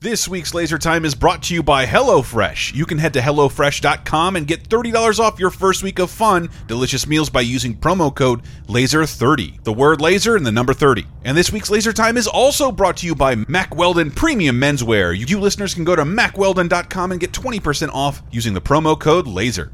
This 0.00 0.28
week's 0.28 0.54
Laser 0.54 0.78
Time 0.78 1.04
is 1.04 1.16
brought 1.16 1.42
to 1.44 1.54
you 1.54 1.60
by 1.60 1.84
HelloFresh. 1.84 2.72
You 2.72 2.86
can 2.86 2.98
head 2.98 3.14
to 3.14 3.18
HelloFresh.com 3.18 4.36
and 4.36 4.46
get 4.46 4.68
$30 4.68 5.18
off 5.18 5.40
your 5.40 5.50
first 5.50 5.82
week 5.82 5.98
of 5.98 6.08
fun, 6.08 6.50
delicious 6.68 7.04
meals 7.04 7.28
by 7.30 7.40
using 7.40 7.76
promo 7.76 8.14
code 8.14 8.42
LASER30. 8.68 9.64
The 9.64 9.72
word 9.72 10.00
laser 10.00 10.36
and 10.36 10.46
the 10.46 10.52
number 10.52 10.72
30. 10.72 11.04
And 11.24 11.36
this 11.36 11.50
week's 11.50 11.68
Laser 11.68 11.92
Time 11.92 12.16
is 12.16 12.28
also 12.28 12.70
brought 12.70 12.98
to 12.98 13.06
you 13.06 13.16
by 13.16 13.34
Mack 13.48 13.74
Weldon 13.74 14.12
Premium 14.12 14.60
Menswear. 14.60 15.18
You 15.18 15.40
listeners 15.40 15.74
can 15.74 15.82
go 15.82 15.96
to 15.96 16.04
MackWeldon.com 16.04 17.10
and 17.10 17.20
get 17.20 17.32
20% 17.32 17.88
off 17.88 18.22
using 18.30 18.54
the 18.54 18.60
promo 18.60 18.96
code 18.96 19.26
LASER. 19.26 19.72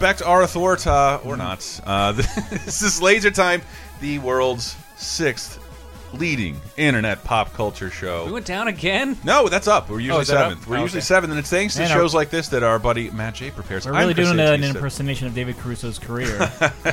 Respect 0.00 0.22
our 0.22 0.40
authority, 0.40 0.88
or 1.28 1.36
not. 1.36 1.80
Uh, 1.84 2.12
this 2.12 2.80
is 2.80 3.02
Laser 3.02 3.30
Time, 3.30 3.60
the 4.00 4.18
world's 4.20 4.74
sixth 4.96 5.58
leading 6.14 6.58
internet 6.78 7.22
pop 7.22 7.52
culture 7.52 7.90
show. 7.90 8.24
We 8.24 8.32
went 8.32 8.46
down 8.46 8.66
again. 8.66 9.18
No, 9.24 9.50
that's 9.50 9.68
up. 9.68 9.90
We're 9.90 10.00
usually 10.00 10.22
is 10.22 10.28
that 10.28 10.36
up? 10.38 10.42
seventh. 10.52 10.66
We're 10.66 10.78
Oh, 10.78 10.80
usually 10.80 11.00
okay. 11.00 11.04
seventh, 11.04 11.30
and 11.32 11.38
it's 11.38 11.50
thanks 11.50 11.74
to 11.74 11.80
Man, 11.82 11.90
shows 11.90 12.14
like 12.14 12.30
this 12.30 12.48
that 12.48 12.62
our 12.62 12.78
buddy 12.78 13.10
Matt 13.10 13.34
J 13.34 13.50
prepares. 13.50 13.84
We're 13.84 13.92
I'm 13.92 14.00
really 14.08 14.14
doing 14.14 14.40
a- 14.40 14.52
an 14.52 14.64
impersonation 14.64 15.26
of 15.26 15.34
David 15.34 15.58
Caruso's 15.58 15.98
career. 15.98 16.34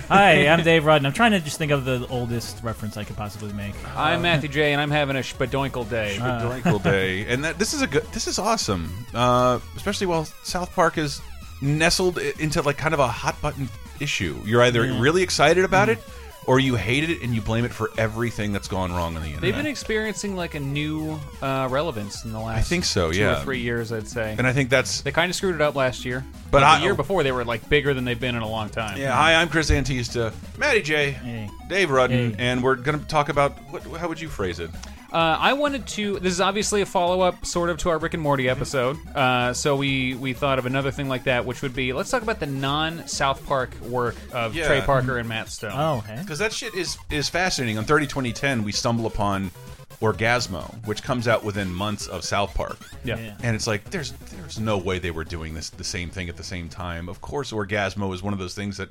Hi, 0.10 0.46
I'm 0.50 0.66
Dave 0.66 0.84
Rudden. 0.86 1.06
I'm 1.06 1.14
trying 1.14 1.32
to 1.32 1.40
just 1.40 1.58
think 1.58 1.72
of 1.72 1.86
the 1.86 2.06
oldest 2.10 2.62
reference 2.62 2.98
I 2.98 3.06
could 3.06 3.16
possibly 3.16 3.54
make. 3.54 3.74
I'm 3.96 4.22
Matthew 4.22 4.50
J, 4.50 4.74
and 4.74 4.82
I'm 4.82 4.92
having 4.92 5.16
a 5.16 5.20
shpadoinkle 5.22 5.90
day. 5.90 6.18
Drinkle 6.18 6.80
Day, 6.80 7.26
and 7.28 7.42
that 7.46 7.58
this 7.58 7.74
is 7.74 7.82
a 7.82 7.88
good. 7.88 8.04
This 8.12 8.28
is 8.28 8.38
awesome, 8.38 8.92
uh, 9.14 9.60
especially 9.78 10.08
while 10.08 10.26
South 10.44 10.74
Park 10.76 10.98
is 10.98 11.22
nestled 11.62 12.18
into 12.18 12.62
like 12.62 12.78
kind 12.78 12.94
of 12.94 13.00
a 13.00 13.08
hot 13.08 13.42
button 13.42 13.70
issue. 14.00 14.38
You're 14.46 14.62
either 14.64 14.82
really 14.82 15.24
excited 15.24 15.64
about 15.66 15.90
it, 15.90 16.00
or 16.46 16.60
you 16.62 16.76
hate 16.76 17.10
it 17.10 17.22
and 17.24 17.34
you 17.36 17.42
blame 17.42 17.66
it 17.66 17.72
for 17.74 17.92
everything 17.98 18.54
that's 18.54 18.68
gone 18.70 18.92
wrong 18.92 19.16
on 19.18 19.22
the 19.22 19.28
internet. 19.28 19.42
They've 19.42 19.56
been 19.56 19.66
experiencing 19.66 20.36
like 20.36 20.56
a 20.56 20.60
new 20.62 21.20
uh, 21.42 21.68
relevance 21.70 22.24
in 22.24 22.32
the 22.32 22.40
last. 22.40 22.58
I 22.60 22.62
think 22.62 22.86
so, 22.86 23.12
two 23.12 23.20
yeah. 23.20 23.42
or 23.42 23.44
three 23.44 23.60
years, 23.60 23.92
I'd 23.92 24.08
say. 24.08 24.36
and 24.38 24.48
I 24.48 24.54
think 24.54 24.70
that's 24.70 25.02
they 25.02 25.12
kind 25.12 25.30
of 25.30 25.36
screwed 25.36 25.56
it 25.56 25.62
up 25.62 25.76
last 25.76 26.06
year, 26.06 26.24
But 26.52 26.62
Like, 26.62 26.72
I- 26.76 26.78
the 26.80 26.86
year 26.86 26.94
before 26.96 27.24
they 27.24 27.32
were 27.34 27.44
like 27.44 27.68
bigger 27.68 27.94
than 27.94 28.06
they've 28.06 28.20
been 28.20 28.36
in 28.36 28.42
a 28.44 28.48
long 28.50 28.70
time. 28.70 28.98
yeah. 28.98 29.14
Hi, 29.14 29.36
I'm 29.36 29.50
Chris 29.50 29.70
Antista, 29.72 30.32
Matty 30.58 30.82
J, 30.84 31.12
Hey. 31.12 31.50
Dave 31.68 31.90
Rudden, 31.92 32.32
Hey. 32.36 32.36
and 32.40 32.64
we're 32.64 32.76
gonna 32.76 33.00
talk 33.00 33.28
about 33.30 33.52
what, 33.72 33.84
how 34.00 34.08
would 34.08 34.22
you 34.22 34.30
phrase 34.30 34.60
it? 34.60 34.70
Uh, 35.12 35.16
I 35.40 35.54
wanted 35.54 35.88
to. 35.88 36.20
This 36.20 36.34
is 36.34 36.42
obviously 36.42 36.82
a 36.82 36.86
follow-up, 36.86 37.46
sort 37.46 37.70
of, 37.70 37.78
to 37.80 37.90
our 37.90 37.98
Rick 37.98 38.14
and 38.14 38.22
Morty 38.24 38.44
Mm-hmm. 38.46 38.52
episode. 38.62 38.98
Uh, 39.16 39.54
so 39.54 39.76
we 39.76 40.16
we 40.16 40.34
thought 40.34 40.60
of 40.60 40.66
another 40.66 40.92
thing 40.92 41.08
like 41.08 41.24
that, 41.26 41.46
which 41.46 41.62
would 41.62 41.74
be 41.74 41.94
let's 41.94 42.10
talk 42.12 42.24
about 42.24 42.40
the 42.40 42.46
non-South 42.46 43.46
Park 43.46 43.70
work 43.82 44.16
of 44.34 44.54
Yeah. 44.56 44.68
Trey 44.68 44.82
Parker 44.82 45.18
and 45.18 45.28
Matt 45.30 45.50
Stone. 45.50 45.72
Oh, 45.74 46.02
hey. 46.08 46.18
Because 46.22 46.40
that 46.40 46.52
shit 46.54 46.74
is 46.76 46.98
is 47.10 47.30
fascinating. 47.30 47.78
On 47.78 47.86
30 47.86 48.08
2010, 48.08 48.64
we 48.64 48.72
stumble 48.72 49.06
upon 49.06 49.52
Orgazmo, 50.02 50.86
which 50.86 51.02
comes 51.04 51.28
out 51.28 51.44
within 51.44 51.74
months 51.74 52.08
of 52.08 52.24
South 52.24 52.54
Park. 52.54 52.78
yeah. 53.04 53.18
Yeah. 53.18 53.36
And 53.44 53.56
it's 53.56 53.66
like 53.68 53.90
there's 53.90 54.12
there's 54.36 54.60
no 54.60 54.78
way 54.78 55.00
they 55.00 55.12
were 55.12 55.24
doing 55.24 55.54
this 55.54 55.70
the 55.72 55.84
same 55.84 56.10
thing 56.10 56.30
at 56.30 56.38
the 56.38 56.44
same 56.44 56.70
time. 56.70 57.10
Of 57.10 57.22
course, 57.22 57.52
Orgazmo 57.52 58.14
is 58.14 58.22
one 58.22 58.34
of 58.34 58.40
those 58.40 58.54
things 58.54 58.78
that 58.78 58.90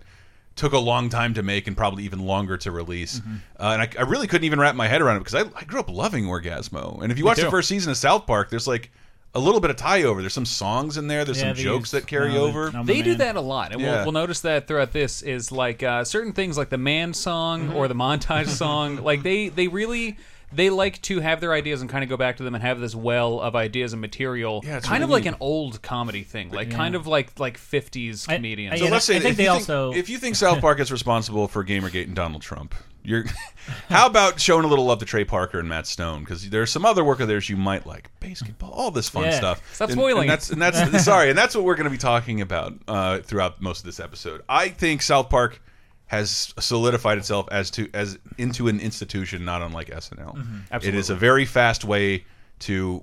took 0.56 0.72
a 0.72 0.78
long 0.78 1.08
time 1.10 1.34
to 1.34 1.42
make 1.42 1.66
and 1.66 1.76
probably 1.76 2.02
even 2.04 2.20
longer 2.26 2.56
to 2.56 2.70
release. 2.70 3.20
Mm-hmm. 3.20 3.34
Uh, 3.60 3.70
and 3.78 3.82
I, 3.82 3.88
I 3.98 4.02
really 4.02 4.26
couldn't 4.26 4.44
even 4.44 4.58
wrap 4.58 4.74
my 4.74 4.88
head 4.88 5.02
around 5.02 5.16
it 5.16 5.20
because 5.20 5.34
I, 5.34 5.40
I 5.54 5.64
grew 5.64 5.78
up 5.80 5.88
loving 5.90 6.24
Orgazmo. 6.24 7.02
And 7.02 7.12
if 7.12 7.18
you 7.18 7.24
watch 7.26 7.38
the 7.38 7.50
first 7.50 7.68
season 7.68 7.90
of 7.90 7.96
South 7.98 8.26
Park, 8.26 8.48
there's 8.50 8.66
like 8.66 8.90
a 9.34 9.38
little 9.38 9.60
bit 9.60 9.68
of 9.68 9.76
tie 9.76 10.02
over. 10.04 10.22
There's 10.22 10.32
some 10.32 10.46
songs 10.46 10.96
in 10.96 11.08
there. 11.08 11.26
There's 11.26 11.38
Yeah, 11.42 11.48
some 11.50 11.56
they 11.58 11.62
jokes 11.62 11.90
that 11.90 12.06
carry 12.06 12.32
no, 12.32 12.44
over. 12.46 12.72
no, 12.72 12.84
They 12.84 13.02
do 13.02 13.16
that 13.16 13.36
a 13.36 13.40
lot, 13.42 13.72
and 13.72 13.82
Yeah. 13.82 13.96
we'll, 13.96 14.04
we'll 14.04 14.12
notice 14.12 14.40
that 14.40 14.66
throughout 14.66 14.92
this 14.92 15.20
is 15.20 15.52
like 15.52 15.82
uh, 15.82 16.04
certain 16.04 16.32
things, 16.32 16.56
like 16.56 16.70
the 16.70 16.78
man 16.78 17.12
song 17.12 17.68
Mm-hmm. 17.68 17.76
or 17.76 17.86
the 17.86 17.94
montage 17.94 18.48
song. 18.64 18.96
Like 19.04 19.22
they 19.22 19.50
they 19.50 19.68
really 19.68 20.16
they 20.52 20.70
like 20.70 21.02
to 21.02 21.20
have 21.20 21.40
their 21.40 21.52
ideas 21.52 21.80
and 21.80 21.90
kind 21.90 22.02
of 22.04 22.08
go 22.10 22.16
back 22.16 22.36
to 22.38 22.42
them 22.42 22.54
and 22.54 22.62
have 22.62 22.78
this 22.80 22.94
well 22.94 23.40
of 23.40 23.56
ideas 23.56 23.92
and 23.92 24.00
material. 24.00 24.62
Yeah, 24.64 24.76
it's 24.78 24.86
kind 24.86 25.02
of 25.02 25.10
really 25.10 25.22
like 25.22 25.32
an 25.32 25.36
old 25.40 25.82
comedy 25.82 26.22
thing, 26.22 26.50
like 26.50 26.70
Yeah. 26.70 26.76
kind 26.76 26.94
of 26.94 27.06
like 27.06 27.38
like 27.40 27.58
fifties 27.58 28.28
I- 28.28 28.36
comedians. 28.36 28.74
I- 28.74 28.76
So 28.78 28.84
Yeah, 28.84 28.90
let's 28.90 29.04
say 29.04 29.16
I 29.16 29.20
think 29.20 29.30
if 29.32 29.36
they 29.36 29.44
you 29.44 29.50
also- 29.50 29.92
if 29.92 30.08
you 30.08 30.18
think 30.18 30.36
South 30.36 30.60
Park 30.60 30.80
is 30.80 30.90
responsible 30.92 31.48
for 31.48 31.64
Gamergate 31.64 32.04
and 32.04 32.14
Donald 32.14 32.42
Trump, 32.42 32.74
you're 33.02 33.24
how 33.88 34.06
about 34.06 34.40
showing 34.40 34.64
a 34.64 34.68
little 34.68 34.84
love 34.84 34.98
to 35.00 35.04
Trey 35.04 35.24
Parker 35.24 35.58
and 35.58 35.68
Matt 35.68 35.86
Stone 35.86 36.20
because 36.20 36.48
there's 36.50 36.70
some 36.70 36.84
other 36.84 37.04
work 37.04 37.20
of 37.20 37.28
theirs 37.28 37.48
you 37.48 37.56
might 37.56 37.86
like, 37.86 38.10
BASEketball, 38.20 38.70
all 38.72 38.90
this 38.90 39.08
fun 39.08 39.24
Yeah. 39.24 39.36
stuff. 39.38 39.62
Stop 39.74 39.90
And- 39.90 39.98
spoiling 39.98 40.22
And 40.22 40.30
that's 40.30 40.50
and 40.50 40.62
that's 40.62 41.04
sorry, 41.04 41.28
and 41.30 41.38
that's 41.38 41.54
what 41.54 41.64
we're 41.64 41.76
going 41.76 41.84
to 41.84 41.90
be 41.90 41.98
talking 41.98 42.40
about 42.40 42.74
uh, 42.88 43.18
throughout 43.18 43.60
most 43.60 43.80
of 43.80 43.84
this 43.86 44.00
episode. 44.00 44.42
I 44.48 44.68
think 44.68 45.02
South 45.02 45.28
Park 45.28 45.60
has 46.08 46.54
solidified 46.60 47.18
itself 47.18 47.48
as 47.50 47.70
to 47.72 47.88
as 47.92 48.18
into 48.38 48.68
an 48.68 48.78
institution 48.80 49.44
not 49.44 49.62
unlike 49.62 49.88
SNL. 49.90 50.38
It 50.84 50.94
is 50.94 51.10
a 51.10 51.16
very 51.16 51.44
fast 51.44 51.84
way 51.84 52.24
to 52.60 53.02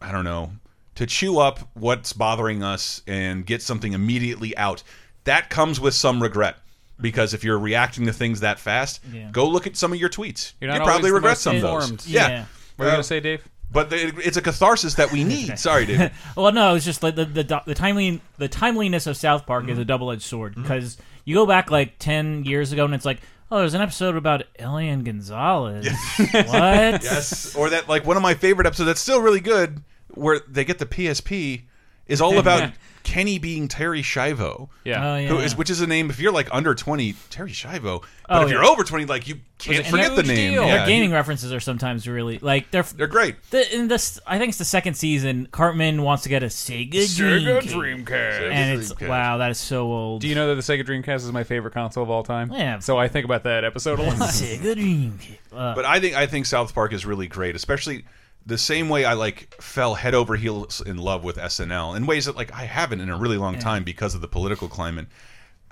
I 0.00 0.12
don't 0.12 0.24
know, 0.24 0.52
to 0.96 1.06
chew 1.06 1.38
up 1.38 1.60
what's 1.74 2.12
bothering 2.12 2.62
us 2.62 3.02
and 3.06 3.46
get 3.46 3.62
something 3.62 3.92
immediately 3.92 4.56
out. 4.56 4.82
That 5.24 5.48
comes 5.48 5.78
with 5.80 5.94
some 5.94 6.22
regret. 6.22 6.56
Because 7.00 7.34
if 7.34 7.42
you're 7.42 7.58
reacting 7.58 8.06
to 8.06 8.12
things 8.12 8.40
that 8.40 8.60
fast, 8.60 9.00
Yeah. 9.12 9.28
go 9.32 9.48
look 9.48 9.66
at 9.66 9.76
some 9.76 9.92
of 9.92 9.98
your 9.98 10.08
tweets. 10.10 10.52
You're 10.60 10.72
probably 10.76 11.10
regret 11.10 11.38
some 11.38 11.56
of 11.56 11.62
those. 11.62 12.06
Yeah. 12.06 12.28
Yeah. 12.28 12.44
What 12.76 12.84
are 12.84 12.88
you 12.88 12.90
Uh, 12.90 12.94
gonna 12.96 13.02
say, 13.04 13.18
Dave? 13.20 13.42
But 13.72 13.90
the, 13.90 14.12
it's 14.22 14.36
a 14.36 14.42
catharsis 14.42 14.94
that 14.96 15.10
we 15.10 15.24
need. 15.34 15.58
Sorry, 15.58 15.86
David. 15.86 16.12
Well, 16.36 16.52
no, 16.52 16.74
it's 16.74 16.84
just 16.84 17.02
like 17.02 17.14
the 17.16 17.24
the, 17.24 17.62
the 17.66 17.74
timely 17.74 18.20
the 18.38 18.46
timeliness 18.48 19.06
of 19.08 19.16
South 19.16 19.46
Park 19.46 19.62
Mm-hmm. 19.64 19.72
is 19.72 19.78
a 19.78 19.84
double 19.84 20.12
edged 20.12 20.22
sword 20.22 20.54
because 20.54 20.98
you 21.24 21.34
go 21.34 21.46
back 21.46 21.70
like 21.70 21.98
ten 21.98 22.44
years 22.44 22.72
ago 22.72 22.84
and 22.84 22.94
it's 22.94 23.04
like, 23.04 23.20
oh, 23.50 23.58
there's 23.58 23.74
an 23.74 23.82
episode 23.82 24.16
about 24.16 24.44
Elian 24.58 25.04
Gonzalez. 25.04 25.86
what? 26.18 26.32
yes. 26.50 27.54
Or 27.54 27.68
that, 27.70 27.88
like, 27.88 28.06
one 28.06 28.16
of 28.16 28.22
my 28.22 28.34
favorite 28.34 28.66
episodes 28.66 28.86
that's 28.86 29.00
still 29.00 29.20
really 29.20 29.40
good, 29.40 29.82
where 30.08 30.40
they 30.48 30.64
get 30.64 30.78
the 30.78 30.86
PSP, 30.86 31.64
is 32.06 32.20
all 32.20 32.38
about 32.40 32.72
Kenny 33.02 33.38
being 33.38 33.68
Terri 33.68 34.00
Schiavo. 34.00 34.68
Yeah. 34.84 35.12
Oh, 35.12 35.16
yeah. 35.16 35.28
Who 35.28 35.38
is, 35.38 35.56
which 35.56 35.70
is 35.70 35.80
a 35.80 35.86
name 35.86 36.10
if 36.10 36.18
you're 36.20 36.32
like 36.32 36.48
under 36.52 36.74
20 36.74 37.12
Terri 37.30 37.50
Schiavo 37.50 38.02
but 38.28 38.38
Oh, 38.40 38.42
if 38.44 38.50
you're 38.50 38.62
yeah. 38.62 38.70
over 38.70 38.82
20 38.84 39.04
like 39.06 39.28
you 39.28 39.40
can't 39.58 39.86
forget 39.86 40.16
the 40.16 40.22
name 40.22 40.52
deal. 40.52 40.64
yeah, 40.64 40.78
Their 40.78 40.86
gaming 40.86 41.12
references 41.12 41.52
are 41.52 41.60
sometimes 41.60 42.08
really 42.08 42.38
like 42.38 42.70
they're 42.70 42.82
they're 42.82 43.06
great 43.06 43.36
the, 43.50 43.74
in 43.74 43.88
this. 43.88 44.18
I 44.26 44.38
think 44.38 44.50
it's 44.50 44.58
the 44.58 44.64
second 44.64 44.94
season. 44.94 45.48
Cartman 45.50 46.02
wants 46.02 46.22
to 46.22 46.28
get 46.30 46.42
a 46.42 46.46
Sega, 46.46 46.90
Dreamcast. 46.92 47.62
Dreamcast. 47.62 48.50
and 48.50 48.80
it's 48.80 48.92
Dreamcast. 48.94 49.08
wow, 49.08 49.36
that 49.38 49.50
is 49.50 49.58
so 49.58 49.92
old. 49.92 50.22
Do 50.22 50.28
you 50.28 50.34
know 50.34 50.54
that 50.54 50.64
the 50.64 50.72
Sega 50.72 50.84
Dreamcast 50.86 51.16
is 51.16 51.32
my 51.32 51.44
favorite 51.44 51.74
console 51.74 52.02
of 52.02 52.10
all 52.10 52.22
time? 52.22 52.50
Yeah. 52.52 52.78
So 52.78 52.96
I 52.98 53.08
think 53.08 53.24
about 53.24 53.42
that 53.44 53.64
episode 53.64 53.98
a 53.98 54.02
lot. 54.02 54.14
Sega 54.16 54.74
Dreamcast. 54.74 55.36
Uh, 55.52 55.74
but 55.74 55.84
i 55.84 56.00
think 56.00 56.16
i 56.16 56.26
think 56.26 56.46
south 56.46 56.74
park 56.74 56.94
is 56.94 57.04
really 57.04 57.26
great 57.26 57.54
especially 57.54 58.06
the 58.46 58.58
same 58.58 58.88
way 58.88 59.04
i 59.04 59.12
like 59.14 59.54
fell 59.62 59.94
head 59.94 60.14
over 60.14 60.36
heels 60.36 60.80
in 60.80 60.96
love 60.98 61.24
with 61.24 61.36
snl 61.36 61.96
in 61.96 62.06
ways 62.06 62.26
that 62.26 62.36
like 62.36 62.52
i 62.52 62.64
haven't 62.64 63.00
in 63.00 63.08
a 63.08 63.16
really 63.16 63.36
long 63.38 63.58
time 63.58 63.84
because 63.84 64.14
of 64.14 64.20
the 64.20 64.28
political 64.28 64.68
climate 64.68 65.06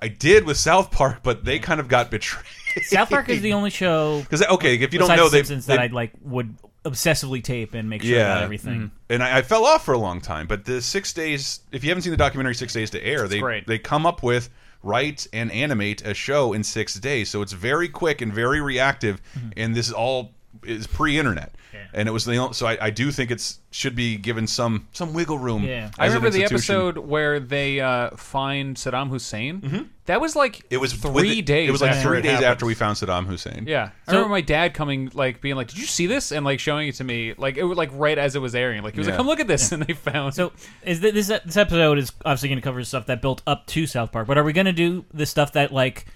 i 0.01 0.09
did 0.09 0.45
with 0.45 0.57
south 0.57 0.91
park 0.91 1.19
but 1.23 1.45
they 1.45 1.59
kind 1.59 1.81
of 1.81 1.89
got 1.89 2.11
betrayed 2.11 2.45
South 2.83 3.11
Park 3.11 3.29
is 3.29 3.43
the 3.43 3.53
only 3.59 3.71
show 3.71 4.21
because 4.21 4.45
okay 4.47 4.75
if 4.77 4.93
you 4.93 5.01
don't 5.01 5.09
know 5.17 5.29
they, 5.29 5.39
Simpsons 5.39 5.67
they 5.67 5.77
that 5.77 5.91
I 5.91 5.93
like 5.93 6.13
would 6.23 6.55
obsessively 6.85 7.43
tape 7.43 7.75
and 7.75 7.91
make 7.91 8.03
sure 8.03 8.13
Yeah. 8.17 8.33
about 8.33 8.45
everything. 8.45 8.75
Mm-hmm. 8.79 9.13
and 9.13 9.23
I, 9.23 9.39
I 9.39 9.43
fell 9.43 9.65
off 9.65 9.85
for 9.85 9.93
a 9.93 9.99
long 9.99 10.21
time. 10.21 10.47
But 10.47 10.65
the 10.65 10.81
six 10.81 11.13
days, 11.13 11.61
if 11.73 11.85
you 11.85 11.91
haven't 11.91 12.03
seen 12.03 12.13
the 12.13 12.17
documentary 12.17 12.55
Six 12.55 12.73
Days 12.73 12.89
to 12.91 13.05
Air, 13.05 13.29
they 13.29 13.41
great. 13.41 13.67
they 13.67 13.79
come 13.79 14.07
up 14.07 14.23
with 14.23 14.49
write 14.83 15.27
and 15.35 15.51
animate 15.53 16.07
a 16.07 16.15
show 16.15 16.53
in 16.55 16.65
six 16.65 16.95
days. 16.95 17.29
So 17.29 17.43
it's 17.43 17.53
very 17.53 17.89
quick 17.89 18.23
and 18.23 18.33
very 18.33 18.61
reactive. 18.63 19.21
Mm-hmm. 19.35 19.49
And 19.59 19.75
this 19.75 19.89
is 19.89 19.93
all 19.93 20.33
is 20.65 20.87
pre-internet. 20.87 21.55
And 21.93 22.09
it 22.09 22.13
was 22.13 22.25
the 22.25 22.37
only, 22.37 22.55
so 22.55 22.67
I, 22.67 22.79
I 22.81 22.91
do 22.91 23.11
think 23.11 23.33
it's 23.33 23.59
should 23.73 23.97
be 23.97 24.17
given 24.17 24.47
some 24.47 24.87
some 24.93 25.13
wiggle 25.13 25.39
room. 25.39 25.65
Yeah. 25.65 25.91
I 25.99 26.07
as 26.07 26.13
an 26.15 26.19
remember 26.23 26.37
the 26.39 26.45
episode 26.45 26.99
where 26.99 27.41
they 27.41 27.81
uh, 27.81 28.11
find 28.17 28.77
Saddam 28.77 29.09
Hussein. 29.09 29.89
That 30.07 30.21
was 30.21 30.37
like 30.37 30.65
It 30.71 30.77
was 30.79 30.93
three 30.93 31.11
within- 31.11 31.45
days. 31.45 31.69
It 31.69 31.73
was 31.73 31.81
like 31.81 31.97
three 32.01 32.23
days 32.23 32.33
happened. 32.33 32.47
after 32.47 32.67
we 32.67 32.75
found 32.75 32.97
Saddam 32.97 33.27
Hussein. 33.27 33.65
Yeah, 33.67 33.91
I 34.07 34.11
So- 34.11 34.17
remember 34.19 34.31
my 34.31 34.41
dad 34.41 34.73
coming, 34.75 35.11
like, 35.15 35.41
being 35.41 35.57
like, 35.57 35.69
"Did 35.69 35.79
you 35.79 35.87
see 35.87 36.07
this?" 36.07 36.31
and 36.33 36.45
like 36.45 36.61
showing 36.61 36.87
it 36.89 36.95
to 36.97 37.05
me, 37.05 37.35
like 37.37 37.57
it 37.57 37.65
was 37.65 37.77
like 37.79 37.91
right 37.93 38.19
as 38.19 38.37
it 38.37 38.41
was 38.41 38.55
airing. 38.55 38.83
Like 38.85 38.95
he 38.95 39.01
was 39.01 39.07
Yeah. 39.09 39.13
like, 39.15 39.19
"Come 39.19 39.27
look 39.27 39.41
at 39.41 39.49
this," 39.49 39.73
and 39.73 39.83
they 39.83 39.95
found. 39.95 40.35
So 40.35 40.53
is 40.85 41.01
this 41.01 41.29
this 41.29 41.57
episode 41.57 41.99
is 41.99 42.13
obviously 42.25 42.49
going 42.51 42.59
to 42.59 42.65
cover 42.65 42.83
stuff 42.85 43.07
that 43.07 43.21
built 43.23 43.43
up 43.47 43.67
to 43.69 43.87
South 43.87 44.13
Park, 44.13 44.27
but 44.29 44.39
are 44.39 44.45
we 44.45 44.53
going 44.53 44.67
to 44.67 44.73
do 44.73 45.05
the 45.13 45.27
stuff 45.27 45.53
that 45.55 45.73
like 45.73 46.07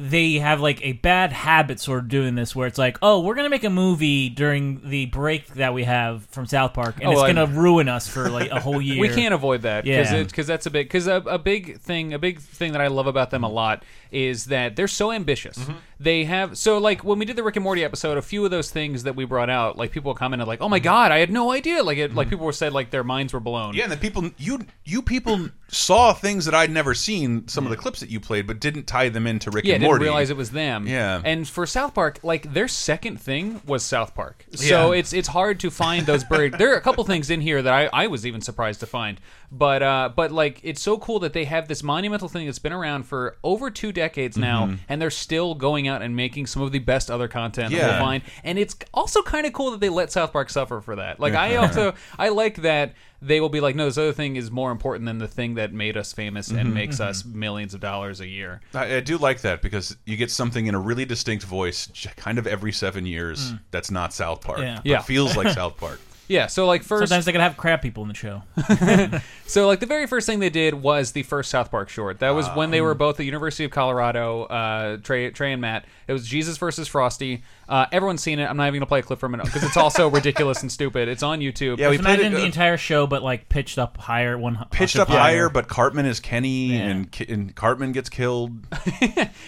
they 0.00 0.34
have 0.34 0.60
like 0.60 0.80
a 0.84 0.92
bad 0.92 1.32
habit 1.32 1.80
sort 1.80 1.98
of 1.98 2.08
doing 2.08 2.36
this 2.36 2.54
where 2.54 2.68
it's 2.68 2.78
like 2.78 2.96
oh 3.02 3.20
we're 3.20 3.34
gonna 3.34 3.48
make 3.48 3.64
a 3.64 3.70
movie 3.70 4.28
during 4.28 4.80
the 4.88 5.06
break 5.06 5.46
that 5.54 5.74
we 5.74 5.82
have 5.84 6.24
from 6.26 6.46
south 6.46 6.72
park 6.72 6.94
and 7.00 7.08
Oh, 7.08 7.12
it's 7.12 7.20
I- 7.22 7.32
gonna 7.32 7.46
ruin 7.46 7.88
us 7.88 8.06
for 8.06 8.30
like 8.30 8.50
a 8.50 8.60
whole 8.60 8.80
year 8.82 9.00
We 9.00 9.08
can't 9.08 9.34
avoid 9.34 9.62
that 9.62 9.82
because 9.84 10.12
Yeah. 10.12 10.22
because 10.22 10.46
that's 10.46 10.66
a 10.66 10.70
big 10.70 10.86
because 10.86 11.08
a, 11.08 11.16
a 11.26 11.38
big 11.38 11.78
thing 11.80 12.14
a 12.14 12.18
big 12.18 12.38
thing 12.40 12.72
that 12.72 12.80
I 12.80 12.86
love 12.86 13.06
about 13.08 13.30
them 13.30 13.42
a 13.42 13.48
lot 13.48 13.82
is 14.12 14.46
that 14.46 14.76
they're 14.76 14.88
so 14.88 15.12
ambitious. 15.12 15.58
Mm-hmm. 15.58 15.72
Mm-hmm. 15.98 16.04
They 16.04 16.24
have 16.24 16.56
so 16.56 16.78
like 16.78 17.02
when 17.02 17.18
we 17.18 17.24
did 17.24 17.34
the 17.36 17.42
Rick 17.42 17.56
and 17.56 17.64
Morty 17.64 17.84
episode, 17.84 18.16
a 18.18 18.22
few 18.22 18.44
of 18.44 18.50
those 18.50 18.70
things 18.70 19.02
that 19.02 19.16
we 19.16 19.24
brought 19.24 19.50
out, 19.50 19.76
like 19.76 19.90
people 19.90 20.14
commented 20.14 20.46
like, 20.46 20.60
"Oh 20.60 20.68
my 20.68 20.78
god, 20.78 21.10
I 21.10 21.18
had 21.18 21.30
no 21.30 21.50
idea!" 21.50 21.82
Like 21.82 21.98
it, 21.98 22.14
like 22.14 22.28
people 22.30 22.46
were 22.46 22.52
said 22.52 22.72
like 22.72 22.90
their 22.90 23.02
minds 23.04 23.32
were 23.32 23.40
blown. 23.40 23.70
Mm-hmm. 23.70 23.78
Yeah, 23.78 23.82
and 23.84 23.92
the 23.92 23.96
people 23.96 24.30
you 24.38 24.60
you 24.84 25.02
people 25.02 25.48
saw 25.68 26.12
things 26.12 26.44
that 26.44 26.54
I'd 26.54 26.70
never 26.70 26.94
seen. 26.94 27.48
Some 27.48 27.64
of 27.66 27.70
the 27.70 27.76
clips 27.76 28.00
that 28.00 28.10
you 28.10 28.20
played, 28.20 28.46
but 28.46 28.60
didn't 28.60 28.86
tie 28.86 29.08
them 29.08 29.26
into 29.26 29.50
Rick 29.50 29.64
Yeah, 29.64 29.74
and 29.74 29.80
didn't 29.82 29.90
Morty. 29.90 30.04
realize 30.04 30.30
it 30.30 30.36
was 30.36 30.50
them. 30.50 30.86
Yeah. 30.86 31.20
and 31.24 31.48
for 31.48 31.66
South 31.66 31.94
Park, 31.94 32.20
like 32.22 32.52
their 32.54 32.68
second 32.68 33.20
thing 33.20 33.60
was 33.66 33.82
South 33.82 34.14
Park. 34.14 34.46
So 34.54 34.92
Yeah. 34.92 34.98
it's 35.00 35.12
it's 35.12 35.28
hard 35.28 35.58
to 35.60 35.70
find 35.70 36.06
those 36.06 36.22
buried. 36.24 36.54
there 36.54 36.72
are 36.72 36.76
a 36.76 36.80
couple 36.80 37.02
things 37.04 37.28
in 37.28 37.40
here 37.40 37.60
that 37.60 37.72
I, 37.74 38.04
I 38.04 38.06
was 38.06 38.24
even 38.24 38.40
surprised 38.40 38.80
to 38.80 38.86
find. 38.86 39.20
But 39.50 39.82
uh, 39.82 40.10
but 40.14 40.30
like 40.30 40.60
it's 40.62 40.82
so 40.82 40.98
cool 40.98 41.20
that 41.20 41.32
they 41.32 41.44
have 41.46 41.68
this 41.68 41.82
monumental 41.82 42.28
thing 42.28 42.44
that's 42.46 42.58
been 42.58 42.72
around 42.72 43.04
for 43.04 43.38
over 43.42 43.70
two 43.70 43.92
decades 43.92 44.36
now, 44.36 44.66
Mm-hmm. 44.66 44.74
and 44.90 45.00
they're 45.00 45.10
still 45.10 45.54
going 45.54 45.88
out 45.88 46.02
and 46.02 46.14
making 46.14 46.46
some 46.46 46.60
of 46.60 46.70
the 46.72 46.80
best 46.80 47.10
other 47.10 47.28
content 47.28 47.72
Yeah. 47.72 47.88
we'll 47.92 47.98
find. 47.98 48.22
And 48.44 48.58
it's 48.58 48.76
also 48.92 49.22
kind 49.22 49.46
of 49.46 49.54
cool 49.54 49.70
that 49.70 49.80
they 49.80 49.88
let 49.88 50.12
South 50.12 50.32
Park 50.32 50.50
suffer 50.50 50.80
for 50.82 50.96
that. 50.96 51.18
Like 51.18 51.32
I 51.34 51.56
also 51.56 51.94
I 52.18 52.28
like 52.28 52.56
that 52.56 52.92
they 53.20 53.40
will 53.40 53.48
be 53.48 53.60
like, 53.60 53.74
no, 53.74 53.86
this 53.86 53.98
other 53.98 54.12
thing 54.12 54.36
is 54.36 54.48
more 54.50 54.70
important 54.70 55.06
than 55.06 55.18
the 55.18 55.26
thing 55.26 55.54
that 55.54 55.72
made 55.72 55.96
us 55.96 56.12
famous 56.12 56.50
Mm-hmm. 56.50 56.58
and 56.58 56.74
makes 56.74 57.00
us 57.00 57.24
millions 57.24 57.72
of 57.74 57.80
dollars 57.80 58.20
a 58.20 58.26
year. 58.28 58.60
I, 58.74 58.96
I 58.96 59.00
do 59.00 59.16
like 59.18 59.40
that 59.40 59.62
because 59.62 59.96
you 60.04 60.16
get 60.18 60.30
something 60.30 60.66
in 60.66 60.74
a 60.74 60.78
really 60.78 61.04
distinct 61.06 61.44
voice, 61.44 61.88
kind 62.16 62.38
of 62.38 62.46
every 62.46 62.70
seven 62.72 63.06
years. 63.06 63.54
That's 63.70 63.90
not 63.90 64.12
South 64.12 64.42
Park. 64.42 64.58
Yeah. 64.60 64.76
but 64.76 64.86
Yeah. 64.86 65.00
feels 65.00 65.36
like 65.38 65.48
South 65.54 65.76
Park. 65.78 66.00
Yeah, 66.28 66.46
so 66.46 66.66
like 66.66 66.82
first 66.82 67.08
sometimes 67.08 67.24
they 67.24 67.32
gotta 67.32 67.44
have 67.44 67.56
crap 67.56 67.82
people 67.82 68.02
in 68.02 68.08
the 68.08 68.14
show 68.14 68.42
So, 69.48 69.66
like, 69.66 69.80
the 69.80 69.86
very 69.86 70.06
first 70.06 70.26
thing 70.26 70.40
they 70.40 70.50
did 70.50 70.74
was 70.74 71.12
the 71.12 71.22
first 71.22 71.50
South 71.50 71.70
Park 71.70 71.88
short. 71.88 72.20
That 72.20 72.30
was 72.30 72.46
when 72.48 72.70
they 72.70 72.82
were 72.82 72.94
both 72.94 73.14
at 73.14 73.16
the 73.16 73.24
University 73.24 73.64
of 73.64 73.70
Colorado, 73.70 74.42
uh, 74.42 74.98
Trey, 74.98 75.30
Trey 75.30 75.54
and 75.54 75.62
Matt. 75.62 75.86
It 76.06 76.12
was 76.12 76.28
Jesus 76.28 76.58
versus 76.58 76.86
Frosty. 76.86 77.42
Uh, 77.66 77.86
everyone's 77.90 78.20
seen 78.20 78.40
it. 78.40 78.44
I'm 78.44 78.58
not 78.58 78.64
even 78.64 78.74
going 78.74 78.80
to 78.80 78.86
play 78.86 78.98
a 78.98 79.02
clip 79.02 79.18
from 79.18 79.34
it 79.34 79.42
because 79.42 79.64
it's 79.64 79.78
also 79.78 80.08
ridiculous 80.10 80.60
and 80.60 80.70
stupid. 80.70 81.08
It's 81.08 81.22
on 81.22 81.40
YouTube. 81.40 81.78
Yeah, 81.78 81.88
we 81.88 81.96
so 81.96 82.02
played 82.02 82.20
imagine 82.20 82.34
it, 82.34 82.36
the 82.36 82.42
uh, 82.42 82.46
entire 82.46 82.76
show 82.76 83.06
but 83.06 83.22
like 83.22 83.48
pitched 83.48 83.78
up 83.78 83.96
higher 83.96 84.36
one 84.36 84.62
pitched 84.70 84.98
up 84.98 85.08
higher, 85.08 85.48
but 85.48 85.66
Cartman 85.66 86.04
is 86.04 86.20
Kenny, 86.20 86.76
and, 86.76 87.10
Ki- 87.10 87.26
and 87.26 87.54
Cartman 87.54 87.92
gets 87.92 88.10
killed. 88.10 88.66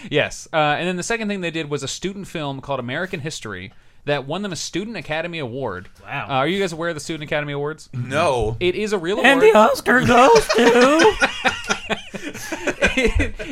Yes. 0.09 0.47
Uh, 0.51 0.55
and 0.55 0.87
then 0.87 0.95
the 0.95 1.03
second 1.03 1.27
thing 1.27 1.41
they 1.41 1.51
did 1.51 1.69
was 1.69 1.83
a 1.83 1.87
student 1.87 2.27
film 2.27 2.59
called 2.59 2.79
American 2.79 3.19
History 3.19 3.71
that 4.05 4.25
won 4.25 4.41
them 4.41 4.51
a 4.51 4.55
Student 4.55 4.97
Academy 4.97 5.39
Award. 5.39 5.89
Wow. 6.03 6.25
Uh, 6.29 6.33
are 6.33 6.47
you 6.47 6.59
guys 6.59 6.73
aware 6.73 6.89
of 6.89 6.95
the 6.95 6.99
Student 7.01 7.23
Academy 7.23 7.53
Awards? 7.53 7.89
No, 7.93 8.57
It 8.59 8.75
is 8.75 8.93
a 8.93 8.97
real 8.97 9.19
and 9.21 9.41
award. 9.41 9.53
the 9.53 9.57
oscar 9.57 9.99
goes 10.01 10.47
to 10.47 11.15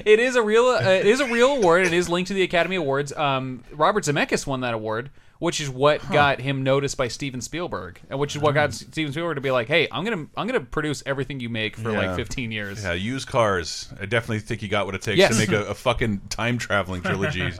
it 0.05 0.19
is 0.19 0.35
a 0.35 0.41
real 0.41 0.65
uh, 0.65 0.81
it 0.81 1.05
is 1.05 1.19
a 1.19 1.25
real 1.25 1.53
award. 1.57 1.85
It 1.85 1.93
is 1.93 2.09
linked 2.09 2.27
to 2.29 2.33
the 2.33 2.43
Academy 2.43 2.75
Awards. 2.75 3.13
Um, 3.13 3.63
Robert 3.71 4.03
Zemeckis 4.03 4.45
won 4.47 4.61
that 4.61 4.73
award, 4.73 5.09
which 5.39 5.59
is 5.59 5.69
what 5.69 6.01
got 6.11 6.39
him 6.39 6.63
noticed 6.63 6.97
by 6.97 7.07
Steven 7.07 7.41
Spielberg, 7.41 7.99
and 8.09 8.19
which 8.19 8.35
is 8.35 8.41
what 8.41 8.51
Hmm. 8.51 8.55
got 8.55 8.73
Steven 8.73 9.11
Spielberg 9.11 9.35
to 9.35 9.41
be 9.41 9.51
like, 9.51 9.67
"Hey, 9.67 9.87
I'm 9.91 10.03
gonna 10.03 10.27
I'm 10.37 10.47
gonna 10.47 10.59
produce 10.59 11.01
everything 11.05 11.39
you 11.39 11.49
make 11.49 11.75
for 11.75 11.91
Yeah. 11.91 11.97
like 12.07 12.15
15 12.15 12.51
years." 12.51 12.83
yeah, 12.83 12.93
used 12.93 13.27
cars. 13.27 13.91
I 13.99 14.05
definitely 14.05 14.39
think 14.39 14.61
he 14.61 14.67
got 14.67 14.85
what 14.85 14.95
it 14.95 15.01
takes 15.01 15.17
Yes. 15.17 15.31
to 15.33 15.37
make 15.39 15.51
a, 15.51 15.65
a 15.69 15.73
fucking 15.75 16.21
time 16.29 16.57
traveling 16.57 17.01
trilogy. 17.01 17.51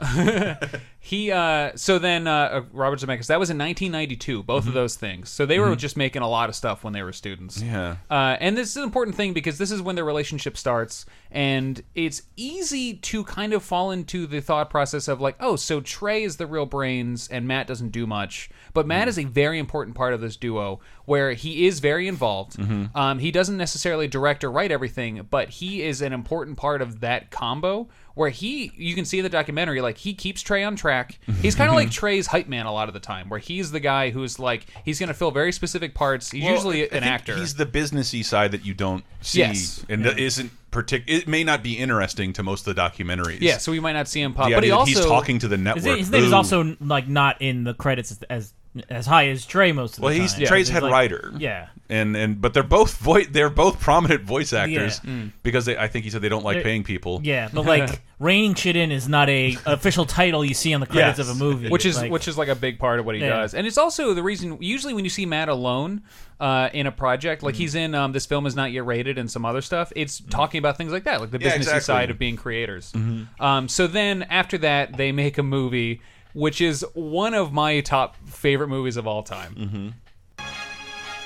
He 1.02 1.32
uh, 1.32 1.70
so 1.76 1.98
then 1.98 2.26
uh, 2.26 2.30
uh, 2.32 2.62
Robert 2.74 3.00
Zemeckis 3.00 3.28
that 3.28 3.38
was 3.40 3.48
in 3.48 3.56
1992. 3.56 4.42
Both 4.42 4.66
of 4.66 4.74
those 4.74 4.96
things. 4.96 5.30
So 5.30 5.46
they 5.46 5.58
were 5.58 5.74
just 5.74 5.96
making 5.96 6.20
a 6.20 6.28
lot 6.28 6.50
of 6.50 6.54
stuff 6.54 6.84
when 6.84 6.92
they 6.92 7.02
were 7.02 7.12
students. 7.14 7.56
Mm-hmm. 7.58 7.72
yeah. 7.74 7.96
Uh, 8.10 8.36
and 8.38 8.54
this 8.56 8.68
is 8.68 8.76
an 8.76 8.82
important 8.82 9.16
thing 9.16 9.32
because 9.32 9.56
this 9.56 9.70
is 9.70 9.80
when 9.80 9.96
their 9.96 10.04
relationship 10.04 10.58
starts, 10.58 11.06
and 11.30 11.82
it's 11.94 12.22
easy 12.36 12.94
to 12.94 13.24
kind 13.24 13.54
of 13.54 13.62
fall 13.62 13.90
into 13.90 14.26
the 14.26 14.42
thought 14.42 14.68
process 14.68 15.08
of 15.08 15.22
like, 15.22 15.36
oh, 15.40 15.56
so 15.56 15.80
Trey 15.80 16.22
is 16.22 16.36
the 16.36 16.46
real 16.46 16.66
brains, 16.66 17.28
and 17.28 17.48
Matt 17.48 17.66
doesn't 17.70 17.90
do 17.92 18.06
much. 18.06 18.50
But 18.74 18.86
Matt 18.86 19.08
is 19.08 19.18
a 19.18 19.24
very 19.24 19.58
important 19.58 19.96
part 19.96 20.12
of 20.12 20.20
this 20.20 20.36
duo, 20.36 20.80
where 21.06 21.32
he 21.32 21.66
is 21.66 21.80
very 21.80 22.06
involved. 22.08 22.58
Um, 22.94 23.18
he 23.20 23.30
doesn't 23.30 23.56
necessarily 23.56 24.08
direct 24.08 24.44
or 24.44 24.50
write 24.50 24.72
everything, 24.72 25.26
but 25.30 25.48
he 25.48 25.82
is 25.82 26.02
an 26.02 26.12
important 26.12 26.56
part 26.56 26.82
of 26.82 27.00
that 27.00 27.30
combo. 27.30 27.88
Where 28.20 28.28
he, 28.28 28.70
you 28.76 28.94
can 28.94 29.06
see 29.06 29.18
in 29.18 29.22
the 29.22 29.30
documentary, 29.30 29.80
like 29.80 29.96
he 29.96 30.12
keeps 30.12 30.42
Trey 30.42 30.62
on 30.62 30.76
track. 30.76 31.18
He's 31.40 31.54
kind 31.54 31.70
of 31.70 31.74
like 31.74 31.90
Trey's 32.00 32.26
hype 32.26 32.48
man 32.48 32.66
a 32.66 32.72
lot 32.72 32.86
of 32.88 32.92
the 32.92 33.00
time, 33.00 33.30
where 33.30 33.40
he's 33.40 33.70
the 33.70 33.80
guy 33.80 34.10
who's 34.10 34.38
like 34.38 34.66
he's 34.84 34.98
going 34.98 35.08
to 35.08 35.14
fill 35.14 35.30
very 35.30 35.52
specific 35.52 35.94
parts. 35.94 36.30
He's 36.30 36.44
Well, 36.44 36.52
usually 36.52 36.82
I 36.82 36.84
an 36.84 36.90
think 36.90 37.04
actor. 37.06 37.34
He's 37.36 37.54
the 37.54 37.64
businessy 37.64 38.22
side 38.22 38.50
that 38.52 38.62
you 38.66 38.74
don't 38.74 39.04
see, 39.22 39.38
Yes. 39.38 39.86
and 39.88 40.04
that 40.04 40.18
isn't 40.18 40.50
partic- 40.70 41.04
It 41.06 41.28
may 41.28 41.44
not 41.44 41.62
be 41.62 41.78
interesting 41.78 42.34
to 42.34 42.42
most 42.42 42.66
of 42.66 42.76
the 42.76 42.82
documentaries. 42.82 43.38
Yeah, 43.40 43.56
so 43.56 43.72
we 43.72 43.80
might 43.80 43.94
not 43.94 44.06
see 44.06 44.20
him 44.20 44.34
pop. 44.34 44.50
The 44.50 44.54
but 44.54 44.64
he 44.64 44.70
idea 44.70 44.72
that 44.72 44.78
also 44.80 44.90
he's 45.00 45.06
talking 45.06 45.38
to 45.38 45.48
the 45.48 45.56
his, 45.56 45.64
network. 45.64 45.98
his 45.98 46.10
name 46.10 46.24
is 46.24 46.32
Ooh. 46.32 46.36
also 46.36 46.76
like 46.78 47.08
not 47.08 47.40
in 47.40 47.64
the 47.64 47.72
credits 47.72 48.10
as 48.10 48.22
as, 48.28 48.52
as 48.88 49.06
high 49.06 49.28
as 49.28 49.44
Trey 49.46 49.72
most 49.72 49.98
of 49.98 50.04
well, 50.04 50.12
the 50.12 50.20
he's 50.20 50.32
time. 50.34 50.38
Trey's 50.46 50.48
He's 50.48 50.48
Trey's 50.48 50.68
head 50.68 50.82
like- 50.84 50.92
writer. 50.92 51.32
yeah 51.38 51.68
and 51.88 52.16
and 52.16 52.40
but 52.40 52.54
they're 52.54 52.62
both 52.62 52.96
vo- 52.98 53.24
they're 53.24 53.50
both 53.50 53.80
prominent 53.80 54.22
voice 54.22 54.52
actors 54.52 55.00
Yeah. 55.02 55.24
because 55.42 55.64
they, 55.64 55.76
I 55.76 55.88
think 55.88 56.04
he 56.04 56.10
said 56.10 56.22
they 56.22 56.28
don't 56.28 56.44
like 56.44 56.54
They're- 56.58 56.62
paying 56.62 56.84
people. 56.84 57.20
yeah 57.24 57.48
but 57.52 57.64
like 57.66 58.00
reining 58.20 58.54
shit 58.54 58.76
in 58.76 58.92
is 58.92 59.08
not 59.08 59.28
a 59.28 59.56
official 59.66 60.04
title 60.04 60.44
you 60.44 60.54
see 60.54 60.72
on 60.72 60.80
the 60.80 60.86
credits 60.86 61.18
Yes. 61.18 61.28
of 61.28 61.34
a 61.34 61.38
movie 61.38 61.68
which 61.68 61.84
is 61.84 61.96
Like, 61.96 62.12
which 62.12 62.28
is 62.28 62.38
like 62.38 62.46
a 62.48 62.54
big 62.54 62.78
part 62.78 63.00
of 63.00 63.06
what 63.06 63.16
he 63.16 63.20
Yeah. 63.22 63.30
does, 63.40 63.54
and 63.54 63.66
it's 63.66 63.76
also 63.78 64.14
the 64.14 64.22
reason. 64.22 64.58
Usually, 64.60 64.94
when 64.94 65.02
you 65.04 65.10
see 65.10 65.26
Matt 65.26 65.48
alone 65.48 66.02
uh, 66.38 66.68
in 66.72 66.86
a 66.86 66.92
project, 66.92 67.42
Mm. 67.42 67.46
like 67.46 67.54
he's 67.56 67.74
in 67.74 67.92
um, 67.96 68.12
this 68.12 68.24
film 68.24 68.46
is 68.46 68.54
not 68.54 68.70
yet 68.70 68.86
rated 68.86 69.18
and 69.18 69.28
some 69.28 69.44
other 69.44 69.60
stuff, 69.60 69.92
it's 69.96 70.20
talking 70.30 70.58
about 70.60 70.76
things 70.78 70.92
like 70.92 71.04
that, 71.04 71.20
like 71.20 71.32
the 71.32 71.38
Yeah, 71.38 71.48
business 71.48 71.66
exactly. 71.66 71.82
side 71.82 72.10
of 72.10 72.18
being 72.20 72.36
creators. 72.36 72.92
Um, 73.40 73.66
so 73.68 73.88
then 73.88 74.22
after 74.24 74.58
that, 74.58 74.96
they 74.96 75.10
make 75.10 75.38
a 75.38 75.42
movie. 75.42 76.00
Which 76.32 76.60
is 76.60 76.84
one 76.94 77.34
of 77.34 77.52
my 77.52 77.80
top 77.80 78.16
favorite 78.26 78.68
movies 78.68 78.96
of 78.96 79.06
all 79.06 79.22
time. 79.22 79.94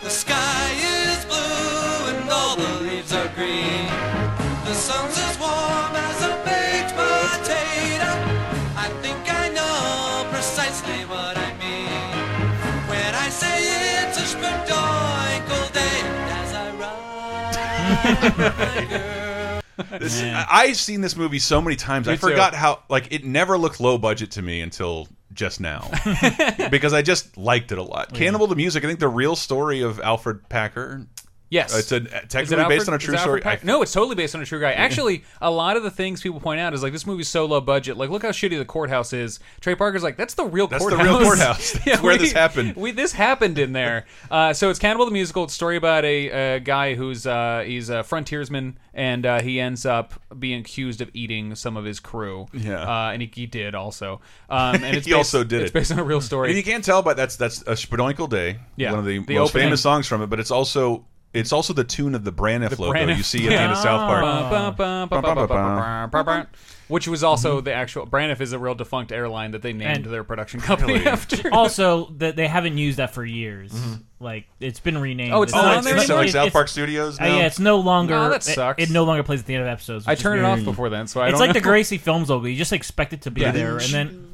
The 0.03 0.11
sky 0.11 0.71
is 0.73 1.25
blue 1.25 2.15
and 2.15 2.31
all 2.31 2.57
the 2.57 2.81
leaves 2.83 3.13
are 3.13 3.29
green. 3.35 3.87
The 4.65 4.75
sun's 4.75 5.19
as 5.19 5.39
warm 5.39 5.95
as 5.95 6.23
a 6.23 6.35
baked 6.45 6.95
potato. 6.95 8.11
I 8.77 8.89
think 9.03 9.19
I 9.33 9.49
know 9.51 10.27
precisely 10.31 11.05
what 11.07 11.37
I 11.37 11.53
mean 11.59 12.19
when 12.89 13.15
I 13.15 13.29
say 13.29 14.05
it's 14.07 14.19
a 14.19 14.27
day 15.73 16.01
as 16.43 16.53
I 16.55 16.71
ride. 19.01 19.11
This- 19.99 20.23
I- 20.23 20.47
I've 20.51 20.77
seen 20.77 21.01
this 21.01 21.17
movie 21.17 21.39
so 21.39 21.61
many 21.61 21.77
times. 21.77 22.09
I 22.09 22.13
Me 22.13 22.17
too. 22.17 22.29
forgot 22.29 22.55
how 22.55 22.83
like 22.89 23.13
it 23.13 23.25
never 23.25 23.59
looked 23.59 23.81
low 23.81 23.99
budget 23.99 24.33
to 24.33 24.43
me 24.43 24.61
until 24.61 25.09
just 25.33 25.61
now 25.61 25.91
because 26.71 26.93
I 26.93 27.03
just 27.03 27.37
liked 27.37 27.73
it 27.73 27.79
a 27.79 27.83
lot. 27.83 28.15
Cannibal 28.15 28.47
the 28.47 28.55
Music. 28.55 28.85
I 28.85 28.87
think 28.87 29.01
the 29.01 29.09
real 29.09 29.35
story 29.35 29.81
of 29.81 29.99
Alfred 30.01 30.49
Packer. 30.49 31.07
Yes, 31.55 31.79
It's 31.79 31.93
a, 31.93 31.97
Is 31.97 32.05
it 32.07 32.29
technically 32.29 32.65
based 32.77 32.89
on 32.89 32.95
a 32.95 32.99
true 32.99 33.17
story. 33.17 33.41
Pack- 33.41 33.65
no, 33.65 33.81
it's 33.83 33.93
totally 33.93 34.17
based 34.17 34.35
on 34.35 34.43
a 34.43 34.45
true 34.45 34.61
guy. 34.61 34.73
Actually, 34.73 35.23
a 35.41 35.51
lot 35.51 35.77
of 35.77 35.83
the 35.85 35.91
things 35.91 36.21
people 36.21 36.41
point 36.41 36.61
out 36.61 36.75
is 36.75 36.83
like 36.83 36.93
this 36.93 37.07
movie's 37.07 37.29
so 37.29 37.45
low 37.47 37.61
budget. 37.61 37.97
Like, 37.97 38.11
look 38.11 38.23
how 38.23 38.31
shitty 38.31 38.59
the 38.59 38.65
courthouse 38.65 39.13
is. 39.13 39.39
Trey 39.61 39.75
Parker's 39.77 40.03
like, 40.03 40.17
that's 40.17 40.35
the 40.35 40.45
real 40.45 40.67
That's 40.67 40.85
the 40.85 40.91
courthouse. 40.91 41.07
real 41.09 41.19
courthouse. 41.25 41.73
That's 41.85 42.03
where 42.03 42.19
this 42.19 42.33
happened. 42.33 42.75
We 42.85 42.91
this 42.91 43.13
happened 43.13 43.59
in 43.59 43.73
there. 43.73 44.05
Uh, 44.31 44.53
so 44.53 44.69
it's 44.71 44.79
Cannibal 44.81 45.05
the 45.07 45.13
Musical. 45.13 45.45
It's 45.45 45.53
a 45.53 45.57
story 45.57 45.77
about 45.77 46.05
a, 46.05 46.57
a 46.57 46.61
guy 46.61 46.95
who's 46.95 47.27
uh, 47.27 47.63
he's 47.65 47.89
a 47.89 48.03
frontiersman 48.03 48.77
and 48.93 49.25
uh, 49.27 49.41
he 49.41 49.61
ends 49.61 49.87
up 49.87 50.15
being 50.39 50.61
accused 50.61 51.01
of 51.01 51.11
eating 51.15 51.55
some 51.55 51.77
of 51.77 51.85
his 51.85 52.01
crew. 52.01 52.47
Yeah. 52.53 52.83
uh, 52.83 53.11
and 53.13 53.23
he, 53.23 53.31
he 53.33 53.47
did 53.47 53.75
also. 53.75 54.21
Um, 54.51 54.77
and 54.83 54.85
it's 54.97 55.07
He 55.07 55.13
based- 55.13 55.17
also 55.35 55.45
did 55.45 55.63
It's 55.63 55.71
it. 55.71 55.75
based 55.75 55.93
on 55.93 55.99
a 55.99 56.05
real 56.05 56.19
And 56.19 56.25
story. 56.25 56.57
you 56.57 56.63
can't 56.65 56.85
tell, 56.85 57.03
but 57.03 57.17
that's 57.17 57.37
that's 57.37 57.63
a 57.63 57.73
Shpadoinkle 57.75 58.29
Day. 58.29 58.59
Yeah. 58.77 58.91
one 58.91 58.99
of 59.01 59.05
the, 59.05 59.19
The 59.21 59.35
most 59.39 59.51
opening. 59.51 59.67
famous 59.67 59.81
songs 59.83 60.07
from 60.09 60.21
it. 60.23 60.27
But 60.27 60.41
it's 60.41 60.51
also 60.51 61.05
it's 61.35 61.53
also 61.53 61.73
the 61.73 61.85
tune 61.85 62.15
of 62.15 62.25
the 62.25 62.33
Braniff 62.33 62.79
logo 62.79 62.93
Braniff. 62.99 63.17
you 63.17 63.23
see 63.23 63.45
at 63.47 63.51
the 63.51 63.61
end 63.61 63.73
of 63.73 63.79
South 63.79 64.01
Park. 64.09 64.23
Which 66.89 67.09
was 67.09 67.25
also 67.25 67.61
the 67.63 67.73
actual 67.73 68.07
Braniff 68.07 68.41
is 68.43 68.53
a 68.53 68.59
real 68.59 68.75
defunct 68.75 69.11
airline 69.11 69.53
that 69.53 69.63
they 69.63 69.73
named 69.73 70.05
And- 70.05 70.05
their 70.07 70.23
production 70.23 70.61
company 70.61 70.95
Really? 70.95 71.07
after. 71.07 71.53
also 71.53 72.11
that 72.19 72.37
they 72.37 72.47
haven't 72.47 72.77
used 72.77 72.99
that 72.99 73.15
for 73.15 73.25
years 73.25 73.73
like 74.21 74.47
it's 74.61 74.81
been 74.81 74.99
renamed 74.99 75.33
Oh, 75.33 75.43
it's 75.43 75.55
Oh, 75.55 75.63
not 75.63 75.69
it's, 75.69 75.79
on 75.79 75.85
there 75.85 75.97
it's 75.97 76.07
so 76.07 76.13
anymore? 76.15 76.25
like 76.25 76.33
South 76.33 76.53
Park 76.53 76.69
Studios 76.69 77.19
Uh, 77.19 77.25
now. 77.25 77.37
yeah, 77.39 77.47
it's 77.47 77.59
no 77.59 77.79
longer. 77.79 78.15
Oh, 78.15 78.29
that 78.29 78.47
it- 78.47 78.55
sucks. 78.55 78.83
It, 78.83 78.91
no 78.91 79.05
longer 79.05 79.23
plays 79.23 79.41
at 79.41 79.47
the 79.47 79.55
end 79.55 79.63
of 79.63 79.69
episodes. 79.69 80.07
I 80.07 80.13
which 80.13 80.19
is 80.19 80.23
turned 80.23 80.41
it 80.41 80.45
off 80.45 80.57
weird. 80.59 80.65
before 80.67 80.89
then, 80.91 81.07
so 81.07 81.21
I 81.21 81.29
It's 81.29 81.33
don't 81.39 81.41
like 81.41 81.55
the 81.55 81.61
know. 81.61 81.65
Gracie 81.65 81.99
Films 81.99 82.29
logo. 82.31 82.47
You 82.47 82.57
just 82.57 82.73
expect 82.73 83.13
it 83.15 83.23
to 83.23 83.31
be 83.31 83.41
Yeah. 83.41 83.53
there, 83.53 83.79
and 83.79 83.87
then 83.91 84.34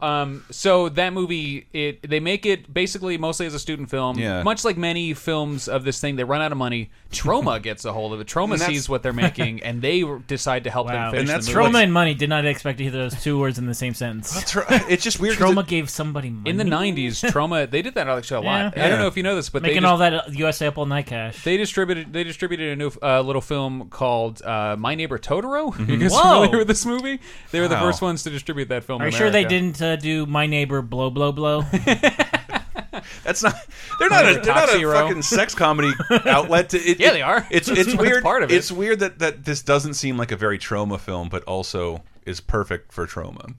Um, 0.00 0.44
so 0.50 0.88
that 0.90 1.12
movie, 1.12 1.66
it 1.72 2.08
they 2.08 2.20
make 2.20 2.46
it 2.46 2.72
basically 2.72 3.18
mostly 3.18 3.46
as 3.46 3.54
a 3.54 3.58
student 3.58 3.90
film. 3.90 4.18
Yeah. 4.18 4.42
Much 4.42 4.64
like 4.64 4.76
many 4.76 5.14
films 5.14 5.68
of 5.68 5.84
this 5.84 6.00
thing, 6.00 6.16
they 6.16 6.24
run 6.24 6.40
out 6.40 6.52
of 6.52 6.58
money. 6.58 6.90
Troma 7.10 7.60
gets 7.68 7.84
a 7.84 7.92
hold 7.92 8.12
of 8.12 8.20
it. 8.20 8.26
Troma 8.26 8.58
sees 8.58 8.88
what 8.88 9.02
they're 9.02 9.12
making, 9.12 9.62
and 9.62 9.80
they 9.82 10.04
decide 10.26 10.64
to 10.64 10.70
help 10.70 10.86
Wow. 10.88 10.92
them 10.92 11.10
finish 11.12 11.20
And 11.20 11.28
that's 11.28 11.46
the 11.48 11.54
movie. 11.54 11.70
Troma 11.72 11.82
and 11.82 11.92
money 11.92 12.14
did 12.14 12.28
not 12.28 12.44
expect 12.46 12.78
to 12.78 12.84
hear 12.84 12.92
those 12.92 13.20
two 13.22 13.38
words 13.38 13.58
in 13.58 13.66
the 13.66 13.74
same 13.74 13.94
sentence. 13.94 14.50
Tr- 14.50 14.60
It's 14.88 15.02
just 15.02 15.18
weird. 15.20 15.36
Troma 15.36 15.62
it- 15.62 15.68
gave 15.68 15.88
somebody 15.90 16.30
money. 16.30 16.50
In 16.50 16.56
the 16.58 16.64
'90s, 16.64 17.30
Troma 17.32 17.68
they 17.70 17.82
did 17.82 17.94
that 17.94 18.08
actually 18.08 18.46
a 18.46 18.48
lot. 18.48 18.58
Yeah. 18.76 18.84
I 18.84 18.88
don't 18.88 18.96
Yeah. 18.98 19.02
know 19.02 19.06
if 19.08 19.16
you 19.16 19.22
know 19.22 19.34
this, 19.34 19.48
but 19.48 19.62
making 19.62 19.82
they 19.82 19.88
all 19.88 19.98
that 19.98 20.12
uh, 20.14 20.22
U.S. 20.32 20.60
Apple 20.62 20.86
night 20.86 21.06
cash. 21.06 21.42
They 21.44 21.56
distributed 21.56 22.12
they 22.12 22.24
distributed 22.24 22.72
a 22.72 22.76
new 22.76 22.92
uh, 23.02 23.20
little 23.22 23.40
film 23.42 23.88
called 23.88 24.42
uh, 24.42 24.76
My 24.78 24.94
Neighbor 24.94 25.18
Totoro. 25.18 25.74
You 25.88 25.96
guys 25.96 26.12
Whoa. 26.12 26.22
familiar 26.42 26.58
with 26.58 26.68
this 26.68 26.84
movie? 26.84 27.18
They 27.50 27.60
were 27.60 27.66
the 27.68 27.74
Mm-hmm. 27.78 27.84
First 27.86 28.02
ones 28.02 28.22
to 28.24 28.30
distribute 28.30 28.68
that 28.70 28.82
film. 28.84 29.00
Are 29.00 29.06
in 29.06 29.12
you 29.12 29.18
sure 29.18 29.30
they 29.30 29.44
didn't 29.44 29.80
uh, 29.80 29.87
do 29.96 30.26
My 30.26 30.46
Neighbor 30.46 30.82
Blow 30.82 31.10
Blow 31.10 31.32
Blow? 31.32 31.62
That's 33.24 33.42
not. 33.42 33.54
They're 33.98 34.08
not 34.10 34.24
a. 34.28 34.34
They're 34.40 34.54
not 34.54 34.68
a 34.68 34.72
Toxie 34.72 34.92
fucking 34.92 35.22
sex 35.22 35.54
comedy 35.54 35.92
outlet. 36.26 36.70
To, 36.70 36.78
it, 36.78 36.98
Yeah, 37.00 37.08
it- 37.10 37.12
they 37.12 37.22
are. 37.22 37.46
It's 37.50 37.68
it's 37.68 37.94
weird. 37.94 38.22
part 38.22 38.42
of 38.42 38.50
it. 38.50 38.54
It's 38.54 38.72
weird 38.72 39.00
that 39.00 39.18
that 39.18 39.44
this 39.44 39.62
doesn't 39.62 39.94
seem 39.94 40.16
like 40.16 40.32
a 40.32 40.36
very 40.36 40.58
Troma 40.58 40.98
film, 40.98 41.28
but 41.28 41.44
also 41.44 42.02
is 42.26 42.40
perfect 42.40 42.92
for 42.92 43.06
Troma. 43.06 43.50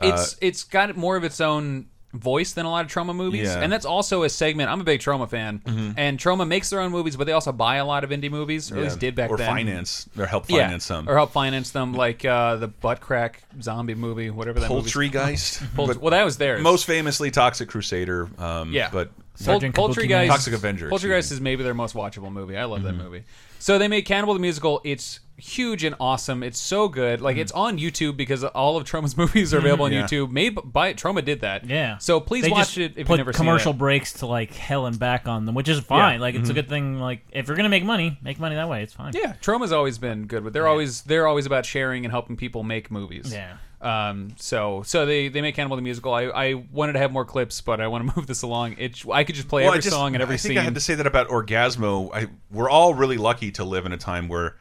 Uh, 0.00 0.08
it's 0.08 0.36
it's 0.40 0.64
got 0.64 0.96
more 0.96 1.16
of 1.16 1.24
its 1.24 1.40
own 1.40 1.86
voice 2.12 2.52
than 2.52 2.66
a 2.66 2.70
lot 2.70 2.84
of 2.84 2.90
Troma 2.90 3.14
movies, 3.16 3.48
Yeah. 3.48 3.60
and 3.60 3.72
that's 3.72 3.86
also 3.86 4.22
a 4.22 4.28
segment. 4.28 4.68
I'm 4.70 4.80
a 4.80 4.84
big 4.84 5.00
Troma 5.00 5.28
fan, 5.28 5.94
and 5.96 6.18
Troma 6.18 6.46
makes 6.46 6.70
their 6.70 6.80
own 6.80 6.90
movies, 6.92 7.16
but 7.16 7.26
they 7.26 7.32
also 7.32 7.52
buy 7.52 7.76
a 7.76 7.84
lot 7.86 8.04
of 8.04 8.10
indie 8.10 8.30
movies, 8.30 8.70
or 8.70 8.76
at 8.78 8.82
least 8.84 8.98
did 8.98 9.14
back 9.14 9.28
then. 9.30 9.34
or 9.34 9.38
then. 9.38 9.48
finance 9.48 10.08
or 10.18 10.26
help 10.26 10.44
Yeah, 10.50 10.64
finance 10.64 10.84
some. 10.84 11.08
or 11.08 11.14
help 11.16 11.32
finance 11.32 11.70
them, 11.70 11.94
like 11.94 12.24
uh, 12.24 12.56
the 12.56 12.68
butt 12.68 13.00
crack 13.00 13.42
zombie 13.62 13.94
movie, 13.94 14.28
whatever 14.30 14.60
that 14.60 14.70
movie's 14.70 14.92
Poultrygeist. 14.92 15.74
Poult- 15.74 15.96
well, 15.98 16.10
that 16.10 16.24
was 16.24 16.36
theirs. 16.36 16.60
most 16.62 16.84
famously 16.84 17.30
Toxic 17.30 17.68
Crusader. 17.68 18.28
Um, 18.38 18.72
Yeah. 18.72 18.90
but 18.92 19.10
Sergeant 19.34 19.74
Kabuki 19.74 19.94
Poultrygeist, 20.08 20.28
Toxic 20.28 20.54
Avenger, 20.54 20.88
me. 20.88 21.16
is 21.18 21.40
maybe 21.40 21.62
their 21.64 21.74
most 21.74 21.94
watchable 21.94 22.30
movie. 22.32 22.56
I 22.56 22.64
love 22.64 22.82
that 22.82 22.94
Mm-hmm. 22.94 23.02
movie. 23.02 23.24
So 23.58 23.78
they 23.78 23.88
made 23.88 24.02
Cannibal 24.02 24.34
the 24.34 24.40
musical. 24.40 24.80
It's 24.84 25.20
huge 25.36 25.84
and 25.84 25.94
awesome. 26.00 26.42
It's 26.42 26.58
so 26.58 26.88
good. 26.88 27.20
Like 27.20 27.36
it's 27.36 27.52
on 27.52 27.78
YouTube 27.78 28.16
because 28.16 28.42
all 28.44 28.76
of 28.76 28.84
Troma's 28.84 29.16
movies 29.16 29.54
are 29.54 29.58
available 29.58 29.84
on 29.86 29.92
Mm-hmm. 29.92 30.00
Yeah. 30.00 30.06
YouTube. 30.26 30.30
Made 30.32 30.58
by 30.72 30.94
Troma 30.94 31.24
did 31.24 31.40
that. 31.42 31.64
Yeah. 31.68 31.98
So 31.98 32.20
please 32.20 32.44
they 32.44 32.50
watch 32.50 32.74
just 32.74 32.78
it 32.78 32.92
if 32.96 33.06
put 33.06 33.14
you've 33.14 33.26
never 33.26 33.32
commercial 33.32 33.72
seen 33.72 33.78
breaks 33.78 34.12
to 34.14 34.26
like 34.26 34.52
hell 34.52 34.86
and 34.86 34.98
back 34.98 35.26
on 35.28 35.46
them, 35.46 35.54
which 35.54 35.68
is 35.68 35.80
fine. 35.80 36.20
Like 36.20 36.34
Mm-hmm. 36.34 36.42
it's 36.42 36.50
a 36.50 36.54
good 36.54 36.68
thing. 36.68 36.98
Like 36.98 37.24
if 37.30 37.46
you're 37.46 37.56
gonna 37.56 37.68
make 37.68 37.84
money, 37.84 38.18
make 38.22 38.38
money 38.40 38.56
that 38.56 38.68
way. 38.68 38.82
It's 38.82 38.92
fine. 38.92 39.12
Yeah, 39.14 39.34
Troma's 39.40 39.72
always 39.72 39.96
been 39.96 40.26
good 40.26 40.42
with. 40.44 40.52
They're 40.52 40.66
always 40.68 41.02
they're 41.02 41.26
always 41.26 41.46
about 41.46 41.64
sharing 41.64 42.04
and 42.04 42.12
helping 42.12 42.36
people 42.36 42.62
make 42.64 42.90
movies. 42.90 43.32
Yeah. 43.32 43.56
Um. 43.82 44.34
So 44.38 44.82
so 44.84 45.04
they 45.06 45.28
they 45.28 45.40
make 45.42 45.54
Cannibal 45.56 45.76
the 45.76 45.82
musical. 45.82 46.14
I 46.14 46.22
I 46.26 46.54
wanted 46.72 46.92
to 46.94 46.98
have 47.00 47.10
more 47.12 47.24
clips, 47.24 47.60
but 47.60 47.80
I 47.80 47.88
want 47.88 48.08
to 48.08 48.12
move 48.16 48.26
this 48.26 48.42
along. 48.42 48.76
It 48.78 49.02
I 49.10 49.24
could 49.24 49.34
just 49.34 49.48
play 49.48 49.62
Well, 49.62 49.72
every 49.72 49.82
just- 49.82 49.94
song 49.94 50.14
and 50.14 50.22
every 50.22 50.34
I 50.34 50.38
think 50.38 50.52
scene. 50.52 50.58
I 50.58 50.62
had 50.62 50.74
to 50.74 50.80
say 50.80 50.94
that 50.94 51.06
about 51.06 51.28
Orgazmo. 51.28 52.10
I, 52.14 52.28
we're 52.50 52.70
all 52.70 52.94
really 52.94 53.16
lucky 53.18 53.50
to 53.52 53.64
live 53.64 53.84
in 53.86 53.92
a 53.92 53.96
time 53.96 54.28
where 54.28 54.56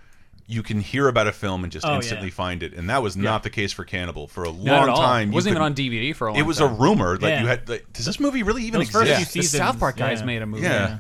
you 0.48 0.64
can 0.64 0.82
hear 0.82 1.08
about 1.08 1.28
a 1.28 1.32
film 1.32 1.64
and 1.64 1.72
just 1.72 1.86
Oh, 1.86 1.96
instantly 1.96 2.28
yeah. 2.28 2.34
find 2.34 2.62
it, 2.64 2.74
and 2.74 2.90
that 2.90 3.02
was 3.02 3.16
not 3.16 3.44
the 3.44 3.50
case 3.50 3.72
for 3.72 3.86
Cannibal 3.86 4.28
for 4.28 4.44
a 4.44 4.48
Not 4.52 4.58
long 4.58 4.84
at 4.84 4.90
all. 4.90 4.98
time. 4.98 5.32
It 5.32 5.36
wasn't 5.36 5.52
even 5.54 5.62
on 5.62 5.74
DVD 5.76 6.14
for 6.14 6.28
a 6.28 6.32
long 6.32 6.36
time 6.38 6.44
It 6.44 6.48
was 6.48 6.58
time. 6.58 6.72
a 6.72 6.74
rumor 6.78 7.18
that 7.18 7.28
Yeah. 7.30 7.42
you 7.42 7.48
had. 7.48 7.70
Like, 7.70 7.94
does 7.94 8.06
this 8.06 8.20
movie 8.20 8.44
really 8.44 8.64
even 8.64 8.80
Those 8.80 8.90
first 8.90 9.12
exist? 9.12 9.32
few 9.32 9.42
The 9.44 9.48
South 9.48 9.80
Park 9.80 9.96
guys 9.98 10.20
yeah. 10.20 10.26
made 10.26 10.42
a 10.42 10.46
movie. 10.46 10.64
Yeah. 10.64 11.00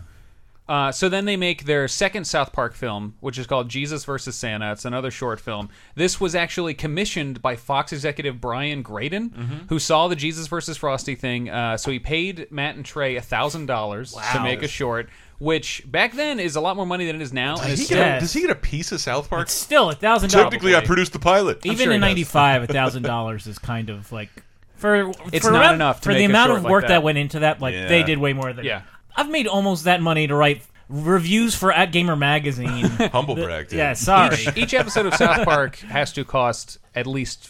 Uh, 0.69 0.89
so 0.89 1.09
then 1.09 1.25
they 1.25 1.35
make 1.35 1.65
their 1.65 1.85
second 1.87 2.23
South 2.25 2.53
Park 2.53 2.73
film, 2.73 3.15
which 3.19 3.37
is 3.37 3.45
called 3.45 3.67
Jesus 3.67 4.05
versus 4.05 4.35
Santa. 4.37 4.71
It's 4.71 4.85
another 4.85 5.11
short 5.11 5.41
film. 5.41 5.67
This 5.95 6.21
was 6.21 6.33
actually 6.33 6.73
commissioned 6.75 7.41
by 7.41 7.57
Fox 7.57 7.91
executive 7.91 8.39
Brian 8.39 8.81
Graden, 8.81 9.31
Mm-hmm. 9.31 9.57
who 9.67 9.79
saw 9.79 10.07
the 10.07 10.15
Jesus 10.15 10.47
versus 10.47 10.77
Frosty 10.77 11.15
thing. 11.15 11.49
Uh, 11.49 11.75
so 11.75 11.91
he 11.91 11.99
paid 11.99 12.49
Matt 12.51 12.75
and 12.75 12.85
Trey 12.85 13.19
thousand 13.19 13.65
dollars 13.65 14.13
to 14.33 14.41
make 14.43 14.63
a 14.63 14.67
short, 14.69 15.09
which 15.39 15.83
back 15.91 16.13
then 16.13 16.39
is 16.39 16.55
a 16.55 16.61
lot 16.61 16.77
more 16.77 16.85
money 16.85 17.05
than 17.05 17.17
it 17.17 17.21
is 17.21 17.33
now. 17.33 17.55
and 17.57 17.63
Does 17.69 17.79
it's 17.81 17.89
he, 17.89 17.95
get 17.95 18.17
a, 18.17 18.19
does 18.21 18.31
he 18.31 18.41
get 18.41 18.49
a 18.51 18.55
piece 18.55 18.93
of 18.93 19.01
South 19.01 19.29
Park? 19.29 19.41
It's 19.47 19.53
still 19.53 19.89
a 19.89 19.95
thousand 19.95 20.29
dollars. 20.29 20.43
Technically, 20.45 20.75
I 20.75 20.85
produced 20.85 21.11
the 21.11 21.19
pilot. 21.19 21.65
Even 21.65 21.77
sure 21.85 21.91
in 21.93 22.01
he 22.01 22.07
does. 22.23 22.33
'95, 22.33 22.63
a 22.63 22.67
thousand 22.73 23.03
dollars 23.03 23.45
is 23.45 23.59
kind 23.59 23.89
of 23.89 24.09
like 24.13 24.29
for. 24.75 25.11
It's 25.33 25.45
for 25.45 25.51
not 25.51 25.63
around- 25.63 25.75
enough 25.75 25.99
to 26.01 26.05
for 26.05 26.13
the 26.13 26.19
make 26.19 26.29
a 26.29 26.31
amount 26.31 26.47
short 26.49 26.57
of 26.59 26.63
like 26.63 26.71
work 26.71 26.81
that. 26.83 26.87
that. 26.89 27.03
went 27.03 27.17
into 27.17 27.39
that. 27.39 27.59
Like 27.59 27.73
Yeah. 27.73 27.87
they 27.89 28.03
did 28.03 28.19
way 28.19 28.31
more 28.31 28.53
than. 28.53 28.63
Yeah. 28.63 28.83
I've 29.15 29.29
made 29.29 29.47
almost 29.47 29.85
that 29.85 30.01
money 30.01 30.27
to 30.27 30.35
write 30.35 30.63
reviews 30.89 31.55
for 31.55 31.71
at 31.71 31.91
Gamer 31.91 32.15
Magazine. 32.15 32.85
Humble 33.11 33.35
brag. 33.35 33.69
dude. 33.69 33.79
yeah, 33.79 33.93
sorry. 33.93 34.35
each, 34.35 34.57
each 34.57 34.73
episode 34.73 35.05
of 35.05 35.15
South 35.15 35.45
Park 35.45 35.77
has 35.77 36.11
to 36.13 36.25
cost 36.25 36.77
at 36.95 37.07
least 37.07 37.47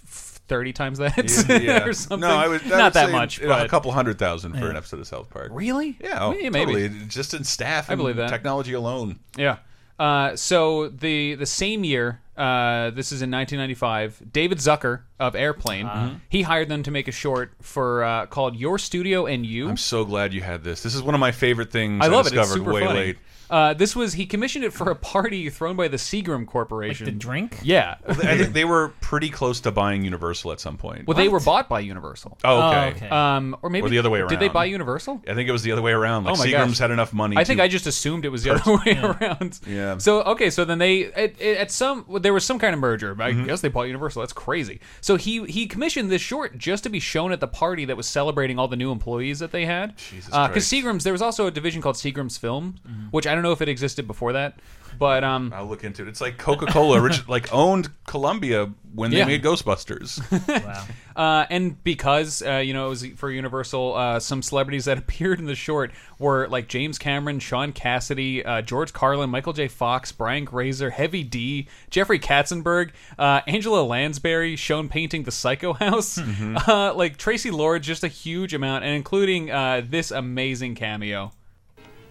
thirty 0.47 0.73
times 0.73 0.97
that, 0.99 1.17
Yeah. 1.63 1.83
or 1.85 1.93
something. 1.93 2.27
No, 2.27 2.35
I 2.35 2.47
would 2.47 2.61
I 2.65 2.67
not 2.69 2.83
would 2.83 2.93
that 2.93 3.05
say, 3.07 3.11
much, 3.11 3.39
you 3.39 3.47
know, 3.47 3.53
but 3.55 3.65
a 3.65 3.69
couple 3.69 3.91
hundred 3.91 4.19
thousand 4.19 4.53
for 4.59 4.69
an 4.69 4.75
episode 4.77 4.99
of 4.99 5.07
South 5.07 5.29
Park. 5.29 5.49
really, 5.53 5.97
Yeah, 6.01 6.19
oh, 6.25 6.31
maybe. 6.31 6.49
maybe. 6.49 6.73
totally. 6.73 7.05
Just 7.07 7.33
in 7.33 7.43
staff. 7.43 7.89
I 7.89 7.95
believe 7.95 8.17
that. 8.17 8.29
technology 8.29 8.73
alone. 8.73 9.19
Yeah. 9.37 9.57
Uh, 9.97 10.35
so 10.35 10.89
the 10.89 11.35
the 11.35 11.45
same 11.45 11.83
year, 11.83 12.19
uh, 12.41 12.89
this 12.91 13.11
is 13.11 13.21
in 13.21 13.29
1995. 13.31 14.31
David 14.33 14.57
Zucker 14.57 15.01
of 15.19 15.35
Airplane, 15.35 15.85
Uh-huh. 15.85 16.15
he 16.29 16.41
hired 16.41 16.69
them 16.69 16.81
to 16.83 16.91
make 16.91 17.07
a 17.07 17.11
short 17.11 17.53
for 17.61 18.03
uh, 18.03 18.25
called 18.25 18.55
Your 18.55 18.79
Studio 18.79 19.25
and 19.27 19.45
You. 19.45 19.69
I'm 19.69 19.77
so 19.77 20.03
glad 20.05 20.33
you 20.33 20.41
had 20.41 20.63
this. 20.63 20.81
This 20.83 20.95
is 20.95 21.03
one 21.03 21.13
of 21.13 21.19
my 21.19 21.31
favorite 21.31 21.71
things. 21.71 22.03
I 22.03 22.07
love 22.07 22.25
it. 22.25 22.33
It's 22.33 22.41
discovered 22.41 22.53
super 22.59 22.73
way 22.73 22.81
funny. 22.85 22.99
late. 22.99 23.17
Uh, 23.51 23.73
this 23.73 23.95
was 23.95 24.13
he 24.13 24.25
commissioned 24.25 24.63
it 24.65 24.71
for 24.73 24.89
a 24.89 24.95
party 24.95 25.49
thrown 25.49 25.75
by 25.75 25.87
the 25.89 25.97
Seagram 25.97 26.47
Corporation. 26.47 27.05
the 27.05 27.11
drink. 27.11 27.59
Yeah. 27.61 27.97
I 28.07 28.13
think 28.37 28.53
they 28.53 28.65
were 28.65 28.93
pretty 29.01 29.29
close 29.29 29.59
to 29.61 29.71
buying 29.71 30.03
Universal 30.03 30.53
at 30.53 30.59
some 30.61 30.77
point. 30.77 31.05
well, 31.05 31.17
they 31.17 31.27
were 31.27 31.39
bought 31.41 31.67
by 31.67 31.81
Universal. 31.81 32.37
oh, 32.43 32.61
Oh, 32.61 32.67
okay. 32.69 32.95
okay. 32.97 33.09
Um, 33.09 33.57
or 33.61 33.69
maybe 33.69 33.87
Or 33.87 33.89
the 33.89 33.97
other 33.99 34.09
way 34.09 34.19
around. 34.19 34.29
Did 34.29 34.39
they 34.39 34.47
buy 34.47 34.65
Universal? 34.65 35.21
I 35.27 35.33
think 35.33 35.49
it 35.49 35.51
was 35.51 35.63
the 35.63 35.71
other 35.73 35.81
way 35.81 35.91
around. 35.91 36.23
Like 36.23 36.35
Oh 36.35 36.37
my 36.37 36.45
Seagram's 36.47 36.71
gosh. 36.71 36.77
had 36.79 36.91
enough 36.91 37.11
money. 37.13 37.35
I 37.37 37.43
think 37.43 37.57
to, 37.59 37.63
I 37.63 37.67
just 37.67 37.87
assumed 37.87 38.23
it 38.25 38.29
was 38.29 38.43
the 38.43 38.53
other 38.55 38.71
way 38.85 38.97
around. 39.01 39.59
Yeah. 39.67 39.97
So 39.97 40.21
okay, 40.23 40.49
so 40.49 40.63
then 40.65 40.77
they 40.79 41.05
at, 41.13 41.39
at 41.41 41.71
some 41.71 42.05
there 42.21 42.33
was 42.33 42.45
some 42.45 42.57
kind 42.57 42.73
of 42.73 42.79
merger. 42.79 43.15
I 43.19 43.31
Mm-hmm. 43.33 43.45
guess 43.47 43.61
they 43.61 43.69
bought 43.69 43.83
Universal. 43.87 44.21
That's 44.21 44.33
crazy. 44.33 44.79
So 45.01 45.15
he 45.17 45.43
he 45.45 45.67
commissioned 45.67 46.09
this 46.09 46.21
short 46.21 46.57
just 46.57 46.83
to 46.85 46.89
be 46.89 46.99
shown 46.99 47.31
at 47.31 47.39
the 47.41 47.47
party 47.47 47.85
that 47.85 47.97
was 47.97 48.07
celebrating 48.07 48.57
all 48.59 48.67
the 48.67 48.75
new 48.77 48.91
employees 48.91 49.39
that 49.39 49.51
they 49.51 49.65
had. 49.65 49.97
Jesus 49.97 50.25
Because 50.27 50.51
Christ. 50.51 50.71
Seagram's 50.73 51.03
there 51.03 51.13
was 51.13 51.21
also 51.21 51.47
a 51.47 51.51
division 51.51 51.81
called 51.81 51.95
Seagram's 51.95 52.37
Film, 52.37 52.75
Mm-hmm. 52.87 53.07
which 53.11 53.27
I 53.27 53.33
don't 53.33 53.40
know 53.43 53.51
if 53.51 53.61
it 53.61 53.69
existed 53.69 54.07
before 54.07 54.33
that, 54.33 54.59
but 54.99 55.23
um. 55.23 55.51
I'll 55.55 55.65
look 55.67 55.83
into 55.83 56.03
it. 56.03 56.07
It's 56.07 56.21
like 56.21 56.37
Coca 56.37 56.65
Cola, 56.67 57.09
like 57.27 57.53
owned 57.53 57.89
Columbia 58.07 58.71
when 58.93 59.11
they 59.11 59.17
Yeah. 59.19 59.25
made 59.25 59.43
Ghostbusters. 59.43 60.19
Wow. 60.65 60.85
Uh, 61.13 61.45
and 61.49 61.83
because 61.83 62.41
uh, 62.41 62.55
you 62.55 62.73
know 62.73 62.85
it 62.85 62.89
was 62.89 63.05
for 63.17 63.29
Universal, 63.29 63.95
uh, 63.95 64.17
some 64.21 64.41
celebrities 64.41 64.85
that 64.85 64.97
appeared 64.97 65.39
in 65.39 65.45
the 65.45 65.55
short 65.55 65.91
were 66.19 66.47
like 66.47 66.69
James 66.69 66.97
Cameron, 66.97 67.39
Sean 67.39 67.73
Cassidy, 67.73 68.45
uh, 68.45 68.61
George 68.61 68.93
Carlin, 68.93 69.29
Michael 69.29 69.51
J. 69.51 69.67
Fox, 69.67 70.13
Brian 70.13 70.45
Grazer, 70.45 70.89
Heavy 70.89 71.21
D, 71.23 71.67
Jeffrey 71.89 72.17
Katzenberg, 72.17 72.91
uh, 73.19 73.41
Angela 73.45 73.81
Lansbury, 73.83 74.55
shown 74.55 74.87
painting 74.87 75.23
the 75.23 75.31
Psycho 75.31 75.73
House, 75.73 76.17
uh, 76.17 76.93
like 76.95 77.17
Tracy 77.17 77.51
Lord, 77.51 77.83
just 77.83 78.05
a 78.05 78.07
huge 78.07 78.53
amount, 78.53 78.85
and 78.85 78.95
including 78.95 79.51
uh, 79.51 79.81
this 79.85 80.11
amazing 80.11 80.75
cameo. 80.75 81.33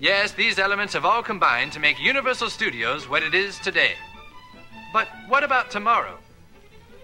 Yes, 0.00 0.32
these 0.32 0.58
elements 0.58 0.94
have 0.94 1.04
all 1.04 1.22
combined 1.22 1.72
to 1.72 1.78
make 1.78 2.00
Universal 2.00 2.48
Studios 2.48 3.06
what 3.06 3.22
it 3.22 3.34
is 3.34 3.58
today. 3.58 3.92
But 4.94 5.08
what 5.28 5.44
about 5.44 5.70
tomorrow? 5.70 6.16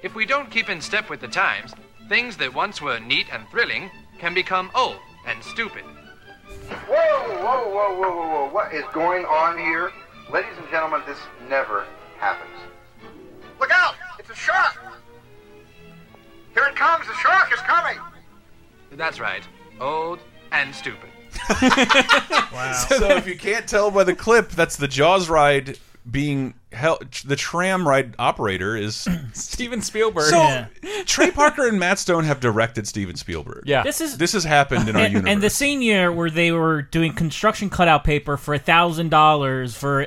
If 0.02 0.14
we 0.14 0.24
don't 0.24 0.50
keep 0.50 0.70
in 0.70 0.80
step 0.80 1.10
with 1.10 1.20
the 1.20 1.28
times, 1.28 1.74
things 2.08 2.38
that 2.38 2.54
once 2.54 2.80
were 2.80 2.98
neat 2.98 3.26
and 3.30 3.46
thrilling 3.50 3.90
can 4.18 4.32
become 4.32 4.70
old 4.74 4.96
and 5.26 5.44
stupid. 5.44 5.84
Whoa, 5.84 6.96
whoa, 7.44 7.68
whoa, 7.68 7.98
whoa, 7.98 8.16
whoa, 8.16 8.28
whoa. 8.28 8.50
What 8.50 8.72
is 8.72 8.84
going 8.94 9.26
on 9.26 9.58
here? 9.58 9.92
Ladies 10.32 10.56
and 10.56 10.66
gentlemen, 10.70 11.02
this 11.06 11.18
never 11.50 11.84
happens. 12.18 12.58
Look 13.60 13.70
out! 13.72 13.94
It's 14.18 14.30
a 14.30 14.34
shark! 14.34 14.74
Here 16.54 16.64
it 16.64 16.76
comes! 16.76 17.06
The 17.06 17.14
shark 17.14 17.52
is 17.52 17.60
coming! 17.60 17.98
That's 18.92 19.20
right, 19.20 19.46
old 19.80 20.20
and 20.50 20.74
stupid. 20.74 21.10
so 22.88 23.10
if 23.16 23.26
you 23.26 23.36
can't 23.36 23.68
tell 23.68 23.90
by 23.90 24.04
the 24.04 24.14
clip, 24.14 24.50
that's 24.50 24.76
the 24.76 24.88
Jaws 24.88 25.28
ride 25.28 25.78
being 26.08 26.54
held. 26.72 27.10
The 27.24 27.36
tram 27.36 27.86
ride 27.86 28.14
operator 28.18 28.76
is. 28.76 29.06
Steven 29.32 29.82
Spielberg. 29.82 30.24
So 30.24 30.38
Yeah. 30.38 30.66
Trey 31.04 31.30
Parker 31.32 31.66
and 31.66 31.78
Matt 31.78 31.98
Stone 31.98 32.24
have 32.24 32.40
directed 32.40 32.86
Steven 32.86 33.16
Spielberg. 33.16 33.64
yeah, 33.66 33.82
This 33.82 34.00
is 34.00 34.18
This 34.18 34.32
has 34.32 34.44
happened 34.44 34.88
in 34.88 34.96
our 34.96 35.02
and, 35.02 35.12
universe. 35.12 35.32
and 35.32 35.42
the 35.42 35.50
same 35.50 35.82
year 35.82 36.12
where 36.12 36.30
they 36.30 36.52
were 36.52 36.82
doing 36.82 37.12
construction 37.12 37.70
cutout 37.70 38.04
paper 38.04 38.36
for 38.36 38.54
a 38.54 38.58
thousand 38.58 39.10
dollars 39.10 39.74
for 39.74 40.06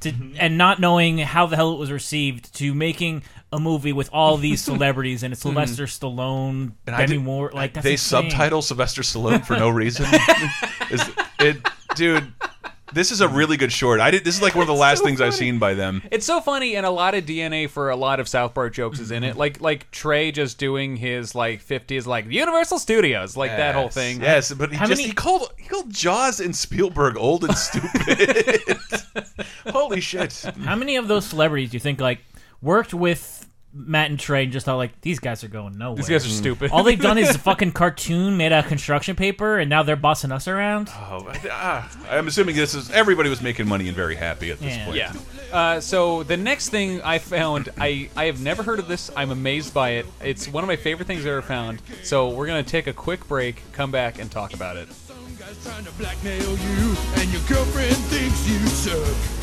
to 0.00 0.12
mm-hmm. 0.12 0.36
and 0.38 0.56
not 0.56 0.80
knowing 0.80 1.18
how 1.18 1.46
the 1.46 1.56
hell 1.56 1.72
it 1.72 1.78
was 1.78 1.90
received 1.90 2.54
to 2.54 2.74
making 2.74 3.22
a 3.52 3.58
movie 3.58 3.92
with 3.92 4.10
all 4.12 4.36
these 4.36 4.62
celebrities 4.70 5.22
and 5.22 5.32
it's 5.32 5.42
Sylvester 5.42 5.84
Stallone, 5.86 6.72
And 6.86 6.94
I 6.96 7.00
Demi 7.06 7.16
did- 7.18 7.24
Moore, 7.24 7.50
like 7.54 7.74
that's 7.74 7.84
they 7.84 7.92
insane. 7.92 8.30
subtitle 8.30 8.62
Sylvester 8.62 9.02
Stallone 9.02 9.44
for 9.44 9.56
no 9.56 9.68
reason. 9.82 10.06
is 10.90 11.10
it, 11.40 11.58
dude? 11.94 12.32
This 12.90 13.10
is 13.12 13.20
a 13.20 13.28
really 13.28 13.58
good 13.58 13.70
short. 13.70 14.00
I 14.00 14.10
did. 14.10 14.24
This 14.24 14.34
is 14.36 14.40
like 14.40 14.54
one 14.54 14.62
of 14.62 14.66
the 14.66 14.72
last 14.72 15.00
so 15.00 15.04
things 15.04 15.20
I've 15.20 15.34
seen 15.34 15.58
by 15.58 15.74
them. 15.74 16.00
It's 16.10 16.24
so 16.24 16.40
funny, 16.40 16.74
and 16.74 16.86
a 16.86 16.90
lot 16.90 17.14
of 17.14 17.26
DNA 17.26 17.68
for 17.68 17.90
a 17.90 17.96
lot 17.96 18.18
of 18.18 18.26
South 18.26 18.54
Park 18.54 18.72
jokes 18.72 18.98
is 18.98 19.10
in 19.10 19.22
Mm-hmm. 19.24 19.32
it. 19.32 19.36
Like 19.36 19.60
like 19.60 19.90
Trey 19.90 20.32
just 20.32 20.56
doing 20.56 20.96
his 20.96 21.34
like 21.34 21.60
fifties, 21.60 22.06
like 22.06 22.24
Universal 22.30 22.78
Studios, 22.78 23.36
like 23.36 23.50
that 23.50 23.74
whole 23.74 23.90
thing. 23.90 24.22
Yes, 24.22 24.54
but 24.54 24.70
he 24.70 24.76
How 24.78 24.86
just 24.86 25.00
many- 25.02 25.08
he 25.10 25.14
called 25.14 25.52
he 25.58 25.68
called 25.68 25.92
Jaws 25.92 26.40
and 26.40 26.56
Spielberg 26.56 27.18
old 27.18 27.44
and 27.44 27.54
stupid. 27.58 28.62
Holy 29.66 30.00
shit! 30.00 30.32
How 30.64 30.74
many 30.74 30.96
of 30.96 31.08
those 31.08 31.26
celebrities 31.26 31.70
do 31.72 31.76
you 31.76 31.80
think 31.80 32.00
like 32.00 32.20
worked 32.62 32.92
with 32.94 33.44
Matt 33.74 34.10
and 34.10 34.18
Trey 34.18 34.44
and 34.44 34.52
just 34.52 34.64
thought 34.66 34.76
like 34.76 34.98
these 35.02 35.18
guys 35.18 35.44
are 35.44 35.48
going 35.48 35.76
nowhere? 35.78 35.96
These 35.96 36.08
guys 36.08 36.26
are 36.26 36.30
stupid. 36.30 36.70
All 36.70 36.82
they've 36.82 36.98
done 36.98 37.18
is 37.18 37.34
a 37.34 37.38
fucking 37.38 37.72
cartoon 37.72 38.36
made 38.36 38.50
out 38.50 38.64
of 38.64 38.68
construction 38.68 39.14
paper, 39.14 39.58
and 39.58 39.68
now 39.68 39.82
they're 39.82 39.94
bossing 39.94 40.32
us 40.32 40.48
around. 40.48 40.88
Oh, 40.90 41.30
ah, 41.50 41.88
I'm 42.10 42.26
assuming 42.26 42.56
this 42.56 42.74
is 42.74 42.90
everybody 42.90 43.28
was 43.28 43.42
making 43.42 43.68
money 43.68 43.86
and 43.86 43.94
very 43.96 44.16
happy 44.16 44.50
at 44.50 44.58
this 44.58 44.74
Yeah. 44.74 44.84
point. 44.86 44.96
Yeah. 44.96 45.12
Uh, 45.52 45.80
so 45.80 46.22
the 46.24 46.36
next 46.36 46.70
thing 46.70 47.00
I 47.02 47.18
found, 47.18 47.68
I, 47.78 48.08
I 48.16 48.24
have 48.24 48.40
never 48.40 48.62
heard 48.62 48.78
of 48.78 48.88
this. 48.88 49.10
I'm 49.16 49.30
amazed 49.30 49.72
by 49.74 49.90
it. 49.90 50.06
It's 50.22 50.48
one 50.48 50.64
of 50.64 50.68
my 50.68 50.76
favorite 50.76 51.06
things 51.06 51.20
I've 51.20 51.28
ever 51.32 51.42
found. 51.42 51.80
So 52.02 52.30
we're 52.30 52.46
gonna 52.46 52.62
take 52.62 52.86
a 52.86 52.92
quick 52.92 53.28
break, 53.28 53.62
come 53.72 53.90
back, 53.90 54.18
and 54.18 54.30
talk 54.30 54.54
about 54.54 54.76
it. 54.78 54.90
Some 54.92 55.16
guy's 55.38 55.62
trying 55.64 55.84
to 55.84 55.92
blackmail 55.92 56.50
you, 56.56 56.96
and 57.16 57.30
your 57.32 57.42
girlfriend 57.48 57.96
thinks 57.96 58.48
you 58.48 58.58
suck. 58.66 59.37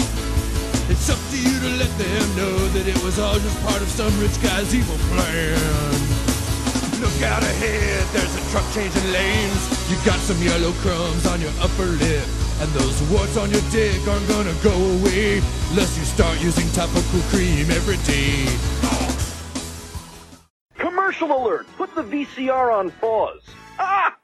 It's 0.88 1.10
up 1.10 1.18
to 1.32 1.38
you 1.42 1.60
to 1.62 1.70
let 1.82 1.90
them 1.98 2.26
know 2.38 2.56
that 2.78 2.86
it 2.86 3.02
was 3.04 3.18
all 3.18 3.40
just 3.40 3.60
part 3.66 3.82
of 3.82 3.90
some 3.90 4.14
rich 4.22 4.38
guy's 4.44 4.70
evil 4.70 4.98
plan. 5.10 5.58
Look 7.02 7.22
out 7.26 7.42
ahead, 7.42 8.06
there's 8.14 8.36
a 8.38 8.52
truck 8.52 8.64
changing 8.72 9.12
lanes. 9.12 9.66
You 9.90 9.98
got 10.06 10.20
some 10.20 10.38
yellow 10.38 10.74
crumbs 10.86 11.26
on 11.26 11.42
your 11.42 11.50
upper 11.60 11.90
lip, 11.90 12.30
and 12.62 12.70
those 12.78 13.02
warts 13.10 13.36
on 13.36 13.50
your 13.50 13.66
dick 13.72 13.98
aren't 14.08 14.28
gonna 14.30 14.54
go 14.62 14.78
away 15.02 15.42
unless 15.74 15.98
you 15.98 16.06
start 16.06 16.40
using 16.40 16.70
topical 16.70 17.20
cream 17.34 17.66
every 17.74 17.98
day. 18.06 18.46
Commercial 20.78 21.34
alert! 21.34 21.66
Put 21.78 21.96
the 21.96 22.04
VCR 22.04 22.72
on 22.72 22.92
pause. 23.02 23.42
Ah! 23.80 24.16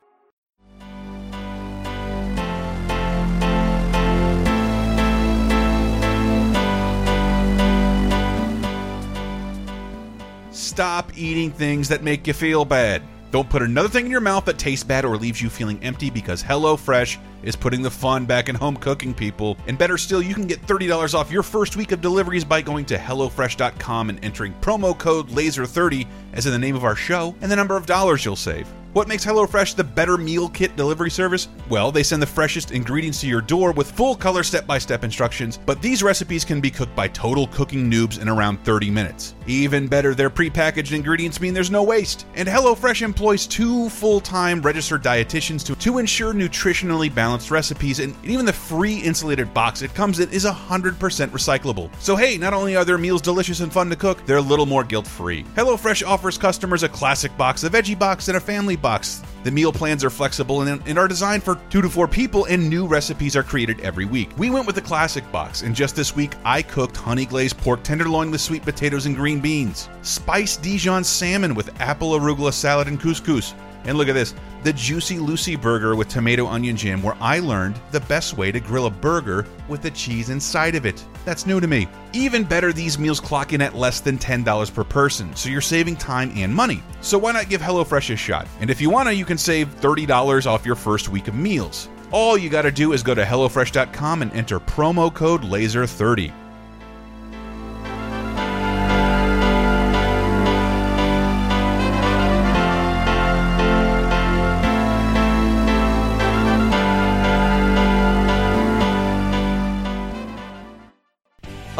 Stop 10.61 11.17
eating 11.17 11.49
things 11.49 11.89
that 11.89 12.03
make 12.03 12.27
you 12.27 12.33
feel 12.33 12.65
bad. 12.65 13.01
Don't 13.31 13.49
put 13.49 13.63
another 13.63 13.89
thing 13.89 14.05
in 14.05 14.11
your 14.11 14.21
mouth 14.21 14.45
that 14.45 14.59
tastes 14.59 14.83
bad 14.83 15.05
or 15.05 15.17
leaves 15.17 15.41
you 15.41 15.49
feeling 15.49 15.83
empty 15.83 16.11
because 16.11 16.43
HelloFresh 16.43 17.17
is 17.43 17.55
putting 17.55 17.81
the 17.81 17.91
fun 17.91 18.25
back 18.25 18.49
in 18.49 18.55
home 18.55 18.75
cooking, 18.75 19.13
people. 19.13 19.57
And 19.67 19.77
better 19.77 19.97
still, 19.97 20.21
you 20.21 20.33
can 20.33 20.47
get 20.47 20.65
$30 20.65 21.13
off 21.13 21.31
your 21.31 21.43
first 21.43 21.75
week 21.75 21.91
of 21.91 22.01
deliveries 22.01 22.45
by 22.45 22.61
going 22.61 22.85
to 22.85 22.97
HelloFresh.com 22.97 24.09
and 24.09 24.23
entering 24.23 24.53
promo 24.61 24.97
code 24.97 25.29
LASER30 25.29 26.07
as 26.33 26.45
in 26.45 26.51
the 26.51 26.59
name 26.59 26.75
of 26.75 26.83
our 26.83 26.95
show 26.95 27.35
and 27.41 27.51
the 27.51 27.55
number 27.55 27.75
of 27.75 27.85
dollars 27.85 28.23
you'll 28.25 28.35
save. 28.35 28.67
What 28.93 29.07
makes 29.07 29.25
HelloFresh 29.25 29.75
the 29.75 29.85
better 29.85 30.17
meal 30.17 30.49
kit 30.49 30.75
delivery 30.75 31.09
service? 31.09 31.47
Well, 31.69 31.93
they 31.93 32.03
send 32.03 32.21
the 32.21 32.27
freshest 32.27 32.71
ingredients 32.71 33.21
to 33.21 33.27
your 33.27 33.39
door 33.39 33.71
with 33.71 33.89
full 33.89 34.17
color 34.17 34.43
step 34.43 34.67
by 34.67 34.79
step 34.79 35.05
instructions, 35.05 35.57
but 35.57 35.81
these 35.81 36.03
recipes 36.03 36.43
can 36.43 36.59
be 36.59 36.69
cooked 36.69 36.93
by 36.93 37.07
total 37.07 37.47
cooking 37.47 37.89
noobs 37.89 38.21
in 38.21 38.27
around 38.27 38.61
30 38.65 38.91
minutes. 38.91 39.33
Even 39.47 39.87
better, 39.87 40.13
their 40.13 40.29
prepackaged 40.29 40.91
ingredients 40.91 41.39
mean 41.39 41.53
there's 41.53 41.71
no 41.71 41.83
waste. 41.83 42.25
And 42.35 42.49
HelloFresh 42.49 43.01
employs 43.01 43.47
two 43.47 43.87
full 43.87 44.19
time 44.19 44.61
registered 44.61 45.03
dietitians 45.03 45.65
to, 45.67 45.75
to 45.77 45.97
ensure 45.97 46.33
nutritionally 46.33 47.13
balanced 47.13 47.30
recipes, 47.51 47.99
and 47.99 48.15
even 48.25 48.45
the 48.45 48.51
free 48.51 48.97
insulated 48.97 49.53
box 49.53 49.81
it 49.81 49.93
comes 49.93 50.19
in 50.19 50.29
is 50.31 50.45
100% 50.45 50.97
recyclable. 50.97 51.89
So, 51.99 52.15
hey, 52.15 52.37
not 52.37 52.53
only 52.53 52.75
are 52.75 52.83
their 52.83 52.97
meals 52.97 53.21
delicious 53.21 53.61
and 53.61 53.71
fun 53.71 53.89
to 53.89 53.95
cook, 53.95 54.25
they're 54.25 54.37
a 54.37 54.41
little 54.41 54.65
more 54.65 54.83
guilt 54.83 55.07
free. 55.07 55.43
HelloFresh 55.55 56.05
offers 56.05 56.37
customers 56.37 56.83
a 56.83 56.89
classic 56.89 57.35
box, 57.37 57.63
a 57.63 57.69
veggie 57.69 57.97
box, 57.97 58.27
and 58.27 58.37
a 58.37 58.39
family 58.41 58.75
box. 58.75 59.21
The 59.43 59.51
meal 59.51 59.71
plans 59.71 60.03
are 60.03 60.09
flexible 60.09 60.61
and, 60.61 60.81
and 60.85 60.99
are 60.99 61.07
designed 61.07 61.43
for 61.43 61.55
two 61.69 61.81
to 61.81 61.89
four 61.89 62.07
people, 62.07 62.45
and 62.45 62.69
new 62.69 62.85
recipes 62.85 63.35
are 63.35 63.43
created 63.43 63.79
every 63.79 64.05
week. 64.05 64.29
We 64.37 64.49
went 64.49 64.67
with 64.67 64.75
the 64.75 64.81
classic 64.81 65.29
box, 65.31 65.61
and 65.61 65.73
just 65.73 65.95
this 65.95 66.15
week 66.15 66.35
I 66.43 66.61
cooked 66.61 66.97
honey 66.97 67.25
glazed 67.25 67.57
pork 67.57 67.83
tenderloin 67.83 68.29
with 68.29 68.41
sweet 68.41 68.63
potatoes 68.63 69.05
and 69.05 69.15
green 69.15 69.39
beans, 69.39 69.89
spiced 70.01 70.61
Dijon 70.61 71.03
salmon 71.03 71.55
with 71.55 71.79
apple 71.81 72.11
arugula 72.11 72.53
salad 72.53 72.87
and 72.87 72.99
couscous. 72.99 73.53
And 73.83 73.97
look 73.97 74.07
at 74.07 74.13
this 74.13 74.33
the 74.63 74.73
Juicy 74.73 75.17
Lucy 75.17 75.55
burger 75.55 75.95
with 75.95 76.07
tomato 76.07 76.45
onion 76.47 76.77
jam, 76.77 77.01
where 77.01 77.17
I 77.19 77.39
learned 77.39 77.79
the 77.91 77.99
best 78.01 78.37
way 78.37 78.51
to 78.51 78.59
grill 78.59 78.85
a 78.85 78.91
burger 78.91 79.45
with 79.67 79.81
the 79.81 79.89
cheese 79.91 80.29
inside 80.29 80.75
of 80.75 80.85
it. 80.85 81.03
That's 81.25 81.47
new 81.47 81.59
to 81.59 81.67
me. 81.67 81.87
Even 82.13 82.43
better, 82.43 82.71
these 82.71 82.99
meals 82.99 83.19
clock 83.19 83.53
in 83.53 83.61
at 83.61 83.75
less 83.75 83.99
than 83.99 84.17
$10 84.17 84.73
per 84.73 84.83
person, 84.83 85.35
so 85.35 85.49
you're 85.49 85.61
saving 85.61 85.95
time 85.95 86.31
and 86.35 86.53
money. 86.53 86.83
So 87.01 87.17
why 87.17 87.31
not 87.31 87.49
give 87.49 87.61
HelloFresh 87.61 88.13
a 88.13 88.15
shot? 88.15 88.47
And 88.59 88.69
if 88.69 88.79
you 88.79 88.89
want 88.89 89.09
to, 89.09 89.15
you 89.15 89.25
can 89.25 89.37
save 89.37 89.79
$30 89.81 90.45
off 90.45 90.65
your 90.65 90.75
first 90.75 91.09
week 91.09 91.27
of 91.27 91.35
meals. 91.35 91.89
All 92.11 92.37
you 92.37 92.49
got 92.49 92.63
to 92.63 92.71
do 92.71 92.93
is 92.93 93.03
go 93.03 93.15
to 93.15 93.23
HelloFresh.com 93.23 94.21
and 94.21 94.33
enter 94.33 94.59
promo 94.59 95.13
code 95.13 95.41
LASER30. 95.43 96.40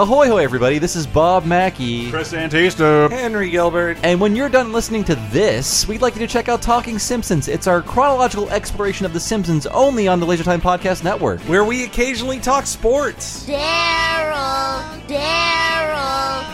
Ahoy, 0.01 0.29
hoy, 0.29 0.43
everybody! 0.43 0.79
This 0.79 0.95
is 0.95 1.05
Bob 1.05 1.45
Mackey. 1.45 2.09
Chris 2.09 2.33
Antista. 2.33 3.07
Henry 3.11 3.51
Gilbert. 3.51 3.99
And 4.01 4.19
when 4.19 4.35
you're 4.35 4.49
done 4.49 4.73
listening 4.73 5.03
to 5.03 5.13
this, 5.29 5.87
we'd 5.87 6.01
like 6.01 6.15
you 6.15 6.21
to 6.21 6.27
check 6.27 6.49
out 6.49 6.59
Talking 6.59 6.97
Simpsons. 6.97 7.47
It's 7.47 7.67
our 7.67 7.83
chronological 7.83 8.49
exploration 8.49 9.05
of 9.05 9.13
The 9.13 9.19
Simpsons 9.19 9.67
only 9.67 10.07
on 10.07 10.19
the 10.19 10.25
Laser 10.25 10.43
Time 10.43 10.59
Podcast 10.59 11.03
Network. 11.03 11.39
Where 11.41 11.63
we 11.63 11.83
occasionally 11.83 12.39
talk 12.39 12.65
sports. 12.65 13.45
Daryl, 13.45 15.05
Daryl. 15.05 15.70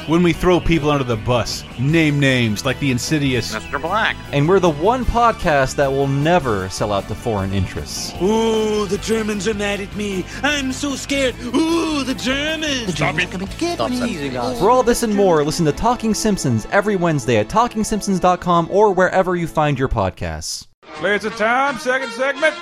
When 0.07 0.23
we 0.23 0.31
throw 0.31 0.61
people 0.61 0.89
under 0.89 1.03
the 1.03 1.17
bus, 1.17 1.65
name 1.77 2.17
names 2.17 2.63
like 2.63 2.79
the 2.79 2.91
insidious. 2.91 3.53
Mr. 3.53 3.81
Black. 3.81 4.15
And 4.31 4.47
we're 4.47 4.61
the 4.61 4.69
one 4.69 5.03
podcast 5.03 5.75
that 5.75 5.91
will 5.91 6.07
never 6.07 6.69
sell 6.69 6.93
out 6.93 7.09
to 7.09 7.15
foreign 7.15 7.51
interests. 7.51 8.13
Ooh, 8.21 8.85
the 8.85 8.99
Germans 8.99 9.49
are 9.49 9.53
mad 9.53 9.81
at 9.81 9.93
me. 9.97 10.23
I'm 10.43 10.71
so 10.71 10.95
scared. 10.95 11.35
Ooh, 11.41 12.05
the 12.05 12.15
Germans. 12.15 12.85
The 12.85 12.93
Stop 12.93 13.19
it. 13.19 13.31
Coming 13.31 13.49
to 13.49 13.57
get 13.57 13.89
me. 13.89 14.29
For 14.59 14.71
all 14.71 14.81
this 14.81 15.03
and 15.03 15.13
more, 15.13 15.43
listen 15.43 15.65
to 15.65 15.73
Talking 15.73 16.13
Simpsons 16.13 16.65
every 16.71 16.95
Wednesday 16.95 17.35
at 17.35 17.49
TalkingSimpsons.com 17.49 18.69
or 18.71 18.93
wherever 18.93 19.35
you 19.35 19.45
find 19.45 19.77
your 19.77 19.89
podcasts. 19.89 20.67
Laser 21.01 21.31
time, 21.31 21.77
second 21.79 22.11
segment. 22.11 22.55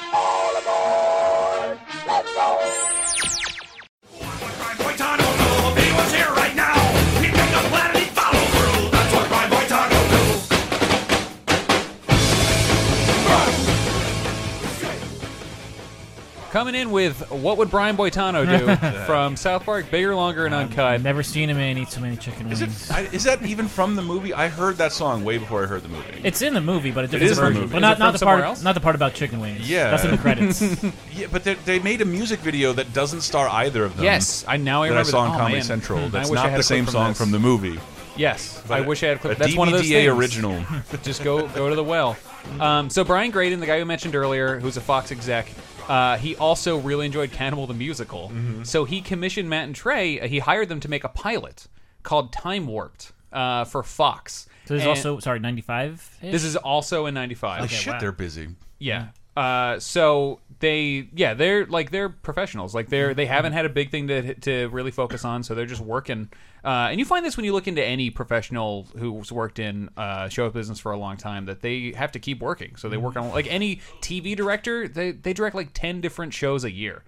Coming 16.55 16.75
in 16.75 16.91
with 16.91 17.29
what 17.31 17.57
would 17.57 17.69
Brian 17.69 17.97
Boitano 17.97 18.47
do 18.47 18.99
from 19.05 19.35
South 19.35 19.65
Park, 19.65 19.91
bigger, 19.91 20.15
longer, 20.15 20.45
and 20.45 20.55
uncut. 20.55 20.85
I've 20.85 21.03
never 21.03 21.21
seen 21.21 21.49
a 21.49 21.53
man 21.53 21.77
eat 21.77 21.89
so 21.89 21.99
many 21.99 22.15
chicken 22.15 22.49
Is 22.49 22.61
wings. 22.61 22.89
it? 22.89 22.93
I, 22.95 23.01
is 23.07 23.25
that 23.25 23.45
even 23.45 23.67
from 23.67 23.97
the 23.97 24.01
movie? 24.01 24.33
I 24.33 24.47
heard 24.47 24.77
that 24.77 24.93
song 24.93 25.25
way 25.25 25.37
before 25.37 25.63
I 25.63 25.65
heard 25.65 25.81
the 25.81 25.89
movie. 25.89 26.21
It's 26.23 26.41
in 26.41 26.53
the 26.53 26.61
movie, 26.61 26.91
but 26.91 27.03
a 27.03 27.07
different 27.07 27.23
is 27.29 27.37
in 27.37 27.43
the 27.43 27.49
version. 27.49 27.61
movie. 27.63 27.71
But 27.73 27.77
Is 27.79 27.81
not, 27.81 27.97
it 27.97 27.99
not 27.99 28.05
from 28.05 28.11
the 28.13 28.17
somewhere 28.19 28.37
part 28.37 28.47
else? 28.47 28.63
not 28.63 28.73
the 28.73 28.79
part 28.79 28.95
about 28.95 29.13
chicken 29.15 29.41
wings. 29.41 29.69
Yeah. 29.69 29.91
That's 29.91 30.05
in 30.05 30.11
the 30.11 30.17
credits. 30.17 30.61
yeah, 31.13 31.27
but 31.29 31.43
they, 31.43 31.55
they 31.55 31.79
made 31.79 31.99
a 31.99 32.05
music 32.05 32.39
video 32.39 32.71
that 32.71 32.93
doesn't 32.93 33.19
star 33.19 33.49
either 33.49 33.83
of 33.83 33.97
them. 33.97 34.05
Yes, 34.05 34.45
I 34.47 34.55
now 34.55 34.83
I 34.83 34.87
that 34.87 34.97
I 34.97 35.03
saw 35.03 35.23
that. 35.25 35.31
on 35.31 35.35
Oh, 35.35 35.37
Comedy 35.39 35.55
man. 35.55 35.63
Central. 35.65 35.99
Hmm, 35.99 36.05
I 36.05 36.09
That's 36.09 36.29
wish 36.29 36.39
I 36.39 36.43
not 36.43 36.49
had 36.51 36.59
the 36.59 36.63
clip 36.63 36.65
same 36.67 36.85
from 36.85 36.91
song 36.93 37.07
this. 37.09 37.17
from 37.17 37.31
the 37.31 37.39
movie. 37.39 37.77
Yes, 38.15 38.63
I 38.69 38.79
wish 38.79 39.03
I 39.03 39.07
had 39.07 39.17
a 39.17 39.19
clip. 39.19 39.35
a 39.35 39.39
That's 39.39 39.57
one 39.57 39.67
of 39.67 39.73
those 39.73 39.81
DVDA 39.89 40.05
things. 40.05 40.17
original. 40.17 40.63
Just 41.03 41.21
go 41.21 41.49
go 41.49 41.67
to 41.69 41.75
the 41.75 41.83
well. 41.83 42.15
Um, 42.61 42.89
so 42.89 43.03
Brian 43.03 43.29
Graden, 43.31 43.59
the 43.59 43.65
guy 43.65 43.77
we 43.77 43.83
mentioned 43.83 44.15
earlier, 44.15 44.57
who's 44.57 44.77
a 44.77 44.81
Fox 44.81 45.11
exec, 45.11 45.49
uh, 45.89 46.17
he 46.17 46.35
also 46.35 46.77
really 46.77 47.05
enjoyed 47.05 47.31
Cannibal 47.31 47.67
the 47.67 47.73
musical. 47.73 48.29
Mm-hmm. 48.29 48.63
So 48.63 48.85
he 48.85 49.01
commissioned 49.01 49.49
Matt 49.49 49.65
and 49.65 49.75
Trey. 49.75 50.19
uh, 50.19 50.27
He 50.27 50.39
hired 50.39 50.69
them 50.69 50.79
to 50.81 50.89
make 50.89 51.03
a 51.03 51.09
pilot 51.09 51.67
called 52.03 52.31
Time 52.33 52.67
Warped 52.67 53.11
uh, 53.31 53.65
for 53.65 53.83
Fox. 53.83 54.47
So 54.65 54.73
there's 54.73 54.81
And 54.81 54.89
also 54.89 55.19
sorry, 55.19 55.39
ninety 55.39 55.61
five. 55.61 56.17
this 56.21 56.43
is 56.43 56.55
also 56.55 57.05
in 57.05 57.13
'95. 57.13 57.57
Holy 57.57 57.67
shit, 57.69 57.93
wow. 57.93 57.99
they're 57.99 58.11
busy. 58.11 58.49
Yeah. 58.79 59.07
Uh, 59.35 59.79
so 59.79 60.39
they, 60.59 61.09
yeah, 61.13 61.33
they're 61.33 61.65
like 61.65 61.91
they're 61.91 62.09
professionals. 62.09 62.73
Like 62.73 62.89
they're 62.89 63.13
they 63.13 63.25
haven't 63.25 63.53
had 63.53 63.65
a 63.65 63.69
big 63.69 63.91
thing 63.91 64.07
to 64.07 64.33
to 64.35 64.67
really 64.69 64.91
focus 64.91 65.25
on, 65.25 65.43
so 65.43 65.53
they're 65.55 65.65
just 65.65 65.81
working. 65.81 66.29
Uh, 66.63 66.87
and 66.89 66.99
you 66.99 67.05
find 67.05 67.25
this 67.25 67.35
when 67.37 67.45
you 67.45 67.53
look 67.53 67.67
into 67.67 67.83
any 67.83 68.09
professional 68.09 68.87
who's 68.97 69.31
worked 69.31 69.59
in 69.59 69.89
uh, 69.97 70.29
show 70.29 70.49
business 70.49 70.79
for 70.79 70.91
a 70.93 70.97
long 70.97 71.17
time 71.17 71.45
that 71.45 71.61
they 71.61 71.91
have 71.91 72.11
to 72.13 72.19
keep 72.19 72.39
working. 72.41 72.75
So 72.77 72.89
they 72.89 72.97
work 72.97 73.17
on 73.17 73.29
like 73.29 73.47
any 73.51 73.77
TV 74.01 74.35
director, 74.35 74.87
they 74.87 75.11
they 75.11 75.33
direct 75.33 75.55
like 75.55 75.71
ten 75.73 76.01
different 76.01 76.33
shows 76.33 76.63
a 76.63 76.71
year. 76.71 77.03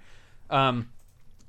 Um, 0.49 0.89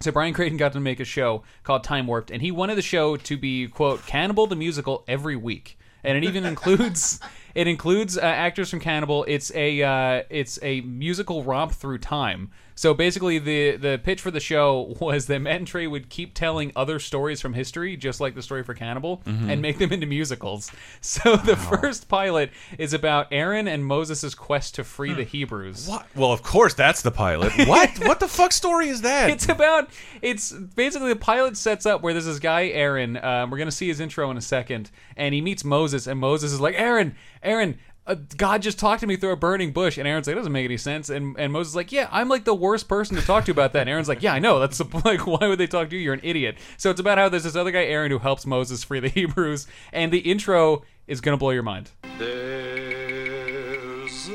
So 0.01 0.13
Brian 0.13 0.33
Graden 0.33 0.59
got 0.59 0.73
to 0.75 0.81
make 0.81 1.01
a 1.01 1.05
show 1.05 1.43
called 1.65 1.83
Time 1.83 2.07
Warped, 2.07 2.31
and 2.31 2.41
he 2.41 2.53
wanted 2.53 2.77
the 2.77 2.83
show 2.83 3.17
to 3.17 3.37
be 3.37 3.67
quote 3.69 4.07
Cannibal 4.07 4.47
the 4.47 4.57
musical 4.57 5.05
every 5.09 5.37
week, 5.37 5.78
and 6.05 6.17
it 6.17 6.25
even 6.25 6.45
includes 6.45 7.21
it 7.55 7.67
includes 7.67 8.17
uh, 8.17 8.21
actors 8.23 8.71
from 8.71 8.81
Cannibal. 8.81 9.25
It's 9.29 9.53
a 9.55 9.83
uh, 9.83 10.23
it's 10.31 10.59
a 10.63 10.81
musical 10.83 11.45
romp 11.45 11.73
through 11.73 11.99
time. 11.99 12.51
So 12.79 12.95
basically, 12.95 13.41
the 13.41 13.77
the 13.77 14.01
pitch 14.01 14.21
for 14.21 14.31
the 14.31 14.39
show 14.39 14.95
was 15.01 15.27
that 15.27 15.41
Matt 15.41 15.57
and 15.57 15.67
Trey 15.67 15.89
would 15.89 16.09
keep 16.09 16.33
telling 16.33 16.71
other 16.77 17.01
stories 17.01 17.41
from 17.41 17.55
history, 17.55 17.97
just 17.97 18.21
like 18.21 18.37
the 18.37 18.43
story 18.43 18.63
for 18.63 18.73
Cannibal, 18.73 19.21
Mhm. 19.27 19.51
and 19.51 19.61
make 19.61 19.79
them 19.79 19.93
into 19.93 20.07
musicals. 20.07 20.71
So 21.01 21.35
the 21.37 21.57
first 21.57 22.09
pilot 22.09 22.51
is 22.79 22.93
about 22.93 23.27
Aaron 23.33 23.67
and 23.67 23.85
Moses' 23.85 24.33
quest 24.35 24.77
to 24.77 24.85
free 24.85 25.13
the 25.13 25.25
Hebrews. 25.25 25.89
What? 25.89 26.07
Well, 26.15 26.31
of 26.33 26.43
course, 26.45 26.75
that's 26.75 27.03
the 27.03 27.11
pilot. 27.11 27.53
What? 27.67 27.99
what 28.07 28.21
the 28.21 28.29
fuck 28.29 28.53
story 28.53 28.89
is 28.89 29.01
that? 29.03 29.29
It's 29.31 29.49
about 29.49 29.91
it's 30.23 30.53
basically 30.53 31.09
the 31.09 31.17
pilot 31.19 31.57
sets 31.57 31.85
up 31.85 32.03
where 32.03 32.13
there's 32.13 32.27
this 32.27 32.39
guy 32.39 32.67
Aaron. 32.69 33.17
Um, 33.17 33.51
we're 33.51 33.59
gonna 33.59 33.73
see 33.73 33.89
his 33.89 33.99
intro 33.99 34.31
in 34.31 34.37
a 34.37 34.41
second, 34.41 34.93
and 35.17 35.35
he 35.35 35.41
meets 35.41 35.65
Moses, 35.65 36.07
and 36.07 36.21
Moses 36.21 36.53
is 36.53 36.61
like, 36.61 36.77
Aaron, 36.77 37.17
Aaron. 37.43 37.77
Uh, 38.09 38.15
God 38.39 38.63
just 38.63 38.79
talked 38.79 39.01
to 39.01 39.07
me 39.07 39.17
through 39.17 39.33
a 39.33 39.37
burning 39.37 39.73
bush, 39.73 39.99
and 39.99 40.09
Aaron's 40.09 40.27
like, 40.27 40.35
"That 40.35 40.41
doesn't 40.41 40.53
make 40.53 40.65
any 40.65 40.79
sense." 40.79 41.11
And 41.11 41.39
and 41.39 41.53
Moses 41.53 41.73
is 41.73 41.77
like, 41.77 41.93
"Yeah, 41.93 42.09
I'm 42.11 42.31
like 42.31 42.45
the 42.45 42.55
worst 42.55 42.89
person 42.89 43.17
to 43.17 43.23
talk 43.23 43.45
to 43.45 43.51
about 43.51 43.75
that." 43.75 43.81
And 43.81 43.91
Aaron's 43.91 44.09
like, 44.09 44.23
"Yeah, 44.23 44.33
I 44.33 44.39
know. 44.39 44.59
That's 44.59 44.81
like, 45.05 45.27
why 45.27 45.47
would 45.47 45.59
they 45.59 45.67
talk 45.67 45.91
to 45.91 45.97
you? 45.97 46.01
You're 46.03 46.15
an 46.15 46.21
idiot." 46.23 46.57
So 46.79 46.89
it's 46.91 47.01
about 47.01 47.19
how 47.19 47.29
there's 47.29 47.45
this 47.45 47.55
other 47.55 47.71
guy, 47.71 47.85
Aaron, 47.85 48.11
who 48.11 48.19
helps 48.19 48.47
Moses 48.47 48.83
free 48.83 49.01
the 49.01 49.09
Hebrews, 49.11 49.67
and 49.93 50.11
the 50.11 50.21
intro 50.21 50.85
is 51.07 51.21
gonna 51.21 51.37
blow 51.37 51.51
your 51.51 51.63
mind. 51.63 51.91
There's 52.19 54.29
a 54.31 54.33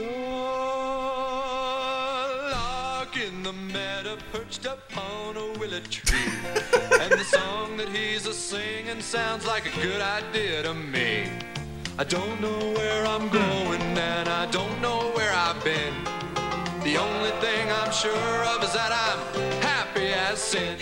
lark 2.51 3.17
in 3.17 3.41
the 3.41 3.53
meadow 3.53 4.17
perched 4.31 4.67
upon 4.67 5.35
a 5.35 5.47
willow 5.57 5.79
tree. 5.89 6.19
and 7.01 7.11
the 7.11 7.23
song 7.23 7.75
that 7.77 7.89
he's 7.89 8.27
a 8.27 8.33
singing 8.33 9.01
sounds 9.01 9.47
like 9.47 9.65
a 9.65 9.81
good 9.81 9.99
idea 10.01 10.61
to 10.61 10.75
me. 10.75 11.27
I 11.97 12.03
don't 12.03 12.41
know 12.41 12.73
where 12.75 13.05
I'm 13.05 13.29
going 13.29 13.81
and 13.81 14.27
I 14.27 14.49
don't 14.49 14.81
know 14.81 15.11
where 15.13 15.31
I've 15.31 15.63
been. 15.63 15.93
The 16.83 16.97
only 16.97 17.29
thing 17.39 17.71
I'm 17.71 17.91
sure 17.91 18.45
of 18.45 18.63
is 18.63 18.73
that 18.73 18.91
I'm 18.91 19.61
happy 19.61 20.07
as 20.07 20.39
sin. 20.39 20.79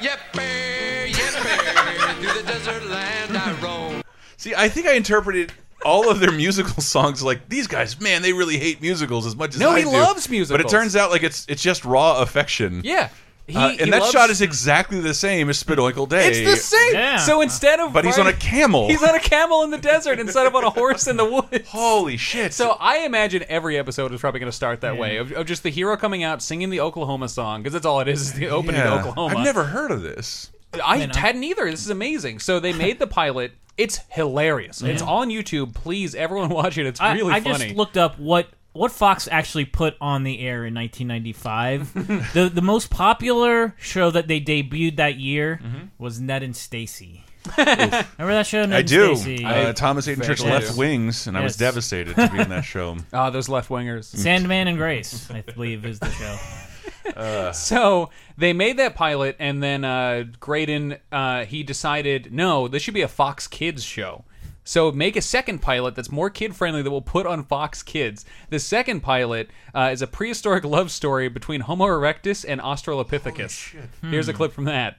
Yippee, 0.00 1.12
yippee, 1.12 2.14
through 2.20 2.42
the 2.42 2.48
desert 2.48 2.84
land 2.86 3.36
I 3.36 3.52
roam. 3.62 4.02
See, 4.36 4.54
I 4.54 4.68
think 4.68 4.86
I 4.86 4.94
interpreted 4.94 5.52
all 5.84 6.10
of 6.10 6.18
their 6.18 6.32
musical 6.32 6.82
songs 6.82 7.22
like 7.22 7.48
these 7.48 7.68
guys. 7.68 8.00
Man, 8.00 8.20
they 8.22 8.32
really 8.32 8.58
hate 8.58 8.80
musicals 8.82 9.26
as 9.26 9.36
much 9.36 9.54
as 9.54 9.60
No, 9.60 9.70
I 9.70 9.78
he 9.78 9.84
do. 9.84 9.92
loves 9.92 10.26
But 10.26 10.60
it 10.60 10.68
turns 10.68 10.96
out 10.96 11.10
like 11.10 11.22
it's 11.22 11.46
it's 11.48 11.62
just 11.62 11.84
raw 11.84 12.20
affection. 12.20 12.80
Yeah. 12.84 13.08
He- 13.50 13.56
Uh, 13.56 13.68
he 13.70 13.80
and 13.80 13.92
that 13.92 14.00
loves- 14.00 14.12
shot 14.12 14.30
is 14.30 14.40
exactly 14.40 15.00
the 15.00 15.14
same 15.14 15.48
as 15.50 15.62
Shpadoinkle 15.62 16.08
Day. 16.08 16.28
It's 16.30 16.50
the 16.50 16.56
same. 16.56 16.94
Yeah. 16.94 17.16
So 17.18 17.40
instead 17.42 17.80
of 17.80 17.92
But 17.92 18.04
he's 18.04 18.18
on 18.18 18.26
a 18.26 18.32
camel. 18.32 18.88
He's 18.88 19.02
on 19.02 19.14
a 19.14 19.20
camel 19.20 19.62
in 19.64 19.70
the 19.70 19.78
desert 19.78 20.18
instead 20.18 20.46
of 20.46 20.54
on 20.54 20.64
a 20.64 20.70
horse 20.70 21.06
in 21.06 21.16
the 21.16 21.24
woods. 21.24 21.68
Holy 21.68 22.16
shit! 22.16 22.52
So 22.54 22.76
I 22.80 22.98
imagine 22.98 23.44
every 23.48 23.76
episode 23.78 24.12
is 24.12 24.20
probably 24.20 24.40
going 24.40 24.50
to 24.50 24.56
start 24.56 24.80
that 24.82 24.96
way 24.96 25.16
of, 25.18 25.32
of 25.32 25.46
just 25.46 25.62
the 25.62 25.70
hero 25.70 25.96
coming 25.96 26.22
out 26.22 26.42
singing 26.42 26.70
the 26.70 26.80
Oklahoma 26.80 27.28
song 27.28 27.62
because 27.62 27.72
that's 27.74 27.86
all 27.86 28.00
it 28.00 28.08
is. 28.08 28.20
Is 28.22 28.32
the 28.34 28.48
opening 28.48 28.76
Yeah. 28.76 28.90
to 28.90 28.98
Oklahoma. 29.00 29.36
I've 29.38 29.44
never 29.44 29.64
heard 29.64 29.90
of 29.90 30.02
this. 30.02 30.50
I 30.84 30.98
Man, 30.98 31.10
hadn't 31.10 31.42
either. 31.44 31.68
This 31.70 31.80
is 31.84 31.90
amazing. 31.90 32.38
So 32.38 32.60
they 32.60 32.72
made 32.72 32.98
the 32.98 33.06
pilot. 33.08 33.52
It's 33.76 34.00
hilarious. 34.10 34.82
It's 34.82 35.02
on 35.02 35.28
YouTube. 35.30 35.74
Please, 35.74 36.14
everyone 36.14 36.48
watch 36.50 36.78
it. 36.78 36.86
It's 36.86 37.00
I, 37.00 37.14
really 37.14 37.32
I 37.32 37.40
funny. 37.40 37.64
just 37.64 37.76
looked 37.76 37.96
up 37.96 38.18
what 38.18 38.48
what 38.80 38.90
Fox 38.90 39.28
actually 39.30 39.66
put 39.66 39.94
on 40.00 40.22
the 40.24 40.40
air 40.40 40.64
in 40.64 40.74
1995. 40.74 41.92
the 42.32 42.48
the 42.48 42.62
most 42.62 42.88
popular 42.90 43.74
show 43.78 44.10
that 44.10 44.26
they 44.26 44.40
debuted 44.40 44.96
that 44.96 45.16
year 45.16 45.60
Mm-hmm. 45.62 45.86
was 45.98 46.18
Ned 46.20 46.42
and 46.42 46.56
Stacey. 46.56 47.24
Remember 47.58 48.04
that 48.18 48.46
show? 48.46 48.62
Ned 48.64 48.72
I 48.74 48.78
and 48.78 48.88
do. 48.88 49.16
Stacey? 49.16 49.44
Uh, 49.44 49.72
Thomas 49.74 50.06
Hayden 50.06 50.22
Church 50.24 50.38
Vaguely 50.38 50.52
left 50.52 50.72
do. 50.72 50.78
wings, 50.78 51.26
and 51.26 51.36
I 51.36 51.42
was 51.42 51.52
Yes. 51.52 51.58
devastated 51.58 52.16
to 52.16 52.28
be 52.30 52.38
in 52.38 52.48
that 52.48 52.64
show. 52.74 52.96
Ah, 53.12 53.28
those 53.30 53.48
left 53.50 53.68
wingers. 53.68 54.04
Sandman 54.04 54.66
and 54.68 54.78
Grace, 54.78 55.30
I 55.30 55.42
believe, 55.42 55.84
is 55.84 55.98
the 55.98 56.10
show. 56.10 57.52
so 57.52 58.10
they 58.38 58.52
made 58.52 58.78
that 58.78 58.94
pilot, 58.94 59.36
and 59.38 59.62
then 59.62 59.84
uh, 59.84 60.24
Graden 60.38 60.96
uh, 61.12 61.44
he 61.44 61.62
decided 61.62 62.32
no, 62.32 62.68
this 62.68 62.82
should 62.82 62.94
be 62.94 63.02
a 63.02 63.08
Fox 63.08 63.46
Kids 63.46 63.82
show. 63.84 64.24
So 64.64 64.92
make 64.92 65.16
a 65.16 65.22
second 65.22 65.60
pilot 65.60 65.94
that's 65.94 66.10
more 66.10 66.30
kid 66.30 66.54
friendly 66.54 66.82
that 66.82 66.90
we'll 66.90 67.00
put 67.00 67.26
on 67.26 67.44
Fox 67.44 67.82
Kids. 67.82 68.24
The 68.50 68.58
second 68.58 69.00
pilot 69.00 69.50
uh, 69.74 69.90
is 69.92 70.02
a 70.02 70.06
prehistoric 70.06 70.64
love 70.64 70.90
story 70.90 71.28
between 71.28 71.62
Homo 71.62 71.86
erectus 71.86 72.44
and 72.46 72.60
Australopithecus. 72.60 73.74
Here's 74.10 74.28
a 74.28 74.32
clip 74.32 74.52
from 74.52 74.64
that. 74.64 74.96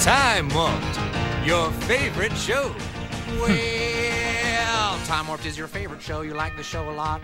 Time 0.00 0.48
Warped, 0.50 0.98
your 1.46 1.70
favorite 1.72 2.36
show. 2.36 2.74
Time 5.04 5.28
Warped 5.28 5.44
is 5.44 5.58
your 5.58 5.68
favorite 5.68 6.00
show. 6.00 6.22
You 6.22 6.32
like 6.32 6.56
the 6.56 6.62
show 6.62 6.88
a 6.88 6.96
lot. 6.96 7.20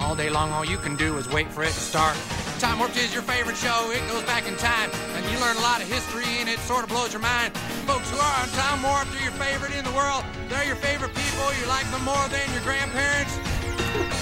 All 0.00 0.14
day 0.14 0.30
long, 0.30 0.52
all 0.52 0.64
you 0.64 0.78
can 0.78 0.94
do 0.94 1.18
is 1.18 1.28
wait 1.28 1.50
for 1.50 1.64
it 1.64 1.74
to 1.74 1.80
start. 1.80 2.16
Time 2.60 2.78
Warped 2.78 2.96
is 2.96 3.12
your 3.12 3.22
favorite 3.22 3.56
show. 3.56 3.90
It 3.90 4.06
goes 4.08 4.22
back 4.22 4.46
in 4.46 4.54
time, 4.56 4.90
and 5.14 5.26
you 5.26 5.38
learn 5.40 5.56
a 5.56 5.60
lot 5.60 5.82
of 5.82 5.88
history, 5.90 6.30
and 6.38 6.48
it 6.48 6.60
sort 6.60 6.84
of 6.84 6.90
blows 6.90 7.12
your 7.12 7.22
mind. 7.22 7.56
Folks 7.90 8.08
who 8.10 8.18
are 8.18 8.36
on 8.40 8.48
Time 8.54 8.82
Warped 8.82 9.10
are 9.18 9.22
your 9.22 9.32
favorite 9.32 9.74
in 9.74 9.84
the 9.84 9.90
world. 9.92 10.22
They're 10.48 10.64
your 10.64 10.76
favorite 10.76 11.14
people. 11.14 11.50
You 11.58 11.66
like 11.66 11.90
them 11.90 12.04
more 12.04 12.28
than 12.30 12.46
your 12.54 12.62
grandparents. 12.62 13.34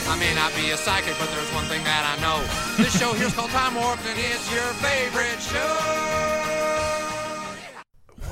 I 0.09 0.17
may 0.19 0.35
not 0.35 0.55
be 0.57 0.71
a 0.71 0.77
psychic, 0.77 1.15
but 1.21 1.29
there's 1.31 1.53
one 1.53 1.65
thing 1.67 1.85
that 1.85 2.09
I 2.09 2.17
know. 2.25 2.41
This 2.83 2.97
show 2.99 3.13
here's 3.13 3.35
called 3.35 3.51
Time 3.51 3.75
Warped, 3.75 4.07
and 4.09 4.19
it's 4.19 4.49
your 4.53 4.73
favorite 4.81 5.41
show. 5.41 6.52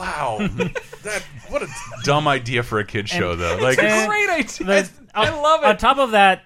Wow, 0.01 0.39
that 1.03 1.23
what 1.49 1.63
a 1.63 1.69
dumb 2.05 2.27
idea 2.27 2.63
for 2.63 2.79
a 2.79 2.85
kid 2.85 3.09
show, 3.09 3.37
though. 3.37 3.59
Like, 3.59 3.79
It's 3.79 4.05
a 4.05 4.07
great 4.07 4.31
idea. 4.31 4.89
I 5.15 5.29
love 5.29 5.63
it. 5.63 5.67
On 5.67 5.77
top 5.77 5.99
of 5.99 6.13
that, 6.13 6.45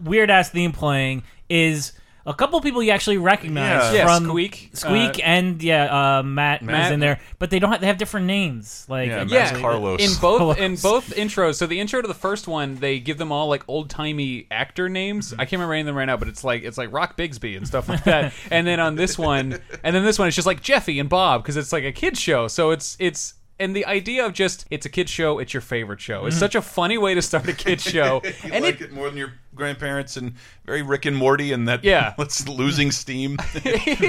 weird 0.00 0.30
ass 0.30 0.50
theme 0.50 0.70
playing 0.70 1.24
is 1.48 1.92
a 2.26 2.34
couple 2.34 2.60
people 2.60 2.82
you 2.82 2.90
actually 2.90 3.18
recognize 3.18 3.92
Yeah. 3.92 4.00
Yeah, 4.00 4.04
from 4.18 4.26
Squeak. 4.26 4.70
Squeak, 4.74 5.18
Uh, 5.18 5.22
and 5.22 5.62
yeah, 5.62 6.18
uh, 6.18 6.22
Matt, 6.22 6.62
Matt. 6.62 6.86
is 6.86 6.92
in 6.92 7.00
there, 7.00 7.20
but 7.38 7.50
they 7.50 7.58
don't. 7.58 7.72
Have, 7.72 7.80
they 7.80 7.86
have 7.86 7.98
different 7.98 8.26
names. 8.26 8.84
Like 8.88 9.08
Yeah, 9.08 9.24
Yeah, 9.28 9.58
Carlos. 9.60 10.00
in 10.00 10.10
both 10.20 10.38
Carlos. 10.38 10.58
in 10.58 10.76
both 10.76 11.10
intros. 11.16 11.54
So 11.56 11.66
the 11.66 11.80
intro 11.80 12.00
to 12.02 12.08
the 12.08 12.14
first 12.14 12.46
one, 12.48 12.76
they 12.76 12.98
give 13.00 13.18
them 13.18 13.32
all 13.32 13.48
like 13.48 13.64
old 13.68 13.90
timey 13.90 14.46
actor 14.50 14.88
names. 14.88 15.32
I 15.32 15.44
can't 15.44 15.52
remember 15.52 15.74
any 15.74 15.80
of 15.82 15.86
them 15.86 15.96
right 15.96 16.04
now, 16.04 16.16
but 16.16 16.28
it's 16.28 16.44
like 16.44 16.62
it's 16.62 16.78
like 16.78 16.92
Rock 16.92 17.16
Bigsby 17.16 17.56
and 17.56 17.66
stuff 17.66 17.88
like 17.88 18.04
that. 18.04 18.32
and 18.50 18.66
then 18.66 18.80
on 18.80 18.94
this 18.96 19.18
one, 19.18 19.58
and 19.82 19.94
then 19.96 20.04
this 20.04 20.18
one, 20.18 20.28
it's 20.28 20.36
just 20.36 20.46
like 20.46 20.62
Jeffy 20.62 20.98
and 21.00 21.08
Bob 21.08 21.42
because 21.42 21.56
it's 21.56 21.72
like 21.72 21.84
a 21.84 21.92
kid 21.92 22.16
show. 22.18 22.48
So 22.48 22.70
it's 22.70 22.96
it's. 23.00 23.34
And 23.60 23.76
the 23.76 23.86
idea 23.86 24.24
of 24.26 24.32
just 24.32 24.66
it's 24.70 24.86
a 24.86 24.88
kid 24.88 25.08
show, 25.08 25.38
it's 25.38 25.54
your 25.54 25.60
favorite 25.60 26.00
show. 26.00 26.26
It's 26.26 26.34
Mhm. 26.36 26.40
such 26.40 26.54
a 26.56 26.62
funny 26.62 26.98
way 26.98 27.14
to 27.14 27.22
start 27.22 27.46
a 27.48 27.52
kid 27.52 27.80
show. 27.94 28.22
you 28.24 28.32
and 28.52 28.64
like 28.64 28.80
it, 28.80 28.86
it, 28.86 28.92
more 28.92 29.08
than 29.08 29.18
your 29.18 29.34
grandparents, 29.54 30.16
and 30.16 30.34
very 30.64 30.80
Rick 30.80 31.04
and 31.06 31.16
Morty, 31.16 31.52
and 31.52 31.68
that 31.68 31.84
Yeah. 31.84 32.14
let's 32.18 32.48
losing 32.48 32.90
steam, 32.90 33.36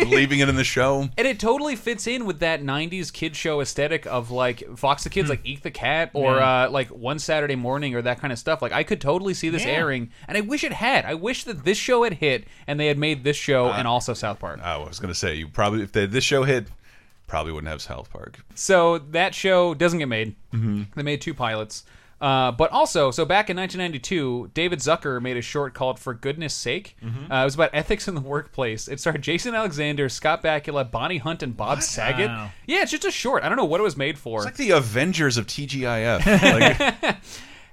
leaving 0.07 0.39
it 0.39 0.49
in 0.49 0.55
the 0.55 0.63
show. 0.63 1.09
And 1.17 1.27
it 1.27 1.39
totally 1.39 1.75
fits 1.75 2.07
in 2.07 2.25
with 2.25 2.39
that 2.39 2.61
'90s 2.63 3.11
kid 3.11 3.35
show 3.35 3.59
aesthetic 3.61 4.05
of 4.05 4.31
like 4.31 4.63
Fox 4.77 5.03
the 5.03 5.09
Kids, 5.09 5.29
like 5.29 5.41
Eek 5.45 5.61
the 5.63 5.71
Cat, 5.71 6.11
or 6.13 6.39
uh, 6.39 6.69
like 6.69 6.87
One 6.89 7.19
Saturday 7.19 7.55
Morning, 7.55 7.95
or 7.95 8.01
that 8.01 8.19
kind 8.19 8.31
of 8.31 8.39
stuff. 8.39 8.61
Like 8.61 8.71
I 8.71 8.83
could 8.83 9.01
totally 9.01 9.33
see 9.33 9.49
this 9.49 9.65
Yeah. 9.65 9.71
airing, 9.71 10.09
and 10.27 10.37
I 10.37 10.41
wish 10.41 10.63
it 10.63 10.73
had. 10.73 11.05
I 11.05 11.15
wish 11.15 11.43
that 11.43 11.65
this 11.65 11.77
show 11.77 12.03
had 12.03 12.13
hit, 12.15 12.45
and 12.67 12.79
they 12.79 12.87
had 12.87 12.97
made 12.97 13.23
this 13.23 13.37
show 13.37 13.69
and 13.71 13.87
also 13.87 14.13
South 14.13 14.39
Park. 14.39 14.59
Oh, 14.63 14.83
I 14.83 14.87
was 14.87 14.99
going 14.99 15.13
to 15.13 15.19
say 15.19 15.35
you 15.35 15.47
probably 15.49 15.81
if 15.81 15.91
they, 15.91 16.05
this 16.05 16.23
show 16.23 16.43
hit, 16.43 16.67
probably 17.31 17.53
wouldn't 17.53 17.71
have 17.71 17.81
South 17.81 18.11
Park. 18.11 18.43
So 18.55 18.97
that 18.99 19.33
show 19.33 19.73
doesn't 19.73 19.99
get 19.99 20.09
made. 20.09 20.35
Mhm. 20.53 20.87
They 20.95 21.01
made 21.01 21.21
two 21.21 21.33
pilots. 21.33 21.85
Uh, 22.19 22.51
but 22.51 22.69
also, 22.71 23.09
so 23.09 23.25
back 23.25 23.49
in 23.49 23.55
1992, 23.57 24.51
David 24.53 24.77
Zucker 24.79 25.19
made 25.19 25.37
a 25.37 25.41
short 25.41 25.73
called 25.73 25.97
"For 25.97 26.13
Goodness 26.13 26.53
Sake." 26.53 26.95
Mhm. 27.03 27.31
Uh, 27.31 27.35
it 27.41 27.43
was 27.45 27.55
about 27.55 27.71
ethics 27.73 28.07
in 28.07 28.13
the 28.13 28.21
workplace. 28.21 28.87
It 28.87 28.99
starred 28.99 29.21
Jason 29.23 29.55
Alexander, 29.55 30.07
Scott 30.09 30.43
Bakula, 30.43 30.91
Bonnie 30.91 31.17
Hunt, 31.17 31.41
and 31.41 31.57
Bob 31.57 31.81
Saget. 31.81 32.27
Wow. 32.29 32.51
Yeah, 32.67 32.81
it's 32.83 32.91
just 32.91 33.05
a 33.05 33.11
short. 33.11 33.43
I 33.43 33.47
don't 33.49 33.57
know 33.57 33.65
what 33.65 33.79
it 33.79 33.83
was 33.83 33.97
made 33.97 34.19
for. 34.19 34.39
It's 34.39 34.45
like 34.45 34.55
the 34.57 34.71
Avengers 34.71 35.37
of 35.37 35.47
TGIF. 35.47 36.21
Like, 37.01 37.17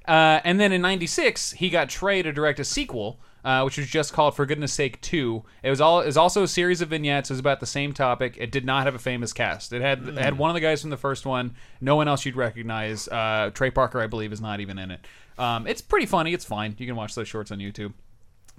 Uh, 0.07 0.41
and 0.45 0.59
then 0.59 0.73
in 0.73 0.81
'96, 0.81 1.53
he 1.53 1.69
got 1.69 1.91
Trey 1.91 2.23
to 2.23 2.33
direct 2.33 2.59
a 2.59 2.65
sequel, 2.65 3.21
uh, 3.45 3.63
which 3.63 3.79
was 3.79 3.87
just 3.87 4.13
called 4.13 4.35
"For 4.35 4.47
Goodness 4.47 4.73
Sake 4.73 5.01
2." 5.01 5.43
It 5.63 5.71
was 5.71 5.81
all. 5.81 6.01
It 6.01 6.07
was 6.07 6.17
also 6.17 6.43
a 6.43 6.49
series 6.49 6.81
of 6.81 6.89
vignettes. 6.89 7.31
It 7.31 7.35
was 7.35 7.41
about 7.41 7.61
the 7.61 7.67
same 7.67 7.93
topic. 7.93 8.37
It 8.39 8.51
did 8.51 8.65
not 8.65 8.85
have 8.85 8.95
a 8.95 8.99
famous 8.99 9.33
cast. 9.33 9.73
It 9.73 9.83
had 9.83 10.09
it 10.09 10.19
had 10.19 10.39
one 10.39 10.51
of 10.51 10.55
the 10.55 10.61
guys 10.61 10.81
from 10.81 10.91
the 10.91 10.97
first 10.97 11.27
one. 11.27 11.55
No 11.81 11.97
one 11.97 12.09
else 12.09 12.25
you'd 12.25 12.37
recognize. 12.37 13.09
Uh, 13.09 13.51
Trey 13.55 13.71
Parker, 13.71 14.01
I 14.01 14.07
believe, 14.07 14.33
is 14.33 14.41
not 14.41 14.61
even 14.61 14.79
in 14.79 14.91
it. 14.91 15.01
Um, 15.39 15.67
it's 15.67 15.81
pretty 15.81 16.07
funny. 16.07 16.35
It's 16.35 16.45
fine. 16.45 16.75
You 16.79 16.87
can 16.87 16.97
watch 16.97 17.15
those 17.15 17.29
shorts 17.29 17.51
on 17.51 17.59
YouTube. 17.59 17.93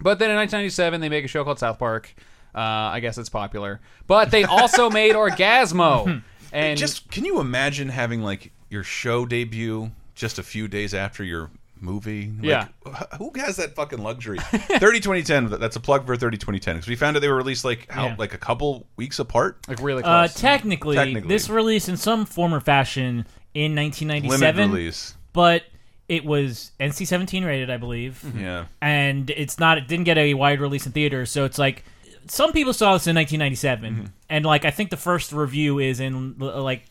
But 0.02 0.18
then 0.20 0.30
in 0.30 0.38
1997, 0.38 1.02
they 1.02 1.10
make 1.10 1.26
a 1.26 1.28
show 1.28 1.44
called 1.44 1.60
South 1.60 1.78
Park. 1.78 2.14
Uh, 2.56 2.60
I 2.60 3.00
guess 3.02 3.18
it's 3.18 3.30
popular. 3.30 3.82
But 4.08 4.32
they 4.32 4.44
also 4.46 4.90
made 5.02 5.14
Orgazmo. 5.14 6.24
And 6.52 6.80
just 6.80 7.12
can 7.12 7.26
you 7.26 7.40
imagine 7.40 7.90
having 7.90 8.24
like 8.24 8.52
your 8.70 8.84
show 8.84 9.26
debut 9.26 9.92
just 10.16 10.40
a 10.40 10.44
few 10.44 10.68
days 10.68 10.94
after 10.94 11.24
your 11.24 11.52
movie. 11.82 12.32
Yeah. 12.42 12.68
wh- 12.86 13.18
who 13.18 13.32
has 13.36 13.56
that 13.58 13.76
fucking 13.76 14.00
luxury? 14.02 14.38
Thirty 14.80 15.00
twenty 15.00 15.24
ten. 15.24 15.50
That's 15.50 15.76
a 15.76 15.80
plug 15.80 16.06
for 16.06 16.16
thirty 16.16 16.38
twenty 16.38 16.60
ten 16.60 16.76
because 16.76 16.88
we 16.90 16.96
found 16.96 17.16
out 17.16 17.20
they 17.22 17.28
were 17.30 17.36
released 17.38 17.64
like 17.66 17.90
how 17.92 18.08
Yeah. 18.08 18.16
like 18.18 18.34
a 18.34 18.38
couple 18.38 18.88
weeks 18.96 19.20
apart. 19.20 19.58
Like 19.68 19.80
really 19.82 20.04
Uh, 20.04 20.28
close. 20.28 20.34
technically, 20.36 20.96
Technically. 20.96 21.28
this 21.30 21.50
released 21.50 21.90
in 21.90 21.98
some 21.98 22.26
form 22.26 22.54
or 22.54 22.60
fashion 22.60 23.26
in 23.54 23.76
1997. 23.76 24.40
Limited 24.58 24.74
release. 24.78 25.16
But 25.34 25.64
it 26.08 26.26
was 26.26 26.72
NC-17 26.80 27.46
rated, 27.46 27.70
I 27.70 27.78
believe. 27.78 28.24
Yeah. 28.36 28.66
And 28.82 29.30
it's 29.30 29.60
not. 29.60 29.78
It 29.78 29.88
didn't 29.88 30.06
get 30.06 30.18
a 30.18 30.34
wide 30.34 30.60
release 30.60 30.86
in 30.88 30.92
theaters, 30.92 31.30
so 31.32 31.46
it's 31.46 31.58
like 31.60 31.84
some 32.28 32.52
people 32.52 32.74
saw 32.74 32.94
this 32.94 33.08
in 33.08 33.16
1997, 33.16 33.94
Mm-hmm. 33.94 34.06
and 34.30 34.46
like 34.46 34.66
I 34.66 34.72
think 34.72 34.90
the 34.90 34.98
first 34.98 35.32
review 35.32 35.80
is 35.80 36.00
in 36.00 36.36
like 36.38 36.84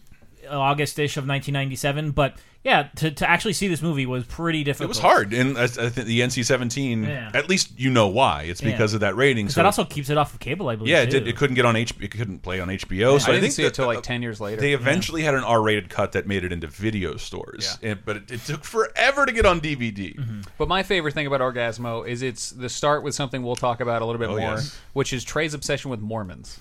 August-ish 0.51 1.17
of 1.17 1.23
1997. 1.27 2.13
But 2.13 2.35
yeah, 2.65 2.89
to, 2.97 3.11
to 3.13 3.29
actually 3.31 3.53
see 3.53 3.69
this 3.69 3.81
movie 3.81 4.05
was 4.05 4.25
pretty 4.25 4.65
difficult. 4.65 4.87
It 4.87 4.89
was 4.89 4.99
hard, 4.99 5.33
and 5.33 5.57
I, 5.57 5.63
I 5.65 5.67
think 5.69 6.07
the 6.09 6.21
NC 6.21 6.45
seventeen. 6.45 7.05
Yeah. 7.05 7.31
At 7.33 7.49
least 7.49 7.79
you 7.79 7.89
know 7.89 8.09
why. 8.09 8.43
It's 8.43 8.61
Yeah. 8.61 8.73
because 8.73 8.95
of 8.95 9.01
that 9.01 9.15
rating. 9.17 9.49
So 9.49 9.61
that 9.61 9.65
also 9.67 9.85
keeps 9.85 10.11
it 10.11 10.19
off 10.19 10.35
of 10.35 10.41
cable, 10.41 10.69
I 10.69 10.75
believe. 10.77 10.91
yeah, 10.91 11.03
it 11.03 11.07
too. 11.11 11.21
did. 11.21 11.29
It 11.29 11.37
couldn't 11.37 11.55
get 11.55 11.65
on 11.65 11.77
H. 11.77 11.95
It 12.01 12.11
couldn't 12.11 12.41
play 12.41 12.59
on 12.61 12.69
HBO. 12.69 13.13
Yeah, 13.13 13.19
so 13.19 13.31
I 13.31 13.35
didn't 13.37 13.43
think 13.43 13.53
see 13.55 13.63
that, 13.63 13.69
it 13.69 13.75
till 13.75 13.87
like 13.87 13.99
uh, 13.99 14.03
10 14.03 14.23
years 14.23 14.41
later. 14.41 14.61
They 14.61 14.71
Yeah. 14.71 14.77
eventually 14.79 15.23
had 15.23 15.35
an 15.35 15.45
R-rated 15.45 15.89
cut 15.89 16.13
that 16.13 16.27
made 16.27 16.45
it 16.45 16.53
into 16.53 16.67
video 16.67 17.17
stores. 17.17 17.79
And- 17.83 18.05
but 18.05 18.17
it, 18.17 18.31
it 18.33 18.41
took 18.41 18.65
forever 18.65 19.25
to 19.25 19.33
get 19.33 19.47
on 19.47 19.61
DVD. 19.61 20.17
Mm-hmm. 20.17 20.41
But 20.59 20.69
my 20.69 20.83
favorite 20.83 21.15
thing 21.15 21.27
about 21.29 21.41
Orgazmo 21.41 22.07
is 22.07 22.23
it's 22.23 22.51
the 22.51 22.69
start 22.69 23.03
with 23.05 23.15
something 23.15 23.43
we'll 23.43 23.57
talk 23.57 23.81
about 23.81 24.03
a 24.03 24.05
little 24.05 24.19
bit 24.19 24.29
Oh, 24.29 24.37
more, 24.39 24.41
yes. 24.57 24.79
which 24.95 25.13
is 25.13 25.23
Trey's 25.25 25.55
obsession 25.55 25.91
with 25.91 26.01
Mormons. 26.01 26.59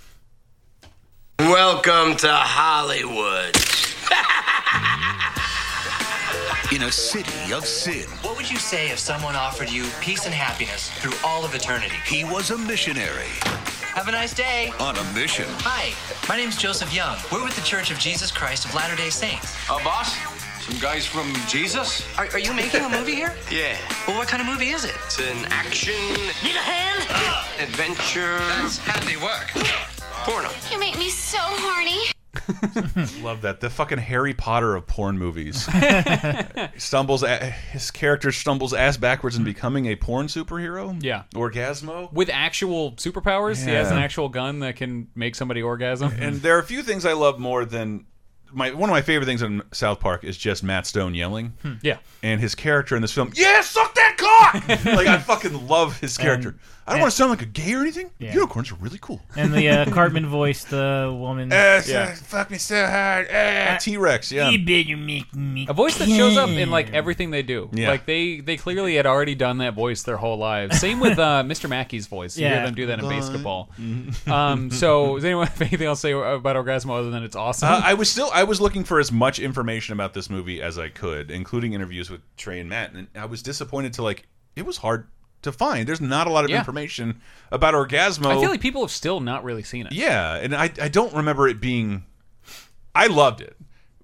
Welcome 1.39 2.15
to 2.17 2.29
Hollywood. 2.31 3.55
In 6.75 6.81
a 6.83 6.91
city 6.91 7.53
of 7.53 7.65
sin. 7.65 8.07
What 8.23 8.35
would 8.37 8.49
you 8.49 8.57
say 8.57 8.89
if 8.89 8.97
someone 8.99 9.35
offered 9.35 9.69
you 9.69 9.85
peace 10.01 10.25
and 10.25 10.33
happiness 10.33 10.89
through 10.99 11.13
all 11.23 11.45
of 11.45 11.53
eternity? 11.55 11.95
He 12.05 12.23
was 12.25 12.49
a 12.51 12.57
missionary 12.57 13.27
Have 13.93 14.07
a 14.07 14.11
nice 14.11 14.33
day. 14.33 14.73
on 14.79 14.97
a 14.97 15.03
mission. 15.13 15.45
Hi, 15.59 15.93
my 16.27 16.37
name's 16.37 16.57
Joseph 16.57 16.93
Young. 16.93 17.17
We're 17.31 17.43
with 17.43 17.55
the 17.55 17.61
Church 17.61 17.91
of 17.91 17.99
Jesus 17.99 18.31
Christ 18.31 18.65
of 18.65 18.73
Latter 18.75 18.95
day 18.95 19.09
Saints. 19.11 19.55
Uh, 19.69 19.81
boss? 19.83 20.17
Some 20.61 20.79
guys 20.79 21.05
from 21.05 21.31
Jesus? 21.47 22.03
Are, 22.17 22.25
are 22.33 22.39
you 22.39 22.53
making 22.53 22.81
a 22.83 22.89
movie 22.89 23.15
here? 23.15 23.33
Yeah, 23.51 23.77
Well, 24.07 24.17
what 24.17 24.27
kind 24.27 24.41
of 24.41 24.47
movie 24.47 24.69
is 24.69 24.83
it? 24.85 24.95
it's 25.05 25.19
an 25.19 25.45
action 25.51 25.93
Need 26.43 26.55
a 26.55 26.65
hand? 26.65 27.61
adventure 27.61 28.39
That's 28.59 28.79
handiwork. 28.79 29.53
Porno. 30.23 30.49
You 30.71 30.79
make 30.79 30.97
me 30.97 31.09
so 31.09 31.37
horny. 31.41 31.99
Love 33.23 33.41
that. 33.41 33.59
The 33.61 33.69
fucking 33.69 33.97
Harry 33.97 34.33
Potter 34.33 34.75
of 34.75 34.85
porn 34.87 35.17
movies. 35.17 35.67
stumbles, 36.77 37.23
a 37.23 37.37
his 37.37 37.91
character 37.91 38.31
stumbles 38.31 38.73
ass 38.73 38.97
backwards 38.97 39.35
in 39.35 39.43
becoming 39.43 39.87
a 39.87 39.95
porn 39.95 40.27
superhero. 40.27 41.01
Yeah. 41.03 41.23
Orgazmo. 41.33 42.11
With 42.13 42.29
actual 42.29 42.93
superpowers, 42.93 43.63
he 43.65 43.71
has 43.71 43.89
Yeah. 43.89 43.97
an 43.97 44.03
actual 44.03 44.29
gun 44.29 44.59
that 44.59 44.75
can 44.75 45.07
make 45.15 45.35
somebody 45.35 45.61
orgasm. 45.61 46.13
And 46.19 46.35
there 46.41 46.55
are 46.55 46.59
a 46.59 46.63
few 46.65 46.83
things 46.83 47.05
I 47.05 47.13
love 47.13 47.39
more 47.39 47.65
than 47.65 48.05
my 48.51 48.71
one 48.71 48.89
of 48.89 48.93
my 48.93 49.01
favorite 49.01 49.25
things 49.25 49.41
in 49.41 49.61
South 49.73 49.99
Park 49.99 50.23
is 50.23 50.37
just 50.37 50.63
Matt 50.63 50.85
Stone 50.85 51.15
yelling. 51.15 51.53
Hmm. 51.63 51.73
yeah. 51.81 51.97
And 52.23 52.39
his 52.39 52.55
character 52.55 52.95
in 52.95 53.01
this 53.01 53.11
film, 53.11 53.31
yeah, 53.35 53.59
suck 53.61 53.93
that 53.95 54.06
cock! 54.17 54.67
like 54.85 55.07
I 55.07 55.17
fucking 55.19 55.67
love 55.67 55.99
his 55.99 56.17
character. 56.17 56.55
I 56.89 56.91
don't 56.93 57.01
want 57.01 57.11
to 57.11 57.17
sound 57.17 57.31
like 57.31 57.41
a 57.41 57.45
gay 57.45 57.73
or 57.73 57.81
anything. 57.81 58.11
Yeah. 58.17 58.33
Unicorns 58.33 58.71
are 58.71 58.75
really 58.75 58.97
cool. 59.01 59.19
And 59.35 59.53
the 59.53 59.67
uh, 59.67 59.85
Cartman 59.91 60.25
voiced 60.25 60.69
the 60.69 61.13
woman. 61.19 61.51
Uh, 61.51 61.81
Yeah. 61.85 62.13
fuck 62.15 62.49
me 62.49 62.57
so 62.57 62.85
hard. 62.87 63.29
Uh, 63.29 63.77
T 63.77 63.97
Rex, 63.97 64.31
yeah. 64.31 64.49
You 64.49 64.63
better 64.65 64.95
make 64.95 65.35
me 65.35 65.65
A 65.69 65.73
voice 65.73 65.97
that 65.97 66.07
shows 66.07 66.37
up 66.37 66.47
in 66.47 66.69
like 66.71 66.93
everything 66.93 67.29
they 67.31 67.43
do. 67.43 67.69
Yeah. 67.73 67.89
Like 67.89 68.05
they 68.05 68.39
they 68.39 68.55
clearly 68.55 68.95
had 68.95 69.05
already 69.05 69.35
done 69.35 69.57
that 69.57 69.73
voice 69.73 70.03
their 70.03 70.15
whole 70.15 70.37
lives. 70.37 70.79
Same 70.87 71.01
with 71.01 71.19
uh, 71.19 71.43
Mr. 71.45 71.67
Mackey's 71.67 72.07
voice. 72.07 72.37
You 72.37 72.45
Yeah. 72.45 72.53
hear 72.55 72.65
them 72.67 72.75
do 72.75 72.85
that 72.85 72.99
in 72.99 73.05
BASEketball. 73.05 74.27
Um, 74.29 74.71
so 74.71 75.15
does 75.15 75.25
anyone 75.25 75.47
have 75.47 75.61
anything 75.61 75.87
else 75.87 75.99
to 76.01 76.07
say 76.07 76.11
about 76.13 76.55
Orgazmo 76.55 76.97
other 76.97 77.09
than 77.11 77.21
it's 77.23 77.35
awesome? 77.35 77.67
Uh, 77.67 77.81
I 77.83 77.95
was 77.95 78.09
still 78.09 78.29
I 78.33 78.43
was 78.43 78.61
looking 78.61 78.85
for 78.85 79.01
as 79.01 79.11
much 79.11 79.39
information 79.39 79.91
about 79.91 80.13
this 80.13 80.29
movie 80.29 80.61
as 80.61 80.79
I 80.79 80.87
could, 80.87 81.31
including 81.31 81.73
interviews 81.73 82.09
with 82.09 82.21
Trey 82.37 82.61
and 82.61 82.69
Matt, 82.69 82.93
and 82.93 83.07
I 83.13 83.25
was 83.25 83.41
disappointed 83.41 83.93
to 83.95 84.03
like 84.07 84.27
it 84.55 84.65
was 84.65 84.77
hard 84.77 85.07
to 85.43 85.51
find. 85.51 85.87
There's 85.87 86.01
not 86.01 86.25
a 86.27 86.31
lot 86.31 86.43
of 86.45 86.49
Yeah. 86.49 86.57
information 86.57 87.21
about 87.51 87.73
Orgazmo. 87.75 88.25
I 88.35 88.41
feel 88.41 88.49
like 88.49 88.61
people 88.61 88.81
have 88.81 88.91
still 88.91 89.19
not 89.19 89.43
really 89.43 89.63
seen 89.63 89.85
it. 89.85 89.93
yeah, 89.93 90.35
and 90.35 90.55
I 90.55 90.71
I 90.81 90.87
don't 90.87 91.13
remember 91.13 91.47
it 91.47 91.61
being. 91.61 92.05
I 92.95 93.07
loved 93.07 93.41
it. 93.41 93.55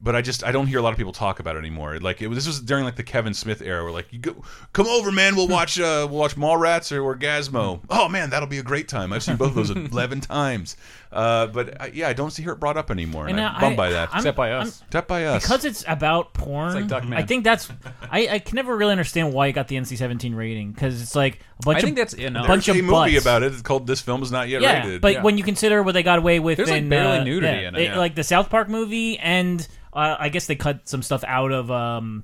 But 0.03 0.17
I 0.17 0.21
just 0.21 0.43
I 0.43 0.51
don't 0.51 0.67
hear 0.67 0.79
a 0.79 0.81
lot 0.81 0.91
of 0.91 0.97
people 0.97 1.13
talk 1.13 1.39
about 1.39 1.55
it 1.55 1.59
anymore. 1.59 1.97
Like 1.97 2.21
it 2.21 2.27
was 2.27 2.35
this 2.37 2.45
was 2.45 2.59
during 2.59 2.83
like 2.83 2.97
the 2.97 3.03
Kevin 3.03 3.33
Smith 3.33 3.61
era, 3.61 3.83
where 3.83 3.93
like 3.93 4.11
you 4.11 4.19
go 4.19 4.35
come 4.73 4.85
over, 4.87 5.13
man, 5.13 5.37
we'll 5.37 5.47
watch 5.47 5.79
uh 5.79 6.05
we'll 6.09 6.19
watch 6.19 6.35
Mallrats 6.35 6.91
or 6.91 7.01
Orgazmo. 7.15 7.79
Oh 7.89 8.09
man, 8.09 8.29
that'll 8.29 8.49
be 8.49 8.57
a 8.59 8.63
great 8.63 8.89
time. 8.89 9.13
I've 9.13 9.23
seen 9.23 9.37
both 9.37 9.49
of 9.49 9.55
those 9.55 9.69
eleven 9.91 10.19
times. 10.19 10.75
Uh, 11.09 11.45
but 11.45 11.79
uh, 11.79 11.85
yeah, 11.93 12.09
I 12.09 12.13
don't 12.13 12.31
see 12.31 12.41
her 12.43 12.55
brought 12.55 12.75
up 12.75 12.89
anymore, 12.89 13.27
and, 13.27 13.37
And 13.37 13.47
I'm 13.47 13.55
I- 13.55 13.61
bummed 13.61 13.77
by 13.77 13.91
that. 13.91 14.09
I'm- 14.09 14.17
Except 14.17 14.35
by 14.35 14.51
us. 14.51 14.79
I'm- 14.81 14.87
Except 14.87 15.07
by 15.07 15.25
us. 15.25 15.43
because 15.43 15.63
it's 15.63 15.85
about 15.87 16.33
porn. 16.33 16.75
It's 16.75 16.91
like 16.91 17.03
I 17.11 17.21
think 17.23 17.43
that's 17.43 17.69
I, 18.11 18.27
I 18.27 18.39
can 18.39 18.55
never 18.55 18.75
really 18.75 18.91
understand 18.91 19.31
why 19.31 19.47
it 19.47 19.51
got 19.53 19.67
the 19.67 19.75
NC-17 19.77 20.35
rating 20.35 20.71
because 20.71 21.01
it's 21.01 21.15
like 21.15 21.35
a 21.61 21.65
bunch 21.65 21.75
I 21.75 21.79
of 21.79 21.83
think 21.85 21.97
that's 21.97 22.13
enough. 22.15 22.45
a 22.45 22.47
bunch 22.47 22.65
There's 22.65 22.77
of 22.79 22.83
a 22.83 22.87
movie 22.87 23.13
butts. 23.13 23.23
about 23.25 23.43
it. 23.43 23.53
It's 23.53 23.61
called 23.61 23.85
"This 23.87 24.01
Film 24.01 24.21
Is 24.23 24.31
Not 24.31 24.49
Yet 24.49 24.63
yeah, 24.63 24.83
Rated." 24.83 25.01
but 25.01 25.13
Yeah. 25.13 25.21
when 25.21 25.37
you 25.37 25.43
consider 25.43 25.81
what 25.83 25.93
they 25.93 26.03
got 26.03 26.17
away 26.19 26.39
with 26.39 26.57
There's, 26.57 26.69
like, 26.71 26.89
barely 26.89 27.19
uh, 27.19 27.23
nudity 27.23 27.61
yeah, 27.61 27.67
in 27.69 27.75
it, 27.75 27.83
yeah. 27.83 27.97
like 27.97 28.15
the 28.15 28.23
South 28.23 28.49
Park 28.49 28.67
movie, 28.67 29.17
and 29.19 29.65
uh, 29.95 30.15
I 30.19 30.29
guess 30.29 30.47
they 30.47 30.55
cut 30.55 30.87
some 30.87 31.01
stuff 31.01 31.23
out 31.25 31.51
of 31.51 31.69
um, 31.71 32.23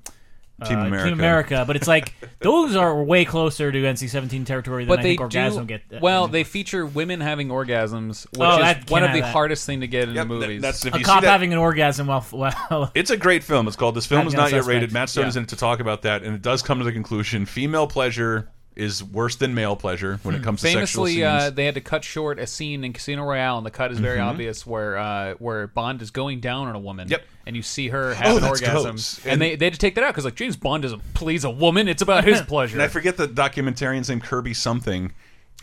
Team 0.66 0.78
uh, 0.80 0.86
America. 0.88 1.04
Team 1.10 1.14
America, 1.20 1.64
but 1.66 1.76
it's 1.78 1.88
like 1.88 2.14
those 2.42 2.76
are 2.76 3.02
way 3.04 3.24
closer 3.24 3.72
to 3.72 3.78
NC-17 3.82 4.46
territory 4.46 4.84
than 4.84 4.90
but 4.90 5.00
I 5.00 5.04
they 5.04 5.16
think 5.16 5.22
Orgazmo 5.32 5.60
do. 5.60 5.66
get. 5.66 5.82
uh, 5.94 6.00
well, 6.02 6.28
they 6.28 6.44
feature 6.44 6.86
women 6.86 7.22
having 7.22 7.48
orgasms, 7.48 8.26
which 8.32 8.42
Oh, 8.42 8.58
is 8.58 8.76
one 8.90 9.02
can't 9.02 9.06
of 9.06 9.14
the 9.14 9.22
that. 9.22 9.32
hardest 9.32 9.66
thing 9.66 9.80
to 9.82 9.88
get 9.88 10.10
in 10.10 10.16
Yep, 10.16 10.28
movies. 10.28 10.62
that- 10.62 10.68
that's 10.68 10.86
if 10.86 10.94
a 10.96 11.00
you 11.00 11.06
cop 11.06 11.22
see 11.22 11.26
that, 11.28 11.32
having 11.32 11.54
an 11.54 11.60
orgasm 11.60 12.08
while 12.08 12.22
while 12.32 12.92
It's 12.94 13.10
a 13.10 13.16
great 13.18 13.44
film. 13.44 13.68
It's 13.68 13.78
called 13.78 13.96
"This 13.96 14.06
Film 14.06 14.28
Is 14.28 14.34
Not 14.34 14.52
Yet 14.52 14.60
Suspect. 14.60 14.68
Rated." 14.68 14.92
Matt 14.92 15.08
Stone 15.10 15.24
Yeah. 15.24 15.28
is 15.30 15.36
in 15.38 15.44
it 15.44 15.50
to 15.50 15.56
talk 15.56 15.80
about 15.80 16.02
that, 16.02 16.24
and 16.24 16.36
it 16.36 16.42
does 16.42 16.62
come 16.62 16.80
to 16.80 16.84
the 16.86 16.92
conclusion: 16.92 17.46
female 17.46 17.88
pleasure 17.88 18.50
is 18.76 19.04
worse 19.04 19.36
than 19.36 19.54
male 19.54 19.76
pleasure 19.76 20.20
when 20.24 20.36
it 20.36 20.42
comes 20.44 20.62
to 20.62 20.68
sexual 20.68 21.06
Famously, 21.06 21.14
scenes. 21.16 21.26
uh, 21.26 21.50
they 21.50 21.66
had 21.66 21.74
to 21.76 21.82
cut 21.82 22.04
short 22.04 22.40
a 22.40 22.48
scene 22.48 22.84
in 22.86 22.94
Casino 22.94 23.24
Royale, 23.24 23.58
and 23.58 23.66
the 23.66 23.72
cut 23.72 23.92
is 23.92 24.00
very 24.00 24.20
Mhm. 24.20 24.26
obvious 24.28 24.66
where 24.66 24.98
uh, 24.98 25.34
where 25.36 25.68
Bond 25.68 26.02
is 26.02 26.12
going 26.12 26.40
down 26.40 26.68
on 26.68 26.76
a 26.76 26.80
woman. 26.80 27.08
Yep. 27.10 27.24
And 27.46 27.56
you 27.56 27.62
see 27.64 27.90
her 27.90 28.14
have 28.14 28.28
Oh, 28.34 28.38
an 28.38 28.44
orgasm, 28.44 28.92
and, 29.26 29.34
And- 29.34 29.42
they, 29.42 29.56
they 29.56 29.66
had 29.66 29.74
to 29.74 29.80
take 29.80 29.96
that 29.96 30.04
out 30.04 30.12
because 30.14 30.24
like 30.26 30.36
James 30.36 30.56
Bond 30.56 30.84
doesn't 30.84 31.14
please 31.14 31.44
a 31.44 31.50
woman; 31.50 31.88
it's 31.88 32.02
about 32.02 32.24
his 32.24 32.42
pleasure. 32.42 32.76
and 32.78 32.84
I 32.84 32.88
forget 32.88 33.18
the 33.18 33.28
documentarian's 33.28 34.08
name, 34.10 34.22
Kirby 34.22 34.54
something, 34.54 35.12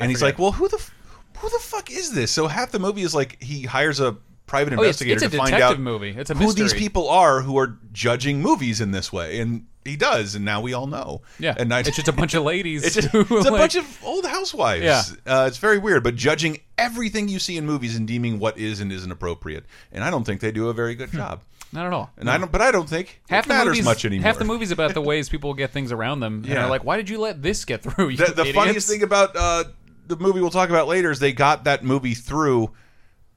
and 0.00 0.10
he's 0.10 0.18
forget. 0.20 0.34
like, 0.34 0.38
"Well, 0.38 0.52
who 0.52 0.68
the 0.68 0.76
f- 0.76 0.90
who 1.38 1.48
the 1.48 1.58
fuck 1.60 1.90
is 1.90 2.12
this?" 2.12 2.32
So 2.32 2.48
half 2.48 2.70
the 2.72 2.78
movie 2.80 3.02
is 3.02 3.14
like 3.14 3.40
he 3.42 3.62
hires 3.62 4.00
a 4.00 4.16
private 4.46 4.72
Oh, 4.74 4.82
investigator 4.82 5.26
a 5.26 5.28
to 5.28 5.36
find 5.36 5.54
out 5.54 5.78
movie. 5.80 6.14
It's 6.16 6.30
a 6.30 6.34
who 6.34 6.52
these 6.52 6.72
people 6.74 7.08
are 7.08 7.40
who 7.40 7.58
are 7.58 7.78
judging 7.92 8.40
movies 8.40 8.80
in 8.80 8.90
this 8.92 9.12
way, 9.12 9.40
and 9.40 9.66
he 9.84 9.96
does, 9.96 10.34
and 10.34 10.44
now 10.44 10.60
we 10.60 10.72
all 10.72 10.86
know. 10.86 11.22
Yeah, 11.38 11.54
and 11.56 11.72
I, 11.72 11.80
it's 11.80 11.94
just 11.94 12.08
a 12.08 12.12
bunch 12.12 12.34
of 12.34 12.42
ladies. 12.42 12.84
It's, 12.84 12.94
just, 12.94 13.14
it's 13.14 13.30
a 13.30 13.34
like- 13.34 13.60
bunch 13.60 13.76
of 13.76 14.04
old 14.04 14.26
housewives. 14.26 14.84
Yeah. 14.84 15.02
Uh, 15.26 15.46
it's 15.46 15.58
very 15.58 15.78
weird, 15.78 16.02
but 16.02 16.16
judging 16.16 16.58
everything 16.78 17.28
you 17.28 17.38
see 17.38 17.56
in 17.56 17.66
movies 17.66 17.96
and 17.96 18.06
deeming 18.06 18.38
what 18.38 18.58
is 18.58 18.80
and 18.80 18.92
isn't 18.92 19.10
appropriate. 19.10 19.64
And 19.92 20.02
I 20.02 20.10
don't 20.10 20.24
think 20.24 20.40
they 20.40 20.52
do 20.52 20.68
a 20.68 20.74
very 20.74 20.94
good 20.94 21.12
job. 21.12 21.42
Not 21.72 21.86
at 21.86 21.92
all. 21.92 22.10
And 22.16 22.30
I 22.30 22.38
don't, 22.38 22.50
but 22.52 22.62
I 22.62 22.70
don't 22.70 22.88
think 22.88 23.20
half 23.28 23.44
it 23.44 23.48
the 23.48 23.54
matters 23.54 23.70
movies, 23.72 23.84
much 23.84 24.04
anymore. 24.04 24.24
Half 24.24 24.38
the 24.38 24.44
movies 24.44 24.70
about 24.70 24.94
the 24.94 25.02
ways 25.02 25.28
people 25.28 25.52
get 25.54 25.72
things 25.72 25.90
around 25.92 26.20
them. 26.20 26.44
Yeah, 26.46 26.54
and 26.54 26.58
are 26.64 26.70
like, 26.70 26.84
why 26.84 26.96
did 26.96 27.08
you 27.08 27.18
let 27.18 27.42
this 27.42 27.64
get 27.64 27.82
through? 27.82 28.16
The, 28.16 28.32
the 28.32 28.52
funniest 28.52 28.88
thing 28.88 29.02
about 29.02 29.34
uh, 29.36 29.64
the 30.06 30.16
movie 30.16 30.40
we'll 30.40 30.50
talk 30.50 30.68
about 30.70 30.86
later 30.86 31.10
is 31.10 31.18
they 31.18 31.32
got 31.32 31.64
that 31.64 31.84
movie 31.84 32.14
through. 32.14 32.70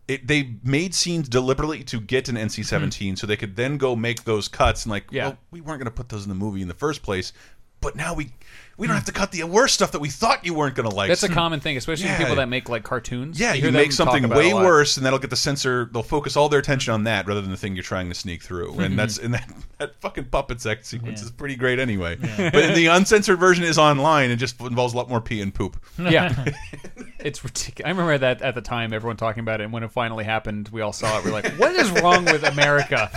It, 0.10 0.28
they 0.28 0.56
made 0.64 0.96
scenes 0.96 1.30
deliberately 1.30 1.84
to 1.84 2.02
get 2.02 2.30
an 2.30 2.36
NC-17, 2.36 2.66
mm-hmm. 2.82 3.16
so 3.16 3.28
they 3.28 3.38
could 3.38 3.56
then 3.56 3.78
go 3.78 3.96
make 3.96 4.24
those 4.24 4.48
cuts 4.48 4.86
and 4.86 4.92
like, 4.92 5.06
Yeah. 5.12 5.28
well, 5.28 5.38
we 5.52 5.62
weren't 5.62 5.80
going 5.80 5.86
to 5.86 5.92
put 5.92 6.10
those 6.10 6.24
in 6.24 6.30
the 6.30 6.36
movie 6.36 6.64
in 6.64 6.68
the 6.68 6.74
first 6.74 7.04
place, 7.04 7.32
but 7.80 7.96
now 7.96 8.16
we 8.16 8.32
we 8.80 8.88
don't 8.88 8.96
have 8.96 9.06
to 9.06 9.12
cut 9.12 9.32
the 9.34 9.44
worst 9.44 9.74
stuff 9.74 9.92
that 9.92 10.00
we 10.00 10.10
thought 10.10 10.46
you 10.46 10.54
weren't 10.54 10.74
going 10.74 10.90
to 10.90 10.96
like. 10.96 11.10
That's 11.10 11.24
a 11.24 11.28
hmm. 11.28 11.34
common 11.34 11.60
thing, 11.60 11.76
especially 11.76 12.06
Yeah. 12.06 12.18
people 12.18 12.36
that 12.36 12.48
make 12.48 12.70
like 12.70 12.84
cartoons. 12.84 13.38
Yeah, 13.38 13.54
you, 13.54 13.64
hear 13.64 13.72
make 13.72 13.92
something 13.92 14.28
way 14.30 14.54
worse, 14.54 14.96
and 14.96 15.06
that'll 15.06 15.20
get 15.20 15.30
the 15.30 15.36
censor. 15.36 15.90
They'll 15.92 16.02
focus 16.02 16.38
all 16.38 16.48
their 16.48 16.62
attention 16.62 16.94
on 16.94 17.04
that 17.04 17.28
rather 17.28 17.42
than 17.42 17.52
the 17.52 17.58
thing 17.58 17.76
you're 17.76 17.84
trying 17.84 18.08
to 18.08 18.16
sneak 18.16 18.42
through. 18.42 18.72
And 18.72 18.80
mm-hmm. 18.80 18.96
that's 18.96 19.18
and 19.18 19.34
that 19.34 19.50
that 19.80 19.96
fucking 20.00 20.26
puppet 20.26 20.62
sex 20.62 20.88
sequence 20.88 21.22
is 21.22 21.30
pretty 21.30 21.58
great 21.58 21.78
anyway. 21.78 22.16
But 22.16 22.74
the 22.74 22.88
uncensored 22.88 23.38
version 23.38 23.66
is 23.66 23.78
online 23.78 24.32
and 24.32 24.40
just 24.40 24.60
involves 24.62 24.94
a 24.94 24.98
lot 24.98 25.10
more 25.10 25.20
pee 25.20 25.42
and 25.42 25.54
poop. 25.54 25.82
Yeah, 25.98 26.46
it's 27.20 27.44
ridiculous. 27.44 27.86
I 27.86 27.90
remember 27.90 28.18
that 28.18 28.42
at 28.42 28.56
the 28.56 28.62
time, 28.62 28.94
everyone 28.94 29.18
talking 29.18 29.42
about 29.42 29.60
it, 29.60 29.66
and 29.66 29.74
when 29.74 29.84
it 29.84 29.92
finally 29.92 30.24
happened, 30.24 30.70
we 30.70 30.80
all 30.80 30.94
saw 30.94 31.20
it. 31.20 31.26
We're 31.26 31.32
like, 31.32 31.52
"What 31.56 31.76
is 31.76 31.92
wrong 32.02 32.24
with 32.24 32.44
America?" 32.44 33.10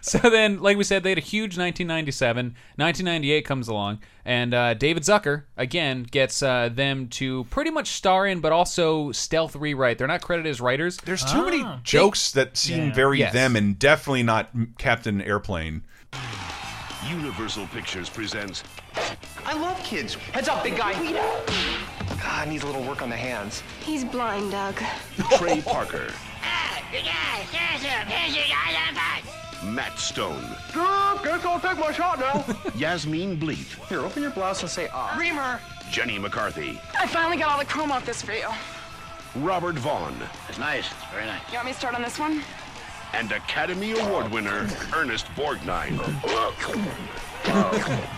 so 0.00 0.18
then, 0.18 0.60
like 0.60 0.76
we 0.76 0.82
said, 0.82 1.04
they 1.04 1.10
had 1.10 1.18
a 1.18 1.20
huge 1.20 1.56
1997. 1.56 2.46
1998 2.76 3.44
comes 3.44 3.68
along, 3.68 4.00
and 4.24 4.54
uh, 4.54 4.74
David 4.74 5.02
Zucker 5.02 5.42
again 5.56 6.02
gets 6.04 6.42
uh, 6.42 6.68
them 6.72 7.08
to 7.08 7.44
pretty 7.44 7.70
much 7.70 7.88
star 7.88 8.26
in, 8.26 8.40
but 8.40 8.52
also 8.52 9.12
stealth 9.12 9.54
rewrite. 9.56 9.98
They're 9.98 10.06
not 10.08 10.22
credited 10.22 10.50
as 10.50 10.60
writers. 10.60 10.96
There's 10.98 11.24
too 11.24 11.44
many 11.44 11.64
jokes 11.82 12.32
that 12.32 12.56
seem 12.56 12.88
Yeah. 12.88 12.94
very 12.94 13.18
Yes. 13.18 13.32
them 13.32 13.56
and 13.56 13.78
definitely 13.78 14.22
not 14.22 14.50
Captain 14.78 15.20
Airplane. 15.22 15.82
Universal 17.08 17.66
Pictures 17.66 18.08
presents 18.08 18.62
I 19.44 19.52
love 19.52 19.78
kids. 19.84 20.14
Heads 20.14 20.48
up, 20.48 20.62
big 20.62 20.76
guy. 20.76 20.94
God, 22.22 22.48
needs 22.48 22.62
a 22.62 22.66
little 22.66 22.82
work 22.84 23.02
on 23.02 23.10
the 23.10 23.16
hands. 23.16 23.62
He's 23.84 24.04
blind, 24.04 24.52
Doug. 24.52 24.80
Trey 25.36 25.60
Parker, 25.60 26.06
Matt 29.64 29.98
Stone, 29.98 30.42
Dude, 30.72 31.22
guess 31.24 31.44
I'll 31.44 31.60
take 31.60 31.78
my 31.78 31.92
shot 31.92 32.20
now. 32.20 32.44
Yasmine 32.76 33.38
Bleeth, 33.38 33.74
Here, 33.88 34.00
open 34.00 34.22
your 34.22 34.30
blouse 34.30 34.60
and 34.62 34.70
say 34.70 34.88
ah. 34.92 35.16
Reamer, 35.18 35.60
Jenny 35.90 36.18
McCarthy, 36.18 36.80
I 36.98 37.06
finally 37.06 37.36
got 37.36 37.50
all 37.52 37.58
the 37.58 37.64
chrome 37.64 37.90
off 37.92 38.04
this 38.06 38.22
for 38.22 38.32
you. 38.32 38.48
Robert 39.36 39.74
Vaughn, 39.76 40.14
It's 40.48 40.58
nice. 40.58 40.86
It's 40.92 41.10
very 41.12 41.26
nice. 41.26 41.40
You 41.48 41.54
want 41.54 41.66
me 41.66 41.72
to 41.72 41.78
start 41.78 41.94
on 41.94 42.02
this 42.02 42.18
one? 42.18 42.42
and 43.14 43.30
Academy 43.30 43.92
Award 43.92 44.30
winner 44.32 44.66
Ernest 44.92 45.26
Borgnine. 45.36 45.96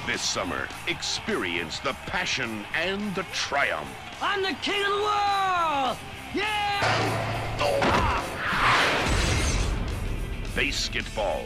this 0.07 0.23
summer, 0.23 0.69
experience 0.89 1.81
the 1.81 1.93
passion 2.07 2.65
and 2.75 3.15
the 3.15 3.25
triumph. 3.33 3.89
I'm 4.23 4.43
the 4.43 4.55
king 4.63 4.81
of 4.83 4.89
the 4.89 5.03
world! 5.03 5.99
BASEketball. 10.57 11.45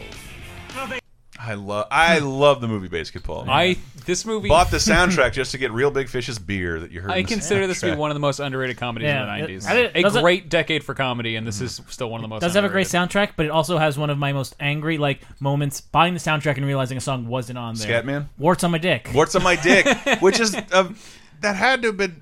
I 1.37 1.55
love 1.55 1.87
I 1.91 2.19
love 2.19 2.61
the 2.61 2.67
movie 2.69 2.87
BASEketball. 2.87 3.47
I 3.49 3.75
this 4.05 4.25
movie 4.25 4.47
bought 4.47 4.71
the 4.71 4.77
soundtrack 4.77 5.33
just 5.33 5.51
to 5.51 5.57
get 5.57 5.71
Reel 5.71 5.91
Big 5.91 6.07
Fish's 6.07 6.39
beer 6.39 6.79
that 6.79 6.91
you 6.91 7.01
heard. 7.01 7.11
I 7.11 7.17
in 7.17 7.23
the 7.25 7.27
consider 7.29 7.67
this 7.67 7.81
to 7.81 7.91
be 7.91 7.97
one 7.97 8.09
of 8.09 8.15
the 8.15 8.19
most 8.21 8.39
underrated 8.39 8.77
comedies 8.77 9.07
Yeah, 9.07 9.35
in 9.35 9.43
it- 9.43 9.47
the 9.47 9.53
90s. 9.55 9.67
I 9.67 9.73
did- 9.73 9.95
a 9.97 10.01
does 10.01 10.15
it- 10.15 10.21
great 10.21 10.49
decade 10.49 10.83
for 10.83 10.93
comedy, 10.93 11.35
and 11.35 11.45
this 11.45 11.59
is 11.59 11.81
still 11.89 12.09
one 12.09 12.19
of 12.19 12.21
the 12.23 12.27
most. 12.29 12.41
does 12.41 12.53
have 12.53 12.63
a 12.63 12.69
great 12.69 12.87
underrated. 12.93 13.29
soundtrack, 13.29 13.33
but 13.35 13.45
it 13.47 13.49
also 13.51 13.77
has 13.77 13.97
one 13.97 14.09
of 14.09 14.17
my 14.17 14.31
most 14.31 14.55
angry 14.61 14.97
like 14.97 15.19
moments 15.41 15.81
buying 15.81 16.13
the 16.13 16.19
soundtrack 16.19 16.55
and 16.57 16.65
realizing 16.65 16.97
a 16.97 17.01
song 17.01 17.27
wasn't 17.27 17.57
on 17.57 17.75
there. 17.75 18.03
Scatman? 18.03 18.27
Warts 18.37 18.63
on 18.63 18.71
my 18.71 18.77
dick. 18.77 19.09
Warts 19.13 19.35
on 19.35 19.43
my 19.43 19.57
dick, 19.57 19.85
which 20.21 20.39
is 20.39 20.55
uh, 20.55 20.89
that 21.41 21.55
had 21.57 21.81
to 21.81 21.89
have 21.89 21.97
been 21.97 22.21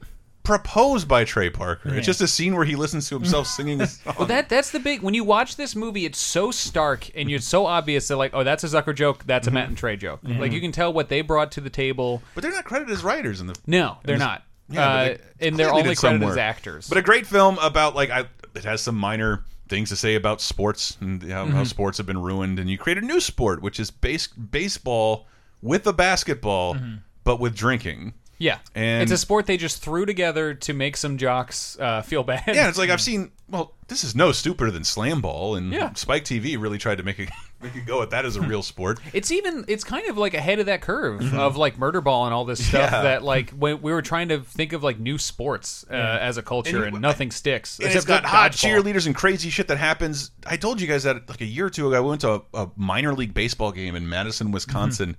proposed 0.49 1.07
by 1.07 1.23
Trey 1.23 1.49
Parker. 1.49 1.89
Yeah. 1.89 1.95
It's 1.97 2.05
just 2.07 2.21
a 2.21 2.27
scene 2.27 2.55
where 2.55 2.65
he 2.65 2.75
listens 2.75 3.07
to 3.09 3.15
himself 3.15 3.45
singing. 3.57 3.79
a 3.81 3.87
song. 3.87 4.15
Well, 4.17 4.27
that 4.27 4.49
that's 4.49 4.71
the 4.71 4.79
big 4.79 5.01
when 5.03 5.13
you 5.13 5.23
watch 5.23 5.55
this 5.57 5.75
movie, 5.75 6.05
it's 6.05 6.17
so 6.19 6.49
stark 6.51 7.09
and 7.15 7.29
it's 7.29 7.45
so 7.47 7.65
obvious 7.67 8.07
that 8.07 8.17
like, 8.17 8.31
oh, 8.33 8.43
that's 8.43 8.63
a 8.63 8.67
Zucker 8.67 8.95
joke, 8.95 9.23
that's 9.25 9.47
a 9.47 9.51
Matt 9.51 9.67
and 9.69 9.77
Trey 9.77 9.95
joke. 9.95 10.21
Mhm. 10.23 10.39
Like 10.39 10.51
you 10.51 10.59
can 10.59 10.71
tell 10.71 10.91
what 10.91 11.07
they 11.09 11.21
brought 11.21 11.51
to 11.53 11.61
the 11.61 11.69
table. 11.69 12.23
But 12.33 12.41
they're 12.41 12.51
not 12.51 12.65
credited 12.65 12.91
as 12.93 13.03
writers 13.03 13.41
in 13.41 13.47
the. 13.47 13.55
No, 13.67 13.97
they're 14.03 14.15
this- 14.15 14.25
not. 14.25 14.43
Yeah, 14.71 14.87
Uh, 14.87 15.03
they 15.39 15.47
and 15.47 15.57
they're 15.57 15.67
clearly 15.69 15.81
only 15.89 15.95
credited 15.95 16.29
as 16.29 16.37
actors. 16.37 16.89
But 16.89 16.97
a 16.97 17.01
great 17.03 17.27
film 17.27 17.57
about 17.59 17.95
like 17.95 18.09
I, 18.09 18.25
it 18.55 18.63
has 18.65 18.81
some 18.81 18.95
minor 18.95 19.43
things 19.67 19.89
to 19.89 19.95
say 19.95 20.15
about 20.15 20.41
sports 20.41 20.97
and 20.99 21.21
how, 21.23 21.45
how 21.45 21.61
Mhm. 21.63 21.67
sports 21.67 21.97
have 21.99 22.07
been 22.07 22.21
ruined, 22.21 22.57
and 22.57 22.69
you 22.71 22.77
create 22.79 22.97
a 22.97 23.01
new 23.01 23.19
sport 23.19 23.61
which 23.61 23.79
is 23.79 23.91
base 23.91 24.25
baseball 24.27 25.27
with 25.61 25.85
a 25.85 25.93
basketball, 25.93 26.75
but 27.23 27.39
with 27.39 27.55
drinking. 27.55 28.13
Yeah, 28.39 28.59
and 28.73 29.03
it's 29.03 29.11
a 29.11 29.17
sport 29.17 29.45
they 29.45 29.57
just 29.57 29.81
threw 29.83 30.05
together 30.05 30.53
to 30.55 30.73
make 30.73 30.97
some 30.97 31.17
jocks 31.17 31.77
uh, 31.79 32.01
feel 32.01 32.23
bad. 32.23 32.43
Yeah, 32.47 32.69
it's 32.69 32.77
like 32.77 32.89
I've 32.89 33.01
seen. 33.01 33.31
Well, 33.49 33.73
this 33.87 34.03
is 34.03 34.15
no 34.15 34.31
stupider 34.31 34.69
than 34.69 34.83
slam 34.83 35.21
ball, 35.21 35.55
and 35.55 35.73
Yeah. 35.73 35.91
Spike 35.95 36.23
TV 36.23 36.55
really 36.61 36.77
tried 36.77 36.99
to 36.99 37.03
make 37.03 37.17
a 37.19 37.27
make 37.61 37.73
a 37.75 37.81
go 37.81 38.01
at 38.03 38.11
that 38.11 38.23
as 38.23 38.35
a 38.35 38.41
real 38.41 38.61
sport. 38.61 38.99
It's 39.11 39.31
even 39.31 39.65
it's 39.67 39.83
kind 39.83 40.07
of 40.07 40.17
like 40.19 40.35
ahead 40.35 40.59
of 40.59 40.67
that 40.67 40.81
curve 40.81 41.21
Mhm. 41.21 41.33
of 41.33 41.57
like 41.57 41.77
murder 41.79 41.99
ball 41.99 42.25
and 42.25 42.33
all 42.33 42.45
this 42.45 42.63
stuff 42.65 42.91
Yeah. 42.91 43.01
that 43.01 43.23
like 43.23 43.49
when 43.51 43.81
we 43.81 43.91
were 43.91 44.03
trying 44.03 44.29
to 44.29 44.39
think 44.41 44.71
of 44.73 44.83
like 44.83 44.99
new 44.99 45.17
sports 45.17 45.83
uh, 45.91 45.95
Yeah. 45.95 46.17
as 46.21 46.37
a 46.37 46.43
culture 46.43 46.83
And 46.83 46.93
and, 46.93 47.01
nothing 47.01 47.31
sticks. 47.31 47.79
And 47.79 47.87
it's 47.87 47.95
except 47.95 48.07
got 48.23 48.25
hot 48.29 48.51
dodgeball. 48.51 48.83
cheerleaders 48.83 49.07
and 49.07 49.15
crazy 49.15 49.49
shit 49.49 49.67
that 49.69 49.77
happens. 49.79 50.29
I 50.45 50.55
told 50.55 50.79
you 50.79 50.85
guys 50.87 51.03
that 51.03 51.27
like 51.27 51.41
a 51.41 51.45
year 51.45 51.65
or 51.65 51.69
two 51.71 51.87
ago. 51.87 51.97
I 51.97 52.01
went 52.01 52.21
to 52.21 52.33
a, 52.33 52.41
a 52.65 52.69
minor 52.77 53.13
league 53.15 53.33
baseball 53.33 53.71
game 53.71 53.95
in 53.95 54.07
Madison, 54.07 54.51
Wisconsin. 54.51 55.17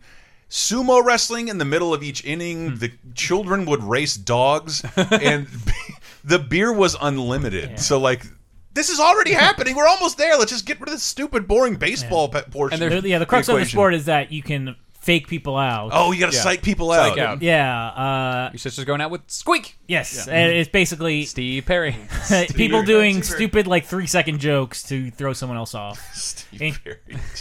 Sumo 0.50 1.02
wrestling 1.02 1.48
in 1.48 1.58
the 1.58 1.64
middle 1.64 1.94
of 1.94 2.02
each 2.02 2.24
inning. 2.24 2.70
Hmm. 2.70 2.76
The 2.76 2.92
children 3.14 3.64
would 3.66 3.82
race 3.82 4.16
dogs, 4.16 4.84
and 4.96 5.46
the 6.24 6.38
beer 6.38 6.72
was 6.72 6.96
unlimited. 7.00 7.78
So 7.80 7.98
like. 7.98 8.24
This 8.72 8.88
is 8.88 9.00
already 9.00 9.32
happening. 9.32 9.74
We're 9.74 9.88
almost 9.88 10.16
there. 10.16 10.36
Let's 10.38 10.52
just 10.52 10.64
get 10.64 10.78
rid 10.78 10.88
of 10.90 10.94
this 10.94 11.02
stupid, 11.02 11.48
boring 11.48 11.74
baseball 11.74 12.28
pe- 12.28 12.44
portion. 12.44 12.78
The- 12.78 13.08
yeah, 13.08 13.18
the 13.18 13.26
crux 13.26 13.48
of 13.48 13.58
the 13.58 13.64
sport 13.64 13.94
is 13.94 14.04
that 14.04 14.30
you 14.30 14.44
can 14.44 14.76
fake 15.10 15.26
people 15.26 15.56
out. 15.56 15.90
Oh, 15.92 16.12
you 16.12 16.20
gotta 16.20 16.36
Yeah. 16.36 16.42
psych 16.42 16.62
people 16.62 16.90
Psych 16.92 17.12
out. 17.12 17.18
out. 17.18 17.42
Yeah. 17.42 17.86
Uh, 17.88 18.50
Your 18.52 18.58
sister's 18.58 18.84
going 18.84 19.00
out 19.00 19.10
with 19.10 19.22
Squeak. 19.26 19.76
Yes, 19.88 20.26
Yeah. 20.28 20.34
and 20.34 20.52
it's 20.52 20.70
basically 20.70 21.24
Steve 21.24 21.66
Perry. 21.66 21.92
people 22.54 22.82
Steve 22.82 22.86
doing 22.86 23.14
Perry. 23.16 23.24
stupid 23.24 23.66
like 23.66 23.86
three 23.86 24.06
second 24.06 24.38
jokes 24.38 24.84
to 24.84 25.10
throw 25.10 25.32
someone 25.32 25.58
else 25.58 25.74
off. 25.74 26.46
In- 26.60 26.76
You 26.84 26.94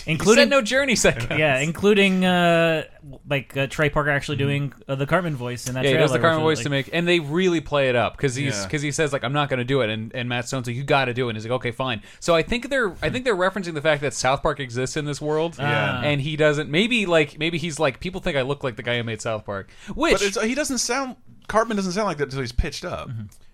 including 0.08 0.44
said 0.46 0.50
no 0.50 0.62
journey 0.64 0.96
seconds. 0.96 1.28
Yeah, 1.38 1.60
including 1.60 2.26
uh, 2.26 2.86
like 3.30 3.56
uh, 3.56 3.68
Trey 3.68 3.90
Parker 3.92 4.10
actually 4.10 4.38
doing 4.38 4.74
uh, 4.88 4.96
the 4.96 5.06
Cartman 5.06 5.36
voice 5.36 5.68
in 5.68 5.76
that. 5.76 5.84
Yeah, 5.84 5.92
he 5.92 5.98
does 5.98 6.12
the 6.12 6.18
trailer, 6.18 6.30
Cartman 6.34 6.46
which 6.48 6.58
voice 6.58 6.60
is, 6.62 6.64
to 6.66 6.70
like- 6.76 6.88
make, 6.88 6.96
and 6.96 7.08
they 7.08 7.20
really 7.20 7.62
play 7.62 7.90
it 7.90 7.96
up 7.96 8.18
because 8.18 8.34
he's 8.34 8.56
Yeah. 8.58 8.64
because 8.64 8.82
he 8.82 8.92
says 8.92 9.14
like 9.14 9.24
I'm 9.24 9.34
not 9.34 9.48
going 9.50 9.60
to 9.60 9.64
do 9.64 9.82
it, 9.82 9.92
and, 9.92 10.12
and 10.16 10.28
Matt 10.28 10.48
Stone's 10.48 10.66
like 10.66 10.76
you 10.76 10.84
got 10.84 11.06
to 11.06 11.14
do 11.14 11.28
it, 11.28 11.32
and 11.32 11.38
he's 11.38 11.46
like 11.46 11.54
okay 11.58 11.72
fine. 11.72 12.02
So 12.20 12.34
I 12.36 12.42
think 12.42 12.70
they're 12.72 12.96
I 13.04 13.12
think 13.12 13.26
they're 13.26 13.36
referencing 13.36 13.76
the 13.76 13.82
fact 13.82 14.02
that 14.02 14.16
South 14.16 14.42
Park 14.42 14.60
exists 14.60 14.98
in 14.98 15.06
this 15.06 15.22
world, 15.22 15.58
Yeah. 15.60 16.02
and 16.02 16.20
he 16.20 16.36
doesn't. 16.36 16.72
Maybe 16.72 17.06
like 17.06 17.38
maybe 17.38 17.59
he's 17.60 17.80
like 17.80 18.00
people 18.00 18.22
think 18.22 18.38
I 18.38 18.42
look 18.42 18.64
like 18.64 18.76
the 18.76 18.84
guy 18.84 18.98
who 18.98 19.04
made 19.04 19.22
South 19.22 19.46
Park, 19.46 19.70
which 19.94 20.14
but 20.14 20.22
it's, 20.22 20.42
he 20.42 20.56
doesn't 20.56 20.80
sound. 20.80 21.16
Cartman 21.48 21.78
doesn't 21.78 21.92
sound 21.94 22.08
like 22.08 22.18
that 22.18 22.26
until 22.26 22.42
he's 22.42 22.52
pitched 22.52 22.86
up, 22.86 23.10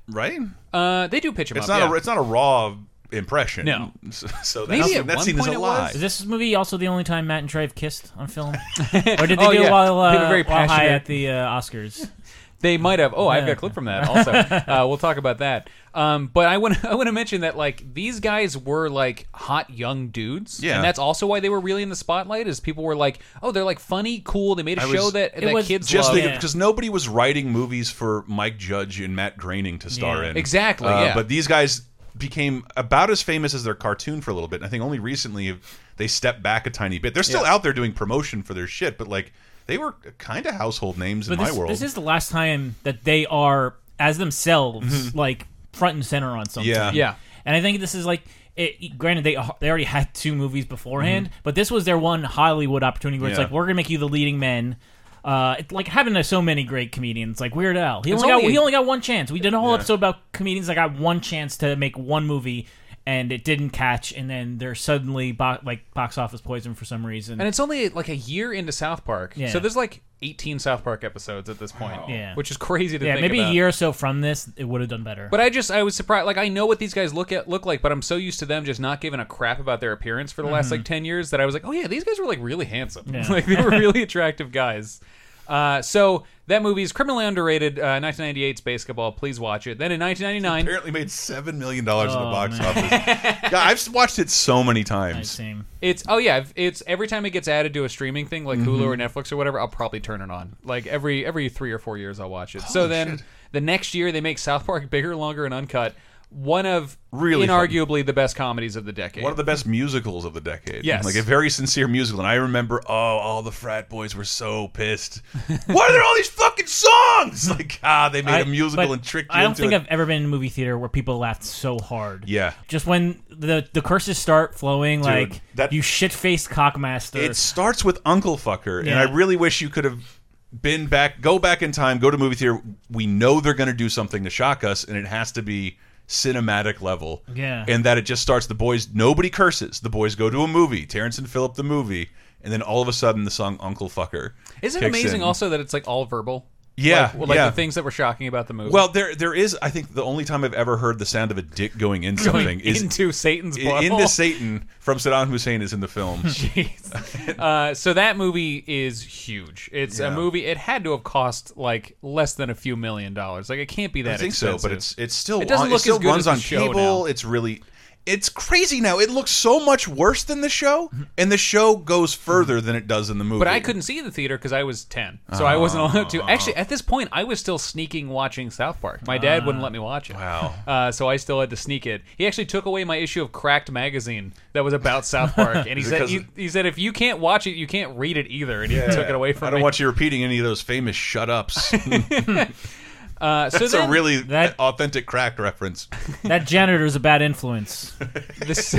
right? 0.10 0.40
uh, 0.74 1.08
they 1.08 1.20
do 1.20 1.32
pitch 1.32 1.52
him 1.52 1.58
It's 1.58 1.70
up. 1.70 1.80
not 1.80 1.86
yeah. 1.88 1.92
a 1.94 1.98
it's 1.98 2.08
not 2.08 2.18
a 2.18 2.22
raw 2.22 2.76
impression. 3.12 3.66
No. 3.66 3.92
so, 4.10 4.28
so 4.44 4.66
Maybe 4.66 4.82
that's, 4.82 4.96
at 4.96 5.08
that 5.08 5.16
one 5.18 5.26
scene 5.26 5.36
is 5.36 5.42
point 5.42 5.52
a 5.54 5.60
it 5.60 5.60
lie. 5.62 5.84
was. 5.88 5.96
Is 5.96 6.02
this 6.02 6.26
movie 6.26 6.56
also 6.56 6.76
the 6.78 6.88
only 6.90 7.04
time 7.04 7.28
Matt 7.28 7.40
and 7.40 7.50
Trey 7.50 7.62
have 7.62 7.76
kissed 7.76 8.12
on 8.18 8.28
film, 8.28 8.54
or 8.94 9.28
did 9.28 9.40
they 9.40 9.46
Oh, 9.46 9.52
do 9.54 9.60
yeah. 9.60 9.68
it 9.68 9.72
while, 9.72 10.00
uh, 10.00 10.12
They 10.12 10.18
have 10.18 10.26
a 10.26 10.30
very 10.30 10.44
while 10.44 10.68
high 10.68 10.68
passionate- 10.68 10.92
at 10.94 11.06
the 11.06 11.30
uh, 11.30 11.48
Oscars? 11.50 12.10
They 12.66 12.78
might 12.78 12.98
have. 12.98 13.14
Oh, 13.16 13.28
I've 13.28 13.46
got 13.46 13.52
a 13.52 13.56
clip 13.56 13.74
from 13.76 13.86
that 13.86 14.10
also. 14.10 14.32
uh, 14.34 14.86
we'll 14.88 14.98
talk 14.98 15.18
about 15.18 15.38
that. 15.38 15.70
Um, 15.94 16.32
but 16.34 16.48
I 16.48 16.58
want 16.58 16.84
I 16.92 16.96
want 16.96 17.06
to 17.06 17.12
mention 17.12 17.42
that 17.42 17.56
like 17.56 17.94
these 17.94 18.20
guys 18.20 18.58
were 18.58 18.90
like 18.90 19.28
hot 19.36 19.70
young 19.70 20.08
dudes, 20.08 20.64
Yeah. 20.64 20.76
and 20.78 20.84
that's 20.84 20.98
also 20.98 21.28
why 21.28 21.42
they 21.42 21.50
were 21.50 21.60
really 21.60 21.84
in 21.84 21.90
the 21.90 21.96
spotlight. 21.96 22.48
Is 22.48 22.60
people 22.60 22.84
were 22.84 22.96
like, 22.96 23.20
oh, 23.44 23.52
they're 23.52 23.64
like 23.64 23.78
funny, 23.80 24.24
cool. 24.26 24.56
They 24.56 24.64
made 24.64 24.80
a 24.80 24.82
I 24.82 24.86
show 24.92 25.04
was- 25.06 25.14
that 25.14 25.36
that 25.40 25.66
kids 25.66 25.88
just 25.88 26.12
love. 26.12 26.24
because 26.24 26.56
nobody 26.56 26.90
was 26.90 27.08
writing 27.08 27.52
movies 27.52 27.92
for 27.92 28.24
Mike 28.28 28.58
Judge 28.58 29.00
and 29.00 29.16
Matt 29.16 29.38
Groening 29.38 29.78
to 29.80 29.90
star 29.92 30.24
Yeah. 30.24 30.32
in. 30.32 30.38
Exactly, 30.38 30.88
Uh, 30.88 31.04
yeah. 31.04 31.14
But 31.14 31.28
these 31.28 31.46
guys 31.46 31.84
became 32.18 32.66
about 32.78 33.10
as 33.10 33.22
famous 33.22 33.54
as 33.54 33.64
their 33.64 33.76
cartoon 33.76 34.22
for 34.22 34.32
a 34.32 34.34
little 34.34 34.48
bit. 34.48 34.56
And 34.62 34.66
I 34.66 34.70
think 34.70 34.82
only 34.84 35.00
recently 35.00 35.56
they 35.98 36.08
stepped 36.08 36.42
back 36.42 36.66
a 36.66 36.70
tiny 36.70 36.98
bit. 36.98 37.14
They're 37.14 37.24
still 37.24 37.44
Yeah. 37.44 37.54
out 37.54 37.62
there 37.62 37.74
doing 37.74 37.92
promotion 37.92 38.42
for 38.42 38.54
their 38.54 38.68
shit, 38.68 38.98
but 38.98 39.08
like 39.08 39.34
they 39.68 39.78
were 39.78 39.94
kind 40.18 40.46
of 40.46 40.56
household 40.56 40.98
names 40.98 41.28
in 41.30 41.36
But 41.38 41.44
my 41.44 41.52
world. 41.52 41.70
this 41.72 41.82
is 41.82 41.94
the 41.94 42.02
last 42.02 42.32
time 42.32 42.76
that 42.84 43.04
they 43.04 43.26
are 43.26 43.76
as 44.00 44.18
themselves, 44.18 45.12
Mhm. 45.12 45.16
like 45.16 45.48
front 45.74 45.96
and 45.96 46.06
center 46.06 46.30
on 46.38 46.48
something. 46.48 46.70
Yeah. 46.70 46.92
Yeah. 46.94 47.16
And 47.46 47.56
I 47.56 47.62
think 47.62 47.80
this 47.80 47.96
is 47.96 48.06
like, 48.06 48.22
it, 48.56 48.98
granted, 48.98 49.24
they 49.24 49.38
they 49.60 49.70
already 49.70 49.84
had 49.84 50.14
two 50.14 50.34
movies 50.36 50.66
beforehand, 50.66 51.28
Mhm. 51.28 51.32
but 51.44 51.56
this 51.56 51.70
was 51.72 51.86
their 51.86 51.98
one 51.98 52.24
Hollywood 52.24 52.84
opportunity 52.84 53.20
where 53.22 53.30
it's 53.30 53.40
like, 53.40 53.52
we're 53.52 53.64
gonna 53.66 53.74
make 53.76 53.90
you 53.90 53.98
the 53.98 54.08
leading 54.08 54.40
men. 54.40 54.78
Uh, 55.24 55.56
it's 55.58 55.72
like 55.72 55.88
having 55.88 56.16
uh, 56.16 56.22
so 56.22 56.40
many 56.42 56.64
great 56.64 56.92
comedians, 56.92 57.42
like 57.42 57.56
Weird 57.56 57.76
Al. 57.78 58.04
He 58.04 58.12
It's 58.12 58.22
only, 58.22 58.32
got, 58.32 58.42
only- 58.42 58.52
he 58.52 58.58
only 58.60 58.72
got 58.72 58.86
one 58.86 59.02
chance. 59.02 59.32
We 59.32 59.40
did 59.40 59.54
a 59.56 59.60
whole 59.60 59.70
Yeah. 59.70 59.76
episode 59.76 59.96
about 59.96 60.32
comedians 60.34 60.68
that 60.68 60.76
got 60.76 60.94
one 60.94 61.20
chance 61.20 61.58
to 61.58 61.76
make 61.76 61.98
one 61.98 62.28
movie, 62.28 62.68
and 63.08 63.32
it 63.32 63.44
didn't 63.44 63.70
catch, 63.70 64.12
and 64.14 64.28
then 64.30 64.58
they're 64.58 64.74
suddenly 64.76 65.32
bo- 65.32 65.60
like 65.64 65.94
box 65.94 66.18
office 66.18 66.42
poison 66.42 66.74
for 66.74 66.86
some 66.86 67.06
reason. 67.06 67.40
and 67.40 67.48
it's 67.48 67.60
only 67.60 67.90
like 67.90 68.10
a 68.10 68.16
year 68.16 68.52
into 68.54 68.72
South 68.72 69.06
Park, 69.06 69.34
Yeah. 69.36 69.50
so 69.50 69.60
there's 69.60 69.76
like 69.76 70.02
18 70.24 70.58
South 70.58 70.84
Park 70.84 71.04
episodes 71.04 71.48
at 71.50 71.60
this 71.60 71.72
point, 71.72 72.02
yeah, 72.10 72.34
which 72.34 72.50
is 72.50 72.58
crazy 72.58 72.98
to 72.98 73.06
yeah, 73.06 73.14
think 73.14 73.22
maybe 73.22 73.40
about. 73.40 73.52
a 73.52 73.54
year 73.54 73.68
or 73.68 73.72
so 73.72 73.92
from 73.92 74.22
this, 74.22 74.50
it 74.58 74.64
would 74.64 74.82
have 74.82 74.90
done 74.90 75.04
better. 75.04 75.28
But 75.30 75.40
I 75.40 75.50
just 75.52 75.70
I 75.70 75.84
was 75.84 75.96
surprised. 75.96 76.26
Like 76.26 76.38
I 76.38 76.48
know 76.48 76.66
what 76.66 76.80
these 76.80 76.94
guys 76.96 77.14
look 77.14 77.32
at 77.32 77.48
look 77.48 77.66
like, 77.68 77.82
but 77.84 77.92
I'm 77.92 78.02
so 78.02 78.16
used 78.16 78.40
to 78.40 78.46
them 78.48 78.66
just 78.66 78.80
not 78.80 79.02
giving 79.02 79.20
a 79.20 79.26
crap 79.26 79.60
about 79.60 79.82
their 79.82 79.92
appearance 79.92 80.32
for 80.32 80.42
the 80.42 80.48
last 80.48 80.70
Mhm. 80.70 80.72
like 80.72 80.86
ten 80.86 81.06
years 81.06 81.30
that 81.30 81.40
I 81.42 81.46
was 81.46 81.54
like, 81.54 81.66
oh 81.66 81.72
yeah, 81.74 81.86
these 81.88 82.04
guys 82.04 82.18
were 82.20 82.26
like 82.26 82.40
really 82.42 82.66
handsome. 82.66 83.06
Yeah. 83.14 83.28
like 83.30 83.46
they 83.46 83.62
were 83.62 83.70
really 83.78 84.02
attractive 84.02 84.52
guys. 84.52 85.00
Uh, 85.48 85.80
so 85.84 86.24
that 86.48 86.62
movie 86.62 86.84
is 86.84 86.92
criminally 86.92 87.26
underrated. 87.26 87.80
Uh, 87.80 88.00
1998's 88.00 88.62
BASEketball. 88.62 89.18
Please 89.18 89.40
watch 89.40 89.68
it. 89.68 89.78
Then 89.78 89.92
in 89.92 90.00
1999, 90.00 90.62
apparently 90.66 90.92
made 90.92 91.10
seven 91.12 91.58
million 91.58 91.86
dollars 91.86 92.14
in 92.14 92.20
the 92.20 92.28
Oh, 92.28 92.32
box 92.32 92.60
man. 92.60 92.68
office. 92.68 92.92
yeah, 93.52 93.64
I've 93.64 93.88
watched 93.94 94.20
it 94.20 94.30
so 94.30 94.64
many 94.64 94.84
times. 94.84 95.40
It's 95.82 96.04
oh 96.08 96.18
yeah, 96.18 96.46
it's 96.56 96.82
every 96.88 97.08
time 97.08 97.26
it 97.26 97.32
gets 97.32 97.48
added 97.48 97.74
to 97.74 97.84
a 97.84 97.90
streaming 97.90 98.26
thing 98.28 98.46
like 98.46 98.60
Hulu 98.60 98.82
or 98.82 98.96
Netflix 98.96 99.32
or 99.32 99.38
whatever, 99.38 99.60
I'll 99.60 99.68
probably 99.68 100.00
turn 100.00 100.22
it 100.22 100.32
on. 100.32 100.56
Like 100.64 100.88
every 100.88 101.26
every 101.26 101.50
three 101.50 101.72
or 101.72 101.80
four 101.80 101.98
years, 101.98 102.20
I'll 102.20 102.30
watch 102.30 102.56
it. 102.56 102.62
so 102.64 102.88
then 102.88 103.18
shit. 103.18 103.26
the 103.52 103.62
next 103.62 103.94
year 103.94 104.12
they 104.12 104.22
make 104.22 104.38
South 104.38 104.66
Park 104.66 104.90
bigger, 104.90 105.16
longer, 105.16 105.46
and 105.46 105.54
uncut. 105.54 105.96
One 106.36 106.66
of 106.66 106.98
Really 107.14 107.48
fun. 107.48 107.70
inarguably 107.70 108.06
the 108.06 108.12
best 108.12 108.36
comedies 108.36 108.76
of 108.76 108.84
the 108.84 108.92
decade. 108.92 109.24
One 109.24 109.32
of 109.32 109.38
the 109.38 109.44
best 109.46 109.66
musicals 109.66 110.26
of 110.26 110.34
the 110.34 110.42
decade. 110.42 110.84
Yes. 110.84 111.06
Like 111.06 111.16
a 111.16 111.22
very 111.22 111.50
sincere 111.50 111.88
musical. 111.88 112.20
And 112.20 112.28
I 112.28 112.34
remember, 112.34 112.82
oh, 112.88 112.94
all 112.94 113.42
the 113.42 113.54
frat 113.54 113.90
boys 113.90 114.14
were 114.16 114.26
so 114.26 114.68
pissed. 114.68 115.22
Why 115.68 115.86
are 115.86 115.92
there 115.94 116.04
all 116.04 116.14
these 116.16 116.28
fucking 116.30 116.68
songs? 116.68 117.50
Like, 117.56 117.80
ah, 117.84 118.10
they 118.10 118.22
made 118.22 118.34
I- 118.34 118.40
a 118.42 118.46
musical 118.46 118.92
and 118.92 119.02
tricked 119.02 119.34
you 119.34 119.40
I 119.40 119.44
don't 119.44 119.56
think 119.56 119.72
it. 119.72 119.76
I've 119.78 119.88
ever 119.88 120.06
been 120.06 120.18
in 120.18 120.26
a 120.26 120.28
movie 120.28 120.50
theater 120.50 120.78
where 120.78 120.90
people 120.90 121.18
laughed 121.20 121.44
so 121.46 121.80
hard. 121.80 122.26
Yeah. 122.28 122.52
Just 122.68 122.86
when 122.86 123.22
the 123.30 123.66
the 123.72 123.82
curses 123.82 124.18
start 124.18 124.56
flowing, 124.56 125.00
Dude, 125.00 125.06
like 125.06 125.42
that- 125.56 125.72
you 125.72 125.82
shit 125.82 126.12
faced 126.12 126.50
cockmaster. 126.50 127.16
It 127.24 127.38
starts 127.38 127.86
with 127.86 128.02
Uncle 128.06 128.36
Fucker, 128.36 128.82
and 128.82 128.94
I 128.94 129.04
really 129.04 129.38
wish 129.38 129.62
you 129.62 129.70
could 129.70 129.86
have 129.86 130.20
been 130.62 130.88
back, 130.88 131.22
go 131.22 131.40
back 131.40 131.62
in 131.62 131.72
time, 131.72 131.98
go 132.00 132.12
to 132.12 132.18
movie 132.18 132.36
theater. 132.36 132.62
We 132.90 133.06
know 133.08 133.40
they're 133.40 133.54
going 133.54 133.68
to 133.70 133.74
do 133.74 133.88
something 133.90 134.24
to 134.26 134.30
shock 134.30 134.64
us, 134.66 134.84
and 134.84 134.98
it 134.98 135.08
has 135.08 135.32
to 135.34 135.42
be 135.42 135.78
cinematic 136.08 136.82
level. 136.82 137.24
Yeah. 137.34 137.66
And 137.68 137.84
that 137.86 137.98
it 137.98 138.04
just 138.04 138.22
starts. 138.22 138.48
The 138.48 138.56
boys, 138.56 138.88
nobody 138.94 139.30
curses. 139.30 139.80
The 139.80 139.90
boys 139.90 140.16
go 140.16 140.30
to 140.30 140.42
a 140.42 140.48
movie. 140.48 140.86
Terrence 140.86 141.18
and 141.18 141.30
Philip, 141.30 141.56
the 141.56 141.64
movie, 141.64 142.10
and 142.44 142.52
then 142.54 142.62
all 142.62 142.82
of 142.82 142.88
a 142.88 142.94
sudden, 142.94 143.24
the 143.24 143.32
song 143.32 143.58
Uncle 143.60 143.90
Fucker. 143.90 144.32
Isn't 144.62 144.84
it 144.84 144.88
amazing 144.88 145.22
in. 145.22 145.28
also 145.28 145.50
that 145.50 145.60
it's 145.60 145.74
like 145.74 145.88
all 145.88 146.06
verbal? 146.06 146.48
Yeah, 146.78 147.12
like, 147.16 147.30
like 147.30 147.36
yeah. 147.38 147.46
the 147.46 147.56
things 147.56 147.76
that 147.76 147.86
were 147.86 147.92
shocking 147.92 148.28
about 148.28 148.48
the 148.48 148.54
movie. 148.54 148.70
Well, 148.72 148.90
there 148.90 149.16
there 149.16 149.34
is. 149.34 149.58
I 149.62 149.70
think 149.70 149.94
the 149.94 150.04
only 150.04 150.26
time 150.26 150.44
I've 150.44 150.54
ever 150.54 150.76
heard 150.76 151.00
the 151.00 151.06
sound 151.06 151.32
of 151.32 151.38
a 151.38 151.42
dick 151.42 151.78
going 151.78 152.04
in 152.04 152.16
Going 152.16 152.26
something 152.32 152.60
is 152.60 152.82
into 152.82 153.14
Satan's 153.14 153.58
butthole. 153.58 153.82
into 153.90 154.08
Satan 154.10 154.68
from 154.80 154.98
Saddam 154.98 155.28
Hussein 155.28 155.62
is 155.62 155.72
in 155.72 155.80
the 155.80 155.88
film. 155.88 156.20
Jeez. 156.24 157.40
uh, 157.40 157.74
so 157.74 157.94
that 157.94 158.18
movie 158.18 158.62
is 158.68 159.02
huge. 159.02 159.70
It's 159.72 160.00
Yeah. 160.00 160.08
a 160.08 160.12
movie. 160.16 160.46
It 160.46 160.58
had 160.58 160.84
to 160.84 160.92
have 160.92 161.06
cost 161.06 161.56
like 161.56 161.96
less 162.02 162.34
than 162.34 162.50
a 162.50 162.56
few 162.56 162.76
million 162.76 163.14
dollars. 163.14 163.50
Like 163.50 163.60
it 163.60 163.68
can't 163.68 163.94
be 163.94 164.02
that. 164.02 164.16
I 164.16 164.18
think 164.18 164.32
expensive. 164.34 164.60
so, 164.62 164.68
but 164.68 164.76
it's 164.76 164.96
it's 164.98 165.16
still 165.16 165.40
It 165.42 165.48
doesn't 165.48 165.68
on, 165.68 165.70
look 165.72 165.78
it 165.78 165.84
still 165.84 165.96
as 165.96 166.02
good 166.02 166.08
runs 166.10 166.24
as 166.24 166.34
on 166.34 166.40
show 166.40 166.60
cable. 166.68 166.74
now. 166.74 167.06
It's 167.06 167.24
really 167.24 167.64
it's 168.06 168.30
crazy 168.30 168.82
now. 168.82 169.00
It 169.00 169.10
looks 169.10 169.32
so 169.32 169.64
much 169.66 169.88
worse 169.88 170.24
than 170.24 170.42
the 170.42 170.50
show, 170.50 170.92
and 171.18 171.32
the 171.32 171.38
show 171.38 171.76
goes 171.76 172.14
further 172.14 172.62
than 172.62 172.76
it 172.76 172.88
does 172.88 173.10
in 173.10 173.18
the 173.18 173.24
movie. 173.24 173.40
But 173.40 173.48
I 173.48 173.60
couldn't 173.60 173.82
see 173.82 174.02
the 174.02 174.12
theater 174.12 174.38
because 174.38 174.54
I 174.54 174.64
was 174.64 174.86
ten, 174.86 175.20
so 175.36 175.46
I 175.46 175.58
wasn't 175.58 175.84
allowed 175.84 176.10
to. 176.12 176.22
Actually, 176.24 176.56
at 176.58 176.70
this 176.70 176.82
point, 176.82 177.10
I 177.12 177.24
was 177.24 177.40
still 177.40 177.58
sneaking 177.58 178.10
watching 178.10 178.50
South 178.52 178.80
Park. 178.82 179.06
My 179.08 179.18
dad 179.18 179.46
wouldn't 179.46 179.64
let 179.64 179.72
me 179.72 179.80
watch 179.80 180.10
it. 180.10 180.16
Wow. 180.16 180.54
Uh, 180.68 180.92
so 180.92 181.08
I 181.08 181.18
still 181.18 181.40
had 181.40 181.50
to 181.52 181.56
sneak 181.56 181.86
it. 181.86 182.02
He 182.18 182.26
actually 182.28 182.46
took 182.48 182.66
away 182.66 182.84
my 182.86 182.96
issue 182.98 183.22
of 183.22 183.32
Cracked 183.32 183.72
magazine 183.72 184.34
that 184.54 184.64
was 184.64 184.74
about 184.74 185.06
South 185.06 185.36
Park, 185.36 185.68
and 185.68 185.78
he 185.78 185.84
said 185.84 186.10
he, 186.10 186.26
he 186.36 186.50
said 186.50 186.66
if 186.66 186.78
you 186.78 186.92
can't 186.92 187.20
watch 187.20 187.46
it, 187.48 187.52
you 187.52 187.68
can't 187.68 187.98
read 187.98 188.18
it 188.18 188.28
either, 188.28 188.62
and 188.64 188.72
he 188.72 188.78
Yeah. 188.78 188.88
took 188.88 189.08
it 189.10 189.16
away 189.16 189.34
from 189.34 189.46
me. 189.46 189.48
I 189.48 189.52
don't 189.52 189.60
me. 189.60 189.64
want 189.64 189.80
you 189.80 189.88
repeating 189.88 190.24
any 190.24 190.38
of 190.40 190.44
those 190.44 190.62
famous 190.62 190.96
shut 190.96 191.30
ups. 191.30 191.74
Uh, 193.20 193.50
so 193.50 193.60
That's 193.60 193.72
then, 193.72 193.88
a 193.88 193.92
really 193.92 194.18
That- 194.22 194.56
authentic 194.60 195.06
crack 195.06 195.40
reference. 195.40 195.88
that 196.24 196.46
janitor's 196.46 196.96
a 196.96 197.00
bad 197.00 197.22
influence. 197.22 197.94
this, 198.40 198.76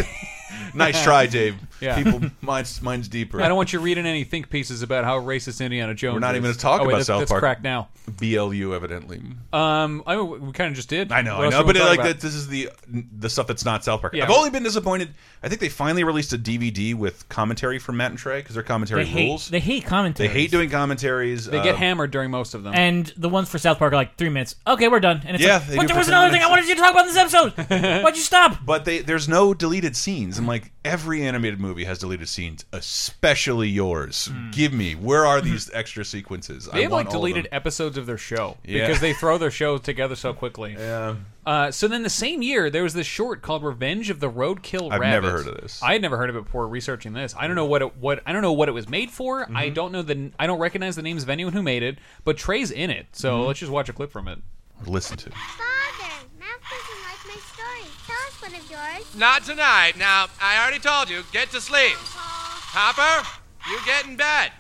nice 0.85 1.03
try, 1.03 1.27
Dave. 1.27 1.57
Yeah. 1.81 2.03
People, 2.03 2.31
mine's 2.41 2.81
mine's 2.83 3.09
deeper. 3.09 3.43
I 3.43 3.49
don't 3.49 3.57
want 3.57 3.73
you 3.73 3.81
reading 3.81 4.07
any 4.07 4.25
think 4.25 4.51
pieces 4.51 4.83
about 4.83 5.05
how 5.05 5.21
racist 5.21 5.61
Indiana 5.61 5.95
Jones. 5.95 6.15
We're 6.15 6.21
not 6.21 6.35
is. 6.35 6.39
even 6.39 6.43
going 6.45 6.55
to 6.55 6.61
talk 6.61 6.81
oh, 6.81 6.85
wait, 6.85 6.89
about 6.91 6.97
that's, 6.99 7.07
South 7.07 7.19
that's 7.21 7.31
Park. 7.31 7.41
cracked 7.41 7.63
now. 7.63 7.89
BLU, 8.09 8.75
evidently. 8.75 9.21
Um, 9.53 10.03
I 10.07 10.17
mean, 10.17 10.47
we 10.47 10.53
kind 10.53 10.71
of 10.71 10.77
just 10.77 10.89
did. 10.89 11.13
I 11.13 11.23
know, 11.23 11.39
What 11.39 11.47
I 11.47 11.51
know, 11.51 11.65
but 11.65 11.77
wanna 11.77 11.89
like 11.89 12.03
that, 12.03 12.21
this 12.21 12.35
is 12.35 12.49
the 12.49 12.71
the 12.89 13.29
stuff 13.29 13.47
that's 13.47 13.65
not 13.65 13.85
South 13.85 14.01
Park. 14.01 14.15
Yeah. 14.15 14.25
I've 14.25 14.31
only 14.31 14.51
been 14.51 14.63
disappointed. 14.63 15.15
I 15.43 15.49
think 15.49 15.61
they 15.61 15.69
finally 15.69 16.05
released 16.05 16.33
a 16.33 16.39
DVD 16.39 16.95
with 16.95 17.29
commentary 17.29 17.79
from 17.79 17.97
Matt 17.97 18.11
and 18.11 18.19
Trey 18.19 18.41
because 18.41 18.55
their 18.55 18.63
commentary 18.63 19.05
They 19.05 19.11
hate 19.11 19.27
rules. 19.27 19.49
they 19.49 19.61
hate 19.61 19.85
commentary. 19.85 20.29
They 20.29 20.35
hate 20.35 20.51
doing 20.51 20.71
commentaries. 20.71 21.47
They 21.47 21.59
uh, 21.59 21.63
get 21.65 21.77
hammered 21.77 22.11
during 22.11 22.31
most 22.31 22.55
of 22.55 22.63
them. 22.63 22.75
And 22.75 23.13
the 23.17 23.29
ones 23.29 23.49
for 23.49 23.59
South 23.59 23.79
Park 23.79 23.93
are 23.93 23.97
like 23.97 24.17
three 24.17 24.29
minutes. 24.29 24.57
Okay, 24.67 24.89
we're 24.89 25.01
done. 25.01 25.23
And 25.27 25.37
it's 25.37 25.45
Yeah, 25.45 25.59
like, 25.59 25.77
but 25.77 25.83
do 25.83 25.89
there 25.89 25.97
was 25.97 26.07
10 26.07 26.15
another 26.15 26.33
thing 26.33 26.43
I 26.43 26.49
wanted 26.49 26.67
you 26.67 26.75
to 26.75 26.81
talk 26.81 26.93
about 26.93 27.09
in 27.09 27.15
this 27.15 27.17
episode. 27.17 27.53
Why'd 28.03 28.17
you 28.17 28.23
stop? 28.23 28.65
But 28.65 28.85
they 28.85 29.01
there's 29.01 29.29
no 29.29 29.55
deleted 29.55 29.97
scenes. 29.97 30.39
I'm 30.39 30.47
like 30.47 30.66
every 30.85 31.23
animated 31.27 31.61
movie 31.61 31.85
has 31.85 31.99
deleted 31.99 32.29
scenes, 32.29 32.65
especially 32.73 33.69
yours. 33.69 34.31
Give 34.53 34.73
me 34.73 34.95
where 34.95 35.27
are 35.27 35.41
these 35.41 35.71
extra 35.75 36.05
sequences? 36.05 36.67
They 36.67 36.81
I 36.81 36.83
have 36.83 36.93
want 36.93 37.07
like 37.09 37.15
all 37.15 37.21
of 37.25 37.29
deleted 37.33 37.49
episodes 37.53 37.97
of 37.99 38.07
their 38.07 38.19
show 38.19 38.57
Yeah. 38.65 38.87
because 38.87 39.01
they 39.01 39.13
throw 39.13 39.39
their 39.39 39.51
show 39.63 39.79
together 39.79 40.17
so 40.17 40.33
quickly. 40.33 40.75
Yeah. 40.79 41.17
Uh, 41.45 41.71
so 41.71 41.87
then 41.87 42.03
the 42.03 42.11
same 42.11 42.43
year 42.43 42.71
there 42.71 42.83
was 42.83 42.95
this 42.95 43.07
short 43.07 43.41
called 43.43 43.63
Revenge 43.63 44.11
of 44.11 44.19
the 44.21 44.31
Roadkill 44.31 44.91
I've 44.91 45.01
Rabbit. 45.01 45.23
never 45.27 45.31
heard 45.31 45.47
of 45.47 45.61
this. 45.63 45.81
I 45.83 45.93
had 45.93 46.03
never 46.03 46.17
heard 46.17 46.31
of 46.31 46.37
it 46.37 46.45
before 46.45 46.67
researching 46.67 47.13
this. 47.13 47.35
I 47.39 47.47
don't 47.47 47.57
know 47.57 47.67
what 47.67 47.83
it 47.83 47.97
what 47.99 48.21
I 48.27 48.33
don't 48.33 48.43
know 48.43 48.53
what 48.53 48.69
it 48.69 48.73
was 48.73 48.89
made 48.89 49.11
for. 49.11 49.43
Mm-hmm. 49.45 49.57
I 49.57 49.69
don't 49.69 49.93
know 49.93 50.03
the 50.03 50.33
I 50.39 50.47
don't 50.47 50.59
recognize 50.59 50.97
the 50.97 51.03
names 51.03 51.23
of 51.23 51.31
anyone 51.31 51.53
who 51.53 51.63
made 51.63 51.83
it, 51.83 51.99
but 52.25 52.37
Trey's 52.37 52.71
in 52.71 52.91
it. 52.91 53.07
So 53.13 53.41
Mhm. 53.43 53.47
let's 53.47 53.61
just 53.61 53.71
watch 53.73 53.89
a 53.89 53.93
clip 53.93 54.11
from 54.11 54.27
it. 54.29 54.39
Listen 54.87 55.17
to. 55.17 55.31
Father, 55.31 56.27
Matt 56.39 56.61
doesn't 56.69 57.03
like 57.03 57.37
my 57.37 57.41
story. 57.41 57.91
Tell 58.07 58.17
us 58.17 58.36
one 58.47 58.61
of 58.61 58.71
yours. 58.71 59.17
Not 59.17 59.45
tonight. 59.45 59.95
Now, 59.99 60.27
I 60.41 60.63
already 60.63 60.79
told 60.79 61.11
you, 61.11 61.23
get 61.33 61.51
to 61.51 61.61
sleep. 61.61 61.97
Hopper, 61.97 63.27
you 63.69 63.79
get 63.85 64.07
in 64.07 64.17
bed. 64.17 64.53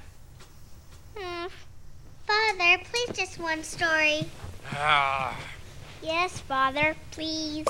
Hmm. 1.16 1.47
Father, 2.26 2.82
please 2.91 3.16
just 3.16 3.39
one 3.39 3.62
story. 3.62 4.26
Ah. 4.72 5.39
Yes, 6.03 6.41
Father, 6.41 6.97
please. 7.12 7.66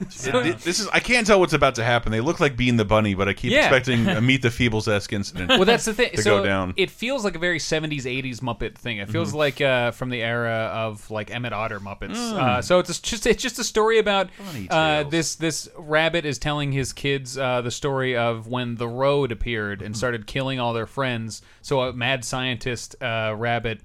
It- 0.00 0.58
this 0.58 0.78
is 0.80 0.88
I 0.92 1.00
can't 1.00 1.26
tell 1.26 1.40
what's 1.40 1.52
about 1.54 1.76
to 1.76 1.84
happen. 1.84 2.12
They 2.12 2.20
look 2.20 2.38
like 2.38 2.56
Bean 2.56 2.76
the 2.76 2.84
Bunny, 2.84 3.14
but 3.14 3.28
I 3.28 3.32
keep 3.32 3.52
Yeah. 3.52 3.60
expecting 3.60 4.06
a 4.08 4.20
Meet 4.26 4.42
the 4.42 4.48
Feebles 4.48 4.88
esque 4.88 5.12
incident. 5.12 5.48
well, 5.48 5.64
that's 5.64 5.84
the 5.86 5.94
thing. 5.94 6.10
to 6.14 6.22
so 6.22 6.38
go 6.38 6.44
down. 6.44 6.74
it 6.76 6.90
feels 6.90 7.24
like 7.24 7.34
a 7.34 7.38
very 7.38 7.58
'70s, 7.58 8.04
'80s 8.04 8.40
Muppet 8.40 8.74
thing. 8.76 8.98
It 8.98 9.08
feels 9.08 9.32
Mhm. 9.32 9.36
like 9.36 9.60
uh, 9.60 9.90
from 9.92 10.10
the 10.10 10.22
era 10.22 10.70
of 10.72 11.10
like 11.10 11.30
Emmet 11.30 11.52
Otter 11.52 11.80
Muppets. 11.80 12.14
Mm. 12.16 12.32
Uh, 12.34 12.62
so 12.62 12.78
it's 12.78 12.98
just 13.00 13.26
it's 13.26 13.42
just 13.42 13.58
a 13.58 13.64
story 13.64 13.98
about 13.98 14.28
uh, 14.70 15.04
this 15.04 15.34
this 15.36 15.68
rabbit 15.78 16.24
is 16.26 16.38
telling 16.38 16.72
his 16.72 16.92
kids 16.92 17.38
uh, 17.38 17.62
the 17.62 17.70
story 17.70 18.16
of 18.16 18.46
when 18.48 18.74
the 18.76 18.88
road 18.88 19.32
appeared 19.32 19.78
Mm-hmm. 19.78 19.86
and 19.86 19.96
started 19.96 20.26
killing 20.26 20.60
all 20.60 20.72
their 20.74 20.86
friends. 20.86 21.40
So 21.62 21.80
a 21.80 21.92
mad 21.92 22.24
scientist 22.24 22.94
uh, 23.02 23.34
rabbit. 23.36 23.80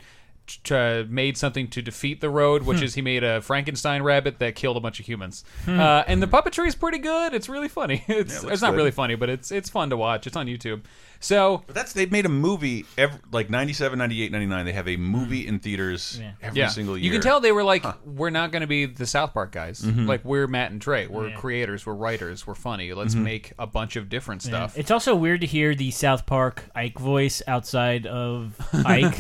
T- 0.64 1.04
made 1.10 1.38
something 1.38 1.68
to 1.70 1.82
defeat 1.82 2.22
the 2.22 2.30
road, 2.30 2.64
which 2.64 2.80
Hmm. 2.80 2.84
is 2.86 2.96
he 2.96 3.02
made 3.02 3.24
a 3.24 3.42
Frankenstein 3.42 4.02
rabbit 4.04 4.40
that 4.40 4.56
killed 4.56 4.78
a 4.78 4.80
bunch 4.80 5.00
of 5.00 5.06
humans. 5.06 5.44
Hmm. 5.66 5.80
Uh, 5.80 6.04
and 6.08 6.22
the 6.22 6.28
puppetry 6.28 6.68
is 6.68 6.76
pretty 6.76 6.98
good. 6.98 7.34
It's 7.34 7.48
really 7.50 7.68
funny. 7.70 8.04
It's, 8.10 8.44
it's 8.44 8.62
not 8.62 8.74
really 8.74 8.92
funny, 8.92 9.16
but 9.16 9.30
it's 9.30 9.52
it's 9.52 9.70
fun 9.70 9.90
to 9.92 9.98
watch. 9.98 10.28
It's 10.28 10.36
on 10.36 10.48
YouTube. 10.48 10.82
So 11.24 11.64
But 11.68 11.76
that's 11.76 11.94
they've 11.94 12.12
made 12.12 12.26
a 12.26 12.30
movie 12.30 12.86
every, 12.98 13.20
like 13.32 13.50
97, 13.50 13.98
98, 13.98 14.32
99. 14.32 14.66
They 14.66 14.72
have 14.74 14.88
a 14.88 14.98
movie 14.98 15.46
in 15.48 15.60
theaters 15.60 16.20
every 16.42 16.68
single 16.70 16.98
year. 16.98 17.06
You 17.06 17.12
can 17.12 17.22
tell 17.22 17.40
they 17.40 17.52
were 17.52 17.64
like, 17.64 17.86
we're 18.06 18.32
not 18.32 18.52
going 18.52 18.62
to 18.62 18.68
be 18.68 18.86
the 18.88 19.06
South 19.06 19.32
Park 19.34 19.52
guys. 19.52 19.82
Mhm. 19.82 20.08
Like 20.08 20.26
we're 20.26 20.48
Matt 20.48 20.72
and 20.72 20.82
Trey. 20.82 21.06
We're 21.08 21.30
Yeah. 21.30 21.36
creators. 21.38 21.86
We're 21.86 21.94
writers. 21.94 22.46
We're 22.48 22.56
funny. 22.56 22.92
Let's 22.94 23.14
Mhm. 23.16 23.22
make 23.22 23.54
a 23.60 23.68
bunch 23.68 23.96
of 23.96 24.10
different 24.10 24.44
Yeah. 24.44 24.50
stuff. 24.50 24.78
It's 24.78 24.90
also 24.92 25.16
weird 25.16 25.42
to 25.42 25.48
hear 25.48 25.76
the 25.76 25.92
South 25.92 26.26
Park 26.26 26.64
Ike 26.76 26.98
voice 27.00 27.42
outside 27.48 28.08
of 28.08 28.56
Ike. 28.74 29.16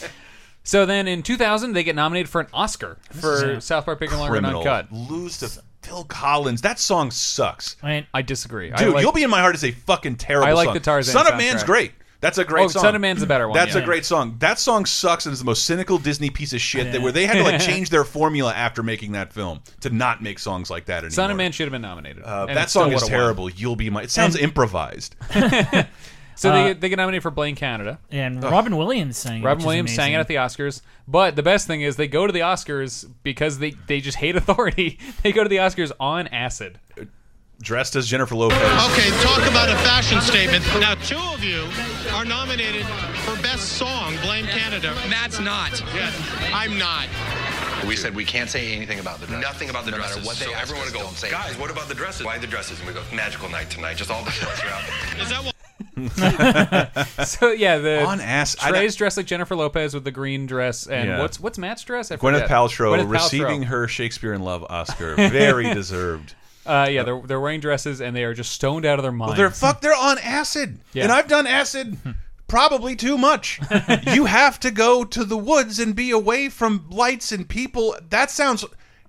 So 0.64 0.84
then 0.84 1.06
in 1.06 1.22
2000, 1.22 1.74
they 1.74 1.84
get 1.84 1.94
nominated 1.94 2.28
for 2.28 2.40
an 2.40 2.48
Oscar 2.52 2.98
for 3.12 3.60
South 3.60 3.84
Park 3.84 4.00
Bigger, 4.00 4.16
Longer, 4.16 4.34
and 4.34 4.42
criminal. 4.44 4.62
Uncut. 4.62 4.90
Lose 4.92 5.38
to 5.38 5.62
Phil 5.86 6.04
Collins. 6.04 6.62
That 6.62 6.78
song 6.78 7.10
sucks. 7.10 7.76
I 7.82 8.22
disagree. 8.22 8.72
I 8.72 8.76
Dude, 8.76 8.94
like- 8.94 9.02
you'll 9.02 9.12
be 9.12 9.22
in 9.22 9.30
my 9.30 9.40
heart 9.40 9.54
is 9.54 9.64
a 9.64 9.70
fucking 9.70 10.16
terrible 10.16 10.48
I 10.48 10.52
like 10.52 10.66
song. 10.66 10.74
the 10.74 10.80
Tarzan 10.80 11.12
Son 11.12 11.26
of 11.26 11.32
soundtrack. 11.34 11.38
Man's 11.38 11.64
great. 11.64 11.92
That's 12.18 12.38
a 12.38 12.44
great 12.44 12.64
Oh, 12.64 12.68
song. 12.68 12.82
Son 12.82 12.94
of 12.94 13.00
Man's 13.02 13.20
the 13.20 13.26
better 13.26 13.46
one, 13.46 13.54
That's 13.56 13.74
yeah. 13.76 13.82
a 13.82 13.84
great 13.84 14.04
song. 14.06 14.36
That 14.38 14.58
song 14.58 14.86
sucks 14.86 15.26
and 15.26 15.32
is 15.34 15.38
the 15.38 15.44
most 15.44 15.66
cynical 15.66 15.98
Disney 15.98 16.30
piece 16.30 16.54
of 16.54 16.60
shit 16.62 16.90
that 16.92 17.02
where 17.02 17.12
they 17.12 17.26
had 17.26 17.34
to 17.34 17.42
like 17.44 17.60
change 17.60 17.90
their 17.90 18.04
formula 18.04 18.52
after 18.54 18.82
making 18.82 19.12
that 19.12 19.32
film 19.34 19.60
to 19.82 19.90
not 19.90 20.22
make 20.22 20.38
songs 20.38 20.70
like 20.70 20.86
that 20.86 20.98
anymore. 21.04 21.10
Son 21.10 21.30
of 21.30 21.36
Man 21.36 21.52
should 21.52 21.66
have 21.66 21.72
been 21.72 21.82
nominated. 21.82 22.22
Uh, 22.24 22.46
that 22.46 22.70
song 22.70 22.90
is 22.92 23.02
won. 23.02 23.10
terrible. 23.10 23.50
You'll 23.50 23.76
be 23.76 23.90
my. 23.90 24.02
It 24.02 24.10
sounds 24.10 24.34
improvised. 24.36 25.14
So 26.36 26.50
Uh, 26.50 26.54
they, 26.54 26.68
get, 26.68 26.80
they 26.82 26.88
get 26.90 26.96
nominated 26.96 27.22
for 27.22 27.30
Blame 27.30 27.56
Canada. 27.56 27.98
And 28.10 28.42
Robin 28.42 28.76
Williams 28.76 29.16
sang 29.16 29.40
it, 29.42 29.44
Robin 29.44 29.56
which 29.58 29.62
is 29.62 29.66
Williams 29.66 29.94
sang 29.94 30.12
it 30.12 30.16
amazing. 30.16 30.20
at 30.20 30.28
the 30.28 30.34
Oscars. 30.62 30.82
But 31.08 31.34
the 31.34 31.42
best 31.42 31.66
thing 31.66 31.80
is 31.80 31.96
they 31.96 32.08
go 32.08 32.26
to 32.26 32.32
the 32.32 32.40
Oscars 32.40 33.10
because 33.22 33.58
they, 33.58 33.72
they 33.88 34.00
just 34.00 34.18
hate 34.18 34.36
authority. 34.40 34.98
They 35.22 35.32
go 35.32 35.42
to 35.42 35.48
the 35.48 35.56
Oscars 35.56 35.92
on 35.98 36.26
acid. 36.28 36.78
Dressed 37.62 37.96
as 37.96 38.06
Jennifer 38.06 38.34
Lopez. 38.34 38.58
Okay, 38.58 39.08
talk 39.22 39.38
about 39.50 39.70
a 39.70 39.76
fashion 39.76 40.20
statement. 40.20 40.62
Now, 40.78 40.94
two 40.96 41.16
of 41.16 41.42
you 41.42 41.64
are 42.12 42.26
nominated 42.26 42.84
for 43.24 43.34
Best 43.42 43.70
Song, 43.78 44.14
Blame 44.22 44.44
Canada. 44.44 44.94
Matt's 45.08 45.40
not. 45.40 45.80
Yes, 45.94 46.14
I'm 46.52 46.76
not. 46.78 47.06
We 47.88 47.96
said 47.96 48.14
we 48.14 48.26
can't 48.26 48.50
say 48.50 48.74
anything 48.74 49.00
about 49.00 49.20
the 49.20 49.26
dresses. 49.26 49.42
Nothing 49.42 49.70
about 49.70 49.86
the 49.86 49.92
no 49.92 49.96
dresses. 49.96 50.16
Matter 50.16 50.26
what 50.26 50.36
they 50.36 50.44
so 50.44 50.52
ask 50.52 50.62
everyone 50.64 50.86
us, 50.88 50.92
will 50.92 51.00
go, 51.00 51.06
don't 51.06 51.16
say 51.16 51.30
guys, 51.30 51.44
anything. 51.46 51.60
what 51.62 51.70
about 51.70 51.88
the 51.88 51.94
dresses? 51.94 52.26
Why 52.26 52.36
the 52.36 52.46
dresses? 52.46 52.78
And 52.78 52.88
we 52.88 52.92
go, 52.94 53.02
magical 53.14 53.48
night 53.48 53.70
tonight. 53.70 53.96
Just 53.96 54.10
all 54.10 54.22
the 54.22 54.30
clothes 54.32 54.60
are 54.62 54.68
out. 54.68 54.82
Is 55.20 55.30
that 55.30 55.42
what? 55.42 55.55
so 57.24 57.50
yeah, 57.52 57.78
the 57.78 58.04
On 58.06 58.20
ass- 58.20 58.56
I 58.62 58.70
Trey's 58.70 58.96
dressed 58.96 59.16
like 59.16 59.26
Jennifer 59.26 59.56
Lopez 59.56 59.94
with 59.94 60.04
the 60.04 60.10
green 60.10 60.46
dress, 60.46 60.86
and 60.86 61.08
Yeah. 61.08 61.20
what's 61.20 61.38
what's 61.40 61.58
Matt's 61.58 61.82
dress? 61.84 62.10
I 62.10 62.16
Gwyneth 62.16 62.42
forget. 62.42 62.48
Paltrow 62.48 62.96
Gwyneth 62.98 63.10
receiving 63.10 63.62
her 63.64 63.88
Shakespeare 63.88 64.32
in 64.32 64.42
Love 64.42 64.64
Oscar. 64.68 65.14
Very 65.16 65.72
deserved. 65.74 66.34
Uh, 66.64 66.88
yeah, 66.90 67.02
they're 67.02 67.20
they're 67.22 67.40
wearing 67.40 67.60
dresses 67.60 68.00
and 68.00 68.14
they 68.16 68.24
are 68.24 68.34
just 68.34 68.52
stoned 68.52 68.84
out 68.86 68.98
of 68.98 69.02
their 69.02 69.12
minds. 69.12 69.30
Well, 69.30 69.36
they're 69.36 69.50
fuck. 69.50 69.80
They're 69.80 69.94
on 69.94 70.18
acid, 70.18 70.78
Yeah. 70.92 71.04
and 71.04 71.12
I've 71.12 71.28
done 71.28 71.46
acid 71.46 71.96
probably 72.48 72.96
too 72.96 73.18
much. 73.18 73.60
you 74.14 74.24
have 74.26 74.58
to 74.60 74.70
go 74.70 75.04
to 75.04 75.24
the 75.24 75.36
woods 75.36 75.78
and 75.78 75.94
be 75.94 76.10
away 76.10 76.48
from 76.48 76.86
lights 76.90 77.32
and 77.32 77.48
people. 77.48 77.96
That 78.10 78.30
sounds. 78.30 78.64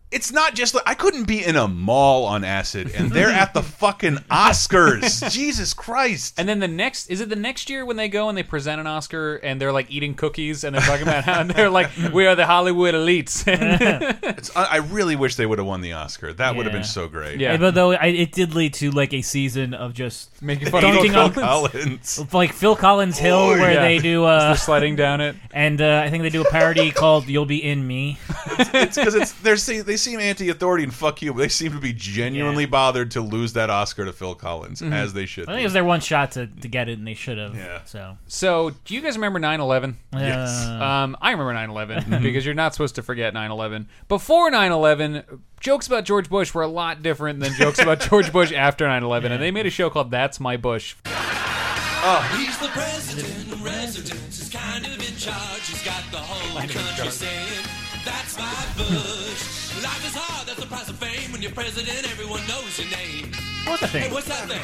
It's 0.09 0.31
not 0.31 0.55
just 0.55 0.73
like 0.73 0.83
I 0.87 0.93
couldn't 0.93 1.25
be 1.25 1.43
in 1.43 1.55
a 1.57 1.67
mall 1.67 2.23
on 2.25 2.43
acid 2.45 2.91
and 2.95 3.11
they're 3.11 3.29
at 3.29 3.53
the 3.53 3.61
fucking 3.61 4.15
Oscars. 4.31 5.29
Jesus 5.33 5.73
Christ. 5.73 6.35
And 6.39 6.47
then 6.47 6.59
the 6.59 6.67
next 6.67 7.09
is 7.09 7.19
it 7.19 7.27
the 7.29 7.35
next 7.35 7.69
year 7.69 7.85
when 7.85 7.97
they 7.97 8.07
go 8.07 8.29
and 8.29 8.37
they 8.37 8.43
present 8.43 8.79
an 8.79 8.87
Oscar 8.87 9.35
and 9.35 9.59
they're 9.59 9.73
like 9.73 9.91
eating 9.91 10.13
cookies 10.15 10.63
and 10.63 10.73
they're 10.73 10.81
talking 10.81 11.03
about 11.07 11.25
how 11.25 11.41
and 11.41 11.49
they're 11.51 11.69
like 11.69 11.89
we 12.13 12.25
are 12.25 12.35
the 12.35 12.45
Hollywood 12.45 12.93
elites. 12.93 13.43
It's, 14.37 14.55
I, 14.55 14.63
I 14.65 14.77
really 14.77 15.15
wish 15.15 15.35
they 15.35 15.45
would 15.45 15.57
have 15.57 15.67
won 15.67 15.81
the 15.81 15.93
Oscar. 15.93 16.31
That 16.33 16.55
would 16.55 16.65
have 16.65 16.73
been 16.73 16.83
so 16.83 17.07
great. 17.07 17.39
Yeah. 17.39 17.57
but 17.57 17.73
though 17.73 17.91
I, 17.93 18.07
it 18.07 18.31
did 18.31 18.53
lead 18.53 18.73
to 18.75 18.91
like 18.91 19.13
a 19.13 19.21
season 19.21 19.73
of 19.73 19.93
just 19.93 20.41
Making 20.41 20.69
fun 20.69 20.85
of 20.85 21.01
Phil 21.01 21.17
on 21.17 21.33
Collins. 21.33 22.33
like 22.33 22.53
Phil 22.53 22.75
Collins 22.75 23.17
Hill, 23.17 23.35
Oh, 23.35 23.49
where 23.49 23.73
yeah. 23.73 23.81
they 23.81 23.99
do 23.99 24.23
uh, 24.25 24.47
They're 24.49 24.55
sliding 24.57 24.95
down 24.95 25.21
it. 25.21 25.35
and 25.51 25.81
uh, 25.81 26.01
I 26.03 26.09
think 26.09 26.23
they 26.23 26.29
do 26.29 26.41
a 26.41 26.49
parody 26.49 26.91
called 26.91 27.27
"You'll 27.27 27.45
Be 27.45 27.63
in 27.63 27.85
Me." 27.85 28.17
it's 28.59 28.95
because 28.97 29.15
it's 29.15 29.31
they're 29.33 29.57
se- 29.57 29.81
they 29.97 30.11
seem 30.11 30.19
anti-authority 30.19 30.83
and 30.83 30.93
fuck 30.93 31.23
you, 31.23 31.33
but 31.33 31.39
they 31.39 31.47
seem 31.47 31.71
to 31.71 31.79
be 31.79 31.91
genuinely 31.91 32.67
bothered 32.67 33.09
to 33.11 33.21
lose 33.21 33.53
that 33.53 33.71
Oscar 33.71 34.05
to 34.05 34.13
Phil 34.13 34.35
Collins 34.35 34.79
Mhm. 34.79 34.93
as 34.93 35.13
they 35.13 35.25
should. 35.25 35.49
I 35.49 35.53
think 35.53 35.61
it 35.61 35.65
was 35.65 35.73
their 35.73 35.83
one 35.83 36.01
shot 36.01 36.33
to, 36.33 36.45
to 36.45 36.67
get 36.67 36.87
it, 36.87 36.99
and 36.99 37.07
they 37.07 37.15
should 37.15 37.39
have. 37.39 37.55
Yeah. 37.55 37.79
So 37.85 38.15
So, 38.27 38.71
do 38.85 38.93
you 38.93 39.01
guys 39.01 39.15
remember 39.15 39.39
9/11? 39.39 39.95
Yes. 40.13 40.65
Um, 40.67 41.17
I 41.19 41.31
remember 41.31 41.53
9/11 41.53 42.21
because 42.21 42.45
you're 42.45 42.53
not 42.53 42.75
supposed 42.75 42.93
to 42.95 43.01
forget 43.01 43.33
9/11. 43.33 43.87
Before 44.07 44.51
9/11, 44.51 45.23
jokes 45.59 45.87
about 45.87 46.03
George 46.05 46.29
Bush 46.29 46.53
were 46.53 46.61
a 46.61 46.67
lot 46.67 47.01
different 47.01 47.39
than 47.39 47.53
jokes 47.55 47.79
about 47.79 47.99
George 48.07 48.31
Bush 48.31 48.51
after 48.51 48.85
9/11, 48.85 49.31
and 49.31 49.41
they 49.41 49.49
made 49.49 49.65
a 49.65 49.71
show 49.71 49.89
called 49.89 50.11
"That's 50.11 50.39
My 50.39 50.57
Bush." 50.57 50.93
Oh. 51.05 52.21
He's 52.37 52.55
the 52.59 52.67
president 52.67 53.51
in 53.51 53.63
residence. 53.63 54.37
He's 54.37 54.49
kind 54.49 54.85
of 54.85 54.93
in 54.93 55.17
charge. 55.17 55.67
He's 55.67 55.83
got 55.83 56.03
the 56.11 56.17
whole 56.19 56.59
country 56.59 57.09
saying, 57.09 57.65
That's 58.05 58.37
my 58.37 58.65
Bush. 58.77 59.56
Life 59.83 60.05
is 60.07 60.15
hard. 60.15 60.47
That's 60.47 60.59
the 60.59 60.65
price 60.65 60.89
of 60.89 60.95
fame. 60.95 61.31
When 61.31 61.41
you're 61.41 61.51
president, 61.51 62.09
everyone 62.09 62.41
knows 62.47 62.79
your 62.79 62.89
name. 62.89 63.31
What's 63.65 63.81
the 63.81 63.87
thing? 63.87 64.01
Hey, 64.03 64.11
what's 64.11 64.27
that 64.27 64.47
thing? 64.49 64.61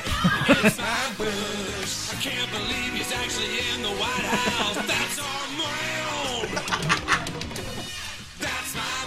it's 0.66 0.78
my 0.80 1.14
Bush. 1.18 2.10
I 2.12 2.16
can't 2.22 2.50
believe 2.50 2.94
he's 2.98 3.12
actually 3.14 3.60
in 3.74 3.84
the 3.84 3.94
White 4.02 4.26
House. 4.26 4.76
That's 4.88 5.20
our 5.22 5.48
man. 5.60 6.50
That's 8.40 8.76
my 8.76 9.06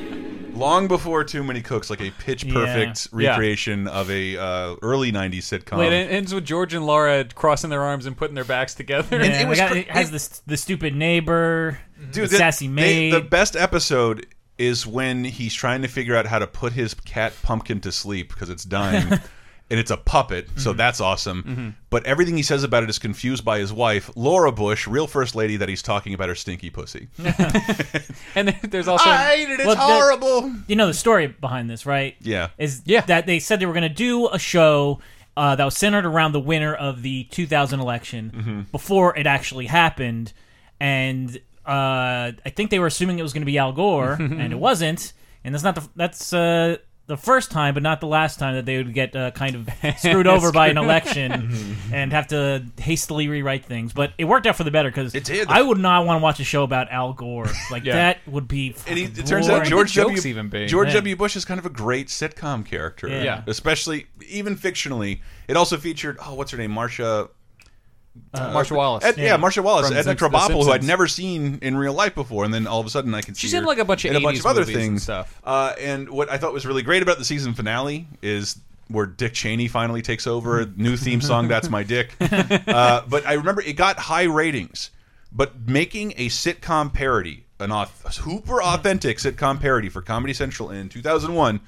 Bush. 0.00 0.10
Long 0.54 0.88
before 0.88 1.24
Too 1.24 1.42
Many 1.42 1.60
Cooks, 1.60 1.90
like 1.90 2.00
a 2.00 2.10
pitch 2.12 2.48
perfect 2.52 3.08
Yeah. 3.12 3.30
recreation 3.30 3.88
of 3.88 4.10
a 4.10 4.36
uh, 4.36 4.76
early 4.82 5.10
'90s 5.12 5.38
sitcom. 5.42 5.78
Wait, 5.78 5.92
it 5.92 6.10
ends 6.10 6.32
with 6.32 6.44
George 6.44 6.74
and 6.74 6.86
Laura 6.86 7.24
crossing 7.34 7.70
their 7.70 7.82
arms 7.82 8.06
and 8.06 8.16
putting 8.16 8.34
their 8.34 8.44
backs 8.44 8.74
together. 8.74 9.18
Yeah, 9.24 9.50
it, 9.50 9.56
got- 9.56 9.76
it 9.76 9.90
has 9.90 10.10
the 10.10 10.40
the 10.50 10.56
stupid 10.56 10.94
neighbor, 10.94 11.78
Dude, 11.98 12.12
the 12.12 12.20
the- 12.28 12.36
sassy 12.36 12.66
they- 12.66 12.72
maid. 12.72 13.12
the 13.12 13.20
best 13.20 13.56
episode 13.56 14.26
is 14.56 14.86
when 14.86 15.24
he's 15.24 15.52
trying 15.52 15.82
to 15.82 15.88
figure 15.88 16.14
out 16.16 16.26
how 16.26 16.38
to 16.38 16.46
put 16.46 16.72
his 16.72 16.94
cat 16.94 17.32
pumpkin 17.42 17.80
to 17.80 17.90
sleep 17.90 18.28
because 18.28 18.48
it's 18.50 18.64
dying. 18.64 19.18
And 19.70 19.80
it's 19.80 19.90
a 19.90 19.96
puppet, 19.96 20.48
so 20.56 20.70
Mm-hmm. 20.70 20.76
that's 20.76 21.00
awesome. 21.00 21.42
Mhm. 21.42 21.74
But 21.88 22.04
everything 22.04 22.36
he 22.36 22.42
says 22.42 22.64
about 22.64 22.82
it 22.82 22.90
is 22.90 22.98
confused 22.98 23.44
by 23.46 23.58
his 23.58 23.72
wife, 23.72 24.10
Laura 24.14 24.52
Bush, 24.52 24.86
real 24.86 25.06
first 25.06 25.34
lady, 25.34 25.56
that 25.56 25.68
he's 25.70 25.80
talking 25.82 26.12
about 26.12 26.28
her 26.28 26.34
stinky 26.34 26.68
pussy. 26.68 27.08
and 28.34 28.48
then 28.48 28.58
there's 28.62 28.88
also 28.88 29.08
I 29.08 29.36
hate 29.36 29.48
it. 29.50 29.60
It's 29.60 29.66
Well, 29.66 29.74
the- 29.76 29.80
horrible. 29.80 30.52
you 30.66 30.76
know 30.76 30.86
the 30.86 30.94
story 30.94 31.28
behind 31.28 31.70
this, 31.70 31.86
right? 31.86 32.14
Yeah. 32.20 32.48
Is 32.58 32.82
yeah. 32.84 33.00
that 33.02 33.26
they 33.26 33.38
said 33.38 33.58
they 33.60 33.66
were 33.66 33.72
going 33.72 33.82
to 33.82 33.88
do 33.88 34.28
a 34.28 34.38
show 34.38 35.00
uh, 35.36 35.56
that 35.56 35.64
was 35.64 35.76
centered 35.76 36.06
around 36.06 36.32
the 36.32 36.40
winner 36.40 36.74
of 36.74 37.02
the 37.02 37.24
2000 37.24 37.80
election 37.80 38.30
Mhm. 38.66 38.70
before 38.72 39.16
it 39.16 39.26
actually 39.26 39.66
happened, 39.66 40.32
and 40.78 41.36
uh, 41.66 42.30
I 42.44 42.50
think 42.54 42.70
they 42.70 42.78
were 42.78 42.86
assuming 42.86 43.18
it 43.18 43.22
was 43.22 43.32
going 43.32 43.42
to 43.42 43.46
be 43.46 43.58
Al 43.58 43.72
Gore, 43.72 44.12
and 44.20 44.52
it 44.52 44.58
wasn't. 44.58 45.12
And 45.42 45.54
that's 45.54 45.64
not 45.64 45.74
the 45.74 45.88
that's 45.96 46.32
uh, 46.32 46.76
the 47.06 47.16
first 47.18 47.50
time, 47.50 47.74
but 47.74 47.82
not 47.82 48.00
the 48.00 48.06
last 48.06 48.38
time 48.38 48.54
that 48.54 48.64
they 48.64 48.78
would 48.78 48.94
get 48.94 49.14
uh, 49.14 49.30
kind 49.32 49.54
of 49.54 49.68
screwed 49.98 50.26
over 50.26 50.50
by 50.52 50.68
an 50.68 50.78
election 50.78 51.76
and 51.92 52.12
have 52.12 52.28
to 52.28 52.64
hastily 52.78 53.28
rewrite 53.28 53.66
things. 53.66 53.92
But 53.92 54.12
it 54.16 54.24
worked 54.24 54.46
out 54.46 54.56
for 54.56 54.64
the 54.64 54.70
better 54.70 54.88
because 54.88 55.14
It 55.14 55.24
did. 55.24 55.48
I 55.48 55.60
would 55.60 55.78
not 55.78 56.06
want 56.06 56.20
to 56.20 56.22
watch 56.22 56.40
a 56.40 56.44
show 56.44 56.62
about 56.62 56.90
Al 56.90 57.12
Gore. 57.12 57.46
Like 57.70 57.84
Yeah. 57.84 57.94
that 57.94 58.18
would 58.26 58.48
be. 58.48 58.74
And 58.86 58.98
he, 58.98 59.06
fucking 59.06 59.24
it 59.24 59.26
turns 59.26 59.48
out 59.48 59.56
boring. 59.56 59.70
George 59.70 59.94
W. 59.94 60.18
even 60.24 60.48
be? 60.48 60.66
George 60.66 60.88
Yeah. 60.88 60.94
W. 60.94 61.16
Bush 61.16 61.36
is 61.36 61.44
kind 61.44 61.58
of 61.58 61.66
a 61.66 61.70
great 61.70 62.08
sitcom 62.08 62.64
character. 62.64 63.08
Yeah. 63.08 63.22
Yeah. 63.22 63.42
Especially 63.46 64.06
even 64.28 64.56
fictionally. 64.56 65.20
It 65.48 65.56
also 65.56 65.76
featured 65.76 66.16
oh, 66.24 66.34
what's 66.34 66.52
her 66.52 66.58
name, 66.58 66.70
Marcia. 66.70 67.28
Uh, 68.32 68.52
Marcia 68.52 68.74
Wallace. 68.74 69.04
Ed- 69.04 69.16
yeah. 69.18 69.24
Yeah. 69.24 69.36
Marcia 69.36 69.62
Wallace, 69.62 69.88
From 69.88 69.96
Edna 69.96 70.04
Simps- 70.10 70.20
The 70.22 70.28
Krabappel, 70.28 70.52
who 70.52 70.60
I'd 70.60 70.64
Simpsons. 70.64 70.86
never 70.88 71.06
seen 71.08 71.58
in 71.62 71.76
real 71.76 71.92
life 71.94 72.14
before, 72.14 72.44
and 72.44 72.52
then 72.54 72.66
all 72.66 72.80
of 72.80 72.86
a 72.86 72.90
sudden 72.90 73.14
I 73.14 73.20
can 73.22 73.34
see 73.34 73.42
She's 73.42 73.52
her 73.52 73.58
in, 73.58 73.64
like, 73.64 73.78
a 73.78 73.84
bunch 73.84 74.04
of 74.04 74.10
in 74.12 74.16
a 74.16 74.20
bunch 74.20 74.38
80s 74.38 74.40
of 74.40 74.46
other 74.46 74.60
movies 74.60 74.74
and 74.76 74.84
things. 74.84 75.02
stuff. 75.02 75.40
Uh, 75.44 75.72
and 75.80 76.08
what 76.10 76.30
I 76.30 76.38
thought 76.38 76.52
was 76.52 76.64
really 76.66 76.82
great 76.82 77.02
about 77.02 77.18
the 77.18 77.24
season 77.24 77.54
finale 77.54 78.06
is 78.22 78.56
where 78.88 79.06
Dick 79.06 79.32
Cheney 79.34 79.66
finally 79.68 80.02
takes 80.02 80.26
over. 80.26 80.66
New 80.76 80.96
theme 80.96 81.20
song, 81.20 81.48
"That's 81.48 81.70
My 81.70 81.82
Dick." 81.82 82.14
Uh, 82.20 83.02
but 83.08 83.26
I 83.26 83.34
remember 83.34 83.62
it 83.62 83.74
got 83.74 83.98
high 83.98 84.24
ratings. 84.24 84.90
But 85.32 85.66
making 85.68 86.12
a 86.16 86.28
sitcom 86.28 86.92
parody, 86.92 87.44
an 87.58 87.70
auth 87.70 88.12
super 88.12 88.62
authentic 88.62 89.18
sitcom 89.18 89.60
parody 89.60 89.88
for 89.88 90.02
Comedy 90.02 90.32
Central 90.34 90.70
in 90.70 90.88
2001 90.88 91.60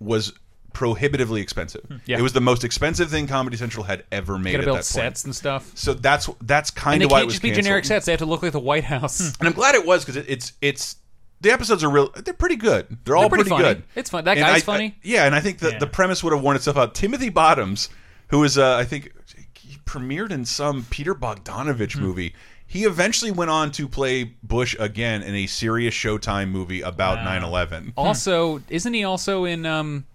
was 0.00 0.32
prohibitively 0.72 1.40
expensive. 1.40 1.84
Yeah. 2.06 2.18
It 2.18 2.22
was 2.22 2.32
the 2.32 2.40
most 2.40 2.64
expensive 2.64 3.10
thing 3.10 3.26
Comedy 3.26 3.56
Central 3.56 3.84
had 3.84 4.04
ever 4.12 4.38
made. 4.38 4.52
Gotta 4.52 4.64
build 4.64 4.78
that 4.78 4.84
sets 4.84 5.22
point. 5.22 5.26
and 5.28 5.36
stuff. 5.36 5.72
So 5.74 5.94
that's 5.94 6.28
that's 6.42 6.70
kind 6.70 7.02
of 7.02 7.10
why 7.10 7.18
it 7.18 7.20
can't 7.20 7.26
was 7.26 7.34
just 7.34 7.42
be 7.42 7.48
canceled. 7.50 7.64
generic 7.64 7.84
sets; 7.84 8.06
they 8.06 8.12
have 8.12 8.18
to 8.20 8.26
look 8.26 8.42
like 8.42 8.52
the 8.52 8.60
White 8.60 8.84
House. 8.84 9.20
And 9.38 9.48
I'm 9.48 9.54
glad 9.54 9.74
it 9.74 9.84
was 9.86 10.04
because 10.04 10.16
it, 10.16 10.26
it's 10.28 10.52
it's 10.60 10.96
the 11.40 11.50
episodes 11.50 11.82
are 11.84 11.90
real. 11.90 12.10
They're 12.14 12.34
pretty 12.34 12.56
good. 12.56 12.98
They're 13.04 13.16
all 13.16 13.22
They're 13.22 13.30
pretty 13.30 13.50
funny. 13.50 13.64
good. 13.64 13.82
It's 13.96 14.10
fun. 14.10 14.24
That 14.24 14.38
And 14.38 14.46
guy's 14.46 14.62
I- 14.62 14.64
funny. 14.64 14.86
I- 14.86 14.94
yeah, 15.02 15.26
and 15.26 15.34
I 15.34 15.40
think 15.40 15.58
that 15.58 15.80
the 15.80 15.86
premise 15.86 16.22
would 16.22 16.32
have 16.32 16.42
worn 16.42 16.56
itself 16.56 16.76
out. 16.76 16.94
Timothy 16.94 17.28
Bottoms, 17.30 17.88
who 18.28 18.44
is 18.44 18.56
uh, 18.58 18.76
I 18.76 18.84
think 18.84 19.12
he 19.54 19.76
premiered 19.84 20.30
in 20.30 20.44
some 20.44 20.86
Peter 20.90 21.14
Bogdanovich 21.14 21.94
Hmm. 21.94 22.02
movie. 22.02 22.34
He 22.64 22.84
eventually 22.84 23.30
went 23.30 23.50
on 23.50 23.70
to 23.72 23.86
play 23.86 24.32
Bush 24.42 24.74
again 24.78 25.20
in 25.22 25.34
a 25.34 25.46
serious 25.46 25.94
Showtime 25.94 26.48
movie 26.48 26.80
about 26.80 27.18
9/11. 27.18 27.92
Also, 27.98 28.62
isn't 28.70 28.94
he 28.94 29.04
also 29.04 29.44
in 29.44 29.66
um 29.66 30.06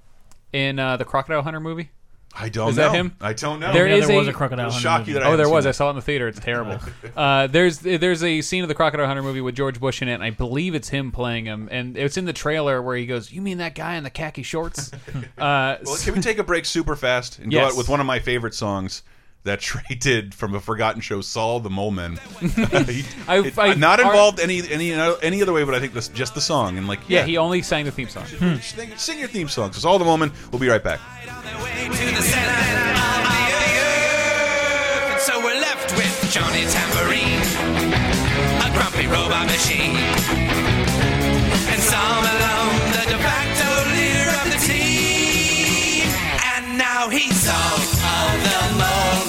in 0.58 0.80
uh, 0.80 0.97
the 0.97 1.05
Crocodile 1.05 1.41
Hunter 1.43 1.60
movie? 1.60 1.89
I 2.39 2.49
don't 2.49 2.70
is 2.70 2.76
know. 2.78 2.84
that 2.91 2.95
him? 2.95 3.16
I 3.20 3.34
don't 3.34 3.60
know. 3.60 3.74
There 3.74 3.88
Yeah, 3.88 3.95
is 3.95 4.08
there 4.08 4.16
a, 4.16 4.20
was 4.20 4.28
a 4.28 4.34
Crocodile 4.34 4.68
It'll 4.68 4.74
Hunter 4.74 4.84
shock 4.84 4.99
you 5.01 5.05
movie. 5.08 5.14
that 5.14 5.24
I 5.24 5.26
oh, 5.26 5.30
haven't 5.32 5.38
there 5.38 5.45
seen 5.47 5.53
was. 5.55 5.64
that. 5.64 5.70
I 5.70 5.72
saw 5.72 5.88
it 5.88 5.89
in 5.91 5.95
the 5.95 6.01
theater. 6.03 6.28
It's 6.28 6.39
terrible. 6.39 6.80
uh, 7.18 7.47
there's 7.47 7.80
there's 7.80 8.24
a 8.24 8.41
scene 8.41 8.64
of 8.64 8.68
the 8.68 8.76
Crocodile 8.76 9.08
Hunter 9.08 9.24
movie 9.24 9.41
with 9.41 9.55
George 9.55 9.80
Bush 9.80 10.01
in 10.01 10.08
it, 10.08 10.14
and 10.16 10.24
I 10.24 10.30
believe 10.30 10.76
it's 10.76 10.89
him 10.89 11.12
playing 11.12 11.45
him. 11.45 11.68
And 11.72 11.97
it's 11.97 12.18
in 12.18 12.26
the 12.26 12.34
trailer 12.34 12.82
where 12.82 12.95
he 12.95 13.05
goes, 13.08 13.32
"You 13.32 13.41
mean 13.41 13.58
that 13.60 13.74
guy 13.76 13.95
in 13.95 14.03
the 14.03 14.10
khaki 14.12 14.43
shorts?" 14.43 14.91
uh, 15.38 15.78
Well, 15.84 15.97
can 16.03 16.14
we 16.14 16.22
take 16.22 16.38
a 16.38 16.43
break 16.43 16.66
super 16.66 16.95
fast 16.95 17.39
and 17.39 17.51
go 17.51 17.58
Yes. 17.60 17.72
out 17.72 17.78
with 17.78 17.89
one 17.89 17.99
of 17.99 18.05
my 18.05 18.20
favorite 18.20 18.53
songs 18.53 19.01
that 19.48 19.60
Trey 19.60 19.95
did 20.00 20.34
from 20.34 20.54
a 20.56 20.60
forgotten 20.62 21.02
show, 21.02 21.20
Saul 21.22 21.60
the 21.60 21.70
Mole 21.70 21.91
Man. 21.91 22.20
He- 22.39 23.04
I- 23.28 23.39
it- 23.39 23.58
I- 23.58 23.74
not 23.74 24.00
our- 24.00 24.06
involved 24.12 24.39
any 24.39 24.62
any 24.72 24.93
any 24.93 25.41
other 25.41 25.54
way, 25.54 25.64
but 25.64 25.74
I 25.76 25.80
think 25.80 25.93
this 25.93 26.08
just 26.10 26.36
the 26.36 26.41
song 26.41 26.78
and 26.78 26.88
like 26.88 27.00
yeah, 27.08 27.20
yeah, 27.22 27.26
he 27.26 27.38
only 27.38 27.62
sang 27.62 27.86
the 27.86 27.91
theme 27.91 28.10
song. 28.10 28.26
sing, 28.62 28.91
sing 28.95 29.20
your 29.20 29.28
theme 29.28 29.50
song. 29.50 29.74
So 29.74 29.80
Saul 29.82 30.00
the 30.00 30.06
Mole 30.06 30.18
Man. 30.18 30.32
We'll 30.52 30.60
be 30.60 30.70
right 30.70 30.84
back. 30.84 31.00
So 35.20 35.39
we're 35.43 35.60
left 35.60 35.91
with 35.98 36.30
Johnny 36.32 36.64
Tambourine, 36.66 37.41
a 38.64 38.70
grumpy 38.72 39.08
robot 39.08 39.45
machine, 39.48 39.98
and 41.68 41.82
Saul 41.82 42.22
Malone, 42.22 42.80
the 42.95 43.04
de 43.12 43.18
facto 43.18 43.70
leader 43.91 44.30
of 44.39 44.45
the 44.54 44.60
team. 44.66 46.08
And 46.56 46.78
now 46.78 47.10
he's 47.10 47.36
Saul 47.36 47.76
of 47.76 48.36
the 48.48 48.62
Mole 48.80 49.26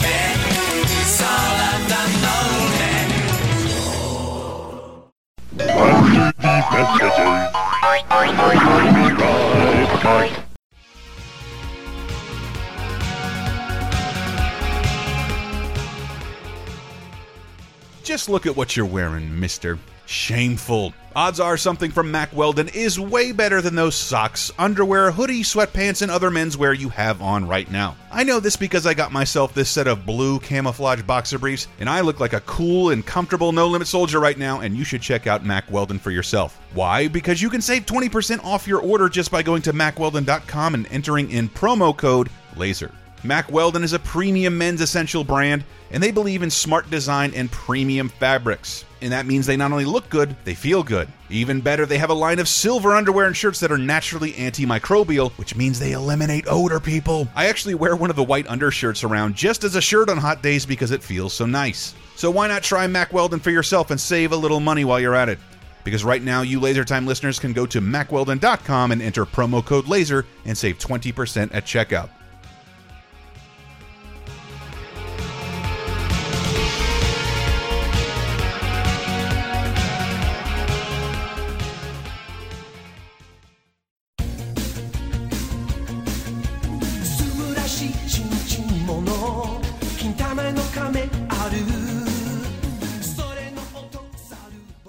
Look 18.29 18.45
at 18.45 18.57
what 18.57 18.77
you're 18.77 18.85
wearing, 18.85 19.41
mister. 19.41 19.79
Shameful. 20.05 20.93
Odds 21.17 21.41
are 21.41 21.57
something 21.57 21.91
from 21.91 22.11
Mack 22.11 22.35
Weldon 22.35 22.69
is 22.69 23.01
way 23.01 23.33
better 23.33 23.61
than 23.61 23.75
those 23.75 23.95
socks, 23.95 24.53
underwear, 24.59 25.11
hoodie, 25.11 25.43
sweatpants, 25.43 26.03
and 26.03 26.11
other 26.11 26.31
menswear 26.31 26.79
you 26.79 26.89
have 26.91 27.21
on 27.21 27.49
right 27.49 27.71
now. 27.71 27.97
I 28.11 28.25
know 28.25 28.39
this 28.39 28.57
because 28.57 28.87
I 28.87 28.95
got 28.95 29.13
myself 29.13 29.55
this 29.55 29.69
set 29.69 29.87
of 29.87 30.07
blue 30.07 30.41
camouflage 30.41 31.03
boxer 31.03 31.39
briefs, 31.39 31.69
and 31.81 31.89
I 31.89 32.03
look 32.03 32.21
like 32.21 32.35
a 32.35 32.41
cool 32.43 32.91
and 32.91 33.05
comfortable 33.05 33.53
no 33.53 33.67
limit 33.67 33.89
soldier 33.89 34.21
right 34.21 34.39
now, 34.39 34.61
and 34.61 34.77
you 34.77 34.85
should 34.85 35.03
check 35.03 35.27
out 35.27 35.45
Mack 35.45 35.71
Weldon 35.71 35.99
for 35.99 36.11
yourself. 36.11 36.59
Why? 36.75 37.09
Because 37.09 37.43
you 37.43 37.51
can 37.51 37.63
save 37.63 37.87
20% 37.87 38.45
off 38.45 38.67
your 38.67 38.81
order 38.81 39.09
just 39.09 39.31
by 39.31 39.43
going 39.43 39.63
to 39.63 39.73
mackweldon.com 39.73 40.75
and 40.75 40.87
entering 40.91 41.31
in 41.31 41.49
promo 41.49 41.97
code 41.97 42.31
LASER. 42.57 42.93
Mack 43.25 43.51
Weldon 43.51 43.83
is 43.83 43.93
a 43.93 43.99
premium 43.99 44.57
men's 44.57 44.81
essential 44.81 45.25
brand, 45.25 45.65
and 45.91 46.01
they 46.03 46.13
believe 46.13 46.43
in 46.43 46.51
smart 46.51 46.89
design 46.89 47.33
and 47.35 47.51
premium 47.51 48.09
fabrics. 48.09 48.85
And 49.01 49.13
that 49.13 49.27
means 49.27 49.47
they 49.47 49.57
not 49.57 49.73
only 49.73 49.85
look 49.85 50.09
good, 50.09 50.37
they 50.45 50.55
feel 50.55 50.83
good. 50.83 51.09
Even 51.31 51.61
better, 51.61 51.85
they 51.85 51.99
have 51.99 52.11
a 52.11 52.15
line 52.15 52.39
of 52.39 52.49
silver 52.49 52.95
underwear 52.95 53.27
and 53.27 53.37
shirts 53.37 53.61
that 53.61 53.73
are 53.73 53.79
naturally 53.79 54.33
antimicrobial, 54.33 55.31
which 55.33 55.57
means 55.57 55.79
they 55.79 55.93
eliminate 55.93 56.47
odor, 56.49 56.81
people. 56.81 57.29
I 57.35 57.49
actually 57.49 57.75
wear 57.75 57.97
one 57.97 58.11
of 58.11 58.17
the 58.17 58.25
white 58.25 58.47
undershirts 58.47 59.05
around 59.05 59.35
just 59.35 59.65
as 59.65 59.75
a 59.75 59.81
shirt 59.81 60.09
on 60.09 60.17
hot 60.17 60.43
days 60.43 60.65
because 60.65 60.91
it 60.91 61.03
feels 61.03 61.33
so 61.33 61.47
nice. 61.47 61.95
So 62.17 62.31
why 62.31 62.49
not 62.49 62.63
try 62.63 62.87
Mack 62.87 63.13
Weldon 63.13 63.41
for 63.41 63.51
yourself 63.51 63.91
and 63.91 64.01
save 64.01 64.33
a 64.33 64.37
little 64.37 64.61
money 64.61 64.85
while 64.85 65.01
you're 65.01 65.15
at 65.15 65.29
it? 65.29 65.39
Because 65.85 66.05
right 66.05 66.23
now, 66.23 66.43
you 66.43 66.61
Laser 66.61 66.85
Time 66.85 67.07
listeners 67.07 67.39
can 67.39 67.53
go 67.53 67.67
to 67.67 67.81
MackWeldon.com 67.81 68.93
and 68.93 69.01
enter 69.01 69.25
promo 69.25 69.65
code 69.65 69.87
LASER 69.87 70.25
and 70.45 70.59
save 70.59 70.79
20% 70.79 71.55
at 71.55 71.65
checkout. 71.65 72.11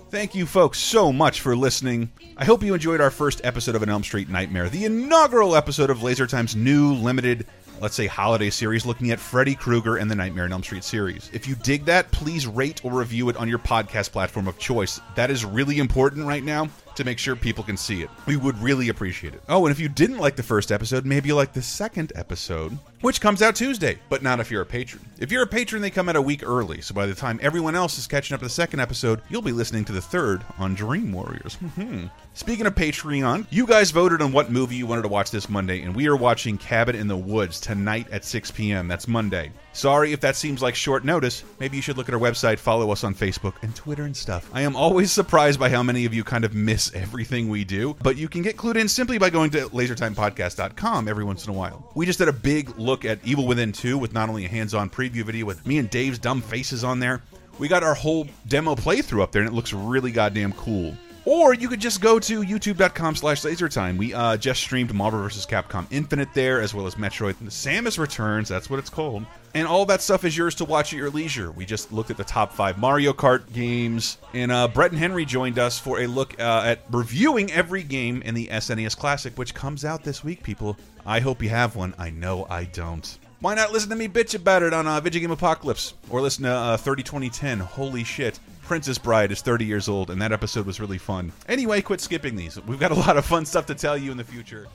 Thank 0.10 0.34
you, 0.34 0.48
folks, 0.48 0.80
so 0.80 1.14
much 1.14 1.42
for 1.42 1.56
listening. 1.56 2.10
I 2.36 2.44
hope 2.44 2.64
you 2.64 2.74
enjoyed 2.74 3.00
our 3.00 3.12
first 3.12 3.42
episode 3.44 3.76
of 3.76 3.84
An 3.84 3.90
Elm 3.90 4.04
Street 4.04 4.28
Nightmare, 4.28 4.68
the 4.68 4.86
inaugural 4.86 5.56
episode 5.56 5.92
of 5.92 6.02
Laser 6.02 6.26
Time's 6.26 6.56
new 6.56 6.96
limited, 6.96 7.46
let's 7.80 7.94
say, 7.94 8.08
holiday 8.08 8.50
series 8.50 8.88
looking 8.88 9.12
at 9.12 9.20
Freddy 9.20 9.54
Krueger 9.54 9.98
and 9.98 10.10
the 10.10 10.16
Nightmare 10.16 10.46
on 10.46 10.52
Elm 10.52 10.64
Street 10.64 10.84
series. 10.84 11.30
If 11.32 11.48
you 11.48 11.54
dig 11.54 11.86
that, 11.86 12.12
please 12.12 12.48
rate 12.48 12.84
or 12.84 12.92
review 12.92 13.30
it 13.30 13.38
on 13.38 13.48
your 13.48 13.60
podcast 13.60 14.12
platform 14.12 14.48
of 14.48 14.58
choice. 14.58 15.00
That 15.14 15.30
is 15.30 15.46
really 15.46 15.78
important 15.78 16.26
right 16.26 16.44
now 16.44 16.70
to 16.96 17.04
make 17.04 17.20
sure 17.20 17.36
people 17.36 17.64
can 17.64 17.78
see 17.78 18.02
it. 18.02 18.10
We 18.26 18.36
would 18.36 18.58
really 18.58 18.90
appreciate 18.90 19.36
it. 19.36 19.44
Oh, 19.48 19.68
and 19.68 19.72
if 19.72 19.80
you 19.80 19.90
didn't 19.90 20.18
like 20.18 20.36
the 20.36 20.44
first 20.44 20.72
episode, 20.72 21.06
maybe 21.06 21.28
you 21.28 21.36
like 21.36 21.54
the 21.54 21.62
second 21.62 22.14
episode, 22.16 22.76
which 23.02 23.22
comes 23.22 23.42
out 23.42 23.56
Tuesday, 23.56 23.98
but 24.10 24.22
not 24.22 24.40
if 24.40 24.52
you're 24.52 24.62
a 24.62 24.66
patron. 24.66 25.04
If 25.20 25.32
you're 25.32 25.44
a 25.44 25.48
patron, 25.48 25.82
they 25.82 25.90
come 25.90 26.10
out 26.10 26.16
a 26.16 26.22
week 26.22 26.44
early, 26.44 26.82
so 26.82 26.94
by 26.94 27.06
the 27.06 27.16
time 27.16 27.40
everyone 27.42 27.76
else 27.76 27.98
is 27.98 28.08
catching 28.08 28.34
up 28.34 28.42
to 28.42 28.46
the 28.46 28.50
second 28.50 28.80
episode, 28.80 29.22
you'll 29.30 29.42
be 29.42 29.52
listening 29.52 29.86
to 29.86 29.94
the 29.94 30.02
third 30.02 30.44
on 30.58 30.76
Dream 30.76 31.12
Warriors. 31.12 31.56
Hmm. 31.56 32.06
Speaking 32.34 32.66
of 32.66 32.76
Patreon, 32.76 33.48
you 33.50 33.68
guys 33.68 33.92
voted 33.92 34.22
on 34.22 34.32
what 34.32 34.52
movie 34.52 34.76
you 34.76 34.88
wanted 34.88 35.02
to 35.02 35.08
watch 35.10 35.32
this 35.32 35.50
Monday, 35.50 35.82
and 35.82 35.96
we 35.96 36.08
are 36.08 36.16
watching 36.16 36.58
Cabin 36.58 36.96
in 36.96 37.08
the 37.08 37.18
Woods 37.18 37.60
tonight 37.60 38.08
at 38.12 38.24
6 38.24 38.52
p.m. 38.52 38.88
That's 38.88 39.08
Monday. 39.08 39.52
Sorry 39.74 40.14
if 40.14 40.22
that 40.22 40.36
seems 40.36 40.62
like 40.62 40.76
short 40.76 41.06
notice. 41.06 41.44
Maybe 41.60 41.76
you 41.78 41.82
should 41.82 41.98
look 41.98 42.10
at 42.10 42.16
our 42.16 42.20
website, 42.20 42.60
follow 42.60 42.92
us 42.92 43.04
on 43.04 43.14
Facebook 43.14 43.56
and 43.62 43.76
Twitter 43.76 44.04
and 44.04 44.16
stuff. 44.16 44.50
I 44.54 44.62
am 44.62 44.76
always 44.76 45.12
surprised 45.12 45.60
by 45.60 45.70
how 45.70 45.84
many 45.84 46.06
of 46.06 46.14
you 46.14 46.24
kind 46.24 46.46
of 46.46 46.54
miss 46.54 46.94
everything 46.94 47.50
we 47.50 47.64
do, 47.64 47.96
but 48.02 48.18
you 48.18 48.30
can 48.30 48.42
get 48.42 48.58
clued 48.58 48.78
in 48.78 48.88
simply 48.88 49.18
by 49.18 49.30
going 49.30 49.52
to 49.52 49.68
lasertimepodcast.com 49.70 51.08
every 51.08 51.24
once 51.24 51.46
in 51.46 51.54
a 51.54 51.58
while. 51.58 51.92
We 51.96 52.06
just 52.06 52.20
did 52.20 52.28
a 52.28 52.34
big 52.34 52.78
look 52.90 53.06
at 53.06 53.20
Evil 53.24 53.48
Within 53.48 53.72
2 53.72 53.98
with 53.98 54.14
not 54.14 54.30
only 54.30 54.46
a 54.46 54.50
hands-on 54.50 54.90
preview 54.90 55.24
video 55.24 55.46
with 55.46 55.66
me 55.66 55.78
and 55.78 55.90
Dave's 55.90 56.20
dumb 56.20 56.42
faces 56.42 56.84
on 56.84 57.00
there, 57.00 57.22
we 57.60 57.68
got 57.68 57.84
our 57.84 57.94
whole 57.94 58.28
demo 58.48 58.76
playthrough 58.76 59.22
up 59.22 59.32
there 59.32 59.42
and 59.42 59.52
it 59.52 59.56
looks 59.56 59.74
really 59.74 60.12
goddamn 60.12 60.54
cool. 60.54 60.96
Or 61.26 61.54
you 61.54 61.68
could 61.68 61.82
just 61.82 62.02
go 62.02 62.18
to 62.18 62.42
youtube.com 62.42 63.16
slash 63.16 63.42
lasertime. 63.42 63.98
We 63.98 64.14
uh, 64.14 64.38
just 64.38 64.62
streamed 64.62 64.94
Marvel 64.94 65.22
vs. 65.22 65.46
Capcom 65.46 65.86
Infinite 65.92 66.34
there, 66.34 66.60
as 66.60 66.74
well 66.74 66.88
as 66.88 66.96
Metroid 66.96 67.36
Samus 67.36 68.00
Returns, 68.00 68.50
that's 68.50 68.70
what 68.70 68.80
it's 68.80 68.90
called. 68.90 69.26
And 69.54 69.68
all 69.68 69.86
that 69.88 70.02
stuff 70.02 70.26
is 70.26 70.36
yours 70.36 70.56
to 70.56 70.66
watch 70.66 70.94
at 70.94 70.98
your 70.98 71.10
leisure. 71.10 71.52
We 71.52 71.66
just 71.66 71.92
looked 71.92 72.10
at 72.10 72.18
the 72.18 72.24
top 72.24 72.54
five 72.54 72.80
Mario 72.80 73.14
Kart 73.14 73.52
games, 73.54 74.18
and 74.34 74.52
uh, 74.52 74.68
Brett 74.70 74.92
and 74.92 75.00
Henry 75.00 75.26
joined 75.26 75.60
us 75.60 75.78
for 75.78 76.02
a 76.02 76.08
look 76.08 76.40
uh, 76.40 76.64
at 76.66 76.80
reviewing 76.90 77.52
every 77.52 77.84
game 77.84 78.22
in 78.24 78.34
the 78.34 78.48
SNES 78.48 78.98
Classic, 78.98 79.38
which 79.38 79.54
comes 79.54 79.86
out 79.86 80.04
this 80.04 80.24
week, 80.24 80.42
people. 80.42 80.78
I 81.10 81.22
hope 81.22 81.42
you 81.42 81.50
have 81.50 81.76
one. 81.76 81.96
I 81.98 82.12
know 82.12 82.46
I 82.52 82.66
don't. 82.66 83.18
Why 83.40 83.56
not 83.56 83.72
listen 83.72 83.90
to 83.90 83.96
me 83.96 84.08
bitch 84.08 84.36
about 84.36 84.62
it 84.62 84.76
on 84.76 84.86
uh, 84.86 85.00
Video 85.00 85.22
Game 85.22 85.32
Apocalypse? 85.32 85.96
Or 86.12 86.22
listen 86.22 86.44
to 86.44 86.52
uh, 86.52 86.78
30 86.78 87.02
2010. 87.02 87.60
Holy 87.62 88.04
shit. 88.04 88.40
Princess 88.62 89.00
Bride 89.00 89.32
is 89.32 89.42
30 89.42 89.66
years 89.66 89.90
old, 89.90 90.12
and 90.12 90.22
that 90.22 90.32
episode 90.32 90.68
was 90.68 90.80
really 90.80 91.00
fun. 91.00 91.32
Anyway, 91.48 91.82
quit 91.82 92.00
skipping 92.00 92.36
these. 92.36 92.64
We've 92.64 92.80
got 92.80 92.92
a 92.92 92.94
lot 92.94 93.18
of 93.18 93.26
fun 93.26 93.48
stuff 93.48 93.66
to 93.66 93.74
tell 93.74 93.98
you 93.98 94.12
in 94.12 94.18
the 94.18 94.24
future. 94.24 94.68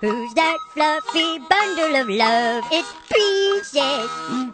Who's 0.00 0.34
that 0.34 0.58
fluffy 0.72 1.38
bundle 1.38 1.96
of 1.96 2.08
love? 2.10 2.64
It's 2.70 2.92
Princess, 3.08 4.10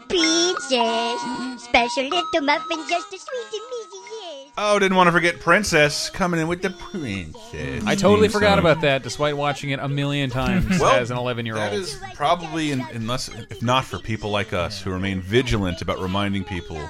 Princess. 0.09 1.62
Special 1.64 2.05
little 2.05 2.40
muffin, 2.43 2.78
just 2.88 3.12
as 3.12 3.20
sweet 3.22 3.61
and 3.61 3.72
easy 3.80 3.97
is. 4.47 4.53
Oh, 4.57 4.78
didn't 4.78 4.97
want 4.97 5.09
to 5.09 5.12
forget 5.12 5.40
Princess 5.40 6.11
coming 6.11 6.38
in 6.40 6.47
with 6.47 6.62
the 6.62 6.70
Princess. 6.70 7.82
I 7.86 7.97
totally 7.97 8.28
theme 8.28 8.32
forgot 8.34 8.51
song. 8.53 8.59
about 8.61 8.80
that, 8.82 9.03
despite 9.03 9.36
watching 9.36 9.70
it 9.70 9.80
a 9.80 9.88
million 9.88 10.30
times 10.30 10.78
Well, 10.78 10.95
as 10.95 11.11
an 11.11 11.16
11 11.16 11.45
year 11.47 11.57
That 11.57 11.72
old. 11.72 11.82
is 11.82 11.99
probably, 12.14 12.70
in, 12.70 12.80
unless 12.93 13.28
if 13.28 13.62
not 13.62 13.84
for 13.84 13.99
people 13.99 14.30
like 14.30 14.53
us 14.53 14.80
who 14.80 14.90
remain 14.90 15.20
vigilant 15.20 15.82
about 15.82 15.99
reminding 15.99 16.45
people 16.45 16.80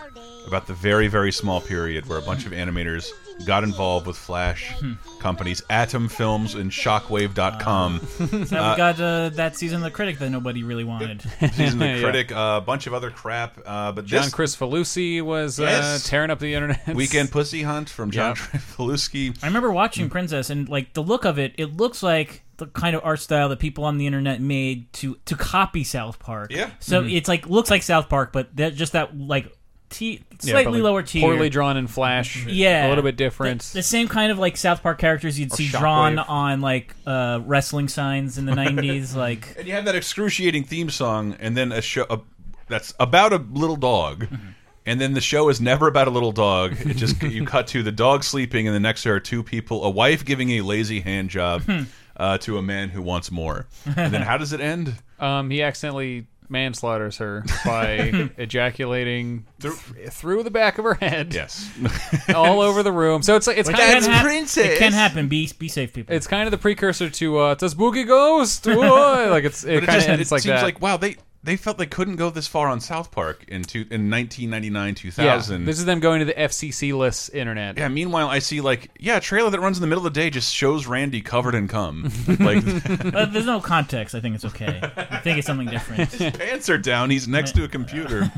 about 0.47 0.67
the 0.67 0.75
very, 0.75 1.09
very 1.09 1.33
small 1.33 1.61
period 1.61 2.07
where 2.07 2.19
a 2.19 2.23
bunch 2.23 2.45
of 2.45 2.53
animators 2.53 3.11
got 3.47 3.65
involved 3.65 4.07
with 4.07 4.17
Flash 4.17 4.73
companies, 5.21 5.63
Atom 5.71 6.09
Films 6.09 6.55
and 6.55 6.71
Shockwave.com. 6.71 8.01
So 8.23 8.27
now 8.57 8.73
we 8.73 8.77
got 8.77 9.01
uh, 9.01 9.29
that 9.31 9.57
season 9.57 9.77
of 9.79 9.83
the 9.85 9.91
critic 9.91 10.19
that 10.19 10.31
nobody 10.31 10.63
really 10.63 10.85
wanted. 10.85 11.23
Season 11.53 11.81
of 11.83 11.97
the 11.97 12.01
Critic, 12.03 12.31
a 12.35 12.63
bunch 12.65 12.87
of 12.87 12.95
other 12.95 13.11
crap. 13.11 13.59
Uh, 13.65 13.93
but 13.93 14.05
John 14.07 14.25
this 14.25 14.35
Kricfalusi 14.35 15.23
was 15.23 15.59
Yes. 15.59 16.07
uh, 16.07 16.09
tearing 16.09 16.31
up 16.31 16.39
the 16.39 16.55
internet. 16.55 16.95
Weekend 16.95 17.31
Pussy 17.31 17.63
Hunt 17.63 17.89
from 17.89 18.11
John 18.11 18.31
Yep. 18.31 18.63
Faluski. 18.63 19.37
I 19.43 19.47
remember 19.47 19.71
watching 19.73 20.09
Princess 20.11 20.51
and 20.51 20.69
like 20.69 20.95
the 20.95 21.03
look 21.03 21.25
of 21.25 21.39
it. 21.39 21.55
It 21.59 21.77
looks 21.77 22.03
like 22.03 22.43
the 22.59 22.67
kind 22.67 22.95
of 22.97 23.03
art 23.05 23.21
style 23.21 23.49
that 23.49 23.59
people 23.59 23.85
on 23.85 23.99
the 23.99 24.07
internet 24.07 24.41
made 24.41 24.93
to 24.95 25.17
to 25.27 25.37
copy 25.37 25.85
South 25.85 26.19
Park. 26.19 26.51
Yeah. 26.53 26.71
So 26.81 27.03
Mhm. 27.03 27.15
it's 27.17 27.29
like 27.29 27.47
looks 27.49 27.71
like 27.71 27.83
South 27.83 28.09
Park, 28.09 28.33
but 28.33 28.55
that 28.57 28.75
just 28.75 28.93
that 28.93 29.17
like 29.19 29.53
t- 29.93 30.21
slightly 30.41 30.65
but, 30.65 30.73
like, 30.73 30.83
lower 30.83 31.03
tier, 31.03 31.23
Poorly 31.23 31.49
drawn 31.49 31.77
in 31.77 31.87
Flash. 31.87 32.45
Yeah, 32.47 32.87
A 32.87 32.89
little 32.89 33.05
bit 33.05 33.17
different. 33.17 33.61
The, 33.63 33.75
the 33.79 33.83
same 33.83 34.09
kind 34.09 34.33
of 34.33 34.39
like 34.39 34.57
South 34.57 34.83
Park 34.83 34.99
characters 34.99 35.39
you'd 35.39 35.53
Or 35.53 35.57
see 35.57 35.69
drawn 35.69 36.19
on 36.19 36.61
like 36.61 36.95
uh, 37.07 37.41
wrestling 37.45 37.89
signs 37.89 38.39
in 38.39 38.47
the 38.47 38.53
'90s. 38.63 39.15
Like 39.15 39.55
And 39.59 39.67
you 39.69 39.75
have 39.75 39.85
that 39.85 39.95
excruciating 39.95 40.65
theme 40.65 40.91
song, 40.91 41.37
and 41.39 41.57
then 41.57 41.71
a 41.73 41.81
show 41.83 42.07
a, 42.11 42.21
that's 42.69 42.95
about 42.99 43.33
a 43.33 43.39
little 43.39 43.77
dog. 43.77 44.25
Mm-hmm. 44.27 44.47
And 44.85 45.01
then 45.01 45.13
the 45.15 45.21
show 45.21 45.49
is 45.49 45.61
never 45.61 45.87
about 45.87 46.09
a 46.09 46.11
little 46.11 46.33
dog. 46.33 46.75
It 46.81 46.95
just 46.97 47.23
you 47.23 47.45
cut 47.47 47.69
to 47.69 47.85
the 47.85 47.93
dog 47.93 48.25
sleeping, 48.25 48.67
and 48.67 48.75
the 48.75 48.81
next 48.81 49.05
there 49.05 49.15
are 49.15 49.21
two 49.21 49.45
people: 49.45 49.85
a 49.85 49.91
wife 49.91 50.25
giving 50.25 50.51
a 50.51 50.63
lazy 50.63 50.99
hand 51.01 51.31
job 51.31 51.63
Hmm. 51.63 51.83
uh, 52.17 52.39
to 52.39 52.59
a 52.59 52.63
man 52.63 52.89
who 52.89 53.01
wants 53.01 53.31
more. 53.31 53.67
And 53.87 54.13
then 54.13 54.23
how 54.23 54.39
does 54.39 54.53
it 54.53 54.61
end? 54.61 54.95
Um, 55.23 55.51
he 55.51 55.63
accidentally 55.63 56.27
manslaughters 56.53 57.17
her 57.17 57.45
by 57.65 58.31
ejaculating 58.39 59.47
through, 59.59 59.73
through 60.11 60.43
the 60.45 60.51
back 60.51 60.79
of 60.79 60.85
her 60.85 60.95
head. 60.95 61.35
Yes, 61.35 61.69
all 62.35 62.61
over 62.61 62.83
the 62.83 62.93
room. 62.93 63.23
So 63.23 63.35
it's 63.35 63.47
like 63.47 63.57
it's 63.59 63.69
Which 63.69 63.77
kind 63.77 63.99
of 63.99 64.05
hap- 64.05 64.27
It 64.57 64.79
can 64.79 64.93
happen. 64.93 65.29
Be 65.29 65.51
be 65.59 65.69
safe, 65.69 65.93
people. 65.93 66.15
It's 66.15 66.27
kind 66.27 66.47
of 66.47 66.51
the 66.53 66.59
precursor 66.59 67.11
to 67.11 67.39
uh, 67.39 67.55
"Does 67.57 67.75
Boogie 67.75 68.07
Ghost?" 68.07 68.67
Whoa! 68.69 69.29
like 69.31 69.45
it's 69.45 69.65
it, 69.65 69.81
But 69.81 69.87
kind 69.87 69.89
of 69.89 69.95
just- 69.95 70.09
ends 70.09 70.31
it 70.31 70.35
like 70.35 70.43
seems 70.43 70.61
that. 70.61 70.63
like 70.65 70.81
wow 70.81 70.97
they 70.97 71.17
they 71.45 71.57
felt 71.57 71.77
they 71.77 71.87
couldn't 71.87 72.17
go 72.17 72.31
this 72.31 72.47
far 72.47 72.69
on 72.69 72.81
South 72.81 73.11
Park 73.11 73.45
in 73.49 73.63
two, 73.65 73.81
in 73.91 74.09
1999 74.11 74.89
yeah, 74.89 74.95
2000. 74.95 75.65
this 75.65 75.79
is 75.79 75.85
them 75.85 75.99
going 75.99 76.21
to 76.21 76.25
the 76.25 76.35
FCC 76.35 76.97
list 76.97 77.35
internet. 77.35 77.77
Yeah. 77.77 77.89
Meanwhile, 77.89 78.29
I 78.29 78.39
see 78.39 78.61
like 78.61 78.91
yeah, 78.99 79.17
a 79.17 79.21
trailer 79.21 79.51
that 79.51 79.61
runs 79.61 79.77
in 79.77 79.81
the 79.81 79.89
middle 79.89 80.07
of 80.07 80.15
the 80.15 80.21
day 80.21 80.31
just 80.31 80.55
shows 80.55 80.87
Randy 80.87 81.21
covered 81.21 81.55
in 81.55 81.67
cum. 81.67 82.11
like 82.29 82.65
But 83.13 83.33
there's 83.33 83.47
no 83.47 83.61
context. 83.61 84.15
I 84.15 84.21
think 84.21 84.37
it's 84.37 84.45
okay. 84.45 84.81
I 84.97 85.19
think 85.19 85.39
it's 85.39 85.47
something 85.47 85.69
different. 85.69 86.13
his 86.13 86.37
pants 86.37 86.69
are 86.69 86.79
down. 86.79 87.11
He's 87.11 87.27
next 87.27 87.57
to 87.57 87.65
a 87.65 87.69
computer. 87.69 88.31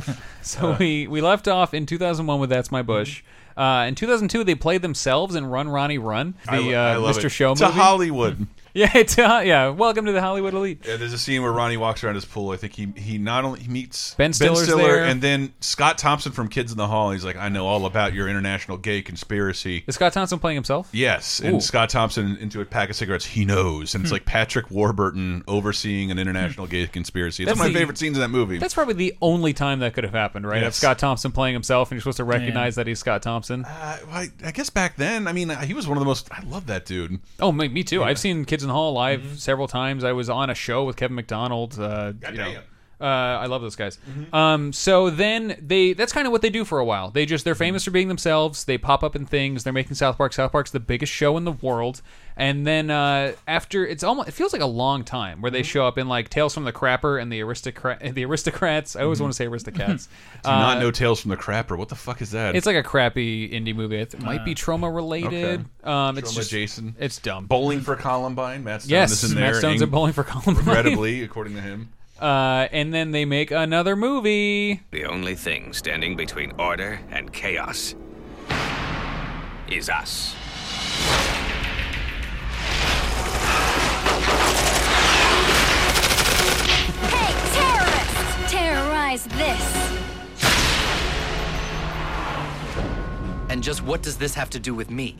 So 0.42 0.76
we 0.78 1.06
we 1.06 1.20
left 1.20 1.46
off 1.46 1.74
in 1.74 1.86
2001 1.86 2.40
with 2.40 2.50
"That's 2.50 2.70
My 2.72 2.82
Bush." 2.82 3.22
Uh, 3.56 3.84
in 3.86 3.94
2002, 3.94 4.42
they 4.42 4.54
played 4.54 4.82
themselves 4.82 5.34
in 5.34 5.46
"Run 5.46 5.68
Ronnie 5.68 5.98
Run," 5.98 6.34
the 6.46 6.52
I 6.52 6.56
I 6.56 6.94
uh, 6.94 7.00
Mr. 7.00 7.26
it. 7.26 7.30
Show 7.30 7.54
to 7.54 7.66
movie. 7.66 7.78
Hollywood. 7.78 8.46
Yeah, 8.84 8.90
it's, 8.96 9.16
uh, 9.16 9.40
yeah. 9.44 9.68
Welcome 9.68 10.06
to 10.06 10.10
the 10.12 10.20
Hollywood 10.20 10.52
elite. 10.52 10.84
Yeah, 10.84 10.96
there's 10.96 11.12
a 11.12 11.18
scene 11.18 11.42
where 11.42 11.52
Ronnie 11.52 11.76
walks 11.76 12.02
around 12.02 12.16
his 12.16 12.24
pool. 12.24 12.50
I 12.50 12.56
think 12.56 12.72
he 12.72 12.92
he 12.96 13.18
not 13.18 13.44
only 13.44 13.60
he 13.60 13.68
meets 13.68 14.16
Ben 14.16 14.32
Stiller's 14.32 14.64
Stiller 14.64 14.82
there. 14.96 15.04
and 15.04 15.22
then 15.22 15.52
Scott 15.60 15.96
Thompson 15.96 16.32
from 16.32 16.48
Kids 16.48 16.72
in 16.72 16.76
the 16.78 16.88
Hall. 16.88 17.12
He's 17.12 17.24
like, 17.24 17.36
I 17.36 17.48
know 17.50 17.68
all 17.68 17.86
about 17.86 18.14
your 18.14 18.28
international 18.28 18.76
gay 18.76 19.00
conspiracy. 19.00 19.84
Is 19.86 19.94
Scott 19.94 20.12
Thompson 20.12 20.40
playing 20.40 20.56
himself? 20.56 20.88
Yes, 20.90 21.38
and 21.38 21.62
Scott 21.62 21.88
Thompson 21.90 22.36
into 22.38 22.60
a 22.60 22.64
pack 22.64 22.90
of 22.90 22.96
cigarettes. 22.96 23.24
He 23.24 23.44
knows, 23.44 23.94
and 23.94 24.02
it's 24.02 24.10
Hmm. 24.10 24.14
like 24.16 24.24
Patrick 24.24 24.68
Warburton 24.72 25.44
overseeing 25.46 26.10
an 26.10 26.18
international 26.18 26.66
gay 26.66 26.88
conspiracy. 26.88 27.44
It's 27.44 27.50
That's 27.50 27.58
one 27.60 27.68
of 27.68 27.72
my 27.72 27.74
the- 27.74 27.80
favorite 27.80 27.98
scenes 27.98 28.16
in 28.16 28.22
that 28.22 28.28
movie. 28.30 28.58
That's 28.58 28.74
probably 28.74 28.94
the 28.94 29.14
only 29.22 29.52
time 29.52 29.78
that 29.80 29.94
could 29.94 30.02
have 30.02 30.14
happened, 30.14 30.48
right? 30.48 30.58
Of 30.58 30.62
Yes. 30.64 30.76
Scott 30.78 30.98
Thompson 30.98 31.30
playing 31.30 31.54
himself, 31.54 31.92
and 31.92 31.96
you're 31.96 32.00
supposed 32.00 32.16
to 32.16 32.24
recognize 32.24 32.74
that 32.74 32.88
he's 32.88 32.98
Scott 32.98 33.22
Thompson. 33.22 33.64
Uh, 33.64 33.98
I, 34.10 34.28
I 34.44 34.50
guess 34.50 34.68
back 34.68 34.96
then, 34.96 35.28
I 35.28 35.32
mean, 35.32 35.48
he 35.60 35.74
was 35.74 35.86
one 35.86 35.96
of 35.96 36.00
the 36.00 36.06
most. 36.06 36.28
I 36.32 36.42
love 36.42 36.66
that 36.66 36.86
dude. 36.86 37.20
Oh, 37.38 37.52
me, 37.52 37.68
me 37.68 37.84
too. 37.84 38.02
I've 38.02 38.18
seen 38.18 38.44
Kids 38.44 38.63
in 38.64 38.70
Hall 38.70 38.92
live 38.92 39.20
Mm-hmm. 39.20 39.34
several 39.36 39.68
times. 39.68 40.02
I 40.04 40.12
was 40.12 40.28
on 40.28 40.50
a 40.50 40.54
show 40.54 40.84
with 40.84 40.96
Kevin 40.96 41.14
McDonald. 41.14 41.78
Uh, 41.78 42.12
you 42.30 42.36
know. 42.38 42.60
Uh, 43.00 43.04
I 43.04 43.46
love 43.46 43.60
those 43.62 43.76
guys. 43.76 43.98
Mm-hmm. 44.08 44.34
Um, 44.34 44.72
so 44.72 45.10
then 45.10 45.56
they 45.60 45.92
that's 45.94 46.12
kind 46.12 46.26
of 46.26 46.32
what 46.32 46.42
they 46.42 46.50
do 46.50 46.64
for 46.64 46.78
a 46.78 46.84
while. 46.84 47.10
They 47.10 47.26
just 47.26 47.44
they're 47.44 47.54
Mm-hmm. 47.54 47.58
famous 47.58 47.84
for 47.84 47.90
being 47.90 48.08
themselves. 48.08 48.64
They 48.64 48.78
pop 48.78 49.02
up 49.04 49.14
in 49.16 49.26
things. 49.26 49.64
They're 49.64 49.72
making 49.72 49.94
South 49.94 50.16
Park. 50.16 50.32
South 50.32 50.52
Park's 50.52 50.70
the 50.70 50.80
biggest 50.80 51.12
show 51.12 51.36
in 51.36 51.44
the 51.44 51.52
world. 51.52 52.02
And 52.36 52.66
then 52.66 52.90
uh, 52.90 53.32
after 53.46 53.86
it's 53.86 54.02
almost 54.02 54.28
it 54.28 54.32
feels 54.32 54.52
like 54.52 54.62
a 54.62 54.66
long 54.66 55.04
time 55.04 55.40
where 55.40 55.50
they 55.50 55.60
Mm-hmm. 55.60 55.66
show 55.66 55.86
up 55.86 55.98
in 55.98 56.08
like 56.08 56.28
Tales 56.30 56.52
from 56.54 56.64
the 56.64 56.72
Crapper 56.72 57.20
and 57.20 57.30
the 57.32 57.40
aristocrat 57.42 58.00
the 58.14 58.24
aristocrats. 58.24 58.96
I 58.96 59.02
always 59.02 59.20
want 59.20 59.32
to 59.32 59.36
say 59.36 59.46
aristocrats. 59.46 60.06
Do 60.44 60.50
you 60.50 60.56
not 60.56 60.76
Uh, 60.76 60.80
know 60.80 60.90
Tales 60.90 61.20
from 61.20 61.30
the 61.30 61.36
Crapper? 61.36 61.76
What 61.78 61.88
the 61.88 61.94
fuck 61.96 62.22
is 62.22 62.30
that? 62.32 62.54
It's 62.56 62.66
like 62.66 62.76
a 62.76 62.82
crappy 62.82 63.48
indie 63.48 63.74
movie. 63.74 63.98
It 63.98 64.20
might 64.20 64.44
be 64.44 64.52
Uh, 64.52 64.54
Troma 64.54 64.94
related. 64.94 65.60
okay. 65.60 65.64
Um, 65.84 66.18
it's 66.18 66.32
Troma 66.32 66.36
just 66.36 66.50
Jason. 66.50 66.96
It's 66.98 67.18
dumb. 67.18 67.46
Bowling 67.46 67.80
for 67.82 67.96
Columbine. 67.96 68.64
Matt 68.64 68.82
Stone 68.82 68.90
Yes, 68.90 69.22
is 69.22 69.30
in 69.30 69.36
there. 69.38 69.52
Matt 69.52 69.56
Stone's 69.56 69.82
at 69.82 69.90
Bowling 69.90 70.12
for 70.12 70.24
Columbine. 70.24 70.56
Regrettably, 70.64 71.22
according 71.24 71.54
to 71.54 71.60
him. 71.60 71.90
Uh, 72.20 72.68
and 72.70 72.94
then 72.94 73.10
they 73.10 73.24
make 73.24 73.50
another 73.50 73.96
movie. 73.96 74.80
The 74.90 75.04
only 75.04 75.34
thing 75.34 75.72
standing 75.72 76.16
between 76.16 76.52
order 76.58 77.00
and 77.10 77.32
chaos 77.32 77.94
is 79.68 79.88
us. 79.88 80.34
Hey, 87.10 87.34
terrorists! 87.52 88.52
Terrorize 88.52 89.24
this. 89.24 89.93
And 93.54 93.62
just 93.62 93.84
what 93.84 94.02
does 94.02 94.16
this 94.18 94.34
have 94.34 94.50
to 94.50 94.58
do 94.58 94.74
with 94.74 94.90
me? 94.90 95.16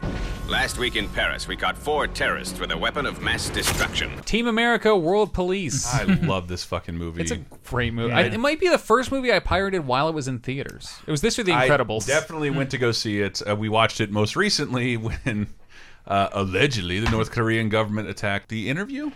Last 0.49 0.77
week 0.77 0.97
in 0.97 1.09
Paris, 1.11 1.47
we 1.47 1.55
caught 1.55 1.79
four 1.79 2.09
terrorists 2.09 2.59
with 2.59 2.73
a 2.73 2.77
weapon 2.77 3.07
of 3.07 3.23
mass 3.23 3.49
destruction. 3.49 4.11
Team 4.23 4.49
America: 4.49 4.97
World 4.97 5.33
Police. 5.33 5.87
I 5.87 6.03
love 6.03 6.49
this 6.49 6.65
fucking 6.65 6.97
movie. 6.97 7.23
It's 7.23 7.31
a 7.31 7.37
great 7.37 7.95
movie. 7.95 8.09
Yeah. 8.09 8.19
I, 8.19 8.23
it 8.23 8.41
might 8.41 8.59
be 8.59 8.69
the 8.69 8.77
first 8.77 9.13
movie 9.13 9.33
I 9.33 9.39
pirated 9.39 9.87
while 9.87 10.09
it 10.09 10.17
was 10.17 10.27
in 10.27 10.41
theaters. 10.41 10.93
It 11.07 11.13
was 11.13 11.21
this 11.21 11.39
or 11.39 11.45
The 11.45 11.53
Incredibles. 11.53 12.11
I 12.11 12.15
definitely 12.15 12.51
went 12.51 12.73
to 12.73 12.79
go 12.79 12.91
see 12.91 13.21
it. 13.21 13.41
Uh, 13.49 13.55
we 13.55 13.69
watched 13.69 14.01
it 14.01 14.11
most 14.11 14.35
recently 14.35 14.97
when 14.97 15.47
uh, 16.05 16.31
allegedly 16.33 16.99
the 16.99 17.11
North 17.11 17.31
Korean 17.31 17.69
government 17.69 18.09
attacked 18.09 18.49
the 18.49 18.69
interview. 18.69 19.13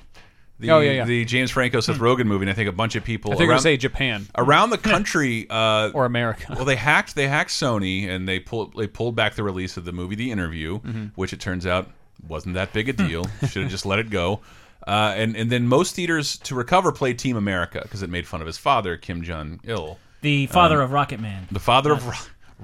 The, 0.60 0.70
Oh, 0.70 0.80
yeah, 0.80 0.90
yeah. 0.92 1.04
The 1.04 1.24
James 1.24 1.50
Franco 1.52 1.78
Seth 1.80 1.98
Rogen 1.98 2.26
movie, 2.26 2.42
and 2.44 2.50
I 2.50 2.54
think 2.54 2.68
a 2.68 2.72
bunch 2.72 2.96
of 2.96 3.04
people 3.04 3.30
I 3.30 3.34
think 3.34 3.42
you 3.42 3.46
were 3.46 3.52
around 3.54 3.62
say 3.62 3.76
Japan. 3.76 4.26
around 4.36 4.70
the 4.70 4.78
country 4.92 5.46
uh, 5.48 5.90
or 5.94 6.04
America. 6.04 6.46
Well, 6.56 6.64
they 6.64 6.74
hacked 6.76 7.14
they 7.14 7.28
hacked 7.28 7.50
Sony 7.50 8.08
and 8.08 8.28
they 8.28 8.40
pulled 8.40 8.74
they 8.76 8.86
pulled 8.88 9.14
back 9.14 9.34
the 9.36 9.44
release 9.44 9.76
of 9.76 9.84
the 9.84 9.92
movie 9.92 10.16
The 10.16 10.32
Interview, 10.32 10.80
Mhm. 10.80 11.12
which 11.14 11.32
it 11.32 11.40
turns 11.40 11.64
out 11.66 11.90
wasn't 12.26 12.54
that 12.56 12.72
big 12.72 12.88
a 12.88 12.92
deal. 12.92 13.24
Should 13.48 13.62
have 13.62 13.70
just 13.70 13.86
let 13.86 13.98
it 14.00 14.10
go. 14.10 14.40
Uh, 14.86 15.12
and 15.16 15.36
and 15.36 15.50
then 15.52 15.68
most 15.68 15.94
theaters 15.94 16.38
to 16.38 16.54
recover 16.56 16.90
played 16.92 17.18
Team 17.18 17.36
America 17.36 17.80
because 17.82 18.02
it 18.02 18.10
made 18.10 18.26
fun 18.26 18.40
of 18.40 18.46
his 18.46 18.58
father 18.58 18.96
Kim 18.96 19.22
Jong 19.22 19.60
Il, 19.64 19.98
The 20.22 20.46
father 20.48 20.80
of 20.80 20.90
Rocket 20.92 21.20
Man. 21.20 21.46
the 21.52 21.60
father 21.60 21.92
of. 21.92 22.04
Ro 22.06 22.14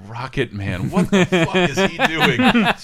Rocket 0.09 0.53
Man, 0.53 0.91
what 0.91 1.11
the 1.11 1.25
fuck 1.25 1.55
is 1.57 1.79
he 1.79 1.97
doing? 1.99 2.41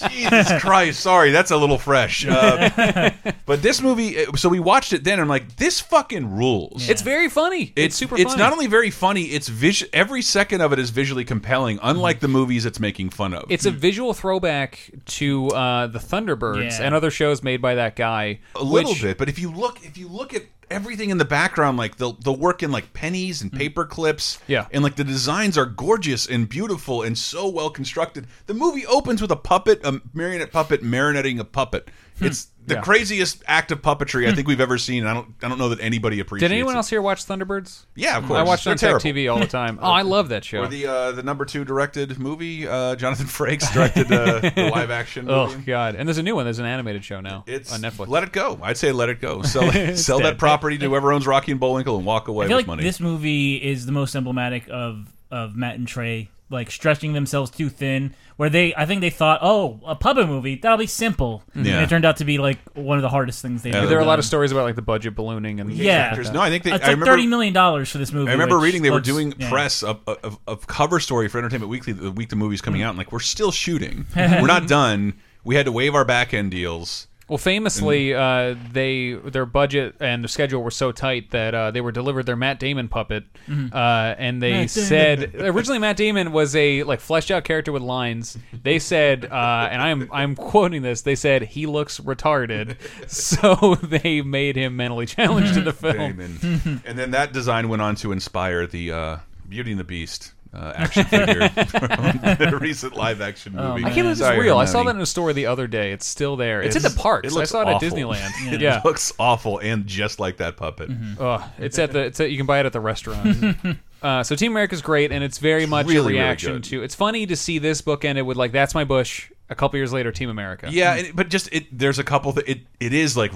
Jesus 0.09 0.61
Christ! 0.61 0.99
Sorry, 1.01 1.31
that's 1.31 1.51
a 1.51 1.57
little 1.57 1.77
fresh. 1.77 2.25
Uh, 2.25 3.11
but 3.45 3.61
this 3.61 3.81
movie, 3.81 4.25
so 4.35 4.47
we 4.47 4.59
watched 4.61 4.93
it 4.93 5.03
then. 5.03 5.13
And 5.13 5.23
I'm 5.23 5.27
like, 5.27 5.57
this 5.57 5.81
fucking 5.81 6.35
rules. 6.35 6.89
It's 6.89 7.01
very 7.01 7.27
funny. 7.29 7.73
It's, 7.75 7.97
super. 7.97 8.15
It's 8.15 8.31
funny. 8.31 8.41
not 8.41 8.53
only 8.53 8.67
very 8.67 8.89
funny; 8.89 9.23
it's 9.23 9.49
vis 9.49 9.83
every 9.91 10.21
second 10.21 10.61
of 10.61 10.71
it 10.71 10.79
is 10.79 10.89
visually 10.89 11.25
compelling. 11.25 11.79
Unlike 11.83 12.21
the 12.21 12.29
movies 12.29 12.65
it's 12.65 12.79
making 12.79 13.09
fun 13.09 13.33
of. 13.33 13.45
It's 13.49 13.65
a 13.65 13.71
visual 13.71 14.13
throwback 14.13 14.91
to 15.05 15.49
uh, 15.49 15.87
the 15.87 15.99
Thunderbirds 15.99 16.79
Yeah. 16.79 16.85
and 16.85 16.95
other 16.95 17.11
shows 17.11 17.43
made 17.43 17.61
by 17.61 17.75
that 17.75 17.97
guy. 17.97 18.39
a 18.55 18.63
little 18.63 18.95
bit, 18.95 19.17
but 19.17 19.27
if 19.27 19.37
you 19.37 19.51
look, 19.51 19.83
if 19.85 19.97
you 19.97 20.07
look 20.07 20.33
at 20.33 20.43
everything 20.71 21.09
in 21.11 21.17
the 21.17 21.25
background, 21.25 21.77
like 21.77 21.97
they'll 21.97 22.13
they'll 22.13 22.35
work 22.37 22.63
in 22.63 22.71
like 22.71 22.93
pennies 22.93 23.41
and 23.41 23.51
paper 23.51 23.85
clips, 23.85 24.37
Mm. 24.37 24.39
Yeah. 24.47 24.67
and 24.71 24.83
like 24.83 24.95
the 24.95 25.03
designs 25.03 25.57
are 25.57 25.65
gorgeous 25.65 26.25
and 26.27 26.47
beautiful 26.49 27.03
and 27.03 27.17
so 27.17 27.47
well 27.47 27.69
constructed. 27.69 28.27
The 28.47 28.53
movie 28.53 28.85
opens 28.85 29.21
with 29.21 29.31
a 29.31 29.35
puppet, 29.35 29.81
a 29.83 30.01
marionette 30.13 30.51
puppet, 30.51 30.81
marionetting 30.83 31.39
a 31.39 31.43
puppet. 31.45 31.89
It's 32.19 32.47
the 32.67 32.75
Yeah. 32.75 32.81
craziest 32.81 33.43
act 33.47 33.71
of 33.71 33.81
puppetry 33.81 34.27
I 34.29 34.35
think 34.35 34.47
we've 34.47 34.61
ever 34.61 34.77
seen. 34.77 35.05
I 35.05 35.13
don't 35.15 35.33
I 35.41 35.49
don't 35.49 35.57
know 35.57 35.69
that 35.69 35.79
anybody 35.81 36.19
appreciates. 36.19 36.49
Did 36.49 36.55
anyone 36.55 36.75
it. 36.75 36.77
else 36.77 36.89
here 36.89 37.01
watch 37.01 37.25
Thunderbirds? 37.25 37.85
Yeah, 37.95 38.17
of 38.17 38.25
course. 38.27 38.37
I 38.39 38.43
watched 38.43 38.61
it 38.61 38.65
They're 38.65 38.71
on 38.73 38.77
Tech 38.77 39.01
terrible. 39.03 39.19
TV 39.21 39.33
all 39.33 39.39
the 39.39 39.47
time. 39.47 39.79
Oh, 39.81 39.89
I 39.91 40.03
love 40.03 40.29
that 40.29 40.43
show. 40.45 40.59
Or 40.61 40.67
the 40.67 40.85
uh, 40.85 41.11
the 41.13 41.23
number 41.23 41.43
two 41.45 41.65
directed 41.65 42.19
movie. 42.19 42.67
Uh, 42.67 42.95
Jonathan 42.95 43.25
Frakes 43.25 43.73
directed 43.73 44.11
uh, 44.11 44.41
the 44.41 44.69
live 44.75 44.91
action. 44.91 45.25
movie. 45.25 45.55
Oh 45.57 45.63
God! 45.65 45.95
And 45.95 46.07
there's 46.07 46.19
a 46.19 46.23
new 46.23 46.35
one. 46.35 46.45
There's 46.45 46.59
an 46.59 46.65
animated 46.65 47.03
show 47.03 47.19
now. 47.19 47.43
It's 47.47 47.73
on 47.73 47.81
Netflix. 47.81 48.07
Let 48.09 48.23
it 48.23 48.31
go. 48.31 48.59
I'd 48.61 48.77
say 48.77 48.91
let 48.91 49.09
it 49.09 49.19
go. 49.21 49.41
Sell 49.41 49.71
sell 49.95 50.19
dead. 50.19 50.25
that 50.27 50.37
property 50.37 50.77
to 50.77 50.85
whoever 50.85 51.11
owns 51.11 51.25
Rocky 51.25 51.51
and 51.51 51.59
Bullwinkle 51.59 51.97
and 51.97 52.05
walk 52.05 52.27
away 52.27 52.45
I 52.45 52.47
feel 52.49 52.57
with 52.57 52.67
like 52.67 52.67
money. 52.67 52.83
this 52.83 52.99
movie 52.99 53.55
is 53.55 53.85
the 53.87 53.91
most 53.91 54.15
emblematic 54.15 54.65
of 54.69 55.07
of 55.31 55.55
Matt 55.55 55.75
and 55.75 55.87
Trey 55.87 56.29
like 56.51 56.69
stretching 56.69 57.13
themselves 57.13 57.49
too 57.49 57.69
thin. 57.69 58.13
Where 58.37 58.49
they, 58.49 58.73
I 58.75 58.87
think 58.87 59.01
they 59.01 59.11
thought, 59.11 59.39
oh, 59.43 59.79
a 59.85 59.95
puppet 59.95 60.27
movie 60.27 60.55
that'll 60.55 60.77
be 60.77 60.87
simple. 60.87 61.43
Yeah. 61.53 61.75
And 61.75 61.83
it 61.83 61.89
turned 61.89 62.05
out 62.05 62.17
to 62.17 62.25
be 62.25 62.39
like 62.39 62.57
one 62.73 62.97
of 62.97 63.03
the 63.03 63.09
hardest 63.09 63.41
things 63.41 63.61
they. 63.61 63.69
Yeah, 63.69 63.77
ever 63.77 63.87
there 63.87 63.97
are 63.99 64.01
a 64.01 64.05
lot 64.05 64.13
done. 64.13 64.19
of 64.19 64.25
stories 64.25 64.51
about 64.51 64.63
like 64.63 64.75
the 64.75 64.81
budget 64.81 65.15
ballooning 65.15 65.59
and 65.59 65.71
Yeah, 65.71 66.15
things. 66.15 66.31
No, 66.31 66.41
I 66.41 66.49
think 66.49 66.63
they. 66.63 66.71
It's 66.71 66.83
I 66.83 66.87
like 66.87 66.93
remember, 66.95 67.05
thirty 67.05 67.27
million 67.27 67.53
dollars 67.53 67.89
for 67.91 67.99
this 67.99 68.11
movie. 68.11 68.29
I 68.29 68.33
remember 68.33 68.57
which 68.57 68.65
reading 68.65 68.81
they 68.81 68.91
were 68.91 68.99
doing 68.99 69.33
yeah. 69.37 69.49
press 69.49 69.83
of, 69.83 69.99
of, 70.07 70.39
of 70.47 70.67
cover 70.67 70.99
story 70.99 71.27
for 71.27 71.37
Entertainment 71.37 71.69
Weekly 71.69 71.93
the 71.93 72.11
week 72.11 72.29
the 72.29 72.35
movie's 72.35 72.61
coming 72.61 72.81
mm. 72.81 72.85
out, 72.85 72.89
and 72.89 72.97
like 72.97 73.11
we're 73.11 73.19
still 73.19 73.51
shooting. 73.51 74.07
we're 74.15 74.47
not 74.47 74.67
done. 74.67 75.13
We 75.43 75.55
had 75.55 75.65
to 75.65 75.71
waive 75.71 75.95
our 75.95 76.05
back 76.05 76.33
end 76.33 76.51
deals. 76.51 77.07
Well, 77.31 77.37
famously, 77.37 78.13
uh, 78.13 78.55
they 78.73 79.13
their 79.13 79.45
budget 79.45 79.95
and 80.01 80.21
their 80.21 80.27
schedule 80.27 80.61
were 80.61 80.69
so 80.69 80.91
tight 80.91 81.31
that 81.31 81.55
uh, 81.55 81.71
they 81.71 81.79
were 81.79 81.93
delivered 81.93 82.25
their 82.25 82.35
Matt 82.35 82.59
Damon 82.59 82.89
puppet, 82.89 83.23
Mhm. 83.47 83.73
uh, 83.73 84.15
and 84.17 84.43
they 84.43 84.51
Matt 84.51 84.69
said 84.69 85.35
originally 85.35 85.79
Matt 85.79 85.95
Damon 85.95 86.33
was 86.33 86.53
a 86.57 86.83
like 86.83 86.99
fleshed 86.99 87.31
out 87.31 87.45
character 87.45 87.71
with 87.71 87.83
lines. 87.83 88.37
They 88.63 88.79
said, 88.79 89.23
uh, 89.31 89.69
and 89.71 89.81
I'm 89.81 90.09
I'm 90.11 90.35
quoting 90.35 90.81
this. 90.81 91.03
They 91.03 91.15
said 91.15 91.43
he 91.43 91.67
looks 91.67 92.01
retarded, 92.01 92.75
so 93.09 93.75
they 93.75 94.21
made 94.21 94.57
him 94.57 94.75
mentally 94.75 95.05
challenged 95.05 95.55
in 95.55 95.63
the 95.63 95.71
film. 95.71 95.95
Damon. 96.17 96.81
and 96.85 96.99
then 96.99 97.11
that 97.11 97.31
design 97.31 97.69
went 97.69 97.81
on 97.81 97.95
to 97.95 98.11
inspire 98.11 98.67
the 98.67 98.91
uh, 98.91 99.17
Beauty 99.47 99.71
and 99.71 99.79
the 99.79 99.85
Beast 99.85 100.33
uh, 100.53 100.73
action 100.75 101.05
figure 101.05 101.47
from 101.49 101.87
the 101.89 102.57
recent 102.59 102.95
live 102.95 103.21
action 103.21 103.55
Oh, 103.57 103.69
movie. 103.69 103.85
I 103.85 103.89
can't 103.89 103.95
believe 103.95 104.11
it's 104.11 104.19
Sorry, 104.19 104.39
real. 104.39 104.57
I 104.57 104.65
saw 104.65 104.83
that 104.83 104.95
in 104.95 105.01
a 105.01 105.05
store 105.05 105.31
the 105.31 105.45
other 105.45 105.65
day. 105.67 105.91
It's 105.91 106.05
still 106.05 106.35
there. 106.35 106.61
It's, 106.61 106.75
in 106.75 106.81
the 106.81 106.89
parks. 106.89 107.27
it 107.27 107.31
I 107.31 107.35
looks 107.35 107.51
saw 107.51 107.61
it 107.61 107.67
awful. 107.67 107.87
at 107.87 107.93
Disneyland. 107.93 108.31
it 108.53 108.61
yeah. 108.61 108.81
looks 108.83 109.13
awful 109.17 109.59
and 109.59 109.87
just 109.87 110.19
like 110.19 110.37
that 110.37 110.57
puppet. 110.57 110.89
Ugh, 111.19 111.43
it's 111.57 111.79
at 111.79 111.93
the. 111.93 111.99
It's 112.05 112.19
at, 112.19 112.31
you 112.31 112.37
can 112.37 112.45
buy 112.45 112.59
it 112.59 112.65
at 112.65 112.73
the 112.73 112.81
restaurant. 112.81 113.55
uh, 114.01 114.23
so 114.23 114.35
Team 114.35 114.51
America's 114.51 114.81
great, 114.81 115.11
and 115.11 115.23
it's 115.23 115.37
very 115.37 115.65
much 115.65 115.87
really, 115.87 116.17
a 116.17 116.21
reaction 116.21 116.53
good. 116.55 116.63
to. 116.65 116.83
It's 116.83 116.95
funny 116.95 117.25
to 117.27 117.35
see 117.35 117.57
this 117.57 117.81
book 117.81 118.03
ended 118.03 118.25
with 118.25 118.37
like 118.37 118.51
"That's 118.51 118.75
my 118.75 118.83
Bush." 118.83 119.31
A 119.49 119.55
couple 119.55 119.77
years 119.77 119.91
later, 119.91 120.13
Team 120.13 120.29
America. 120.29 120.69
Yeah, 120.71 120.95
and, 120.95 121.15
but 121.15 121.27
just 121.29 121.51
it. 121.53 121.77
There's 121.77 121.99
a 121.99 122.03
couple. 122.05 122.33
Th 122.33 122.47
it 122.47 122.59
it 122.79 122.93
is 122.93 123.15
like 123.15 123.31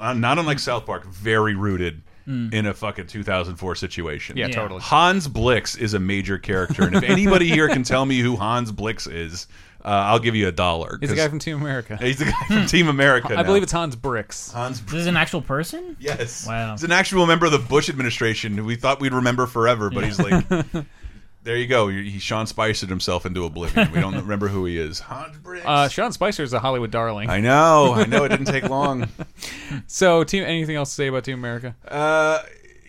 not 0.00 0.38
unlike 0.38 0.58
South 0.60 0.86
Park, 0.86 1.04
very 1.06 1.54
rooted. 1.54 2.02
Mm. 2.30 2.54
In 2.54 2.66
a 2.66 2.74
fucking 2.74 3.08
2004 3.08 3.74
situation. 3.74 4.36
Yeah, 4.36 4.46
Yeah. 4.46 4.54
totally. 4.54 4.80
Hans 4.82 5.26
Blix 5.26 5.74
is 5.76 5.94
a 5.94 5.98
major 5.98 6.38
character, 6.38 6.84
and 6.84 6.94
if 6.94 7.02
anybody 7.02 7.48
here 7.48 7.66
can 7.68 7.82
tell 7.82 8.06
me 8.06 8.20
who 8.20 8.36
Hans 8.36 8.70
Blix 8.70 9.06
is, 9.08 9.48
uh, 9.84 9.88
I'll 9.88 10.18
give 10.20 10.36
you 10.36 10.46
a 10.46 10.52
dollar. 10.52 10.98
He's 11.00 11.08
the 11.10 11.16
'cause- 11.16 11.24
guy 11.24 11.28
from 11.28 11.38
Team 11.40 11.56
America. 11.60 11.96
He's 12.00 12.18
the 12.18 12.26
guy 12.26 12.46
from 12.46 12.66
Team 12.66 12.88
America. 12.88 13.28
I 13.32 13.36
now. 13.36 13.42
believe 13.44 13.62
it's 13.62 13.72
Hans 13.72 13.96
Bricks. 13.96 14.52
Hans. 14.52 14.80
This 14.82 14.94
is 15.00 15.06
an 15.06 15.16
actual 15.16 15.42
person. 15.42 15.96
Yes. 15.98 16.46
Wow. 16.46 16.72
He's 16.72 16.84
an 16.84 16.92
actual 16.92 17.26
member 17.26 17.46
of 17.46 17.52
the 17.52 17.58
Bush 17.58 17.88
administration 17.88 18.56
who 18.56 18.64
we 18.64 18.76
thought 18.76 19.00
we'd 19.00 19.14
remember 19.14 19.46
forever, 19.46 19.90
but 19.90 20.04
he's 20.04 20.18
like, 20.20 20.44
there 21.42 21.56
you 21.56 21.66
go. 21.66 21.88
He 21.88 22.18
Sean 22.18 22.46
Spicered 22.46 22.88
himself 22.88 23.24
into 23.26 23.44
oblivion. 23.44 23.90
We 23.92 24.00
don't 24.00 24.14
remember 24.16 24.48
who 24.48 24.64
he 24.66 24.78
is. 24.78 25.00
Hans 25.00 25.36
Briggs. 25.38 25.64
Uh, 25.66 25.88
Sean 25.88 26.12
Spicer 26.12 26.42
is 26.42 26.52
a 26.52 26.58
Hollywood 26.60 26.90
darling. 26.90 27.30
I 27.30 27.40
know. 27.40 27.92
I 27.94 28.04
know. 28.06 28.24
It 28.24 28.28
didn't 28.30 28.46
take 28.46 28.64
long. 28.68 29.08
so, 29.86 30.24
Team. 30.24 30.44
Anything 30.44 30.76
else 30.76 30.90
to 30.90 30.94
say 30.94 31.06
about 31.08 31.24
Team 31.24 31.38
America? 31.38 31.74
Uh, 31.86 32.40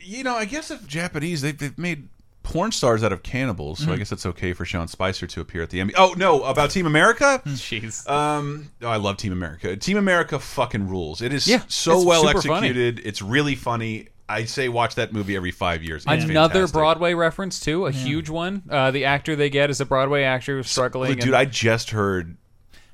you 0.02 0.24
know, 0.24 0.36
I 0.36 0.45
guess 0.45 0.72
if 0.72 0.86
Japanese, 0.88 1.41
they've, 1.41 1.58
they've 1.58 1.78
made 1.78 2.08
porn 2.43 2.72
stars 2.72 3.04
out 3.04 3.14
of 3.14 3.22
Cannibals, 3.24 3.80
so 3.80 3.84
I 3.84 3.86
Mm-hmm. 3.86 3.93
Mhm. 3.93 3.97
guess 3.99 4.12
it's 4.12 4.26
okay 4.26 4.54
for 4.54 4.66
Sean 4.66 4.88
Spicer 4.88 5.28
to 5.28 5.41
appear 5.41 5.62
at 5.62 5.70
the 5.70 5.80
Emmy. 5.80 5.93
Oh 5.95 6.14
no, 6.18 6.43
about 6.43 6.72
Team 6.72 6.86
America. 6.88 7.41
Jeez. 7.47 8.10
Um, 8.10 8.72
oh, 8.82 8.88
I 8.88 8.97
love 8.97 9.18
Team 9.18 9.32
America. 9.32 9.78
Team 9.78 9.97
America 9.97 10.39
fucking 10.39 10.88
rules. 10.88 11.22
It 11.22 11.34
is 11.34 11.47
Yeah, 11.47 11.62
so 11.68 12.04
well 12.04 12.24
super 12.26 12.41
funny. 12.41 12.68
executed. 12.70 13.06
It's 13.06 13.22
really 13.22 13.56
funny. 13.56 14.08
I 14.32 14.45
say 14.45 14.69
watch 14.69 14.95
that 14.95 15.13
movie 15.13 15.36
every 15.36 15.51
five 15.51 15.84
years. 15.84 16.03
It's 16.07 16.23
Another 16.23 16.53
fantastic. 16.53 16.73
Broadway 16.73 17.13
reference 17.13 17.59
too, 17.59 17.86
a 17.86 17.91
huge 17.91 18.29
one. 18.29 18.63
Uh, 18.69 18.91
the 18.91 19.05
actor 19.05 19.36
they 19.36 19.49
get 19.49 19.69
is 19.69 19.82
a 19.82 19.86
Broadway 19.86 20.23
actor 20.23 20.57
who's 20.57 20.69
struggling. 20.69 21.15
Dude, 21.15 21.25
and- 21.25 21.36
I 21.36 21.45
just 21.45 21.91
heard. 21.91 22.38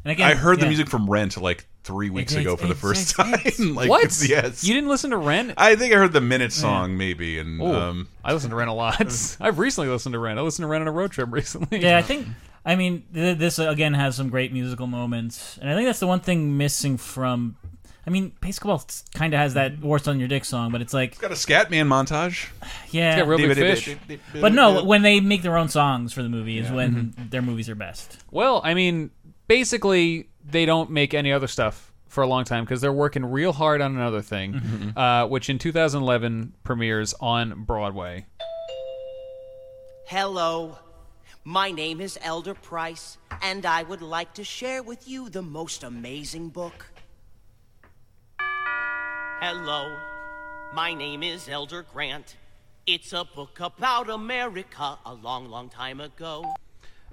And 0.04 0.12
again, 0.14 0.28
I 0.30 0.36
heard 0.36 0.60
the 0.60 0.68
music 0.68 0.88
from 0.90 1.10
Rent 1.10 1.36
like 1.38 1.68
three 1.84 2.10
weeks 2.10 2.32
It's- 2.34 2.46
ago 2.46 2.56
for 2.56 2.68
the 2.68 2.76
first 2.76 3.12
it's- 3.20 3.58
time. 3.58 3.76
like, 3.76 3.90
what? 3.90 4.04
Yes. 4.28 4.64
You 4.64 4.74
didn't 4.74 4.90
listen 4.90 5.12
to 5.12 5.18
Rent? 5.18 5.54
I 5.58 5.76
think 5.76 5.94
I 5.94 5.98
heard 5.98 6.14
the 6.14 6.22
minute 6.22 6.54
song 6.54 6.98
maybe, 6.98 7.40
and 7.40 7.62
Ooh, 7.62 7.74
um, 7.74 8.08
I 8.24 8.34
listened 8.34 8.52
to 8.52 8.56
Rent 8.56 8.70
a 8.70 8.74
lot. 8.74 9.02
I've 9.42 9.60
recently 9.60 9.90
listened 9.90 10.14
to 10.14 10.20
Rent. 10.20 10.40
I 10.40 10.42
listened 10.44 10.64
to 10.64 10.68
Rent 10.68 10.82
on 10.82 10.88
a 10.88 10.92
road 10.92 11.12
trip 11.12 11.30
recently. 11.32 11.82
Yeah, 11.82 11.98
I 11.98 12.02
think. 12.02 12.28
I 12.66 12.76
mean, 12.76 13.04
th 13.14 13.38
this 13.38 13.60
again 13.60 13.94
has 13.94 14.16
some 14.18 14.30
great 14.30 14.52
musical 14.52 14.88
moments, 14.88 15.58
and 15.62 15.70
I 15.70 15.76
think 15.76 15.88
that's 15.88 16.00
the 16.02 16.08
one 16.08 16.20
thing 16.20 16.58
missing 16.58 16.98
from. 16.98 17.56
I 18.08 18.10
mean, 18.10 18.32
BASEketball 18.42 19.12
kind 19.14 19.34
of 19.34 19.40
has 19.42 19.56
that 19.56 19.80
"Warts 19.82 20.08
on 20.08 20.18
Your 20.18 20.30
Dick" 20.30 20.46
song, 20.46 20.72
but 20.72 20.82
it's 20.82 20.94
like 20.94 21.12
it's 21.12 21.20
got 21.20 21.32
a 21.32 21.36
Scatman 21.36 21.88
montage. 21.88 22.48
yeah, 22.90 23.12
It's 23.12 23.18
got 23.22 23.28
Reel 23.28 23.38
Big 23.50 23.56
Fish. 23.58 23.98
But 24.34 24.54
no, 24.54 24.86
when 24.86 25.02
they 25.02 25.20
make 25.20 25.42
their 25.42 25.58
own 25.58 25.68
songs 25.68 26.14
for 26.14 26.24
the 26.24 26.30
movie 26.30 26.58
is 26.58 26.70
Yeah. 26.70 26.76
when 26.76 26.94
Mm-hmm. 26.96 27.30
their 27.30 27.42
movies 27.42 27.68
are 27.70 27.76
best. 27.76 28.18
Well, 28.32 28.62
I 28.64 28.74
mean, 28.76 29.12
basically, 29.48 30.30
they 30.44 30.66
don't 30.66 30.90
make 30.90 31.14
any 31.14 31.34
other 31.34 31.48
stuff 31.48 31.92
for 32.08 32.24
a 32.24 32.28
long 32.28 32.46
time 32.46 32.64
because 32.64 32.80
they're 32.80 32.94
working 32.94 33.26
real 33.26 33.52
hard 33.52 33.82
on 33.82 33.96
another 33.98 34.22
thing, 34.22 34.54
Mhm. 34.54 34.98
uh, 34.98 35.28
which 35.28 35.50
in 35.50 35.60
2011 35.60 36.54
premieres 36.64 37.14
on 37.20 37.64
Broadway. 37.66 38.26
Hello. 40.06 40.78
My 41.44 41.72
name 41.72 42.00
is 42.00 42.18
Elder 42.22 42.54
Price, 42.54 43.18
and 43.42 43.66
I 43.66 43.84
would 43.84 44.02
like 44.02 44.34
to 44.36 44.44
share 44.46 44.82
with 44.82 45.08
you 45.08 45.30
the 45.30 45.42
most 45.42 45.84
amazing 45.84 46.50
book. 46.50 46.88
Hello. 49.40 49.96
My 50.74 50.94
name 50.94 51.24
is 51.24 51.48
Elder 51.48 51.86
Grant. 51.94 52.36
It's 52.86 53.14
a 53.14 53.24
book 53.26 53.60
about 53.60 54.10
America 54.10 54.98
a 55.06 55.14
long, 55.14 55.50
long 55.50 55.70
time 55.70 56.00
ago. 56.02 56.54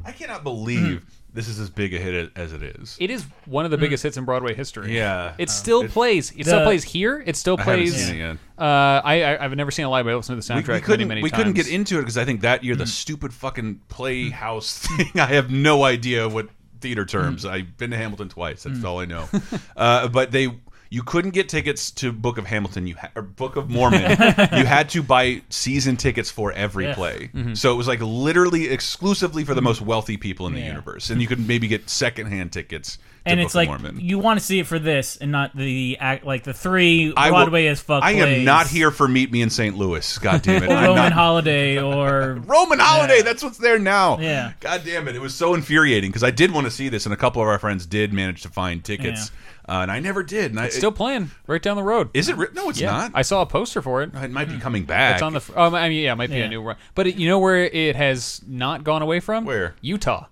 I 0.04 0.12
cannot 0.12 0.42
believe 0.42 1.04
this 1.32 1.48
is 1.48 1.58
as 1.60 1.70
big 1.70 1.94
a 1.94 1.98
hit 1.98 2.32
as 2.36 2.52
it 2.52 2.62
is. 2.62 2.96
It 3.00 3.10
is 3.10 3.24
one 3.46 3.64
of 3.64 3.70
the 3.70 3.78
biggest 3.78 4.02
hits 4.02 4.16
in 4.16 4.24
Broadway 4.24 4.54
history. 4.54 4.94
Yeah. 4.96 5.34
it 5.38 5.48
Uh, 5.48 5.52
still 5.52 5.88
plays. 5.88 6.30
It 6.36 6.46
still 6.46 6.60
The- 6.60 6.64
plays 6.64 6.84
here. 6.84 7.22
It 7.26 7.36
still 7.36 7.56
I 7.58 7.62
haven't 7.62 7.80
plays. 7.80 8.06
seen 8.06 8.14
it 8.16 8.18
yet. 8.18 8.36
Uh, 8.58 8.62
I, 9.04 9.22
I 9.22 9.44
I've 9.44 9.54
never 9.56 9.70
seen 9.70 9.84
it 9.84 9.88
live. 9.88 10.04
but 10.04 10.12
I 10.12 10.16
listened 10.16 10.40
to 10.40 10.46
the 10.48 10.54
We, 10.54 10.62
soundtrack 10.62 10.66
we 10.68 10.72
many 10.72 10.82
couldn't. 10.82 11.08
many 11.08 11.22
we 11.22 11.30
times. 11.30 11.38
couldn't 11.38 11.52
get 11.54 11.68
into 11.68 11.98
it 11.98 12.02
because 12.02 12.18
I 12.18 12.24
think 12.24 12.40
that 12.42 12.64
year 12.64 12.76
the 12.76 12.86
stupid 12.86 13.32
fucking 13.34 13.80
playhouse 13.88 14.78
thing. 14.78 15.10
I 15.20 15.26
have 15.26 15.50
no 15.50 15.84
idea 15.84 16.28
what 16.28 16.48
theater 16.80 17.04
terms. 17.04 17.44
I've 17.44 17.76
been 17.78 17.90
to 17.90 17.96
Hamilton 17.96 18.28
twice. 18.28 18.62
That's 18.64 18.84
all 18.84 18.98
I 19.00 19.04
know. 19.04 19.28
uh, 19.76 20.08
but 20.08 20.30
they. 20.32 20.48
You 20.90 21.02
couldn't 21.02 21.32
get 21.32 21.48
tickets 21.48 21.90
to 21.92 22.12
Book 22.12 22.38
of 22.38 22.46
Hamilton. 22.46 22.86
You 22.86 22.94
ha 22.96 23.08
or 23.16 23.22
Book 23.22 23.56
of 23.56 23.68
Mormon. 23.70 24.02
you 24.10 24.64
had 24.64 24.88
to 24.90 25.02
buy 25.02 25.42
season 25.50 25.96
tickets 25.96 26.30
for 26.30 26.52
every 26.52 26.84
Yeah. 26.86 26.94
play. 26.94 27.30
Mhm. 27.34 27.56
So 27.56 27.72
it 27.72 27.76
was 27.76 27.88
like 27.88 28.00
literally 28.00 28.68
exclusively 28.68 29.44
for 29.44 29.54
the 29.54 29.62
most 29.62 29.80
wealthy 29.80 30.16
people 30.16 30.46
in 30.46 30.52
the 30.54 30.60
Yeah. 30.60 30.68
universe, 30.68 31.10
and 31.10 31.20
you 31.20 31.26
could 31.26 31.46
maybe 31.46 31.66
get 31.66 31.90
secondhand 31.90 32.52
tickets. 32.52 32.98
To 33.24 33.30
And 33.30 33.40
it's 33.40 33.54
like 33.54 33.68
Mormon. 33.70 34.00
you 34.00 34.18
want 34.18 34.38
to 34.38 34.44
see 34.44 34.58
it 34.60 34.66
for 34.66 34.78
this 34.78 35.16
and 35.16 35.32
not 35.32 35.56
the 35.56 35.96
act 35.98 36.26
like 36.26 36.42
the 36.44 36.52
three 36.52 37.10
I 37.16 37.30
will- 37.30 37.38
Broadway 37.38 37.68
as 37.68 37.80
fuck. 37.80 38.02
I 38.02 38.10
am 38.12 38.18
plays. 38.26 38.44
not 38.44 38.66
here 38.66 38.90
for 38.90 39.08
Meet 39.08 39.32
Me 39.32 39.40
in 39.40 39.48
St. 39.48 39.74
Louis. 39.78 40.18
God 40.18 40.42
damn 40.42 40.62
it! 40.62 40.70
I'm 40.70 40.84
Roman 40.88 40.96
not- 40.96 41.12
Holiday 41.12 41.78
or 41.80 42.34
Roman 42.46 42.78
Holiday. 42.78 43.22
That's 43.22 43.42
what's 43.42 43.56
there 43.56 43.78
now. 43.78 44.18
Yeah. 44.18 44.52
God 44.60 44.82
damn 44.84 45.08
it! 45.08 45.16
It 45.16 45.22
was 45.22 45.34
so 45.34 45.54
infuriating 45.54 46.10
because 46.10 46.22
I 46.22 46.30
did 46.32 46.52
want 46.52 46.66
to 46.66 46.70
see 46.70 46.90
this, 46.90 47.06
and 47.06 47.14
a 47.14 47.16
couple 47.16 47.40
of 47.40 47.48
our 47.48 47.58
friends 47.58 47.86
did 47.86 48.12
manage 48.12 48.42
to 48.42 48.50
find 48.50 48.84
tickets, 48.84 49.30
uh, 49.66 49.78
and 49.80 49.90
I 49.90 50.00
never 50.00 50.22
did. 50.22 50.50
And 50.50 50.60
I, 50.60 50.66
It's 50.66 50.76
still 50.76 50.92
playing 50.92 51.30
right 51.46 51.62
down 51.62 51.76
the 51.76 51.82
road. 51.82 52.10
Is 52.12 52.28
it? 52.28 52.36
re- 52.36 52.48
No, 52.52 52.68
it's 52.68 52.78
Yeah. 52.80 52.90
not. 52.90 53.12
I 53.14 53.22
saw 53.22 53.40
a 53.40 53.46
poster 53.46 53.80
for 53.80 54.02
it. 54.02 54.10
It 54.14 54.30
might 54.32 54.48
be 54.50 54.58
coming 54.58 54.84
back. 54.84 55.14
It's 55.14 55.22
on 55.22 55.32
the. 55.32 55.40
fr- 55.40 55.58
Um, 55.58 55.74
I 55.74 55.88
mean, 55.88 56.04
yeah, 56.04 56.12
it 56.12 56.16
might 56.16 56.28
be 56.28 56.36
Yeah. 56.36 56.44
a 56.44 56.48
new 56.48 56.60
run. 56.60 56.76
But 56.94 57.06
it, 57.06 57.14
you 57.16 57.26
know 57.26 57.38
where 57.38 57.56
it 57.64 57.96
has 57.96 58.42
not 58.46 58.84
gone 58.84 59.00
away 59.00 59.20
from? 59.20 59.46
Where? 59.46 59.76
Utah. 59.80 60.26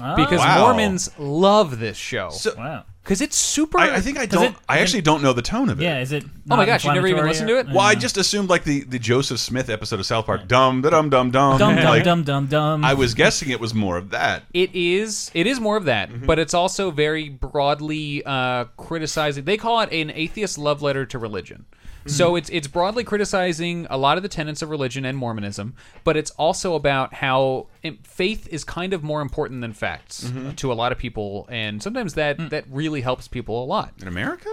Oh. 0.00 0.16
Because 0.16 0.38
Wow. 0.38 0.60
Mormons 0.60 1.10
love 1.18 1.78
this 1.78 1.96
show. 1.96 2.30
wow. 2.56 2.84
Because 3.02 3.20
it's 3.20 3.36
super. 3.36 3.78
I, 3.80 3.96
I 3.96 4.00
think 4.00 4.16
I 4.16 4.26
don't. 4.26 4.44
it- 4.44 4.54
I 4.68 4.78
actually 4.78 5.02
don't 5.02 5.22
know 5.24 5.32
the 5.32 5.42
tone 5.42 5.68
of 5.68 5.80
it. 5.80 5.84
Yeah, 5.84 5.98
is 5.98 6.12
it? 6.12 6.22
Oh 6.48 6.56
my 6.56 6.64
gosh, 6.64 6.84
you 6.84 6.92
never 6.94 7.08
even 7.08 7.26
listened 7.26 7.48
to 7.48 7.58
it? 7.58 7.66
Well, 7.66 7.80
I 7.80 7.96
just 7.96 8.16
assumed 8.16 8.48
like 8.48 8.62
the, 8.62 8.84
the 8.84 8.98
Joseph 9.00 9.40
Smith 9.40 9.68
episode 9.68 9.98
of 9.98 10.06
South 10.06 10.24
Park, 10.26 10.46
dum 10.46 10.82
da 10.82 10.90
dum 10.90 11.10
dum 11.10 11.32
dum. 11.32 11.58
Dum 11.58 11.74
dum 11.74 11.84
like, 11.84 12.04
dum 12.04 12.22
dum 12.22 12.46
dum. 12.46 12.84
I 12.84 12.94
was 12.94 13.14
guessing 13.14 13.50
it 13.50 13.58
was 13.58 13.74
more 13.74 13.96
of 13.96 14.10
that. 14.10 14.44
It 14.54 14.70
is. 14.72 15.32
It 15.34 15.48
is 15.48 15.58
more 15.58 15.76
of 15.76 15.86
that, 15.86 16.10
Mm-hmm. 16.10 16.26
but 16.26 16.38
it's 16.38 16.54
also 16.54 16.92
very 16.92 17.28
broadly 17.28 18.22
uh, 18.24 18.66
criticizing. 18.76 19.44
They 19.46 19.56
call 19.56 19.80
it 19.80 19.92
an 19.92 20.10
atheist 20.14 20.56
love 20.56 20.80
letter 20.80 21.04
to 21.06 21.18
religion. 21.18 21.64
Mm-hmm. 22.02 22.10
So 22.10 22.36
it's 22.36 22.50
it's 22.50 22.66
broadly 22.68 23.04
criticizing 23.04 23.86
a 23.90 23.96
lot 23.96 24.16
of 24.16 24.22
the 24.22 24.28
tenets 24.28 24.60
of 24.62 24.70
religion 24.70 25.04
and 25.04 25.16
Mormonism, 25.16 25.74
but 26.04 26.16
it's 26.16 26.30
also 26.32 26.74
about 26.74 27.14
how 27.14 27.66
faith 28.02 28.48
is 28.48 28.64
kind 28.64 28.92
of 28.92 29.02
more 29.02 29.20
important 29.20 29.60
than 29.60 29.72
facts 29.72 30.24
Mm-hmm. 30.24 30.50
to 30.52 30.72
a 30.72 30.74
lot 30.74 30.92
of 30.92 30.98
people, 30.98 31.46
and 31.50 31.82
sometimes 31.82 32.14
that 32.14 32.38
Mm. 32.38 32.50
that 32.50 32.64
really 32.70 33.00
helps 33.02 33.28
people 33.28 33.62
a 33.62 33.66
lot. 33.66 33.92
In 34.00 34.08
America? 34.08 34.48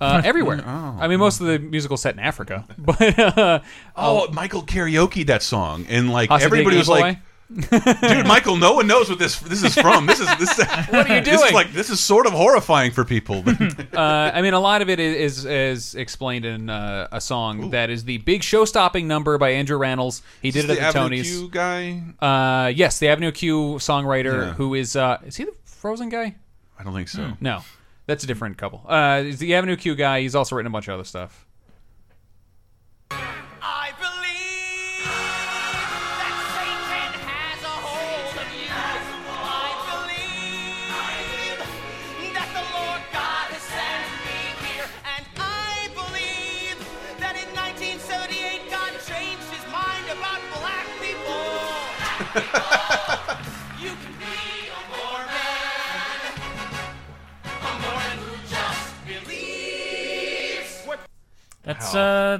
Uh, 0.00 0.22
everywhere. 0.26 0.62
Oh. 0.66 0.96
I 1.00 1.08
mean, 1.08 1.18
most 1.18 1.40
of 1.40 1.46
the 1.46 1.58
musical 1.58 1.96
set 1.96 2.14
in 2.14 2.20
Africa, 2.20 2.64
but 2.78 3.18
uh, 3.18 3.60
Oh, 3.96 4.28
Michael 4.32 4.62
karaoke 4.62 5.26
that 5.26 5.42
song, 5.42 5.86
and 5.88 6.10
like 6.10 6.30
everybody 6.30 6.76
was 6.76 6.88
like, 6.88 7.18
"Dude, 7.52 8.26
Michael, 8.26 8.56
no 8.56 8.74
one 8.74 8.86
knows 8.86 9.08
what 9.08 9.18
this 9.18 9.40
this 9.40 9.62
is 9.64 9.74
from. 9.74 10.06
This 10.06 10.20
is 10.20 10.28
this. 10.38 10.58
What 10.90 11.10
are 11.10 11.16
you 11.16 11.20
This 11.22 11.34
is 11.34 11.40
doing? 11.40 11.54
like 11.54 11.72
this 11.72 11.90
is 11.90 11.98
sort 12.00 12.26
of 12.26 12.32
horrifying 12.32 12.92
for 12.92 13.04
people." 13.04 13.42
uh, 13.92 14.00
I 14.00 14.40
mean, 14.42 14.54
a 14.54 14.60
lot 14.60 14.82
of 14.82 14.88
it 14.88 15.00
is 15.00 15.44
is, 15.44 15.94
explained 15.94 16.44
in 16.44 16.70
uh, 16.70 17.08
a 17.10 17.20
song 17.20 17.70
that 17.70 17.90
is 17.90 18.04
the 18.04 18.18
big 18.18 18.42
show-stopping 18.42 19.08
number 19.08 19.36
by 19.38 19.50
Andrew 19.50 19.78
Rannells. 19.78 20.22
He 20.42 20.50
did 20.50 20.64
it 20.66 20.70
at 20.70 20.76
the 20.76 21.00
Avenue 21.00 21.22
Tonys. 21.22 21.24
Q 21.24 21.48
guy? 21.50 22.02
Uh, 22.20 22.68
yes, 22.68 22.98
the 22.98 23.08
Avenue 23.08 23.32
Q 23.32 23.74
songwriter 23.78 24.46
Yeah. 24.46 24.54
who 24.54 24.74
is 24.74 24.94
uh, 24.94 25.18
is 25.26 25.36
he 25.36 25.44
the 25.44 25.54
Frozen 25.64 26.08
guy? 26.08 26.36
I 26.78 26.84
don't 26.84 26.94
think 26.94 27.08
so. 27.08 27.32
No, 27.40 27.62
that's 28.06 28.24
a 28.24 28.26
different 28.26 28.58
couple. 28.58 28.84
Uh, 28.88 29.22
he's 29.22 29.38
the 29.38 29.54
Avenue 29.54 29.76
Q 29.76 29.94
guy. 29.96 30.20
He's 30.20 30.34
also 30.34 30.54
written 30.56 30.68
a 30.68 30.70
bunch 30.70 30.88
of 30.88 30.94
other 30.94 31.04
stuff. 31.04 31.46
That's 61.62 61.94
uh 61.94 62.38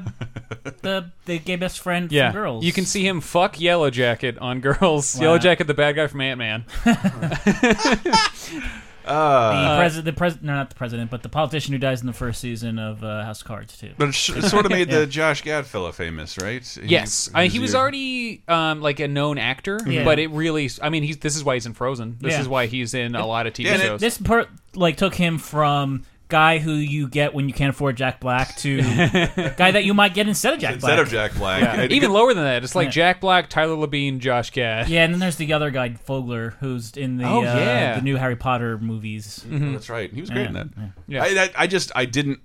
the 0.81 1.13
the 1.27 1.39
gay 1.39 1.57
best 1.57 1.79
friend 1.81 2.11
Yeah, 2.11 2.33
from 2.33 2.41
girls. 2.41 2.65
you 2.65 2.73
can 2.73 2.87
see 2.87 3.07
him 3.07 3.21
fuck 3.21 3.61
Yellow 3.61 3.91
Jacket 3.91 4.39
on 4.39 4.61
Girls. 4.61 5.15
Wow. 5.17 5.23
Yellow 5.23 5.39
Jacket, 5.39 5.67
the 5.67 5.75
bad 5.75 5.95
guy 5.95 6.07
from 6.07 6.23
Ant 6.23 6.39
Man. 6.39 6.65
the 9.11 9.17
Uh, 9.17 9.77
president, 9.79 10.05
the 10.07 10.13
president, 10.13 10.47
no, 10.47 10.55
not 10.55 10.69
the 10.71 10.77
president, 10.77 11.11
but 11.11 11.23
the 11.23 11.29
politician 11.29 11.73
who 11.73 11.79
dies 11.79 12.01
in 12.01 12.07
the 12.07 12.13
first 12.13 12.41
season 12.41 12.79
of 12.79 13.03
uh, 13.03 13.25
House 13.25 13.41
of 13.43 13.47
Cards 13.47 13.77
too. 13.77 13.93
but 13.99 14.09
it, 14.09 14.15
sh- 14.15 14.31
it 14.31 14.43
sort 14.45 14.65
of 14.67 14.71
made 14.73 14.89
Yeah. 14.91 15.01
the 15.01 15.07
Josh 15.07 15.43
Gad 15.43 15.67
fella 15.67 15.93
famous, 15.93 16.39
right? 16.39 16.65
He- 16.65 16.89
Yes, 16.89 17.31
I, 17.35 17.47
he 17.49 17.59
was 17.59 17.73
your- 17.73 17.81
already 17.83 18.43
um, 18.49 18.81
like 18.81 19.01
a 19.01 19.09
known 19.09 19.39
actor, 19.39 19.79
Yeah. 19.87 20.05
but 20.05 20.19
it 20.19 20.29
really. 20.31 20.71
I 20.83 20.89
mean, 20.91 21.03
he's 21.03 21.19
this 21.19 21.37
is 21.37 21.43
why 21.45 21.55
he's 21.55 21.67
in 21.67 21.75
Frozen. 21.75 22.19
This 22.21 22.33
Yeah. 22.33 22.41
is 22.41 22.49
why 22.49 22.67
he's 22.67 22.95
in 22.95 23.15
a 23.15 23.27
lot 23.27 23.47
of 23.47 23.53
TV 23.53 23.65
Yeah, 23.65 23.73
and 23.75 23.83
it- 23.83 23.87
shows. 23.87 24.01
This 24.01 24.19
part 24.19 24.49
like 24.75 24.97
took 24.97 25.15
him 25.15 25.39
from 25.39 26.05
guy 26.31 26.59
who 26.59 26.73
you 26.73 27.09
get 27.09 27.35
when 27.35 27.49
you 27.49 27.55
can't 27.55 27.71
afford 27.71 27.97
Jack 27.97 28.21
Black 28.21 28.57
to 28.59 28.79
guy 29.57 29.71
that 29.73 29.85
you 29.85 29.93
might 29.93 30.15
get 30.15 30.29
instead 30.29 30.55
of 30.55 30.61
Jack 30.61 30.75
instead 30.75 30.97
Black. 30.97 31.07
of 31.07 31.09
Jack 31.11 31.35
Black. 31.35 31.63
Yeah. 31.63 31.83
I'd 31.83 31.93
Even 31.93 32.09
get- 32.11 32.15
lower 32.15 32.33
than 32.33 32.45
that, 32.45 32.65
it's 32.65 32.75
like 32.75 32.87
Yeah. 32.87 32.91
Jack 32.93 33.21
Black, 33.21 33.49
Tyler 33.51 33.75
Labine, 33.77 34.19
Josh 34.19 34.51
Gad. 34.51 34.89
Yeah, 34.89 35.05
and 35.05 35.13
then 35.13 35.21
there's 35.21 35.37
the 35.37 35.53
other 35.53 35.71
guy, 35.71 35.91
Fogler, 35.91 36.55
who's 36.61 36.97
in 36.97 37.17
the 37.19 37.25
Oh, 37.25 37.41
uh, 37.41 37.43
yeah. 37.43 37.97
the 37.97 38.03
new 38.03 38.17
Harry 38.17 38.37
Potter 38.37 38.79
movies. 38.79 39.45
Oh, 39.53 39.59
that's 39.73 39.91
right. 39.91 40.13
He 40.13 40.21
was 40.21 40.31
great 40.31 40.47
in 40.47 40.53
that. 40.55 40.69
yeah. 41.07 41.23
I, 41.23 41.27
I, 41.27 41.51
I 41.59 41.67
just 41.67 41.93
I 41.95 42.05
didn't. 42.07 42.41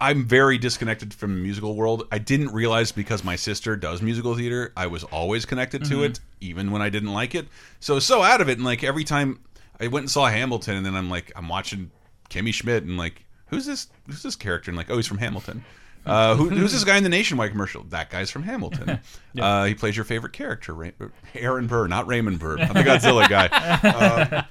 I'm 0.00 0.26
very 0.26 0.58
disconnected 0.58 1.12
from 1.12 1.34
the 1.34 1.40
musical 1.42 1.74
world. 1.74 2.06
I 2.12 2.18
didn't 2.18 2.52
realize 2.52 2.92
because 2.92 3.24
my 3.24 3.34
sister 3.34 3.74
does 3.74 4.00
musical 4.00 4.36
theater, 4.36 4.72
I 4.76 4.86
was 4.86 5.02
always 5.02 5.44
connected 5.44 5.84
to 5.86 5.94
Mhm. 5.96 6.04
it, 6.10 6.20
even 6.40 6.70
when 6.70 6.82
I 6.82 6.88
didn't 6.88 7.12
like 7.12 7.34
it. 7.34 7.48
So 7.80 7.98
so 7.98 8.22
out 8.22 8.40
of 8.40 8.48
it, 8.48 8.58
and 8.58 8.64
like 8.64 8.84
every 8.84 9.02
time 9.02 9.40
I 9.80 9.88
went 9.88 10.04
and 10.04 10.10
saw 10.10 10.26
Hamilton, 10.26 10.76
and 10.76 10.86
then 10.86 10.94
I'm 10.94 11.10
like 11.10 11.32
I'm 11.34 11.48
watching 11.48 11.90
Kimmy 12.30 12.54
Schmidt, 12.54 12.84
and 12.84 12.96
like 12.96 13.24
who's 13.48 13.66
this 13.66 13.88
who's 14.06 14.22
this 14.22 14.36
character? 14.36 14.70
And 14.70 14.76
like 14.78 14.90
oh 14.90 14.96
he's 14.96 15.06
from 15.06 15.18
Hamilton. 15.18 15.64
Uh, 16.06 16.36
who, 16.36 16.48
who's 16.48 16.72
this 16.72 16.84
guy 16.84 16.96
in 16.96 17.02
the 17.02 17.08
Nationwide 17.10 17.50
commercial? 17.50 17.84
That 17.90 18.08
guy's 18.08 18.30
from 18.30 18.42
Hamilton. 18.42 19.00
Yeah. 19.34 19.44
uh, 19.44 19.64
he 19.66 19.74
plays 19.74 19.94
your 19.94 20.06
favorite 20.06 20.32
character, 20.32 20.72
Ray 20.72 20.92
Aaron 21.34 21.66
Burr, 21.66 21.86
not 21.86 22.06
Raymond 22.06 22.38
Burr. 22.38 22.58
I'm 22.58 22.72
the 22.72 22.80
Godzilla 22.80 23.28
guy. 23.28 24.46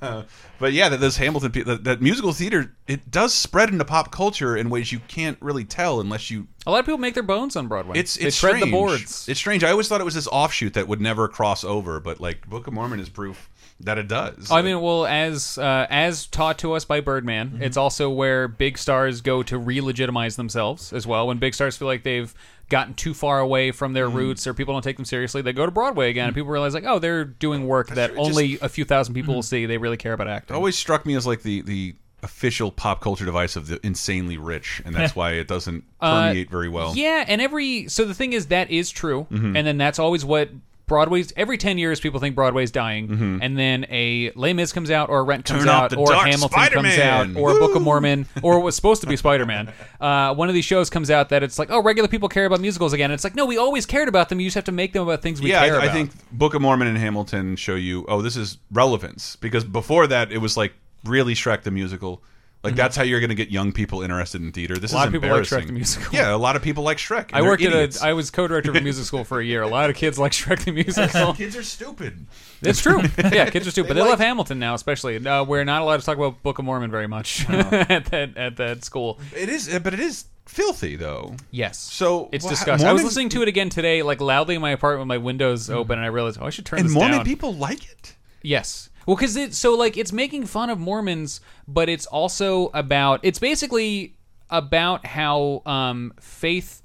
Uh, 0.00 0.22
but 0.60 0.72
yeah, 0.72 0.88
that 0.88 1.00
those 1.00 1.16
Hamilton 1.16 1.64
that, 1.66 1.82
that 1.84 2.00
musical 2.00 2.32
theater, 2.32 2.72
it 2.86 3.10
does 3.10 3.34
spread 3.34 3.68
into 3.68 3.84
pop 3.84 4.12
culture 4.12 4.56
in 4.56 4.70
ways 4.70 4.92
you 4.92 5.00
can't 5.08 5.36
really 5.42 5.64
tell 5.64 6.00
unless 6.00 6.30
you 6.30 6.46
A 6.66 6.70
lot 6.70 6.78
of 6.78 6.86
people 6.86 6.98
make 6.98 7.14
their 7.14 7.24
bones 7.24 7.56
on 7.56 7.66
Broadway. 7.66 7.98
it's 7.98 8.14
they 8.14 8.28
it's 8.28 8.38
tread 8.38 8.50
strange. 8.56 8.64
the 8.64 8.70
boards. 8.70 9.28
It's 9.28 9.40
strange. 9.40 9.64
I 9.64 9.72
always 9.72 9.88
thought 9.88 10.00
it 10.00 10.04
was 10.04 10.14
this 10.14 10.28
offshoot 10.28 10.74
that 10.74 10.86
would 10.86 11.00
never 11.00 11.26
cross 11.26 11.64
over, 11.64 11.98
but 11.98 12.20
like 12.20 12.48
Book 12.48 12.68
of 12.68 12.72
Mormon 12.74 13.00
is 13.00 13.08
proof 13.08 13.50
that 13.80 13.98
it 13.98 14.08
does. 14.08 14.50
I 14.50 14.62
mean, 14.62 14.80
well, 14.80 15.04
as 15.06 15.58
uh, 15.58 15.86
as 15.90 16.26
taught 16.26 16.58
to 16.60 16.72
us 16.72 16.84
by 16.84 17.00
Birdman, 17.00 17.50
Mm-hmm. 17.50 17.62
it's 17.62 17.76
also 17.76 18.08
where 18.10 18.48
big 18.48 18.78
stars 18.78 19.20
go 19.20 19.42
to 19.42 19.58
re-legitimize 19.58 20.36
themselves 20.36 20.92
as 20.92 21.06
well. 21.06 21.26
When 21.26 21.38
big 21.38 21.54
stars 21.54 21.76
feel 21.76 21.86
like 21.88 22.02
they've 22.02 22.32
gotten 22.68 22.94
too 22.94 23.12
far 23.14 23.38
away 23.38 23.70
from 23.72 23.92
their 23.92 24.08
Mm-hmm. 24.08 24.16
roots 24.16 24.46
or 24.46 24.54
people 24.54 24.74
don't 24.74 24.82
take 24.82 24.96
them 24.96 25.04
seriously, 25.04 25.42
they 25.42 25.52
go 25.52 25.66
to 25.66 25.72
Broadway 25.72 26.08
again, 26.10 26.26
and 26.26 26.34
people 26.34 26.50
realize 26.50 26.74
like, 26.74 26.84
oh, 26.86 26.98
they're 26.98 27.24
doing 27.24 27.66
work 27.66 27.88
that 27.90 28.10
true. 28.12 28.16
It 28.18 28.26
only 28.26 28.58
a 28.62 28.68
few 28.68 28.84
thousand 28.84 29.14
people 29.14 29.34
will 29.34 29.42
see. 29.42 29.66
They 29.66 29.78
really 29.78 29.96
care 29.98 30.14
about 30.14 30.28
acting. 30.28 30.54
it 30.54 30.56
always 30.56 30.76
struck 30.78 31.04
me 31.04 31.14
as 31.14 31.26
like 31.26 31.42
the 31.42 31.60
the 31.62 31.94
official 32.22 32.72
pop 32.72 33.00
culture 33.02 33.24
device 33.26 33.56
of 33.56 33.66
the 33.68 33.78
insanely 33.86 34.38
rich, 34.38 34.80
and 34.84 34.94
that's 34.94 35.14
why 35.20 35.32
it 35.32 35.46
doesn't 35.46 35.84
Uh, 36.00 36.28
permeate 36.28 36.50
very 36.50 36.68
well. 36.68 36.92
Yeah, 36.96 37.24
and 37.28 37.40
every 37.42 37.88
so 37.88 38.04
the 38.06 38.14
thing 38.14 38.32
is 38.32 38.46
that 38.46 38.70
is 38.70 38.90
true, 38.90 39.26
Mhm. 39.30 39.54
and 39.56 39.66
then 39.66 39.76
that's 39.76 39.98
always 39.98 40.24
what 40.24 40.48
Broadway's 40.86 41.32
every 41.36 41.58
ten 41.58 41.78
years 41.78 41.98
people 41.98 42.20
think 42.20 42.36
Broadway's 42.36 42.70
dying, 42.70 43.08
Mhm. 43.08 43.38
and 43.42 43.58
then 43.58 43.86
a 43.90 44.30
Les 44.36 44.52
Mis 44.52 44.72
comes 44.72 44.88
out, 44.88 45.08
or 45.10 45.24
Rent 45.24 45.44
comes 45.44 45.64
Turn 45.64 45.68
out, 45.68 45.96
or 45.96 46.12
Hamilton 46.14 46.48
Spider-Man. 46.48 46.82
comes 46.84 47.36
out, 47.36 47.40
or 47.42 47.58
Book 47.58 47.74
of 47.74 47.82
Mormon, 47.82 48.26
or 48.42 48.60
what's 48.60 48.76
supposed 48.76 49.00
to 49.00 49.08
be 49.08 49.16
Spider 49.16 49.44
Man. 49.46 49.72
Uh, 50.00 50.32
one 50.34 50.48
of 50.48 50.54
these 50.54 50.64
shows 50.64 50.88
comes 50.90 51.10
out 51.10 51.30
that 51.30 51.42
it's 51.42 51.58
like, 51.58 51.70
oh, 51.70 51.82
regular 51.82 52.06
people 52.06 52.28
care 52.28 52.44
about 52.44 52.60
musicals 52.60 52.92
again. 52.92 53.10
it's 53.10 53.24
like, 53.24 53.34
no, 53.34 53.46
we 53.46 53.56
always 53.56 53.86
cared 53.86 54.08
about 54.08 54.28
them. 54.28 54.38
You 54.38 54.46
just 54.46 54.54
have 54.54 54.64
to 54.64 54.72
make 54.72 54.92
them 54.92 55.02
about 55.02 55.22
things 55.22 55.40
we 55.40 55.50
yeah, 55.50 55.66
care 55.66 55.80
I, 55.80 55.86
I 55.86 55.88
think 55.88 56.10
Book 56.30 56.52
of 56.54 56.60
Mormon 56.60 56.86
and 56.86 56.98
Hamilton 56.98 57.56
show 57.56 57.74
you, 57.76 58.04
oh, 58.08 58.20
this 58.22 58.36
is 58.36 58.58
relevance 58.70 59.36
because 59.36 59.64
before 59.64 60.06
that 60.06 60.30
it 60.30 60.38
was 60.38 60.56
like 60.56 60.74
really 61.02 61.34
Shrek 61.34 61.62
the 61.62 61.70
musical. 61.70 62.22
Like 62.66 62.74
Mhm. 62.74 62.76
that's 62.78 62.96
how 62.96 63.02
you're 63.04 63.20
going 63.20 63.30
to 63.30 63.34
get 63.36 63.48
young 63.50 63.72
people 63.72 64.02
interested 64.02 64.42
in 64.42 64.52
theater. 64.52 64.76
This 64.76 64.92
A 64.92 64.96
lot 64.96 65.02
is 65.02 65.06
of 65.06 65.12
people 65.22 65.28
like 65.36 65.44
Shrek 65.44 65.46
embarrassing. 65.52 65.66
the 65.68 65.72
musical. 65.72 66.14
Yeah, 66.14 66.34
a 66.34 66.36
lot 66.36 66.56
of 66.56 66.62
people 66.62 66.82
like 66.84 66.98
Shrek. 66.98 67.30
I 67.32 67.42
worked 67.42 67.62
idiots. 67.62 67.96
at 67.98 68.02
a. 68.02 68.08
I 68.08 68.12
was 68.12 68.30
co-director 68.30 68.70
of 68.70 68.76
a 68.76 68.80
music 68.80 69.04
school 69.10 69.24
for 69.24 69.40
a 69.40 69.44
year. 69.44 69.62
A 69.62 69.68
lot 69.68 69.88
of 69.88 69.96
kids 69.96 70.18
like 70.18 70.32
Shrek 70.32 70.64
the 70.64 70.72
musical. 70.72 71.32
kids 71.34 71.56
are 71.56 71.62
stupid. 71.62 72.26
It's 72.62 72.80
true. 72.82 73.02
Yeah, 73.18 73.48
kids 73.50 73.66
are 73.66 73.70
stupid. 73.76 73.90
They 73.90 73.94
They, 73.94 74.00
like- 74.00 74.10
love 74.10 74.18
Hamilton 74.20 74.58
now, 74.58 74.74
especially. 74.74 75.24
Uh, 75.24 75.44
we're 75.44 75.64
not 75.64 75.82
allowed 75.82 76.00
to 76.00 76.06
talk 76.06 76.16
about 76.16 76.42
Book 76.42 76.58
of 76.58 76.64
Mormon 76.64 76.90
very 76.90 77.06
much 77.06 77.48
at 77.48 78.06
that 78.06 78.36
at 78.36 78.56
that 78.56 78.84
school. 78.84 79.18
It 79.34 79.48
is, 79.48 79.68
but 79.78 79.94
it 79.94 80.00
is 80.00 80.24
filthy 80.46 80.96
though. 80.96 81.34
Yes. 81.50 81.78
So 81.78 82.28
It's 82.32 82.46
disgusting. 82.46 82.88
I 82.88 82.92
was 82.92 83.02
listening 83.04 83.28
to 83.30 83.42
it 83.42 83.48
again 83.48 83.68
today, 83.68 84.02
like 84.02 84.20
loudly 84.20 84.54
in 84.56 84.60
my 84.60 84.70
apartment 84.70 85.08
my 85.08 85.18
windows 85.18 85.70
open, 85.70 85.98
and 85.98 86.04
I 86.04 86.08
realized, 86.08 86.38
oh, 86.40 86.46
I 86.46 86.50
should 86.50 86.66
turn 86.66 86.78
and 86.80 86.90
Mormon 86.90 87.18
down. 87.18 87.24
people 87.24 87.54
like 87.54 87.84
it. 87.88 88.14
Yes. 88.42 88.90
Well, 89.06 89.16
because 89.16 89.36
it's 89.36 89.56
so 89.56 89.74
like 89.76 89.96
it's 89.96 90.12
making 90.12 90.46
fun 90.46 90.68
of 90.68 90.78
Mormons, 90.78 91.40
but 91.68 91.88
it's 91.88 92.06
also 92.06 92.70
about 92.74 93.20
it's 93.22 93.38
basically 93.38 94.16
about 94.50 95.06
how 95.06 95.62
um, 95.64 96.12
faith 96.20 96.82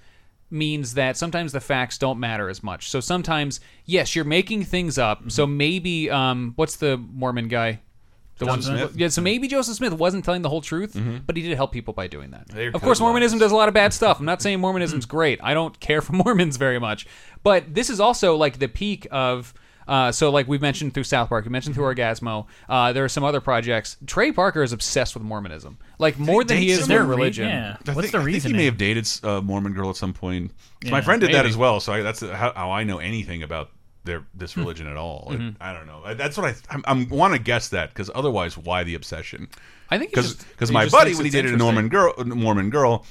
means 0.50 0.96
that 0.96 1.16
sometimes 1.18 1.52
the 1.52 1.60
facts 1.62 1.98
don't 1.98 2.20
matter 2.20 2.50
as 2.50 2.62
much. 2.62 2.90
So 2.90 3.00
sometimes, 3.00 3.60
yes, 3.86 4.16
you're 4.16 4.26
making 4.26 4.66
things 4.66 4.98
up. 4.98 5.32
So 5.32 5.48
maybe 5.48 6.10
um, 6.10 6.54
what's 6.58 6.76
the 6.76 6.98
Mormon 6.98 7.48
guy? 7.48 7.80
The 8.38 8.46
Joseph 8.48 8.64
Smith? 8.66 8.96
Yeah, 8.98 9.08
so 9.10 9.22
maybe 9.22 9.48
Joseph 9.48 9.76
Smith 9.78 9.94
wasn't 9.94 10.26
telling 10.26 10.42
the 10.42 10.50
whole 10.50 10.62
truth, 10.62 10.94
Mhm. 10.94 11.22
but 11.28 11.38
he 11.38 11.44
did 11.44 11.56
help 11.56 11.72
people 11.72 11.94
by 11.94 12.08
doing 12.08 12.32
that. 12.32 12.48
They're 12.48 12.72
of 12.74 12.82
course, 12.82 13.00
Mormonism 13.00 13.38
does 13.40 13.52
a 13.52 13.56
lot 13.56 13.68
of 13.68 13.74
bad 13.74 13.94
stuff. 13.94 14.20
I'm 14.20 14.26
not 14.26 14.42
saying 14.44 14.60
Mormonism's 14.60 15.06
great. 15.06 15.40
I 15.44 15.54
don't 15.54 15.80
care 15.80 16.02
for 16.02 16.14
Mormons 16.24 16.58
very 16.58 16.80
much. 16.80 17.06
But 17.44 17.74
this 17.76 17.90
is 17.90 18.00
also 18.00 18.36
like 18.36 18.60
the 18.60 18.68
peak 18.68 19.08
of. 19.12 19.54
Uh, 19.88 20.12
so, 20.12 20.30
like 20.30 20.48
we've 20.48 20.62
mentioned 20.62 20.94
through 20.94 21.04
South 21.04 21.30
Park, 21.30 21.46
we 21.46 21.52
mentioned 21.52 21.76
through 21.76 21.94
Orgazmo. 21.94 22.46
Uh, 22.70 22.94
there 22.94 23.04
are 23.04 23.10
some 23.10 23.24
other 23.24 23.42
projects. 23.42 23.98
Trey 24.06 24.32
Parker 24.32 24.64
is 24.64 24.72
obsessed 24.74 25.14
with 25.16 25.24
Mormonism, 25.24 25.78
like 26.00 26.18
more 26.20 26.44
than 26.44 26.58
he 26.58 26.68
Date 26.68 26.72
is 26.74 26.86
someone? 26.86 27.08
with 27.08 27.18
religion. 27.18 27.48
I 27.48 27.76
think, 27.94 28.14
I 28.16 28.24
think 28.24 28.44
he 28.44 28.54
may 28.54 28.66
have 28.66 28.78
dated 28.78 29.08
a 29.24 29.42
Mormon 29.42 29.74
girl 29.74 29.90
at 29.90 29.96
some 29.96 30.14
point. 30.14 30.52
Yeah, 30.84 30.92
My 30.92 31.02
friend 31.02 31.20
did 31.22 31.32
that 31.32 31.38
maybe. 31.44 31.50
as 31.50 31.58
well, 31.58 31.80
so 31.80 31.94
I, 31.94 32.02
that's 32.02 32.22
how, 32.22 32.54
how 32.56 32.72
I 32.72 32.84
know 32.84 33.00
anything 33.00 33.44
about 33.44 33.70
their 34.04 34.24
this 34.34 34.58
religion 34.58 34.88
at 34.88 34.98
all. 34.98 35.28
It- 35.32 35.40
Mhm. 35.40 35.56
I 35.62 35.74
don't 35.74 35.86
know. 35.86 36.02
I- 36.04 36.14
That's 36.16 36.36
what 36.38 36.48
I 36.48 36.56
I'm, 36.74 36.84
I'm 36.88 37.10
want 37.10 37.34
to 37.34 37.40
guess 37.40 37.68
that 37.70 37.90
because 37.90 38.10
otherwise, 38.16 38.58
why 38.58 38.84
the 38.84 38.96
obsession? 38.96 39.48
I 39.92 39.98
think 40.00 40.10
because 40.12 40.36
because 40.36 40.72
my 40.72 40.88
buddy 40.90 41.14
when 41.14 41.26
he 41.26 41.30
dated 41.32 41.54
a 41.54 41.58
Norman 41.58 41.88
girl, 41.90 42.14
Mormon 42.24 42.70
girl. 42.70 43.06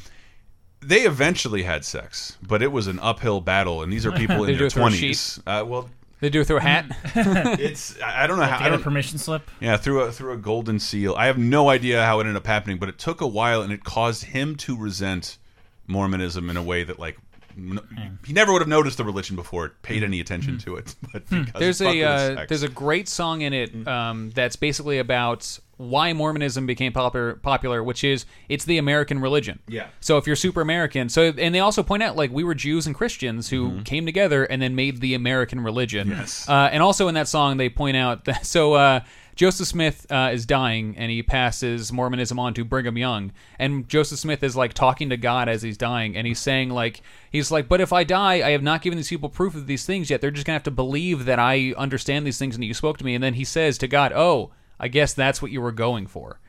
They 0.83 1.03
eventually 1.03 1.63
had 1.63 1.85
sex, 1.85 2.39
but 2.43 2.63
it 2.63 2.73
was 2.73 2.87
an 2.87 2.99
uphill 3.01 3.43
battle, 3.43 3.83
and 3.83 3.93
these 3.93 4.07
are 4.07 4.13
people 4.23 4.45
They 4.45 4.53
in 4.53 4.55
do 4.55 4.59
their 4.61 4.67
it 4.69 4.73
through 4.73 4.83
a 4.85 4.89
twenties. 4.89 5.39
Uh, 5.47 5.63
well, 5.67 5.91
They 6.21 6.29
do 6.31 6.41
it 6.43 6.47
through 6.47 6.59
a 6.59 6.61
hat. 6.63 6.87
it's 7.15 8.01
I 8.01 8.25
I 8.25 8.27
don't 8.27 8.39
know 8.39 8.45
how 8.45 8.57
I 8.57 8.59
get 8.61 8.67
a 8.69 8.71
don't 8.73 8.83
permission 8.83 9.19
slip? 9.19 9.51
Yeah, 9.61 9.77
through 9.77 10.01
a 10.03 10.13
through 10.13 10.33
a 10.33 10.37
golden 10.37 10.79
seal. 10.79 11.15
I 11.17 11.27
have 11.27 11.39
no 11.39 11.69
idea 11.71 12.05
how 12.05 12.19
it 12.21 12.25
ended 12.25 12.37
up 12.37 12.47
happening, 12.47 12.79
but 12.79 12.89
it 12.89 12.99
took 12.99 13.21
a 13.21 13.27
while, 13.27 13.63
and 13.63 13.73
it 13.73 13.85
caused 13.85 14.25
him 14.25 14.57
to 14.57 14.77
resent 14.77 15.39
Mormonism 15.87 16.51
in 16.51 16.57
a 16.57 16.63
way 16.63 16.85
that 16.85 16.99
like. 16.99 17.19
n- 17.57 18.19
He 18.27 18.33
never 18.33 18.53
would 18.53 18.61
have 18.63 18.69
noticed 18.69 18.97
the 18.99 19.05
religion 19.05 19.35
before 19.37 19.67
it 19.67 19.73
paid 19.83 20.03
any 20.03 20.21
attention 20.21 20.59
to 20.59 20.77
it. 20.77 20.95
But 21.13 21.29
because 21.29 21.49
Hmm. 21.53 21.59
There's 21.59 21.81
a 21.81 22.03
uh, 22.03 22.45
there's 22.49 22.63
a 22.63 22.69
great 22.69 23.09
song 23.09 23.41
in 23.41 23.53
it 23.53 23.89
um, 23.89 24.31
that's 24.31 24.57
basically 24.57 24.99
about 24.99 25.59
why 25.81 26.13
Mormonism 26.13 26.67
became 26.67 26.93
popular, 26.93 27.37
popular, 27.37 27.83
which 27.83 28.05
is 28.05 28.27
it's 28.51 28.67
the 28.67 28.77
American 28.77 29.19
religion. 29.19 29.61
Yeah. 29.67 29.87
So 30.01 30.19
if 30.19 30.27
you're 30.27 30.37
super 30.37 30.61
American, 30.61 31.09
so 31.09 31.33
and 31.39 31.55
they 31.55 31.61
also 31.61 31.83
point 31.83 32.03
out 32.03 32.17
like 32.17 32.31
we 32.31 32.45
were 32.45 32.55
Jews 32.55 32.87
and 32.87 32.95
Christians 32.95 33.49
who 33.49 33.81
came 33.83 34.05
together 34.05 34.45
and 34.45 34.61
then 34.61 34.75
made 34.75 35.01
the 35.01 35.15
American 35.15 35.61
religion. 35.61 36.09
Mm-hmm. 36.09 36.21
Yes. 36.21 36.47
Uh, 36.47 36.69
and 36.71 36.83
also 36.83 37.09
in 37.09 37.15
that 37.15 37.29
song 37.29 37.57
they 37.57 37.71
point 37.71 37.97
out 37.97 38.25
that 38.27 38.45
so. 38.45 38.75
Uh, 38.75 39.01
Joseph 39.37 39.69
Smith 39.69 40.07
uh, 40.11 40.31
is 40.35 40.45
dying, 40.45 40.95
and 40.99 41.11
he 41.11 41.23
passes 41.23 41.91
Mormonism 41.95 42.39
on 42.39 42.53
to 42.53 42.63
Brigham 42.63 42.99
Young. 42.99 43.33
And 43.59 43.89
Joseph 43.89 44.19
Smith 44.19 44.43
is 44.43 44.55
like 44.55 44.75
talking 44.75 45.09
to 45.09 45.17
God 45.17 45.49
as 45.49 45.63
he's 45.63 45.79
dying, 45.79 46.15
and 46.15 46.27
he's 46.27 46.39
saying 46.39 46.69
like 46.69 47.01
he's 47.31 47.51
like, 47.51 47.67
"But 47.67 47.81
if 47.81 47.91
I 47.91 48.05
die, 48.05 48.47
I 48.47 48.51
have 48.51 48.63
not 48.63 48.83
given 48.83 48.99
these 48.99 49.09
people 49.09 49.31
proof 49.31 49.55
of 49.55 49.67
these 49.67 49.87
things 49.87 50.11
yet. 50.11 50.21
They're 50.21 50.31
just 50.31 50.47
gonna 50.47 50.57
have 50.57 50.65
to 50.65 50.71
believe 50.71 51.25
that 51.25 51.39
I 51.39 51.73
understand 51.79 52.27
these 52.27 52.37
things 52.37 52.55
and 52.55 52.63
that 52.63 52.67
you 52.67 52.75
spoke 52.75 52.99
to 52.99 53.05
me." 53.05 53.15
And 53.15 53.25
then 53.25 53.35
he 53.35 53.45
says 53.45 53.79
to 53.79 53.89
God, 53.89 54.13
"Oh, 54.15 54.51
I 54.81 54.89
guess 54.89 55.13
that's 55.15 55.41
what 55.43 55.51
you 55.53 55.61
were 55.61 55.73
going 55.73 56.07
for." 56.07 56.41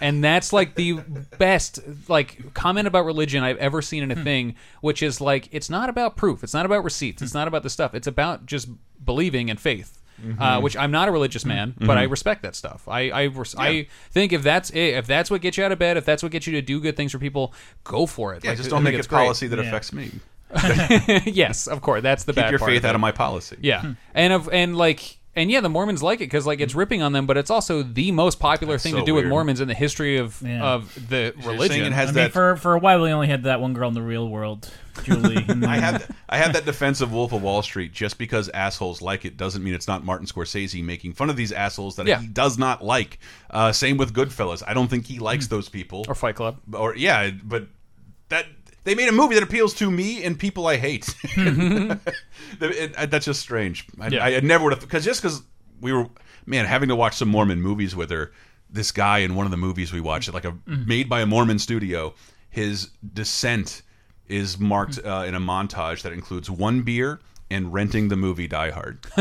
and 0.00 0.24
that's 0.24 0.50
like 0.52 0.76
the 0.76 0.94
best 1.38 1.78
like 2.08 2.54
comment 2.54 2.86
about 2.86 3.04
religion 3.04 3.42
I've 3.44 3.58
ever 3.58 3.82
seen 3.82 4.02
in 4.02 4.10
a 4.10 4.16
thing, 4.16 4.54
which 4.80 5.02
is 5.02 5.20
like 5.20 5.48
it's 5.52 5.68
not 5.68 5.90
about 5.90 6.16
proof, 6.16 6.42
it's 6.42 6.54
not 6.54 6.64
about 6.64 6.84
receipts, 6.84 7.20
it's 7.20 7.34
not 7.34 7.48
about 7.48 7.62
the 7.62 7.68
stuff. 7.70 7.94
It's 7.94 8.06
about 8.06 8.46
just 8.46 8.68
believing 9.04 9.50
and 9.50 9.60
faith. 9.60 9.96
Uh, 10.38 10.58
Mhm. 10.58 10.62
which 10.62 10.76
I'm 10.76 10.90
not 10.90 11.08
a 11.08 11.12
religious 11.12 11.46
man, 11.46 11.72
but 11.80 11.96
I 11.96 12.02
respect 12.02 12.42
that 12.42 12.54
stuff. 12.54 12.86
I 12.86 13.08
I, 13.08 13.22
res- 13.24 13.54
I 13.56 13.86
think 14.10 14.34
if 14.34 14.42
that's 14.42 14.68
it, 14.68 14.94
if 14.96 15.06
that's 15.06 15.30
what 15.30 15.40
gets 15.40 15.56
you 15.56 15.64
out 15.64 15.72
of 15.72 15.78
bed, 15.78 15.96
if 15.96 16.04
that's 16.04 16.22
what 16.22 16.30
gets 16.30 16.46
you 16.46 16.52
to 16.52 16.60
do 16.60 16.78
good 16.78 16.94
things 16.94 17.12
for 17.12 17.18
people, 17.18 17.54
go 17.84 18.04
for 18.04 18.34
it. 18.34 18.44
Yeah, 18.44 18.50
Like, 18.50 18.58
just 18.58 18.68
don't 18.68 18.84
think 18.84 18.96
make 18.98 19.08
great. 19.08 19.16
policy 19.18 19.46
that 19.46 19.58
affects 19.58 19.94
me. 19.94 20.10
yes, 21.24 21.66
of 21.66 21.80
course. 21.80 22.02
That's 22.02 22.24
the 22.24 22.32
Keep 22.34 22.42
bad 22.42 22.50
your 22.50 22.58
faith 22.58 22.84
it. 22.84 22.88
out 22.88 22.94
of 22.94 23.00
my 23.00 23.12
policy. 23.12 23.56
Yeah, 23.62 23.80
Hmm. 23.80 23.92
and 24.14 24.32
of 24.34 24.48
and 24.52 24.76
like 24.76 25.16
and 25.40 25.50
yeah, 25.50 25.60
the 25.60 25.68
Mormons 25.68 26.02
like 26.02 26.18
it 26.20 26.24
because 26.24 26.46
like 26.46 26.60
it's 26.60 26.74
ripping 26.74 27.02
on 27.02 27.12
them, 27.12 27.26
but 27.26 27.36
it's 27.36 27.50
also 27.50 27.82
the 27.82 28.12
most 28.12 28.38
popular 28.38 28.78
thing 28.78 28.92
so 28.92 29.00
to 29.00 29.04
do 29.04 29.14
with 29.14 29.22
weird. 29.24 29.30
Mormons 29.30 29.60
in 29.60 29.68
the 29.68 29.74
history 29.74 30.18
of 30.18 30.40
Yeah. 30.42 30.62
of 30.62 30.94
the 31.08 31.34
religion. 31.44 31.92
It 31.92 31.92
I 31.92 32.12
mean, 32.12 32.30
for 32.30 32.56
for 32.56 32.74
a 32.74 32.78
while 32.78 33.00
we 33.02 33.10
only 33.10 33.26
had 33.28 33.44
that 33.44 33.60
one 33.60 33.74
girl 33.74 33.88
in 33.88 33.94
the 33.94 34.02
real 34.02 34.28
world, 34.28 34.70
Julie. 35.04 35.44
and 35.48 35.64
I 35.66 35.80
then- 35.80 35.82
have 35.94 36.16
I 36.28 36.36
have 36.38 36.52
that 36.52 36.64
defense 36.64 37.00
of 37.00 37.12
Wolf 37.12 37.32
of 37.32 37.42
Wall 37.42 37.62
Street. 37.62 37.92
Just 37.92 38.18
because 38.18 38.48
assholes 38.50 39.00
like 39.02 39.24
it 39.24 39.36
doesn't 39.36 39.64
mean 39.64 39.74
it's 39.74 39.88
not 39.88 40.04
Martin 40.04 40.26
Scorsese 40.26 40.84
making 40.84 41.14
fun 41.14 41.30
of 41.30 41.36
these 41.36 41.52
assholes 41.52 41.96
that 41.96 42.06
Yeah. 42.06 42.20
he 42.20 42.26
does 42.28 42.58
not 42.58 42.84
like. 42.84 43.18
Uh, 43.50 43.72
same 43.72 43.96
with 43.96 44.12
Goodfellas. 44.14 44.62
I 44.66 44.74
don't 44.74 44.88
think 44.88 45.06
he 45.06 45.18
likes 45.18 45.46
Hmm. 45.46 45.54
those 45.56 45.68
people. 45.68 46.04
or 46.08 46.14
Fight 46.14 46.36
Club. 46.36 46.58
Or 46.74 46.94
yeah, 46.96 47.30
but 47.42 47.66
that 48.28 48.46
they 48.84 48.94
made 48.94 49.08
a 49.08 49.12
movie 49.12 49.34
that 49.34 49.42
appeals 49.42 49.74
to 49.74 49.90
me 49.90 50.22
and 50.24 50.38
people 50.38 50.66
I 50.66 50.76
hate. 50.76 51.14
It- 51.36 52.94
it- 52.98 53.10
that's 53.10 53.24
just 53.26 53.40
strange. 53.40 53.86
I, 54.00 54.08
Yeah. 54.08 54.24
I, 54.24 54.40
never 54.40 54.64
would 54.64 54.72
have 54.72 54.80
because 54.80 55.04
just 55.04 55.22
because 55.22 55.42
we 55.80 55.92
were 55.92 56.06
man 56.46 56.66
having 56.66 56.88
to 56.88 56.96
watch 56.96 57.16
some 57.16 57.28
Mormon 57.28 57.60
movies 57.62 57.94
with 57.96 58.10
her. 58.10 58.32
This 58.72 58.92
guy 58.92 59.18
in 59.18 59.34
one 59.34 59.46
of 59.46 59.50
the 59.50 59.56
movies 59.56 59.92
we 59.92 60.00
watched, 60.00 60.32
like 60.32 60.44
a 60.44 60.52
Mm-hmm. 60.52 60.86
made 60.88 61.08
by 61.08 61.20
a 61.22 61.26
Mormon 61.26 61.58
studio, 61.58 62.14
his 62.50 62.90
descent 63.14 63.82
is 64.28 64.58
marked 64.58 64.96
Mm-hmm. 64.98 65.08
uh, 65.08 65.24
in 65.24 65.34
a 65.34 65.40
montage 65.40 66.02
that 66.02 66.12
includes 66.12 66.48
one 66.50 66.82
beer 66.82 67.20
and 67.50 67.72
renting 67.72 68.08
the 68.08 68.16
movie 68.16 68.46
Die 68.48 68.70
Hard 68.70 69.00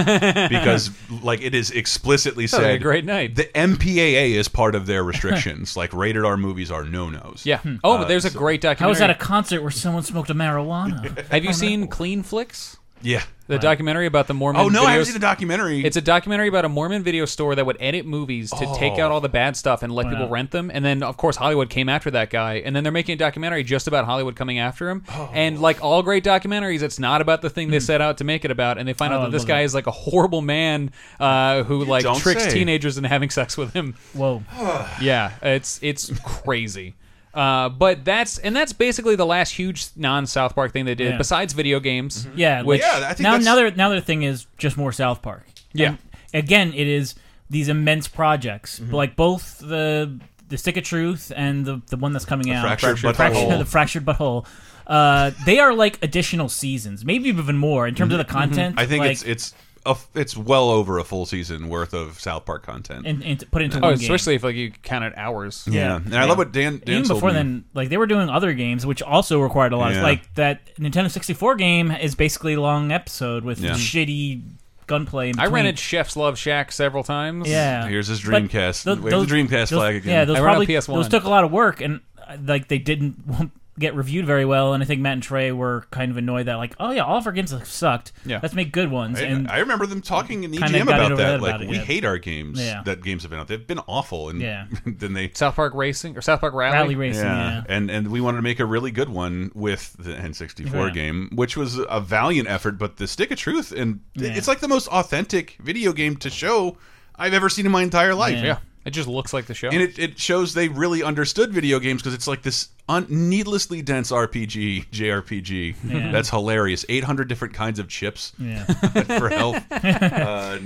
because 0.50 0.92
like 1.22 1.42
it 1.42 1.54
is 1.56 1.72
explicitly 1.72 2.48
Sounds 2.48 2.64
like 2.64 2.70
a 2.70 2.74
said 2.76 2.82
great 2.82 3.06
night. 3.06 3.36
the 3.36 3.46
MPAA 3.46 4.32
is 4.32 4.48
part 4.48 4.76
of 4.76 4.86
their 4.86 5.04
restrictions 5.04 5.76
like 5.78 5.94
rated 5.94 6.26
R 6.26 6.38
movies 6.38 6.72
are 6.72 6.84
no 6.84 7.10
nos 7.10 7.46
Yeah. 7.46 7.62
Oh, 7.84 7.98
but 7.98 8.08
there's 8.08 8.26
a 8.26 8.30
uh, 8.30 8.32
great 8.32 8.64
I 8.66 8.74
documentary. 8.74 8.90
was 8.92 9.02
at 9.02 9.10
a 9.10 9.16
concert 9.16 9.62
where 9.62 9.72
someone 9.72 10.04
smoked 10.04 10.30
a 10.30 10.34
marijuana. 10.36 11.26
Have 11.32 11.44
you 11.44 11.54
seen 11.54 11.88
Clean 11.88 12.24
Flicks? 12.24 12.78
Yeah. 13.02 13.24
The 13.48 13.58
documentary 13.58 14.06
about 14.06 14.28
the 14.28 14.36
Mormon. 14.36 14.62
Oh, 14.62 14.70
no, 14.70 14.84
I 14.84 14.92
haven't 14.92 15.06
seen 15.06 15.16
the 15.16 15.20
documentary. 15.20 15.84
It's 15.84 15.98
a 15.98 16.02
documentary 16.02 16.48
about 16.50 16.66
a 16.66 16.70
Mormon 16.70 17.02
video 17.02 17.26
store 17.26 17.56
that 17.56 17.66
would 17.66 17.78
edit 17.80 18.06
movies 18.06 18.52
to 18.52 18.76
take 18.78 18.94
Oh. 19.00 19.02
out 19.06 19.12
all 19.12 19.22
the 19.22 19.28
bad 19.30 19.58
stuff 19.58 19.82
and 19.82 19.92
let 19.92 20.06
Wow. 20.06 20.12
people 20.12 20.30
rent 20.30 20.52
them. 20.52 20.70
And 20.72 20.86
then, 20.86 21.02
of 21.02 21.18
course, 21.18 21.36
Hollywood 21.38 21.68
came 21.68 21.90
after 21.90 22.12
that 22.12 22.30
guy. 22.30 22.62
And 22.64 22.76
then 22.76 22.84
they're 22.84 22.92
making 22.94 23.14
a 23.14 23.18
documentary 23.18 23.64
just 23.64 23.88
about 23.88 24.06
Hollywood 24.06 24.36
coming 24.36 24.60
after 24.60 24.88
him. 24.88 25.04
Oh. 25.12 25.32
And 25.34 25.60
like 25.60 25.84
all 25.84 26.04
great 26.04 26.24
documentaries, 26.24 26.84
it's 26.84 27.00
not 27.00 27.22
about 27.22 27.42
the 27.42 27.50
thing 27.50 27.72
they 27.72 27.80
set 27.80 28.02
out 28.02 28.20
to 28.20 28.24
make 28.24 28.46
it 28.46 28.52
about. 28.52 28.78
And 28.78 28.88
they 28.88 28.94
find 28.94 29.12
Oh, 29.12 29.18
out 29.18 29.22
that 29.24 29.32
this 29.32 29.46
guy 29.46 29.62
it. 29.62 29.66
is 29.66 29.74
like 29.74 29.88
a 29.88 29.92
horrible 29.92 30.42
man 30.42 30.92
uh, 31.20 31.64
who 31.64 31.86
like 31.86 32.06
tricks 32.20 32.44
say. 32.44 32.52
teenagers 32.52 32.98
into 32.98 33.10
having 33.10 33.32
sex 33.32 33.58
with 33.58 33.74
him. 33.74 33.96
Whoa. 34.14 34.44
yeah, 35.02 35.32
it's 35.42 35.80
it's 35.82 36.12
crazy. 36.24 36.94
Uh, 37.34 37.70
but 37.70 38.04
that's 38.04 38.38
and 38.40 38.56
that's 38.56 38.74
basically 38.74 39.16
the 39.16 39.26
last 39.26 39.52
huge 39.52 39.88
non 39.96 40.26
South 40.26 40.56
Park 40.56 40.74
thing 40.74 40.86
they 40.86 40.96
did, 40.96 41.12
Yeah. 41.12 41.18
besides 41.18 41.54
video 41.54 41.80
games. 41.80 42.28
Yeah, 42.36 42.64
which 42.64 42.82
like, 42.82 43.20
now 43.20 43.38
now 43.38 43.56
their 43.56 43.72
now 43.72 43.90
their 43.90 44.02
thing 44.02 44.24
is 44.24 44.48
just 44.58 44.78
more 44.78 44.92
South 44.92 45.22
Park. 45.22 45.46
Yeah. 45.74 45.90
And 45.90 45.98
again, 46.34 46.74
it 46.74 46.88
is 46.88 47.16
these 47.50 47.70
immense 47.70 48.08
projects, 48.08 48.80
Mm-hmm. 48.80 48.94
like 48.96 49.16
both 49.16 49.60
the 49.60 50.20
the 50.48 50.58
Stick 50.58 50.78
of 50.78 50.84
Truth 50.84 51.32
and 51.36 51.66
the 51.66 51.82
the 51.88 51.98
one 51.98 52.14
that's 52.14 52.26
coming 52.26 52.48
The 52.48 52.54
out, 52.54 52.64
Fractured 52.66 52.98
the 52.98 53.14
fractured, 53.14 53.44
Butthole. 53.48 53.60
the 53.60 53.66
fractured 53.66 54.06
butthole. 54.06 54.48
Uh, 54.88 55.30
they 55.46 55.60
are 55.60 55.72
like 55.76 56.00
additional 56.02 56.50
seasons, 56.50 57.06
maybe 57.06 57.30
even 57.30 57.58
more 57.58 57.88
in 57.88 57.94
terms 57.94 58.12
of 58.12 58.18
the 58.18 58.26
content. 58.26 58.72
Mm-hmm. 58.76 58.80
I 58.80 58.86
think 58.88 59.02
like, 59.02 59.12
it's 59.12 59.24
it's 59.24 59.54
a, 59.90 59.98
it's 60.16 60.36
well 60.38 60.70
over 60.70 60.98
a 61.00 61.04
full 61.04 61.26
season 61.26 61.70
worth 61.70 61.94
of 61.94 62.20
South 62.20 62.46
Park 62.46 62.64
content. 62.64 63.06
and, 63.08 63.24
and 63.24 63.52
put 63.52 63.62
into 63.62 63.78
Oh, 63.78 63.82
one 63.82 63.94
game. 63.96 64.02
especially 64.02 64.36
if 64.36 64.44
like 64.44 64.56
you 64.56 64.72
counted 64.84 65.14
hours. 65.18 65.68
Yeah. 65.70 65.98
And 65.98 66.16
I 66.16 66.26
love 66.26 66.38
what 66.38 66.52
Dan- 66.52 66.82
Dan 66.86 66.96
Even 66.98 67.08
told 67.08 67.18
before 67.18 67.30
me. 67.30 67.34
then, 67.36 67.66
like 67.74 67.90
they 67.90 67.98
were 67.98 68.08
doing 68.08 68.30
other 68.30 68.54
games, 68.54 68.86
which 68.86 69.02
also 69.02 69.40
required 69.42 69.74
a 69.74 69.78
lot. 69.78 69.92
Yeah. 69.92 69.98
Of, 69.98 70.04
like 70.04 70.34
that 70.36 70.76
Nintendo 70.78 71.10
64 71.10 71.56
game 71.56 71.92
is 71.92 72.16
basically 72.16 72.54
a 72.54 72.62
long 72.62 72.92
episode 72.92 73.44
with 73.44 73.60
Yeah. 73.60 73.72
shitty 73.72 74.42
gunplay. 74.88 75.30
In 75.30 75.40
I 75.40 75.44
between. 75.44 75.56
rented 75.66 75.80
Chef's 75.80 76.16
Love 76.18 76.38
Shack 76.38 76.72
several 76.72 77.04
times. 77.04 77.48
Yeah. 77.48 77.88
Here's 77.88 78.08
his 78.08 78.22
But 78.22 78.44
Dreamcast. 78.44 78.84
tho- 78.84 78.96
Wave 78.96 79.28
the 79.28 79.36
Dreamcast 79.36 79.50
those- 79.50 79.70
flag 79.70 79.96
again. 79.98 80.12
Yeah, 80.14 80.26
those 80.26 80.38
I 80.38 80.40
run 80.42 80.50
on 80.50 80.56
probably 80.56 80.68
PS1. 80.74 80.96
those 80.96 81.08
took 81.10 81.24
a 81.26 81.30
lot 81.30 81.44
of 81.44 81.52
work, 81.52 81.82
and 81.82 82.02
uh, 82.28 82.38
like 82.44 82.68
they 82.70 82.80
didn't 82.80 83.52
get 83.80 83.96
reviewed 83.96 84.26
very 84.26 84.46
well. 84.46 84.74
And 84.74 84.84
I 84.84 84.86
think 84.86 85.02
Matt 85.02 85.14
and 85.14 85.24
Trey 85.24 85.52
were 85.52 85.86
kind 85.90 86.12
of 86.12 86.18
annoyed 86.18 86.46
that 86.48 86.56
like, 86.56 86.76
oh 86.80 86.92
yeah, 86.92 87.04
all 87.04 87.18
of 87.18 87.26
our 87.26 87.32
games 87.32 87.52
have 87.52 87.66
sucked. 87.68 88.12
Yeah. 88.26 88.40
let's 88.44 88.54
make 88.54 88.72
good 88.72 88.92
ones. 88.92 89.20
I, 89.20 89.24
and 89.24 89.48
I 89.50 89.60
remember 89.60 89.86
them 89.86 90.02
talking 90.02 90.44
in 90.44 90.52
the 90.52 90.58
kinda 90.58 90.78
EGM 90.80 90.82
about 90.84 91.10
that. 91.10 91.18
that 91.18 91.42
Like 91.42 91.50
about 91.56 91.62
it, 91.64 91.70
we 91.70 91.78
yeah. 91.78 91.82
hate 91.84 92.06
our 92.06 92.18
games 92.18 92.60
Yeah. 92.60 92.84
that 92.84 93.02
games 93.02 93.24
have 93.24 93.32
been 93.32 93.40
out. 93.40 93.48
They've 93.48 93.66
been 93.66 93.80
awful, 93.88 94.30
and 94.30 94.42
Yeah. 94.42 94.68
then 94.86 95.14
they 95.14 95.32
South 95.34 95.56
Park 95.56 95.74
Racing 95.74 96.18
or 96.18 96.22
South 96.22 96.42
Park 96.42 96.54
Rally. 96.54 96.74
Rally 96.78 96.96
Racing, 96.96 97.24
yeah. 97.26 97.64
and 97.70 97.90
and 97.90 98.10
we 98.10 98.22
wanted 98.22 98.38
to 98.38 98.44
make 98.44 98.60
a 98.60 98.66
really 98.66 98.92
good 98.92 99.10
one 99.10 99.52
with 99.56 99.94
the 99.98 100.12
N64 100.14 100.94
game, 100.94 101.30
which 101.34 101.56
was 101.58 101.78
a 101.90 102.02
valiant 102.02 102.50
effort. 102.50 102.78
But 102.78 102.98
the 102.98 103.08
Stick 103.08 103.32
of 103.32 103.38
Truth, 103.38 103.72
and 103.72 104.02
Yeah. 104.16 104.34
it's 104.36 104.48
like 104.48 104.60
the 104.60 104.68
most 104.68 104.88
authentic 104.90 105.58
video 105.62 105.94
game 105.94 106.16
to 106.18 106.30
show 106.30 106.78
I've 107.16 107.34
ever 107.34 107.50
seen 107.50 107.66
in 107.66 107.72
my 107.72 107.82
entire 107.84 108.14
life. 108.16 108.44
Yeah. 108.44 108.58
It 108.90 108.94
just 108.94 109.08
looks 109.08 109.34
like 109.34 109.46
the 109.46 109.54
show. 109.54 109.70
And 109.70 109.84
it, 109.84 110.00
it 110.00 110.18
shows 110.20 110.56
they 110.56 110.68
really 110.68 111.04
understood 111.04 111.54
video 111.54 111.78
games 111.78 112.02
because 112.02 112.16
it's 112.16 112.28
like 112.28 112.42
this 112.42 112.70
un 112.88 113.06
needlessly 113.08 113.84
dense 113.84 114.12
RPG, 114.12 114.88
JRPG. 114.90 115.76
Yeah. 115.84 116.12
That's 116.12 116.28
hilarious. 116.32 116.86
800 116.90 117.28
different 117.28 117.54
kinds 117.54 117.78
of 117.78 117.88
chips 117.88 118.34
Yeah. 118.40 118.64
for 119.20 119.30
health. 119.30 119.64
Uh, 119.72 120.58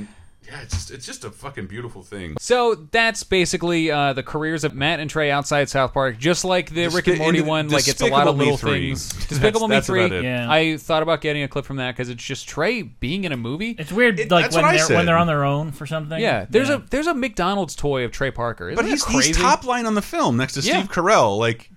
yeah, 0.53 0.61
it's 0.61 0.73
just, 0.73 0.91
it's 0.91 1.05
just 1.05 1.23
a 1.23 1.31
fucking 1.31 1.65
beautiful 1.67 2.03
thing. 2.03 2.35
So 2.39 2.75
that's 2.75 3.23
basically 3.23 3.89
uh, 3.89 4.13
the 4.13 4.21
careers 4.23 4.63
of 4.63 4.75
Matt 4.75 4.99
and 4.99 5.09
Trey 5.09 5.31
outside 5.31 5.67
South 5.69 5.93
Park, 5.93 6.17
just 6.19 6.45
like 6.45 6.69
the 6.69 6.85
Despi- 6.85 6.95
Rick 6.95 7.07
and 7.07 7.17
Morty 7.17 7.41
one. 7.41 7.69
Like 7.69 7.87
it's 7.87 8.01
a 8.01 8.07
lot 8.07 8.27
of 8.27 8.37
little 8.37 8.57
3. 8.57 8.71
things. 8.89 9.09
That's- 9.09 9.27
Despicable 9.29 9.67
Me 9.67 9.75
that's 9.75 9.87
three. 9.87 10.05
about 10.05 10.17
it. 10.17 10.23
Yeah. 10.23 10.51
I 10.51 10.77
thought 10.77 11.01
about 11.01 11.21
getting 11.21 11.41
a 11.43 11.47
clip 11.47 11.65
from 11.65 11.77
that 11.77 11.91
because 11.95 12.09
it's 12.09 12.23
just 12.23 12.47
Trey 12.47 12.83
being 12.83 13.23
in 13.23 13.31
a 13.31 13.37
movie. 13.37 13.75
it's 13.79 13.91
weird, 13.91 14.19
It- 14.19 14.29
like 14.29 14.45
that's 14.45 14.55
when 14.55 14.63
what 14.65 14.73
I 14.73 14.77
they're 14.77 14.87
when 14.87 14.97
said. 14.99 15.07
they're 15.07 15.17
on 15.17 15.27
their 15.27 15.43
own 15.43 15.71
for 15.71 15.85
something. 15.87 16.19
Yeah, 16.19 16.45
there's 16.49 16.69
Yeah. 16.69 16.75
a 16.75 16.79
there's 16.89 17.07
a 17.07 17.13
McDonald's 17.13 17.75
toy 17.75 18.03
of 18.05 18.11
Trey 18.11 18.29
Parker. 18.31 18.69
Isn't 18.69 18.75
But 18.75 18.83
that 18.85 18.91
he's, 18.91 19.03
crazy? 19.03 19.27
he's 19.29 19.37
top 19.37 19.63
line 19.65 19.85
on 19.87 19.95
the 19.95 20.01
film 20.03 20.37
next 20.37 20.53
to 20.53 20.59
Yeah. 20.61 20.79
Steve 20.83 20.91
Carell. 20.91 21.37
Like, 21.39 21.69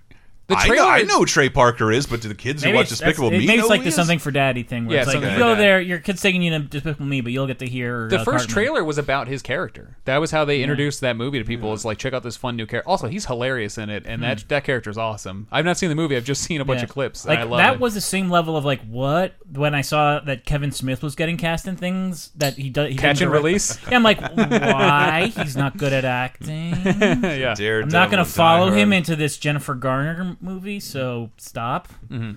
The 0.47 0.55
I, 0.55 0.59
know, 0.61 0.67
trailer- 0.75 0.87
I 0.89 1.01
know 1.03 1.19
who 1.19 1.25
Trey 1.25 1.49
Parker 1.49 1.91
is, 1.91 2.05
but 2.07 2.21
to 2.21 2.29
the 2.29 2.33
kids 2.33 2.63
who 2.63 2.71
watch 2.73 2.87
Despicable 2.87 3.31
Me, 3.31 3.39
maybe 3.39 3.57
know 3.57 3.63
it's 3.63 3.69
like 3.69 3.79
who 3.79 3.83
the 3.83 3.83
he 3.83 3.89
is? 3.89 3.95
something 3.95 4.17
for 4.19 4.31
daddy 4.31 4.63
thing. 4.63 4.85
Where 4.85 4.95
Yeah, 4.95 5.01
it's 5.03 5.13
like 5.13 5.21
you 5.21 5.37
go 5.37 5.49
that. 5.49 5.55
there, 5.55 5.81
your 5.81 5.99
kid's 5.99 6.21
taking 6.21 6.41
you 6.41 6.51
to 6.51 6.59
Despicable 6.59 7.05
Me, 7.05 7.19
but 7.19 7.33
you'll 7.33 7.47
get 7.47 7.59
to 7.59 7.67
hear 7.67 8.07
The 8.07 8.19
uh, 8.19 8.23
first 8.23 8.47
Cartman. 8.47 8.53
trailer 8.53 8.83
was 8.85 8.97
about 8.97 9.27
his 9.27 9.41
character. 9.41 9.97
That 10.05 10.19
was 10.19 10.31
how 10.31 10.45
they 10.45 10.61
introduced 10.63 11.01
that 11.01 11.17
movie 11.17 11.39
to 11.39 11.43
people. 11.43 11.73
Is 11.73 11.83
like 11.83 11.97
check 11.97 12.13
out 12.13 12.23
this 12.23 12.37
fun 12.37 12.55
new 12.55 12.65
character. 12.65 12.89
Also, 12.89 13.07
he's 13.09 13.25
hilarious 13.25 13.77
in 13.77 13.89
it, 13.89 14.05
and 14.05 14.23
that 14.23 14.45
that 14.47 14.63
character 14.63 14.89
is 14.89 14.97
awesome. 14.97 15.47
I've 15.51 15.65
not 15.65 15.77
seen 15.77 15.89
the 15.89 15.95
movie. 15.95 16.15
I've 16.15 16.23
just 16.23 16.43
seen 16.43 16.61
a 16.61 16.65
bunch 16.65 16.77
Hmm. 16.79 16.81
Yeah. 16.81 16.83
of 16.85 16.89
clips. 16.91 17.25
Like 17.25 17.39
and 17.39 17.47
I 17.49 17.51
love 17.51 17.57
that 17.59 17.73
it. 17.73 17.79
was 17.81 17.93
the 17.93 17.99
same 17.99 18.29
level 18.29 18.55
of 18.55 18.63
like 18.63 18.79
what 18.87 19.33
when 19.51 19.75
I 19.75 19.81
saw 19.81 20.19
that 20.21 20.45
Kevin 20.45 20.71
Smith 20.71 21.03
was 21.03 21.15
getting 21.15 21.35
cast 21.35 21.67
in 21.67 21.75
things 21.75 22.31
that 22.37 22.53
he 22.53 22.69
does. 22.69 22.87
He 22.89 22.95
Catch 22.95 23.17
didn't 23.19 23.23
and 23.23 23.31
direct- 23.33 23.43
release? 23.43 23.79
Yeah, 23.89 23.97
I'm 23.97 24.03
like, 24.03 24.21
why? 24.21 25.31
He's 25.35 25.57
not 25.57 25.75
good 25.77 25.91
at 25.91 26.05
acting. 26.05 26.73
yeah. 26.85 27.55
I'm 27.59 27.89
not 27.89 28.09
going 28.11 28.23
to 28.23 28.29
follow 28.29 28.71
him 28.71 28.93
into 28.93 29.15
this 29.17 29.37
Jennifer 29.37 29.75
Garner 29.75 30.36
movie, 30.41 30.79
so 30.79 31.31
stop. 31.37 31.87
Mm-hmm. 32.09 32.33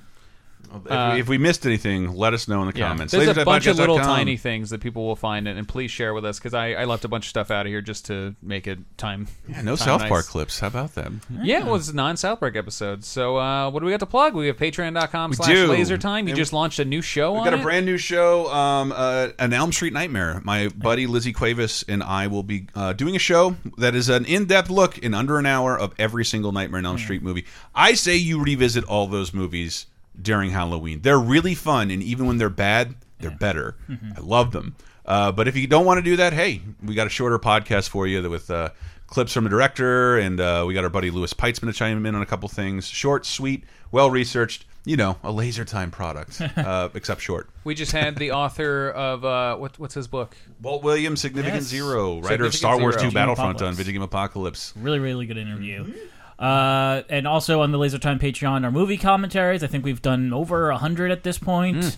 If, 0.73 0.85
we, 1.15 1.21
if 1.21 1.29
we 1.29 1.39
missed 1.39 1.67
anything, 1.67 2.15
let 2.15 2.33
us 2.35 2.47
know 2.49 2.63
in 2.63 2.71
the 2.71 2.79
Yeah. 2.79 2.89
comments. 2.89 3.13
There's 3.13 3.37
a 3.37 3.45
bunch 3.45 3.67
of 3.67 3.77
little 3.77 3.99
tiny 3.99 4.37
things 4.37 4.71
that 4.71 4.81
people 4.81 5.07
will 5.07 5.17
find, 5.17 5.49
and, 5.49 5.59
and 5.59 5.67
please 5.69 5.91
share 5.91 6.15
with 6.15 6.25
us 6.25 6.39
because 6.39 6.55
I, 6.55 6.73
I 6.73 6.85
left 6.85 7.05
a 7.05 7.09
bunch 7.09 7.27
of 7.27 7.31
stuff 7.31 7.51
out 7.51 7.67
of 7.67 7.71
here 7.71 7.81
just 7.81 8.07
to 8.07 8.35
make 8.43 8.67
it 8.67 8.79
time. 8.97 9.27
Yeah, 9.49 9.63
no 9.63 9.77
time 9.77 9.87
South 9.87 10.01
nice. 10.03 10.09
Park 10.09 10.27
clips. 10.27 10.61
How 10.61 10.69
about 10.69 10.95
that? 10.95 11.11
Yeah, 11.43 11.61
it 11.61 11.67
was 11.67 11.89
a 11.89 11.97
non 11.97 12.17
South 12.17 12.41
Park 12.41 12.57
episodes. 12.57 13.07
So 13.07 13.37
uh, 13.37 13.71
what 13.71 13.81
do 13.81 13.87
we 13.87 13.93
got 13.93 14.01
to 14.01 14.07
plug? 14.07 14.35
We 14.35 14.47
have 14.47 14.57
patreon.com 14.57 15.31
We 15.31 15.37
slash 15.37 15.49
do. 15.49 15.67
laser 15.67 15.99
time. 15.99 16.27
You 16.29 16.33
And 16.33 16.39
just 16.39 16.53
launched 16.53 16.79
a 16.79 16.85
new 16.85 17.03
show 17.03 17.33
We've 17.33 17.41
on 17.41 17.45
got 17.47 17.55
a 17.55 17.59
it? 17.59 17.63
brand 17.63 17.87
new 17.87 17.99
show, 17.99 18.51
um, 18.53 18.93
uh, 18.95 19.29
an 19.39 19.53
Elm 19.53 19.73
Street 19.73 19.93
Nightmare. 19.93 20.41
My 20.45 20.69
buddy 20.69 21.07
Lizzie 21.07 21.33
Cuevas 21.33 21.85
and 21.89 22.03
I 22.03 22.27
will 22.29 22.43
be 22.43 22.67
uh, 22.75 22.93
doing 22.93 23.17
a 23.17 23.19
show 23.21 23.57
that 23.79 23.95
is 23.95 24.09
an 24.09 24.25
in-depth 24.25 24.71
look 24.71 24.99
in 24.99 25.15
under 25.15 25.39
an 25.39 25.47
hour 25.47 25.79
of 25.79 25.95
every 25.99 26.25
single 26.25 26.53
Nightmare 26.53 26.79
on 26.79 26.87
Elm 26.87 26.99
Street 26.99 27.23
movie. 27.23 27.45
I 27.75 27.95
say 27.95 28.17
you 28.17 28.43
revisit 28.43 28.85
all 28.85 29.07
those 29.07 29.35
movies 29.35 29.87
during 30.21 30.51
Halloween. 30.51 31.01
They're 31.03 31.19
really 31.19 31.55
fun, 31.55 31.91
and 31.91 32.03
even 32.03 32.27
when 32.27 32.39
they're 32.39 32.49
bad, 32.51 32.95
they're 33.19 33.31
better. 33.31 33.77
Mm-hmm. 33.89 34.13
I 34.17 34.21
love 34.21 34.53
them. 34.53 34.77
Uh, 35.05 35.33
but 35.33 35.49
if 35.49 35.57
you 35.57 35.67
don't 35.67 35.85
want 35.87 35.99
to 35.99 36.03
do 36.03 36.17
that, 36.17 36.33
hey, 36.33 36.63
we 36.83 36.95
got 36.95 37.07
a 37.07 37.11
shorter 37.11 37.39
podcast 37.39 37.89
for 37.89 38.07
you 38.07 38.29
with 38.31 38.51
uh, 38.51 38.71
clips 39.07 39.33
from 39.33 39.45
the 39.45 39.51
director, 39.51 40.19
and 40.19 40.41
uh, 40.41 40.65
we 40.67 40.75
got 40.75 40.85
our 40.85 40.91
buddy 40.91 41.11
Louis 41.11 41.33
Peitzman 41.35 41.67
to 41.67 41.73
chime 41.73 42.05
in 42.07 42.15
on 42.15 42.23
a 42.23 42.27
couple 42.27 42.49
things. 42.49 42.87
Short, 42.87 43.27
sweet, 43.27 43.65
well 43.91 44.11
researched. 44.11 44.67
You 44.87 44.97
know, 44.97 45.19
a 45.23 45.31
laser 45.31 45.67
time 45.67 45.91
product, 45.91 46.41
uh, 46.57 46.89
except 46.95 47.21
short. 47.21 47.51
We 47.65 47.75
just 47.75 47.93
had 47.93 48.17
the 48.17 48.33
author 48.33 48.89
of 48.91 49.25
uh, 49.27 49.57
what, 49.57 49.79
what's 49.79 49.93
his 49.93 50.09
book? 50.09 50.35
Walt 50.63 50.83
Williams, 50.83 51.21
Significant 51.21 51.57
Yes. 51.63 51.65
Zero, 51.65 52.15
writer 52.21 52.47
of 52.47 52.55
Significant 52.55 52.55
Star 52.55 52.79
Wars 52.81 52.97
2 52.97 53.11
Battlefront 53.11 53.57
Apocalypse. 53.57 53.63
on 53.63 53.75
Video 53.75 53.93
Game 53.93 54.03
Apocalypse. 54.03 54.73
Really, 54.77 54.99
really 54.99 55.27
good 55.27 55.37
interview. 55.37 55.93
Uh, 56.41 57.03
and 57.11 57.27
also 57.29 57.61
on 57.61 57.71
the 57.71 57.77
Laser 57.77 57.99
Time 57.99 58.19
Patreon, 58.19 58.65
our 58.65 58.71
movie 58.71 58.97
commentaries. 58.97 59.63
I 59.63 59.67
think 59.67 59.85
we've 59.85 60.01
done 60.01 60.33
over 60.33 60.71
a 60.71 60.79
hundred 60.79 61.11
at 61.11 61.23
this 61.23 61.37
point. 61.39 61.77
Mm. 61.77 61.97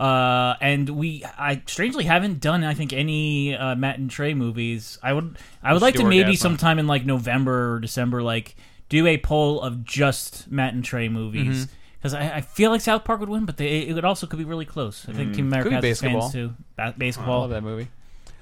Oh, 0.00 0.04
Uh, 0.04 0.56
and 0.60 0.88
we, 0.90 1.24
I 1.38 1.62
strangely 1.66 2.02
haven't 2.04 2.40
done, 2.40 2.64
I 2.64 2.74
think, 2.74 2.92
any 2.92 3.54
uh, 3.56 3.76
Matt 3.76 3.98
and 4.00 4.10
Trey 4.10 4.34
movies. 4.34 4.98
I 5.02 5.12
would, 5.12 5.38
I 5.62 5.72
would 5.72 5.80
like 5.82 5.94
to 5.94 6.02
maybe 6.04 6.24
Orgasm. 6.24 6.36
sometime 6.52 6.78
in 6.80 6.88
like 6.88 7.06
November 7.06 7.74
or 7.74 7.78
December, 7.78 8.20
like 8.22 8.56
do 8.88 9.06
a 9.06 9.16
poll 9.18 9.60
of 9.62 9.84
just 9.84 10.50
Matt 10.50 10.74
and 10.74 10.84
Trey 10.84 11.08
movies. 11.08 11.68
Because 11.98 12.14
I, 12.14 12.36
I 12.36 12.40
feel 12.40 12.70
like 12.70 12.80
South 12.80 13.04
Park 13.04 13.20
would 13.20 13.28
win, 13.28 13.46
but 13.46 13.56
they, 13.58 13.78
it 13.82 13.94
would 13.94 14.04
also 14.04 14.26
could 14.26 14.38
be 14.40 14.44
really 14.44 14.66
close. 14.66 15.06
I 15.08 15.12
think 15.12 15.30
Mm. 15.30 15.36
Team 15.36 15.50
Could 15.50 15.58
America 15.68 15.80
be 15.80 15.88
has 15.88 16.02
its 16.02 16.02
BASEketball. 16.02 16.20
fans 16.20 16.32
too. 16.32 16.54
Ba- 16.76 16.94
I 16.98 17.26
love 17.28 17.50
that 17.50 17.62
movie. 17.62 17.88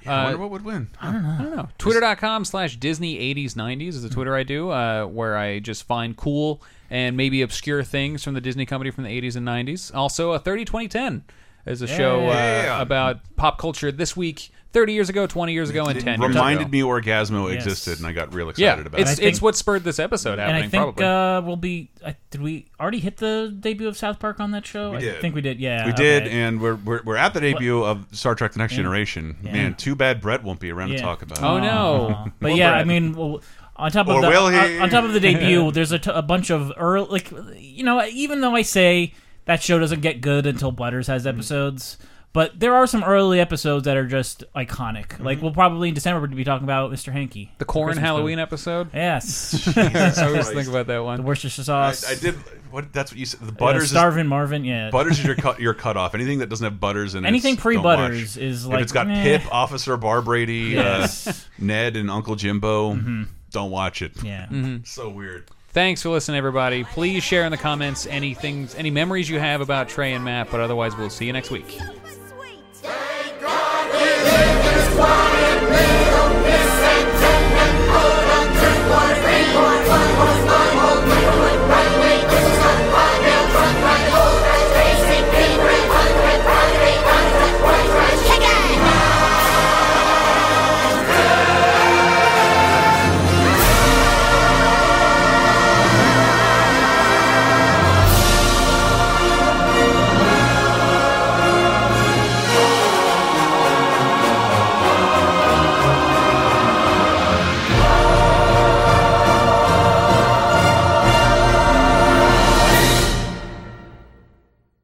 Yeah, 0.05 0.13
I 0.13 0.19
Uh, 0.19 0.23
wonder 0.25 0.37
what 0.39 0.51
would 0.51 0.65
win. 0.65 0.89
I 1.01 1.11
don't 1.11 1.23
know. 1.23 1.29
I 1.29 1.41
don't 1.43 1.55
know. 1.55 1.69
Twitter.com 1.77 2.45
slash 2.45 2.77
Disney 2.77 3.17
80s 3.17 3.55
90s 3.55 3.89
is 3.89 4.03
the 4.03 4.09
Twitter 4.09 4.35
I 4.35 4.43
do, 4.43 4.69
uh, 4.69 5.05
where 5.05 5.37
I 5.37 5.59
just 5.59 5.83
find 5.83 6.15
cool 6.17 6.61
and 6.89 7.15
maybe 7.17 7.41
obscure 7.41 7.83
things 7.83 8.23
from 8.23 8.33
the 8.33 8.41
Disney 8.41 8.65
company 8.65 8.91
from 8.91 9.03
the 9.05 9.09
80s 9.09 9.35
and 9.35 9.45
90s. 9.45 9.91
Also, 9.95 10.31
a 10.33 10.39
30 10.39 10.65
2010 10.65 11.23
is 11.65 11.81
a 11.81 11.87
show 11.87 12.21
uh, 12.29 12.33
Yeah. 12.33 12.81
about 12.81 13.19
pop 13.37 13.57
culture 13.57 13.91
this 13.91 14.15
week, 14.17 14.51
30 14.73 14.93
years 14.93 15.07
ago, 15.09 15.25
20 15.27 15.53
years 15.53 15.69
ago, 15.69 15.85
and 15.85 15.97
It 15.97 16.01
10 16.03 16.19
years 16.19 16.29
reminded 16.35 16.71
me 16.71 16.81
Orgazmo 16.81 17.47
Yes. 17.53 17.63
existed, 17.63 17.99
and 17.99 18.07
I 18.07 18.11
got 18.11 18.33
real 18.33 18.47
Yeah, 18.57 18.71
excited 18.73 18.87
about 18.87 18.99
it's, 19.01 19.11
it. 19.11 19.15
think- 19.17 19.27
it's 19.29 19.41
what 19.41 19.55
spurred 19.55 19.83
this 19.83 19.99
episode 19.99 20.39
and 20.39 20.41
happening, 20.41 20.63
I 20.63 20.67
think 20.67 20.95
probably. 20.97 21.05
uh, 21.05 21.41
we'll 21.41 21.55
be. 21.57 21.91
I, 22.05 22.15
did 22.31 22.41
we 22.41 22.65
already 22.79 22.99
hit 22.99 23.17
the 23.17 23.55
debut 23.57 23.87
of 23.87 23.95
South 23.97 24.19
Park 24.19 24.39
on 24.39 24.51
that 24.51 24.65
show? 24.65 24.91
We 24.91 24.97
I 24.97 24.99
did. 24.99 25.21
think 25.21 25.35
we 25.35 25.41
did. 25.41 25.59
Yeah, 25.59 25.85
we 25.85 25.93
did, 25.93 26.23
okay. 26.23 26.31
and 26.41 26.59
we're, 26.59 26.75
we're 26.75 27.01
we're 27.03 27.15
at 27.15 27.33
the 27.35 27.39
debut 27.41 27.83
of 27.83 28.05
Star 28.11 28.33
Trek: 28.35 28.53
The 28.53 28.59
Next 28.59 28.73
Yeah. 28.73 28.77
Generation. 28.77 29.37
Yeah. 29.43 29.53
Man, 29.53 29.75
too 29.75 29.95
bad 29.95 30.19
Brett 30.21 30.43
won't 30.43 30.59
be 30.59 30.71
around 30.71 30.89
Yeah. 30.89 30.97
to 30.97 31.03
talk 31.03 31.21
about. 31.21 31.37
It. 31.37 31.43
Oh, 31.43 31.57
it. 31.57 31.61
no. 31.61 32.25
But 32.39 32.47
Well, 32.49 32.57
yeah, 32.57 32.71
Brad. 32.71 32.81
I 32.81 32.83
mean, 32.85 33.13
well, 33.15 33.41
on 33.75 33.91
top 33.91 34.07
of 34.07 34.15
Or 34.15 34.21
the 34.21 34.29
will 34.29 34.45
on, 34.45 34.53
he? 34.53 34.79
on 34.79 34.89
top 34.89 35.03
of 35.03 35.13
the 35.13 35.19
debut, 35.29 35.71
there's 35.71 35.91
a, 35.91 35.99
t- 35.99 36.11
a 36.13 36.21
bunch 36.23 36.49
of 36.51 36.71
early, 36.77 37.07
like 37.09 37.31
you 37.59 37.83
know, 37.83 38.03
even 38.11 38.41
though 38.41 38.55
I 38.55 38.63
say 38.63 39.13
that 39.45 39.61
show 39.61 39.77
doesn't 39.77 40.01
get 40.01 40.21
good 40.21 40.45
until 40.47 40.71
Butters 40.71 41.07
has 41.07 41.25
episodes, 41.27 41.97
But 42.33 42.59
there 42.59 42.73
are 42.73 42.87
some 42.87 43.03
early 43.03 43.39
episodes 43.39 43.85
that 43.85 43.95
are 43.95 44.07
just 44.07 44.43
iconic. 44.55 45.07
Mm-hmm. 45.09 45.23
Like 45.23 45.41
we'll 45.41 45.51
probably 45.53 45.89
in 45.89 45.93
December 45.93 46.25
be 46.27 46.43
talking 46.43 46.63
about 46.63 46.91
Mr. 46.91 47.11
Hanky, 47.13 47.51
The 47.59 47.65
corn 47.65 47.89
Christmas 47.89 48.03
Halloween 48.03 48.37
movie. 48.37 48.41
episode. 48.41 48.89
Yes, 48.91 49.67
I 49.77 50.25
always 50.25 50.49
think 50.49 50.67
about 50.67 50.87
that 50.87 51.03
one. 51.03 51.17
The 51.17 51.23
Worcestershire 51.23 51.63
sauce. 51.63 52.09
I 52.09 52.15
did. 52.15 52.33
What? 52.71 52.91
That's 52.91 53.11
what 53.11 53.19
you 53.19 53.27
said. 53.27 53.41
The 53.41 53.51
butters. 53.51 53.83
is- 53.83 53.89
Starvin' 53.91 54.25
Marvin. 54.27 54.65
Yeah, 54.65 54.89
Butters 54.89 55.19
is 55.19 55.25
your 55.25 55.35
cut. 55.45 55.59
Your 55.59 55.75
cut 55.75 55.95
off. 55.95 56.15
Anything 56.15 56.39
that 56.39 56.49
doesn't 56.49 56.63
have 56.65 56.79
butters 56.79 57.13
in 57.13 57.23
it. 57.23 57.27
Anything 57.27 57.55
pre-Butters 57.55 58.35
watch. 58.35 58.43
is 58.43 58.65
if 58.65 58.71
like, 58.71 58.81
it's 58.81 58.91
got 58.91 59.05
meh. 59.07 59.21
Pip, 59.23 59.53
Officer 59.53 59.95
Barbrady, 59.97 60.71
Yes. 60.71 61.27
uh, 61.27 61.33
Ned, 61.59 61.95
and 61.95 62.09
Uncle 62.09 62.35
Jimbo. 62.35 62.95
Mhm. 62.95 63.27
Don't 63.51 63.69
watch 63.69 64.01
it. 64.01 64.11
Yeah. 64.23 64.47
Mhm. 64.51 64.87
So 64.87 65.07
weird. 65.09 65.49
Thanks 65.69 66.01
for 66.01 66.09
listening, 66.09 66.37
everybody. 66.39 66.83
Please 66.83 67.23
share 67.23 67.45
in 67.45 67.51
the 67.51 67.57
comments 67.57 68.07
any 68.07 68.33
things, 68.33 68.73
any 68.73 68.89
memories 68.89 69.29
you 69.29 69.37
have 69.39 69.61
about 69.61 69.87
Trey 69.87 70.13
and 70.13 70.25
Matt. 70.25 70.49
But 70.49 70.61
otherwise, 70.61 70.95
we'll 70.97 71.11
see 71.11 71.25
you 71.27 71.33
next 71.33 71.51
week. 71.51 71.79